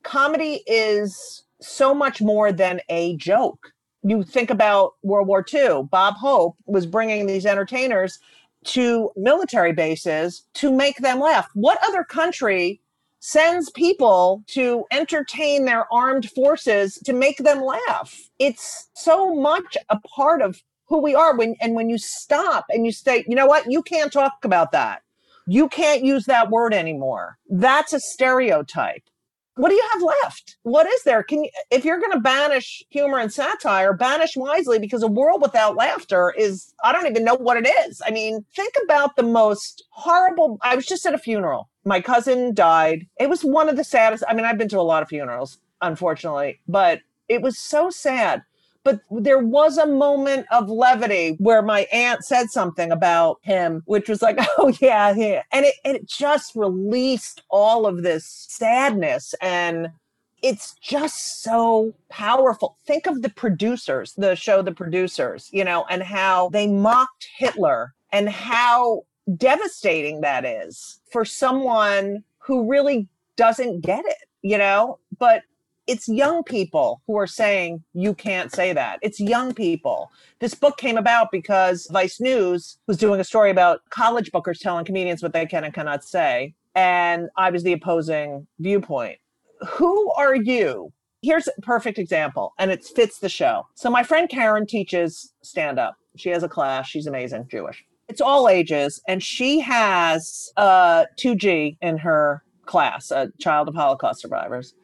Comedy 0.03 0.63
is 0.67 1.45
so 1.61 1.95
much 1.95 2.21
more 2.21 2.53
than 2.53 2.81
a 2.89 3.17
joke. 3.17 3.73
You 4.03 4.23
think 4.23 4.49
about 4.49 4.95
World 5.03 5.27
War 5.27 5.45
II, 5.53 5.83
Bob 5.91 6.15
Hope 6.15 6.57
was 6.67 6.87
bringing 6.87 7.27
these 7.27 7.45
entertainers 7.45 8.19
to 8.65 9.11
military 9.17 9.73
bases 9.73 10.45
to 10.55 10.73
make 10.73 10.99
them 10.99 11.21
laugh. 11.21 11.49
What 11.55 11.79
other 11.87 12.05
country 12.05 12.81
sends 13.21 13.71
people 13.71 14.45
to 14.49 14.85
entertain 14.91 15.65
their 15.65 15.93
armed 15.93 16.31
forces 16.31 16.95
to 17.05 17.13
make 17.13 17.39
them 17.39 17.63
laugh? 17.63 18.29
It's 18.39 18.89
so 18.95 19.35
much 19.35 19.77
a 19.89 19.99
part 20.01 20.43
of 20.43 20.63
who 20.87 21.01
we 21.03 21.15
are 21.15 21.37
when 21.37 21.57
and 21.61 21.75
when 21.75 21.91
you 21.91 21.99
stop 21.99 22.65
and 22.71 22.87
you 22.87 22.93
say, 22.93 23.25
"You 23.29 23.35
know 23.35 23.47
what? 23.47 23.71
You 23.71 23.83
can't 23.83 24.13
talk 24.13 24.45
about 24.45 24.73
that. 24.73 25.03
You 25.47 25.69
can't 25.69 26.05
use 26.05 26.27
that 26.27 26.51
word 26.51 26.73
anymore." 26.73 27.39
That's 27.49 27.93
a 27.93 28.01
stereotype 28.01 29.03
what 29.59 29.71
do 29.71 29.75
you 29.75 29.89
have 29.93 30.03
left? 30.03 30.57
What 30.63 30.87
is 30.87 31.03
there? 31.03 31.25
Can 31.25 31.43
you, 31.43 31.51
if 31.73 31.85
you're 31.85 31.99
going 31.99 32.13
to 32.13 32.21
banish 32.21 32.81
humor 32.91 33.19
and 33.19 33.33
satire, 33.33 33.93
banish 33.93 34.37
wisely 34.37 34.79
because 34.79 35.03
a 35.03 35.09
world 35.09 35.43
without 35.43 35.75
laughter 35.75 36.33
is, 36.39 36.73
I 36.85 36.93
don't 36.93 37.09
even 37.09 37.25
know 37.25 37.35
what 37.35 37.57
it 37.57 37.69
is. 37.87 38.01
I 38.07 38.13
mean, 38.13 38.45
think 38.55 38.75
about 38.85 39.17
the 39.17 39.25
most 39.25 39.85
horrible. 39.91 40.59
I 40.63 40.77
was 40.77 40.87
just 40.87 41.05
at 41.07 41.15
a 41.15 41.19
funeral. 41.19 41.69
My 41.85 42.01
cousin 42.01 42.55
died. 42.55 43.09
It 43.19 43.29
was 43.29 43.43
one 43.43 43.69
of 43.69 43.77
the 43.77 43.83
saddest. 43.83 44.23
I 44.29 44.35
mean, 44.35 44.45
I've 44.45 44.59
been 44.59 44.69
to 44.69 44.79
a 44.79 44.83
lot 44.83 45.03
of 45.03 45.09
funerals, 45.09 45.59
unfortunately, 45.83 46.61
but 46.69 47.01
it 47.29 47.43
was 47.43 47.59
so 47.59 47.91
sad 47.91 48.43
but 48.89 49.03
there 49.23 49.39
was 49.39 49.77
a 49.77 49.87
moment 49.87 50.47
of 50.51 50.71
levity 50.71 51.37
where 51.41 51.61
my 51.61 51.87
aunt 51.93 52.25
said 52.25 52.49
something 52.49 52.91
about 52.91 53.39
him, 53.43 53.83
which 53.85 54.09
was 54.09 54.23
like, 54.23 54.39
oh, 54.59 54.73
yeah, 54.81 55.15
yeah. 55.15 55.43
And 55.53 55.67
it, 55.67 55.75
it 55.85 56.09
just 56.09 56.57
released 56.57 57.43
all 57.51 57.85
of 57.85 58.03
this 58.03 58.47
sadness. 58.49 59.35
And 59.43 59.89
it's 60.41 60.73
just 60.81 61.43
so 61.43 61.93
powerful. 62.09 62.79
Think 62.87 63.07
of 63.07 63.21
the 63.21 63.29
producers, 63.29 64.15
the 64.17 64.35
show 64.35 64.63
The 64.63 64.73
Producers, 64.73 65.51
you 65.53 65.65
know, 65.65 65.85
and 65.91 66.03
how 66.03 66.49
they 66.49 66.67
mocked 66.67 67.29
Hitler 67.37 67.93
and 68.11 68.31
how 68.31 69.03
devastating 69.37 70.23
that 70.23 70.47
is 70.47 70.99
for 71.13 71.27
someone 71.27 72.25
who 72.39 72.67
really 72.67 73.07
doesn't 73.37 73.83
get 73.83 74.07
it, 74.07 74.29
you 74.41 74.57
know? 74.57 74.99
But 75.19 75.43
it's 75.89 76.07
young 76.07 76.45
people 76.45 77.01
who 77.07 77.17
are 77.17 77.27
saying 77.27 77.83
you 77.95 78.15
can't 78.15 78.53
say 78.53 78.75
that. 78.75 78.99
It's 79.01 79.19
young 79.19 79.55
people. 79.55 80.13
This 80.39 80.55
book 80.55 80.77
came 80.77 80.99
about 80.99 81.33
because 81.33 81.89
Vice 81.91 82.21
News 82.21 82.77
was 82.87 82.99
doing 82.99 83.19
a 83.21 83.25
story 83.25 83.51
about 83.51 83.81
college 83.89 84.31
bookers 84.31 84.61
telling 84.61 84.85
comedians 84.85 85.23
what 85.23 85.33
they 85.33 85.47
can 85.47 85.65
and 85.65 85.73
cannot 85.73 86.05
say. 86.05 86.55
And 86.75 87.31
I 87.37 87.51
was 87.51 87.63
the 87.63 87.73
opposing 87.73 88.47
viewpoint. 88.61 89.19
Who 89.67 90.13
are 90.13 90.37
you? 90.37 90.93
Here's 91.23 91.49
a 91.49 91.61
perfect 91.63 91.99
example, 91.99 92.53
and 92.59 92.71
it 92.71 92.85
fits 92.85 93.19
the 93.19 93.29
show. 93.29 93.67
So, 93.75 93.91
my 93.91 94.05
friend 94.05 94.29
Karen 94.29 94.67
teaches 94.67 95.33
stand 95.43 95.81
up. 95.81 95.97
She 96.17 96.29
has 96.29 96.45
a 96.45 96.49
class. 96.49 96.87
She's 96.87 97.09
amazing, 97.09 97.49
Jewish. 97.51 97.85
It's 98.09 98.21
all 98.21 98.49
ages, 98.49 99.03
and 99.09 99.21
she 99.21 99.59
has 99.59 100.53
uh, 100.57 101.07
2G 101.19 101.79
in 101.81 101.99
her 101.99 102.45
class, 102.67 103.11
a 103.11 103.33
child 103.41 103.67
of 103.67 103.75
Holocaust 103.75 104.21
survivors 104.21 104.75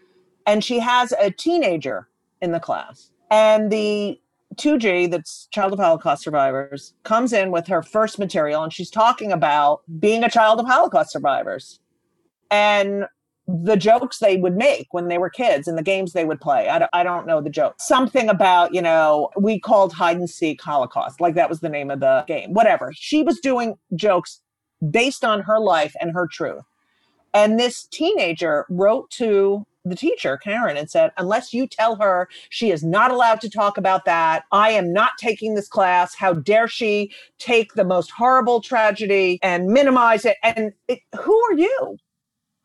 and 0.46 0.62
she 0.62 0.78
has 0.78 1.12
a 1.20 1.30
teenager 1.30 2.08
in 2.40 2.52
the 2.52 2.60
class. 2.60 3.10
And 3.30 3.70
the 3.70 4.20
2G, 4.56 5.10
that's 5.10 5.48
child 5.50 5.72
of 5.72 5.78
Holocaust 5.78 6.22
survivors, 6.22 6.94
comes 7.02 7.32
in 7.32 7.50
with 7.50 7.66
her 7.66 7.82
first 7.82 8.18
material 8.18 8.62
and 8.62 8.72
she's 8.72 8.90
talking 8.90 9.32
about 9.32 9.80
being 9.98 10.22
a 10.22 10.30
child 10.30 10.60
of 10.60 10.66
Holocaust 10.66 11.10
survivors 11.10 11.80
and 12.50 13.06
the 13.46 13.76
jokes 13.76 14.18
they 14.20 14.36
would 14.38 14.56
make 14.56 14.86
when 14.92 15.08
they 15.08 15.18
were 15.18 15.28
kids 15.28 15.68
and 15.68 15.76
the 15.76 15.82
games 15.82 16.12
they 16.12 16.24
would 16.24 16.40
play. 16.40 16.68
I 16.68 16.78
don't, 16.78 16.90
I 16.94 17.02
don't 17.02 17.26
know 17.26 17.42
the 17.42 17.50
joke. 17.50 17.74
Something 17.78 18.28
about, 18.28 18.72
you 18.72 18.80
know, 18.80 19.30
we 19.36 19.60
called 19.60 19.92
hide 19.92 20.16
and 20.16 20.30
seek 20.30 20.62
Holocaust, 20.62 21.20
like 21.20 21.34
that 21.34 21.50
was 21.50 21.60
the 21.60 21.68
name 21.68 21.90
of 21.90 22.00
the 22.00 22.24
game, 22.26 22.54
whatever. 22.54 22.92
She 22.94 23.22
was 23.22 23.38
doing 23.40 23.74
jokes 23.94 24.40
based 24.90 25.24
on 25.24 25.42
her 25.42 25.58
life 25.58 25.94
and 26.00 26.12
her 26.12 26.26
truth. 26.26 26.64
And 27.34 27.58
this 27.58 27.86
teenager 27.90 28.64
wrote 28.70 29.10
to 29.12 29.66
the 29.84 29.94
teacher, 29.94 30.38
Karen, 30.38 30.76
and 30.76 30.90
said, 30.90 31.12
unless 31.18 31.52
you 31.52 31.66
tell 31.66 31.96
her 31.96 32.28
she 32.48 32.70
is 32.70 32.82
not 32.82 33.10
allowed 33.10 33.40
to 33.42 33.50
talk 33.50 33.76
about 33.76 34.04
that, 34.06 34.44
I 34.50 34.70
am 34.70 34.92
not 34.92 35.12
taking 35.18 35.54
this 35.54 35.68
class. 35.68 36.14
How 36.14 36.32
dare 36.32 36.68
she 36.68 37.12
take 37.38 37.74
the 37.74 37.84
most 37.84 38.10
horrible 38.10 38.60
tragedy 38.60 39.38
and 39.42 39.66
minimize 39.66 40.24
it? 40.24 40.36
And 40.42 40.72
it, 40.88 41.00
who 41.20 41.38
are 41.44 41.54
you? 41.54 41.96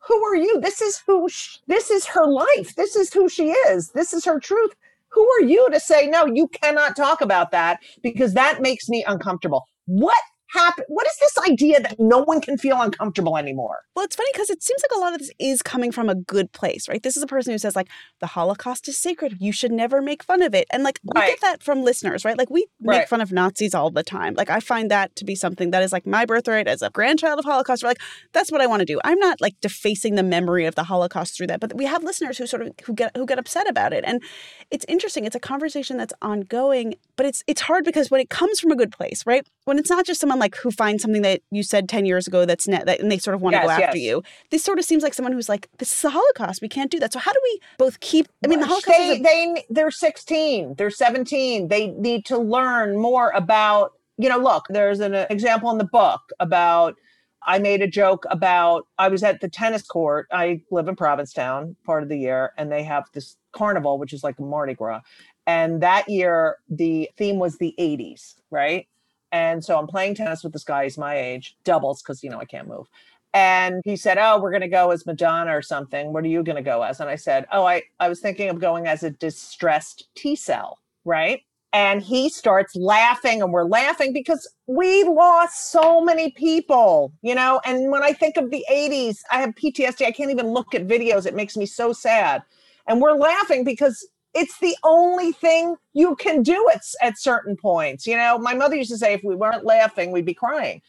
Who 0.08 0.24
are 0.24 0.36
you? 0.36 0.60
This 0.60 0.80
is 0.80 1.02
who, 1.06 1.28
sh- 1.28 1.58
this 1.66 1.90
is 1.90 2.06
her 2.06 2.26
life. 2.26 2.74
This 2.74 2.96
is 2.96 3.12
who 3.12 3.28
she 3.28 3.50
is. 3.50 3.90
This 3.90 4.14
is 4.14 4.24
her 4.24 4.40
truth. 4.40 4.74
Who 5.10 5.28
are 5.32 5.42
you 5.42 5.68
to 5.70 5.80
say, 5.80 6.06
no, 6.06 6.24
you 6.24 6.48
cannot 6.48 6.96
talk 6.96 7.20
about 7.20 7.50
that 7.50 7.80
because 8.02 8.32
that 8.34 8.62
makes 8.62 8.88
me 8.88 9.04
uncomfortable? 9.06 9.66
What 9.86 10.16
happen? 10.52 10.84
What 10.88 11.06
is 11.06 11.16
this 11.20 11.38
idea 11.48 11.80
that 11.80 11.96
no 11.98 12.18
one 12.18 12.40
can 12.40 12.58
feel 12.58 12.80
uncomfortable 12.80 13.36
anymore? 13.36 13.78
Well, 13.94 14.04
it's 14.04 14.16
funny 14.16 14.30
because 14.32 14.50
it 14.50 14.62
seems 14.62 14.82
like 14.82 14.96
a 14.96 15.00
lot 15.00 15.12
of 15.12 15.18
this 15.20 15.30
is 15.38 15.62
coming 15.62 15.92
from 15.92 16.08
a 16.08 16.14
good 16.14 16.52
place, 16.52 16.88
right? 16.88 17.02
This 17.02 17.16
is 17.16 17.22
a 17.22 17.26
person 17.26 17.52
who 17.52 17.58
says, 17.58 17.76
like, 17.76 17.88
the 18.20 18.26
Holocaust 18.26 18.88
is 18.88 18.98
sacred. 18.98 19.36
You 19.40 19.52
should 19.52 19.72
never 19.72 20.00
make 20.02 20.22
fun 20.22 20.42
of 20.42 20.54
it. 20.54 20.66
And, 20.72 20.82
like, 20.82 20.98
we 21.04 21.20
Right. 21.20 21.28
get 21.30 21.40
that 21.42 21.62
from 21.62 21.82
listeners, 21.82 22.24
right? 22.24 22.36
Like, 22.38 22.50
we 22.50 22.66
make 22.80 23.08
fun 23.08 23.20
of 23.20 23.32
Nazis 23.32 23.74
all 23.74 23.90
the 23.90 24.02
time. 24.02 24.34
Like, 24.34 24.50
I 24.50 24.60
find 24.60 24.90
that 24.90 25.14
to 25.16 25.24
be 25.24 25.34
something 25.34 25.70
that 25.70 25.82
is, 25.82 25.92
like, 25.92 26.06
my 26.06 26.24
birthright 26.24 26.68
as 26.68 26.82
a 26.82 26.90
grandchild 26.90 27.38
of 27.38 27.44
Holocaust. 27.44 27.82
We're 27.82 27.90
like, 27.90 28.00
that's 28.32 28.50
what 28.50 28.60
I 28.60 28.66
want 28.66 28.80
to 28.80 28.86
do. 28.86 29.00
I'm 29.04 29.18
not, 29.18 29.40
like, 29.40 29.60
defacing 29.60 30.14
the 30.14 30.22
memory 30.22 30.66
of 30.66 30.74
the 30.74 30.84
Holocaust 30.84 31.36
through 31.36 31.48
that. 31.48 31.60
But 31.60 31.76
we 31.76 31.84
have 31.84 32.02
listeners 32.02 32.38
who 32.38 32.46
sort 32.46 32.62
of 32.62 32.72
who 32.84 32.94
get 32.94 33.16
who 33.16 33.26
get 33.26 33.38
upset 33.38 33.68
about 33.68 33.92
it. 33.92 34.04
And 34.06 34.22
it's 34.70 34.84
interesting. 34.88 35.24
It's 35.24 35.36
a 35.36 35.40
conversation 35.40 35.96
that's 35.96 36.14
ongoing, 36.22 36.94
but 37.16 37.26
it's 37.26 37.42
it's 37.46 37.60
hard 37.62 37.84
because 37.84 38.10
when 38.10 38.20
it 38.20 38.30
comes 38.30 38.58
from 38.60 38.70
a 38.72 38.76
good 38.76 38.92
place, 38.92 39.24
right? 39.26 39.46
When 39.64 39.78
it's 39.78 39.90
not 39.90 40.06
just 40.06 40.20
someone 40.20 40.38
like 40.40 40.56
who 40.56 40.70
finds 40.70 41.02
something 41.02 41.22
that 41.22 41.42
you 41.50 41.62
said 41.62 41.88
10 41.88 42.06
years 42.06 42.26
ago 42.26 42.44
that's 42.44 42.66
net 42.66 42.86
that 42.86 43.00
and 43.00 43.10
they 43.10 43.18
sort 43.18 43.34
of 43.34 43.42
want 43.42 43.54
to 43.54 43.58
Yes, 43.58 43.66
go 43.66 43.70
after 43.70 43.98
yes. 43.98 44.06
you. 44.06 44.22
This 44.50 44.64
sort 44.64 44.78
of 44.78 44.84
seems 44.84 45.02
like 45.02 45.14
someone 45.14 45.32
who's 45.32 45.48
like, 45.48 45.68
this 45.78 45.92
is 45.92 46.02
the 46.02 46.10
Holocaust. 46.10 46.62
We 46.62 46.68
can't 46.68 46.90
do 46.90 46.98
that. 47.00 47.12
So 47.12 47.18
how 47.18 47.32
do 47.32 47.40
we 47.44 47.60
both 47.78 48.00
keep 48.00 48.28
I 48.44 48.48
mean 48.48 48.60
the 48.60 48.66
Holocaust 48.66 48.96
they, 48.98 49.08
is 49.10 49.20
a, 49.20 49.22
they 49.22 49.64
they're 49.68 49.90
16 49.90 50.74
they're 50.76 50.90
17 50.90 51.68
they 51.68 51.88
need 51.88 52.24
to 52.26 52.38
learn 52.38 52.96
more 52.96 53.30
about 53.30 53.92
you 54.20 54.28
know 54.28 54.38
look 54.38 54.66
there's 54.68 55.00
an 55.00 55.14
uh, 55.14 55.26
example 55.30 55.70
in 55.70 55.78
the 55.78 55.84
book 55.84 56.20
about 56.40 56.96
i 57.42 57.58
made 57.58 57.80
a 57.80 57.86
joke 57.86 58.24
about 58.30 58.86
i 58.98 59.08
was 59.08 59.22
at 59.22 59.40
the 59.40 59.48
tennis 59.48 59.82
court 59.82 60.26
i 60.30 60.60
live 60.70 60.88
in 60.88 60.96
provincetown 60.96 61.74
part 61.84 62.02
of 62.02 62.08
the 62.08 62.16
year 62.16 62.52
and 62.58 62.70
they 62.70 62.82
have 62.82 63.04
this 63.14 63.36
carnival 63.52 63.98
which 63.98 64.12
is 64.12 64.22
like 64.22 64.38
mardi 64.38 64.74
gras 64.74 65.00
and 65.46 65.82
that 65.82 66.08
year 66.08 66.56
the 66.68 67.08
theme 67.16 67.38
was 67.38 67.56
the 67.58 67.74
80s 67.78 68.34
right 68.50 68.86
and 69.32 69.64
so 69.64 69.78
i'm 69.78 69.86
playing 69.86 70.14
tennis 70.14 70.42
with 70.42 70.52
this 70.52 70.64
guy 70.64 70.84
he's 70.84 70.98
my 70.98 71.16
age 71.16 71.56
doubles 71.64 72.02
because 72.02 72.22
you 72.22 72.30
know 72.30 72.38
i 72.38 72.44
can't 72.44 72.68
move 72.68 72.86
and 73.32 73.82
he 73.84 73.96
said, 73.96 74.18
Oh, 74.18 74.40
we're 74.40 74.50
going 74.50 74.60
to 74.62 74.68
go 74.68 74.90
as 74.90 75.06
Madonna 75.06 75.56
or 75.56 75.62
something. 75.62 76.12
What 76.12 76.24
are 76.24 76.28
you 76.28 76.42
going 76.42 76.56
to 76.56 76.62
go 76.62 76.82
as? 76.82 77.00
And 77.00 77.08
I 77.08 77.16
said, 77.16 77.46
Oh, 77.52 77.64
I, 77.64 77.82
I 78.00 78.08
was 78.08 78.20
thinking 78.20 78.48
of 78.48 78.60
going 78.60 78.86
as 78.86 79.02
a 79.02 79.10
distressed 79.10 80.08
T 80.16 80.34
cell, 80.34 80.78
right? 81.04 81.42
And 81.72 82.02
he 82.02 82.28
starts 82.28 82.74
laughing, 82.74 83.42
and 83.42 83.52
we're 83.52 83.64
laughing 83.64 84.12
because 84.12 84.52
we 84.66 85.04
lost 85.04 85.70
so 85.70 86.00
many 86.00 86.32
people, 86.32 87.12
you 87.22 87.32
know. 87.32 87.60
And 87.64 87.92
when 87.92 88.02
I 88.02 88.12
think 88.12 88.36
of 88.36 88.50
the 88.50 88.64
80s, 88.68 89.18
I 89.30 89.38
have 89.38 89.50
PTSD. 89.50 90.04
I 90.04 90.10
can't 90.10 90.32
even 90.32 90.48
look 90.48 90.74
at 90.74 90.88
videos. 90.88 91.26
It 91.26 91.36
makes 91.36 91.56
me 91.56 91.66
so 91.66 91.92
sad. 91.92 92.42
And 92.88 93.00
we're 93.00 93.14
laughing 93.14 93.62
because 93.62 94.04
it's 94.34 94.58
the 94.60 94.76
only 94.84 95.32
thing 95.32 95.76
you 95.92 96.14
can 96.16 96.42
do 96.42 96.68
at, 96.72 96.82
at 97.02 97.18
certain 97.18 97.56
points. 97.56 98.06
You 98.06 98.16
know, 98.16 98.38
my 98.38 98.54
mother 98.54 98.76
used 98.76 98.90
to 98.90 98.98
say, 98.98 99.12
if 99.12 99.22
we 99.24 99.34
weren't 99.34 99.64
laughing, 99.64 100.12
we'd 100.12 100.24
be 100.24 100.34
crying. 100.34 100.82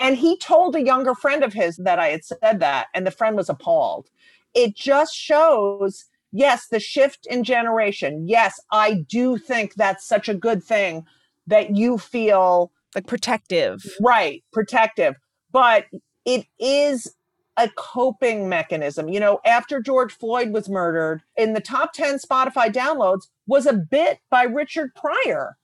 And 0.00 0.16
he 0.16 0.36
told 0.38 0.74
a 0.74 0.82
younger 0.82 1.14
friend 1.14 1.44
of 1.44 1.52
his 1.52 1.76
that 1.76 1.98
I 2.00 2.08
had 2.08 2.24
said 2.24 2.60
that, 2.60 2.88
and 2.94 3.06
the 3.06 3.12
friend 3.12 3.36
was 3.36 3.48
appalled. 3.48 4.08
It 4.52 4.74
just 4.74 5.14
shows, 5.14 6.06
yes, 6.32 6.66
the 6.68 6.80
shift 6.80 7.26
in 7.30 7.44
generation. 7.44 8.26
Yes, 8.26 8.58
I 8.72 9.04
do 9.08 9.38
think 9.38 9.74
that's 9.74 10.06
such 10.06 10.28
a 10.28 10.34
good 10.34 10.64
thing 10.64 11.04
that 11.46 11.76
you 11.76 11.98
feel 11.98 12.72
like 12.94 13.06
protective. 13.06 13.84
Right, 14.00 14.42
protective. 14.52 15.14
But 15.52 15.86
it 16.24 16.46
is 16.58 17.14
a 17.62 17.70
coping 17.76 18.48
mechanism. 18.48 19.08
You 19.08 19.20
know, 19.20 19.40
after 19.46 19.80
George 19.80 20.12
Floyd 20.12 20.52
was 20.52 20.68
murdered, 20.68 21.22
in 21.36 21.52
the 21.52 21.60
top 21.60 21.92
10 21.92 22.18
Spotify 22.18 22.72
downloads 22.72 23.28
was 23.46 23.66
a 23.66 23.72
bit 23.72 24.18
by 24.30 24.42
Richard 24.42 24.94
Pryor 24.96 25.56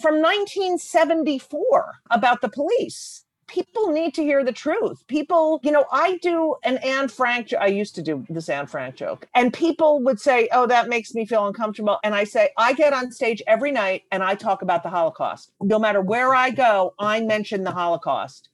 from 0.00 0.20
1974 0.20 2.00
about 2.10 2.40
the 2.40 2.48
police. 2.48 3.24
People 3.46 3.92
need 3.92 4.14
to 4.14 4.24
hear 4.24 4.42
the 4.42 4.52
truth. 4.52 5.06
People, 5.06 5.60
you 5.62 5.70
know, 5.70 5.84
I 5.92 6.16
do 6.22 6.56
an 6.64 6.78
Anne 6.78 7.08
Frank, 7.08 7.52
I 7.52 7.66
used 7.66 7.94
to 7.94 8.02
do 8.02 8.24
this 8.28 8.48
Anne 8.48 8.66
Frank 8.66 8.96
joke, 8.96 9.28
and 9.34 9.52
people 9.52 10.02
would 10.02 10.18
say, 10.18 10.48
Oh, 10.50 10.66
that 10.66 10.88
makes 10.88 11.14
me 11.14 11.26
feel 11.26 11.46
uncomfortable. 11.46 11.98
And 12.02 12.14
I 12.14 12.24
say, 12.24 12.48
I 12.56 12.72
get 12.72 12.94
on 12.94 13.12
stage 13.12 13.42
every 13.46 13.70
night 13.70 14.04
and 14.10 14.24
I 14.24 14.34
talk 14.34 14.62
about 14.62 14.82
the 14.82 14.88
Holocaust. 14.88 15.52
No 15.60 15.78
matter 15.78 16.00
where 16.00 16.34
I 16.34 16.50
go, 16.50 16.94
I 16.98 17.20
mention 17.20 17.62
the 17.62 17.70
Holocaust. 17.70 18.48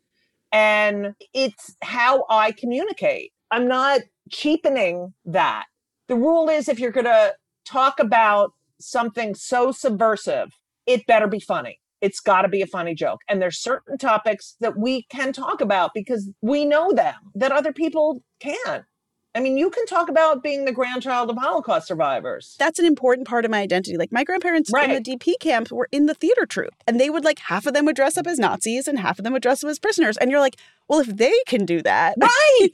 And 0.53 1.15
it's 1.33 1.77
how 1.83 2.25
I 2.29 2.53
communicate. 2.53 3.33
I'm 3.51 3.69
not 3.69 4.01
cheapening 4.31 5.15
that. 5.25 5.65
The 6.09 6.17
rule 6.17 6.49
is 6.49 6.69
if 6.69 6.79
you're 6.79 6.91
going 6.91 7.05
to 7.05 7.35
talk 7.65 8.01
about 8.01 8.53
something 8.81 9.35
so 9.35 9.71
subversive, 9.73 10.51
it 10.87 11.07
better 11.07 11.29
be 11.29 11.41
funny. 11.41 11.79
It's 12.01 12.21
got 12.21 12.43
to 12.43 12.49
be 12.49 12.63
a 12.63 12.67
funny 12.67 12.95
joke. 12.95 13.21
And 13.29 13.41
there's 13.43 13.61
certain 13.61 13.99
topics 13.99 14.57
that 14.61 14.79
we 14.79 15.05
can 15.11 15.33
talk 15.33 15.61
about 15.61 15.91
because 15.95 16.31
we 16.41 16.65
know 16.65 16.93
them 16.93 17.15
that 17.35 17.53
other 17.53 17.73
people 17.73 18.23
can't. 18.41 18.85
I 19.35 19.41
mean, 19.41 19.57
you 19.57 19.71
can 19.71 19.87
talk 19.87 20.09
about 20.09 20.43
being 20.43 20.65
the 20.65 20.73
grandchild 20.73 21.31
of 21.31 21.37
Holocaust 21.37 21.87
survivors. 21.87 22.57
That's 22.59 22.81
an 22.81 22.85
important 22.85 23.29
part 23.29 23.45
of 23.45 23.51
my 23.51 23.61
identity. 23.61 23.97
Like 23.97 24.11
my 24.11 24.25
grandparents 24.25 24.73
in 24.75 24.91
the 24.91 25.01
DP 25.01 25.39
camp 25.39 25.71
were 25.71 25.89
in 25.93 26.07
the 26.07 26.15
theater 26.15 26.47
troupe, 26.47 26.75
and 26.87 26.99
they 26.99 27.11
would 27.11 27.25
like 27.25 27.39
half 27.39 27.67
of 27.67 27.73
them 27.73 27.85
would 27.87 27.95
dress 27.95 28.17
up 28.17 28.27
as 28.27 28.41
Nazis 28.41 28.89
and 28.89 28.99
half 28.99 29.19
of 29.19 29.25
them 29.25 29.33
would 29.33 29.43
dress 29.43 29.63
up 29.63 29.71
as 29.71 29.79
prisoners. 29.79 30.17
And 30.17 30.33
you're 30.33 30.41
like, 30.41 30.57
well, 30.89 31.01
if 31.01 31.07
they 31.07 31.35
can 31.47 31.65
do 31.65 31.81
that, 31.83 32.17
right? 32.21 32.69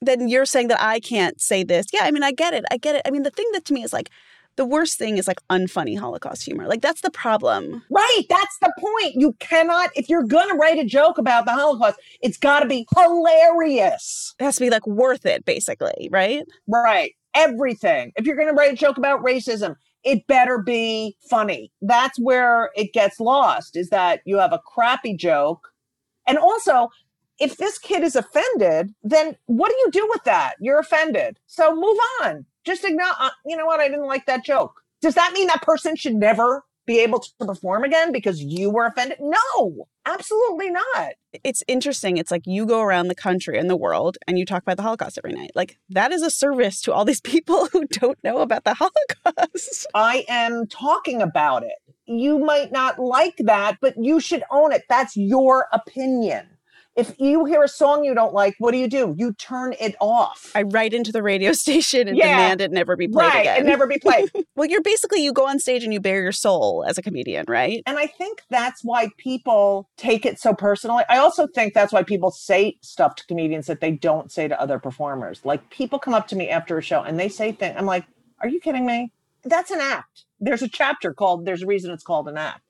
then 0.00 0.28
you're 0.28 0.46
saying 0.46 0.68
that 0.68 0.80
I 0.80 1.00
can't 1.00 1.40
say 1.40 1.64
this. 1.64 1.86
Yeah, 1.92 2.04
I 2.04 2.12
mean, 2.12 2.22
I 2.22 2.30
get 2.30 2.54
it. 2.54 2.64
I 2.70 2.76
get 2.76 2.94
it. 2.94 3.02
I 3.04 3.10
mean, 3.10 3.24
the 3.24 3.30
thing 3.30 3.50
that 3.52 3.64
to 3.64 3.74
me 3.74 3.82
is 3.82 3.92
like 3.92 4.10
the 4.56 4.64
worst 4.64 4.98
thing 4.98 5.18
is 5.18 5.28
like 5.28 5.40
unfunny 5.48 5.98
Holocaust 5.98 6.44
humor. 6.44 6.66
Like 6.66 6.80
that's 6.80 7.02
the 7.02 7.10
problem. 7.10 7.82
Right. 7.90 8.22
That's 8.28 8.58
the 8.60 8.72
point. 8.78 9.14
You 9.14 9.34
cannot, 9.38 9.90
if 9.94 10.08
you're 10.08 10.24
going 10.24 10.48
to 10.48 10.54
write 10.54 10.78
a 10.78 10.84
joke 10.84 11.18
about 11.18 11.44
the 11.44 11.52
Holocaust, 11.52 11.98
it's 12.20 12.38
got 12.38 12.60
to 12.60 12.66
be 12.66 12.86
hilarious. 12.96 14.34
It 14.38 14.44
has 14.44 14.56
to 14.56 14.62
be 14.62 14.70
like 14.70 14.86
worth 14.86 15.26
it, 15.26 15.44
basically, 15.44 16.08
right? 16.10 16.44
Right. 16.66 17.14
Everything. 17.34 18.12
If 18.16 18.26
you're 18.26 18.36
going 18.36 18.48
to 18.48 18.54
write 18.54 18.72
a 18.72 18.76
joke 18.76 18.96
about 18.96 19.22
racism, 19.22 19.76
it 20.04 20.26
better 20.26 20.58
be 20.58 21.16
funny. 21.28 21.72
That's 21.82 22.18
where 22.18 22.70
it 22.76 22.92
gets 22.92 23.20
lost 23.20 23.76
is 23.76 23.90
that 23.90 24.20
you 24.24 24.38
have 24.38 24.52
a 24.52 24.60
crappy 24.64 25.16
joke. 25.16 25.68
And 26.26 26.38
also, 26.38 26.88
if 27.38 27.56
this 27.56 27.78
kid 27.78 28.02
is 28.02 28.16
offended, 28.16 28.94
then 29.02 29.36
what 29.46 29.70
do 29.70 29.76
you 29.76 29.90
do 29.90 30.06
with 30.10 30.24
that? 30.24 30.54
You're 30.60 30.78
offended. 30.78 31.38
So 31.46 31.74
move 31.74 31.98
on. 32.22 32.46
Just 32.66 32.84
acknowledge, 32.84 33.16
uh, 33.20 33.30
you 33.46 33.56
know 33.56 33.64
what? 33.64 33.80
I 33.80 33.88
didn't 33.88 34.06
like 34.06 34.26
that 34.26 34.44
joke. 34.44 34.82
Does 35.00 35.14
that 35.14 35.32
mean 35.32 35.46
that 35.46 35.62
person 35.62 35.94
should 35.96 36.16
never 36.16 36.64
be 36.86 37.00
able 37.00 37.20
to 37.20 37.30
perform 37.40 37.84
again 37.84 38.12
because 38.12 38.42
you 38.42 38.70
were 38.70 38.86
offended? 38.86 39.18
No, 39.20 39.86
absolutely 40.04 40.70
not. 40.70 41.12
It's 41.44 41.62
interesting. 41.68 42.16
It's 42.16 42.30
like 42.30 42.46
you 42.46 42.66
go 42.66 42.80
around 42.80 43.08
the 43.08 43.14
country 43.14 43.58
and 43.58 43.68
the 43.68 43.76
world 43.76 44.18
and 44.26 44.38
you 44.38 44.44
talk 44.44 44.62
about 44.62 44.76
the 44.76 44.82
Holocaust 44.82 45.18
every 45.18 45.32
night. 45.32 45.50
Like 45.54 45.78
that 45.90 46.12
is 46.12 46.22
a 46.22 46.30
service 46.30 46.80
to 46.82 46.92
all 46.92 47.04
these 47.04 47.20
people 47.22 47.66
who 47.66 47.86
don't 47.86 48.18
know 48.24 48.38
about 48.38 48.64
the 48.64 48.74
Holocaust. 48.74 49.86
I 49.94 50.24
am 50.28 50.66
talking 50.66 51.22
about 51.22 51.62
it. 51.62 51.74
You 52.06 52.38
might 52.38 52.70
not 52.70 52.98
like 53.00 53.36
that, 53.38 53.78
but 53.80 53.94
you 53.96 54.20
should 54.20 54.44
own 54.50 54.72
it. 54.72 54.84
That's 54.88 55.16
your 55.16 55.66
opinion. 55.72 56.48
If 56.96 57.14
you 57.20 57.44
hear 57.44 57.62
a 57.62 57.68
song 57.68 58.04
you 58.04 58.14
don't 58.14 58.32
like, 58.32 58.54
what 58.58 58.72
do 58.72 58.78
you 58.78 58.88
do? 58.88 59.14
You 59.18 59.34
turn 59.34 59.74
it 59.78 59.94
off. 60.00 60.50
I 60.54 60.62
write 60.62 60.94
into 60.94 61.12
the 61.12 61.22
radio 61.22 61.52
station 61.64 62.08
and 62.08 62.16
Yeah. 62.16 62.30
demand 62.36 62.62
it 62.62 62.72
never 62.72 62.96
be 62.96 63.06
played 63.06 63.28
Right, 63.28 63.40
again. 63.40 63.56
and 63.58 63.66
never 63.66 63.86
be 63.86 63.98
played. 63.98 64.30
well, 64.56 64.66
you're 64.66 64.80
basically 64.80 65.22
you 65.22 65.32
go 65.34 65.46
on 65.46 65.58
stage 65.58 65.84
and 65.84 65.92
you 65.92 66.00
bare 66.00 66.22
your 66.22 66.32
soul 66.32 66.84
as 66.88 66.96
a 66.96 67.02
comedian, 67.02 67.44
right? 67.48 67.82
And 67.86 67.98
I 67.98 68.06
think 68.06 68.40
that's 68.48 68.82
why 68.82 69.10
people 69.18 69.90
take 69.98 70.24
it 70.24 70.40
so 70.40 70.54
personally. 70.54 71.04
I 71.10 71.18
also 71.18 71.46
think 71.46 71.74
that's 71.74 71.92
why 71.92 72.02
people 72.02 72.30
say 72.30 72.78
stuff 72.82 73.14
to 73.16 73.26
comedians 73.26 73.66
that 73.66 73.80
they 73.82 73.90
don't 73.92 74.32
say 74.32 74.48
to 74.48 74.58
other 74.58 74.78
performers. 74.78 75.42
Like 75.44 75.68
people 75.70 75.98
come 75.98 76.14
up 76.14 76.26
to 76.28 76.36
me 76.36 76.48
after 76.48 76.78
a 76.78 76.82
show 76.82 77.02
and 77.02 77.20
they 77.20 77.28
say 77.28 77.52
things. 77.52 77.74
I'm 77.78 77.84
like, 77.86 78.06
are 78.40 78.48
you 78.48 78.58
kidding 78.58 78.86
me? 78.86 79.12
That's 79.44 79.70
an 79.70 79.80
act. 79.80 80.24
There's 80.40 80.62
a 80.62 80.68
chapter 80.68 81.12
called, 81.12 81.44
there's 81.44 81.62
a 81.62 81.66
reason 81.66 81.90
it's 81.92 82.02
called 82.02 82.26
an 82.28 82.38
act. 82.38 82.62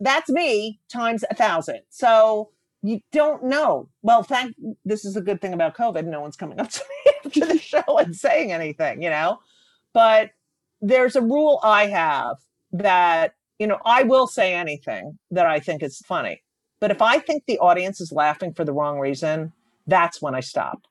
That's 0.00 0.28
me 0.30 0.80
times 0.90 1.24
a 1.30 1.34
thousand. 1.34 1.80
So 1.90 2.50
you 2.86 3.00
don't 3.10 3.42
know. 3.44 3.88
Well, 4.02 4.22
thank, 4.22 4.54
this 4.84 5.04
is 5.04 5.16
a 5.16 5.20
good 5.20 5.40
thing 5.40 5.52
about 5.52 5.76
COVID. 5.76 6.04
No 6.06 6.20
one's 6.20 6.36
coming 6.36 6.60
up 6.60 6.70
to 6.70 6.82
me 7.04 7.12
after 7.24 7.46
the 7.46 7.58
show 7.72 7.98
and 7.98 8.14
saying 8.14 8.52
anything, 8.52 9.02
you 9.02 9.10
know? 9.10 9.38
But 9.92 10.30
there's 10.80 11.16
a 11.16 11.20
rule 11.22 11.58
I 11.64 11.86
have 11.88 12.36
that, 12.72 13.34
you 13.58 13.66
know, 13.66 13.78
I 13.84 14.04
will 14.04 14.26
say 14.26 14.54
anything 14.54 15.18
that 15.32 15.46
I 15.46 15.58
think 15.58 15.82
is 15.82 15.98
funny. 16.06 16.42
But 16.80 16.90
if 16.90 17.02
I 17.02 17.18
think 17.18 17.44
the 17.46 17.58
audience 17.58 18.00
is 18.00 18.12
laughing 18.12 18.52
for 18.54 18.64
the 18.64 18.72
wrong 18.72 18.98
reason, 19.00 19.52
that's 19.86 20.22
when 20.22 20.34
I 20.34 20.40
stop. 20.40 20.82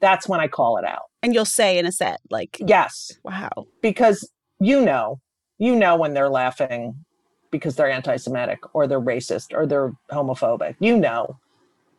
That's 0.00 0.28
when 0.28 0.38
I 0.40 0.46
call 0.48 0.76
it 0.76 0.84
out. 0.84 1.04
And 1.22 1.34
you'll 1.34 1.44
say 1.44 1.78
in 1.78 1.86
a 1.86 1.92
set, 1.92 2.20
like, 2.30 2.56
Yes. 2.60 3.12
wow. 3.24 3.50
Because 3.80 4.30
you 4.60 4.80
know, 4.80 5.20
you 5.58 5.74
know 5.74 5.96
when 5.96 6.14
they're 6.14 6.30
laughing 6.30 7.04
because 7.52 7.76
they're 7.76 7.90
anti 7.90 8.16
Semitic 8.16 8.74
or 8.74 8.88
they're 8.88 9.00
racist 9.00 9.54
or 9.54 9.66
they're 9.66 9.92
homophobic. 10.10 10.74
You 10.80 10.96
know. 10.96 11.38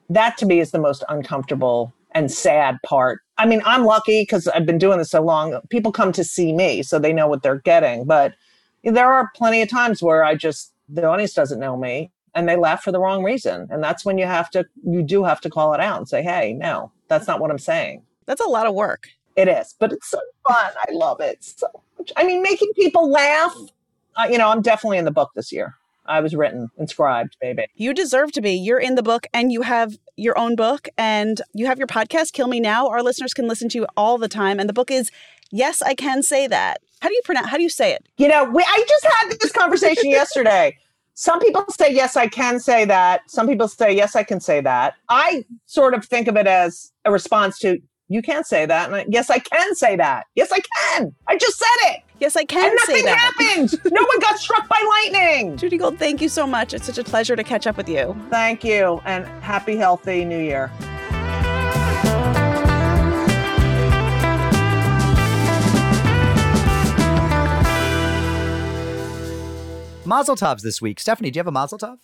That 0.10 0.38
to 0.40 0.46
me 0.46 0.60
is 0.60 0.72
the 0.72 0.80
most 0.80 1.06
uncomfortable 1.08 1.94
and 2.12 2.30
sad 2.30 2.78
part. 2.86 3.22
I 3.38 3.46
mean, 3.46 3.62
I'm 3.66 3.86
lucky 3.86 4.24
because 4.24 4.50
I've 4.50 4.66
been 4.66 4.78
doing 4.78 4.98
this 4.98 5.12
so 5.12 5.22
long. 5.22 5.60
People 5.70 5.94
come 5.94 6.12
to 6.12 6.26
see 6.26 6.54
me, 6.54 6.84
so 6.84 7.00
they 7.00 7.14
know 7.14 7.28
what 7.28 7.42
they're 7.42 7.60
getting. 7.60 8.04
But 8.04 8.34
there 8.84 9.12
are 9.12 9.32
plenty 9.36 9.62
of 9.62 9.70
times 9.70 10.04
where 10.04 10.24
I 10.24 10.36
just, 10.36 10.74
the 10.90 11.08
audience 11.08 11.34
doesn't 11.34 11.60
know 11.60 11.78
me 11.78 12.12
and 12.36 12.48
they 12.48 12.56
laugh 12.56 12.84
for 12.84 12.92
the 12.92 13.00
wrong 13.00 13.24
reason. 13.24 13.68
And 13.72 13.84
that's 13.84 14.04
when 14.06 14.18
you 14.18 14.26
have 14.26 14.50
to, 14.52 14.66
you 14.86 15.02
do 15.02 15.24
have 15.24 15.40
to 15.42 15.50
call 15.50 15.74
it 15.74 15.80
out 15.80 15.98
and 15.98 16.08
say, 16.08 16.22
hey, 16.22 16.54
no, 16.54 16.92
that's 17.08 17.28
not 17.28 17.40
what 17.40 17.52
I'm 17.52 17.60
saying. 17.60 18.04
That's 18.26 18.42
a 18.42 18.46
lot 18.48 18.68
of 18.68 18.74
work. 18.74 19.08
It 19.36 19.48
is, 19.48 19.76
but 19.80 19.92
it's 19.92 20.10
so 20.10 20.20
fun. 20.48 20.72
I 20.78 20.92
love 20.92 21.20
it 21.20 21.44
so 21.44 21.68
much. 21.98 22.12
I 22.18 22.24
mean, 22.24 22.44
making 22.44 22.72
people 22.76 23.10
laugh. 23.10 23.56
Uh, 24.16 24.28
you 24.30 24.38
know, 24.38 24.50
I'm 24.50 24.62
definitely 24.62 24.98
in 24.98 25.06
the 25.06 25.12
book 25.12 25.32
this 25.36 25.52
year. 25.52 25.76
I 26.06 26.20
was 26.20 26.36
written, 26.36 26.70
inscribed, 26.78 27.38
baby. 27.40 27.66
You 27.76 27.94
deserve 27.94 28.32
to 28.34 28.42
be. 28.42 28.52
You're 28.52 28.80
in 28.80 28.96
the 28.96 29.04
book 29.04 29.28
and 29.34 29.52
you 29.52 29.62
have 29.62 29.98
your 30.18 30.38
own 30.38 30.56
book 30.56 30.90
and 30.98 31.42
you 31.54 31.66
have 31.66 31.78
your 31.78 31.88
podcast, 31.88 32.34
Kill 32.34 32.48
Me 32.48 32.60
Now. 32.60 32.90
Our 32.90 33.02
listeners 33.02 33.34
can 33.34 33.48
listen 33.48 33.70
to 33.70 33.78
you 33.78 33.88
all 33.96 34.18
the 34.18 34.28
time. 34.28 34.60
And 34.60 34.68
the 34.68 34.74
book 34.74 34.92
is 34.92 35.12
Yes, 35.52 35.82
I 35.82 35.96
Can 35.96 36.22
Say 36.22 36.48
That. 36.48 36.82
How 37.02 37.10
do 37.10 37.16
you 37.16 37.22
pronounce 37.24 37.48
how 37.48 37.58
do 37.58 37.64
you 37.64 37.70
say 37.70 37.94
it? 37.94 38.06
You 38.18 38.28
know, 38.28 38.46
we, 38.46 38.64
I 38.64 38.86
just 38.88 39.06
had 39.06 39.40
this 39.40 39.52
conversation 39.52 40.10
yesterday. 40.10 40.78
Some 41.16 41.40
people 41.40 41.66
say, 41.70 41.94
yes, 41.94 42.16
I 42.16 42.28
can 42.28 42.60
say 42.60 42.86
that. 42.86 43.30
Some 43.30 43.48
people 43.48 43.68
say, 43.68 43.96
yes, 43.96 44.16
I 44.16 44.24
can 44.24 44.40
say 44.40 44.62
that. 44.62 44.96
I 45.10 45.46
sort 45.68 45.94
of 45.94 46.06
think 46.06 46.28
of 46.28 46.36
it 46.36 46.48
as 46.48 46.92
a 47.06 47.12
response 47.12 47.60
to, 47.60 47.80
you 48.08 48.22
can't 48.22 48.48
say 48.48 48.66
that. 48.66 48.88
And 48.88 48.96
I, 48.96 49.06
yes, 49.08 49.30
I 49.30 49.40
can 49.40 49.76
say 49.76 49.96
that. 49.96 50.26
Yes, 50.36 50.52
I 50.52 50.60
can. 50.60 51.14
I 51.28 51.38
just 51.38 51.60
said 51.60 51.92
it. 51.92 52.04
Yes, 52.24 52.38
I 52.38 52.46
can 52.46 52.72
and 52.72 52.80
say 52.86 53.02
nothing 53.02 53.06
that. 53.06 53.34
happened. 53.38 53.82
no 53.92 54.02
one 54.02 54.20
got 54.22 54.40
struck 54.40 54.66
by 54.70 54.80
lightning. 55.12 55.58
Judy 55.58 55.78
Gold, 55.78 56.00
thank 56.00 56.22
you 56.22 56.30
so 56.30 56.48
much. 56.48 56.74
It's 56.74 56.86
such 56.86 56.98
a 56.98 57.04
pleasure 57.04 57.36
to 57.36 57.44
catch 57.44 57.68
up 57.68 57.76
with 57.76 57.90
you. 57.90 58.16
Thank 58.30 58.64
you. 58.64 59.02
And 59.04 59.26
happy, 59.44 59.76
healthy 59.76 60.24
new 60.24 60.40
year. 60.40 60.72
Mazel 70.06 70.38
tovs 70.38 70.62
this 70.62 70.82
week. 70.82 71.02
Stephanie, 71.02 71.30
do 71.30 71.38
you 71.38 71.42
have 71.42 71.48
a 71.48 71.52
mazel 71.52 71.78
tov? 71.78 71.98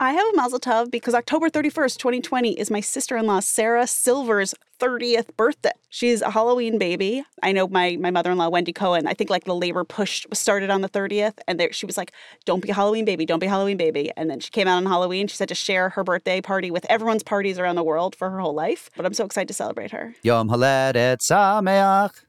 I 0.00 0.12
have 0.12 0.26
a 0.32 0.36
mazel 0.36 0.58
tov 0.58 0.90
because 0.90 1.14
October 1.14 1.48
31st, 1.48 1.98
2020 1.98 2.58
is 2.58 2.68
my 2.68 2.80
sister-in-law 2.80 3.40
Sarah 3.40 3.86
Silver's 3.86 4.52
30th 4.80 5.36
birthday. 5.36 5.70
She's 5.88 6.20
a 6.20 6.30
Halloween 6.30 6.78
baby. 6.78 7.22
I 7.44 7.52
know 7.52 7.68
my 7.68 7.96
my 8.00 8.10
mother-in-law 8.10 8.48
Wendy 8.48 8.72
Cohen, 8.72 9.06
I 9.06 9.14
think 9.14 9.30
like 9.30 9.44
the 9.44 9.54
labor 9.54 9.84
push 9.84 10.26
started 10.32 10.68
on 10.68 10.80
the 10.80 10.88
30th 10.88 11.38
and 11.46 11.60
there, 11.60 11.72
she 11.72 11.86
was 11.86 11.96
like, 11.96 12.12
"Don't 12.44 12.60
be 12.60 12.70
a 12.70 12.74
Halloween 12.74 13.04
baby, 13.04 13.24
don't 13.24 13.38
be 13.38 13.46
a 13.46 13.50
Halloween 13.50 13.76
baby." 13.76 14.10
And 14.16 14.28
then 14.28 14.40
she 14.40 14.50
came 14.50 14.66
out 14.66 14.78
on 14.78 14.86
Halloween. 14.86 15.28
She 15.28 15.36
said 15.36 15.48
to 15.48 15.54
share 15.54 15.90
her 15.90 16.02
birthday 16.02 16.40
party 16.40 16.72
with 16.72 16.84
everyone's 16.88 17.22
parties 17.22 17.58
around 17.58 17.76
the 17.76 17.84
world 17.84 18.16
for 18.16 18.30
her 18.30 18.40
whole 18.40 18.54
life. 18.54 18.90
But 18.96 19.06
I'm 19.06 19.14
so 19.14 19.24
excited 19.24 19.48
to 19.48 19.54
celebrate 19.54 19.92
her. 19.92 20.14
Yom 20.24 20.48
Haledet 20.48 21.18
Sameach. 21.18 22.24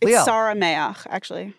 It's 0.00 0.24
Sarah 0.24 0.54
Mayach, 0.54 1.06
actually. 1.10 1.54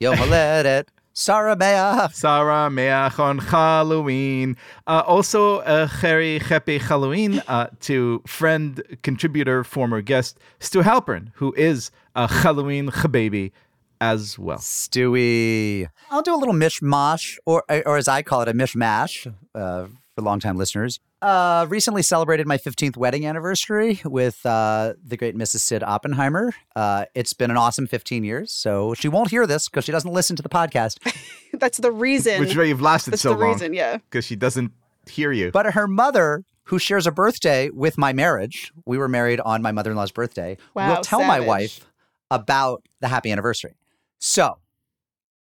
Yom 0.00 0.16
Haledet 0.16 0.88
Sarah 1.20 1.54
Meach. 1.54 2.14
Sarah 2.14 2.70
Meach 2.70 3.18
on 3.18 3.36
Halloween. 3.36 4.56
Uh, 4.86 5.02
also, 5.06 5.58
uh, 5.58 5.86
Cheri 5.86 6.40
Chepe 6.40 6.80
Halloween 6.80 7.42
uh, 7.46 7.66
to 7.80 8.22
friend, 8.26 8.82
contributor, 9.02 9.62
former 9.62 10.00
guest 10.00 10.38
Stu 10.60 10.80
Halpern, 10.80 11.30
who 11.34 11.52
is 11.58 11.90
a 12.16 12.26
Halloween 12.26 12.90
baby 13.10 13.52
as 14.00 14.38
well. 14.38 14.56
Stewie. 14.56 15.90
I'll 16.10 16.22
do 16.22 16.34
a 16.34 16.40
little 16.40 16.54
mishmash, 16.54 17.36
or 17.44 17.64
or 17.68 17.98
as 17.98 18.08
I 18.08 18.22
call 18.22 18.40
it, 18.40 18.48
a 18.48 18.54
mishmash 18.54 19.26
uh, 19.54 19.88
for 20.14 20.22
longtime 20.22 20.56
listeners. 20.56 21.00
Uh, 21.22 21.66
recently 21.68 22.00
celebrated 22.02 22.46
my 22.46 22.56
15th 22.56 22.96
wedding 22.96 23.26
anniversary 23.26 24.00
with 24.04 24.44
uh, 24.46 24.94
the 25.04 25.16
great 25.18 25.36
Mrs. 25.36 25.60
Sid 25.60 25.82
Oppenheimer. 25.82 26.52
Uh, 26.74 27.04
it's 27.14 27.34
been 27.34 27.50
an 27.50 27.58
awesome 27.58 27.86
15 27.86 28.24
years, 28.24 28.50
so 28.50 28.94
she 28.94 29.06
won't 29.08 29.28
hear 29.30 29.46
this 29.46 29.68
because 29.68 29.84
she 29.84 29.92
doesn't 29.92 30.12
listen 30.12 30.34
to 30.36 30.42
the 30.42 30.48
podcast. 30.48 30.96
That's 31.52 31.76
the 31.76 31.92
reason. 31.92 32.40
Which 32.40 32.50
is 32.50 32.56
why 32.56 32.64
you've 32.64 32.80
lasted 32.80 33.10
That's 33.12 33.22
so 33.22 33.34
the 33.34 33.38
long. 33.40 33.52
reason, 33.52 33.74
yeah. 33.74 33.98
Because 33.98 34.24
she 34.24 34.34
doesn't 34.34 34.72
hear 35.06 35.30
you. 35.30 35.50
But 35.50 35.74
her 35.74 35.86
mother, 35.86 36.44
who 36.64 36.78
shares 36.78 37.06
a 37.06 37.12
birthday 37.12 37.68
with 37.68 37.98
my 37.98 38.14
marriage, 38.14 38.72
we 38.86 38.96
were 38.96 39.08
married 39.08 39.40
on 39.40 39.60
my 39.60 39.72
mother 39.72 39.90
in 39.90 39.98
law's 39.98 40.12
birthday, 40.12 40.56
Wow, 40.72 40.94
will 40.94 41.02
tell 41.02 41.22
my 41.24 41.40
wife 41.40 41.84
about 42.30 42.82
the 43.00 43.08
happy 43.08 43.30
anniversary. 43.30 43.74
So, 44.20 44.56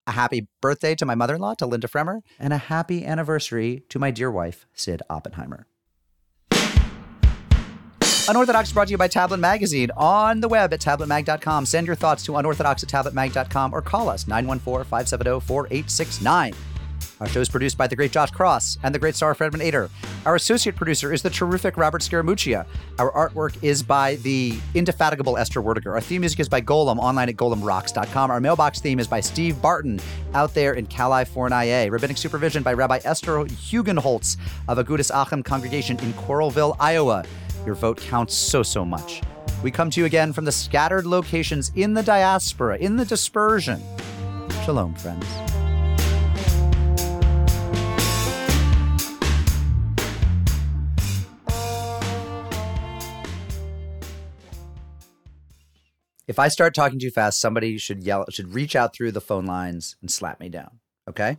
a 0.08 0.12
happy 0.12 0.48
birthday 0.62 0.96
to 0.96 1.06
my 1.06 1.14
mother 1.14 1.36
in 1.36 1.42
law, 1.42 1.54
to 1.56 1.66
Linda 1.66 1.88
Fremer, 1.88 2.24
and 2.40 2.54
a 2.54 2.58
happy 2.58 3.06
anniversary 3.06 3.84
to 3.90 4.00
my 4.00 4.10
dear 4.10 4.32
wife, 4.32 4.66
Sid 4.74 5.02
Oppenheimer. 5.10 5.68
Unorthodox 8.30 8.74
brought 8.74 8.88
to 8.88 8.92
you 8.92 8.98
by 8.98 9.08
Tablet 9.08 9.38
Magazine 9.38 9.90
on 9.96 10.42
the 10.42 10.50
web 10.50 10.74
at 10.74 10.82
tabletmag.com. 10.82 11.66
Send 11.66 11.88
your 11.88 11.96
thoughts 11.96 12.26
to 12.26 12.36
unorthodox 12.36 12.84
at 12.84 12.90
tabletmag.com 12.90 13.74
or 13.74 13.82
call 13.82 14.10
us 14.10 14.28
914 14.28 14.84
570 14.84 15.40
4869. 15.46 16.54
Our 17.20 17.28
show 17.28 17.42
is 17.42 17.50
produced 17.50 17.78
by 17.78 17.88
the 17.88 17.96
great 17.96 18.12
Josh 18.12 18.32
Cross 18.32 18.78
and 18.84 18.94
the 18.94 19.00
great 19.00 19.16
Sarah 19.16 19.36
Fredman 19.36 19.62
Aeder. 19.62 19.90
Our 20.26 20.36
associate 20.36 20.76
producer 20.76 21.12
is 21.12 21.22
the 21.22 21.30
terrific 21.30 21.78
Robert 21.78 22.02
Scaramuccia. 22.02 22.66
Our 23.00 23.12
artwork 23.12 23.58
is 23.64 23.82
by 23.82 24.16
the 24.18 24.58
indefatigable 24.76 25.38
Esther 25.38 25.62
Werdiger. 25.62 25.94
Our 25.94 26.02
theme 26.02 26.22
music 26.22 26.40
is 26.40 26.50
by 26.50 26.62
Golem, 26.62 26.98
online 27.00 27.30
at 27.30 27.36
golemrocks.com. 27.36 28.30
Our 28.30 28.40
mailbox 28.40 28.82
theme 28.82 29.00
is 29.00 29.08
by 29.08 29.20
Steve 29.20 29.60
Barton, 29.62 30.00
out 30.34 30.54
there 30.54 30.74
in 30.74 30.86
California. 30.86 31.88
Rabbinic 31.90 32.18
supervision 32.18 32.62
by 32.62 32.74
Rabbi 32.74 33.00
Esther 33.04 33.38
Hugenholtz 33.46 34.38
of 34.68 34.78
Agudas 34.78 35.12
Achim 35.14 35.42
Congregation 35.42 35.98
in 36.00 36.14
Coralville, 36.14 36.76
Iowa. 36.80 37.24
Your 37.66 37.76
vote 37.76 37.98
counts 37.98 38.36
so, 38.36 38.62
so 38.62 38.86
much. 38.86 39.22
We 39.64 39.72
come 39.72 39.90
to 39.90 40.00
you 40.00 40.06
again 40.06 40.34
from 40.34 40.46
the 40.46 40.52
scattered 40.52 41.06
locations 41.06 41.72
in 41.76 41.96
the 41.96 42.04
diaspora, 42.04 42.78
in 42.78 42.96
the 42.96 43.06
dispersion. 43.06 43.82
Shalom, 44.64 44.94
friends. 44.94 45.26
If 56.28 56.40
I 56.40 56.50
start 56.50 56.76
talking 56.76 57.00
too 57.00 57.10
fast, 57.10 57.40
somebody 57.40 57.78
should 57.78 58.04
yell, 58.04 58.26
should 58.30 58.54
reach 58.54 58.76
out 58.76 58.94
through 58.94 59.14
the 59.14 59.22
phone 59.22 59.46
lines 59.46 59.96
and 60.02 60.12
slap 60.12 60.42
me 60.42 60.50
down. 60.50 60.80
Okay? 61.10 61.38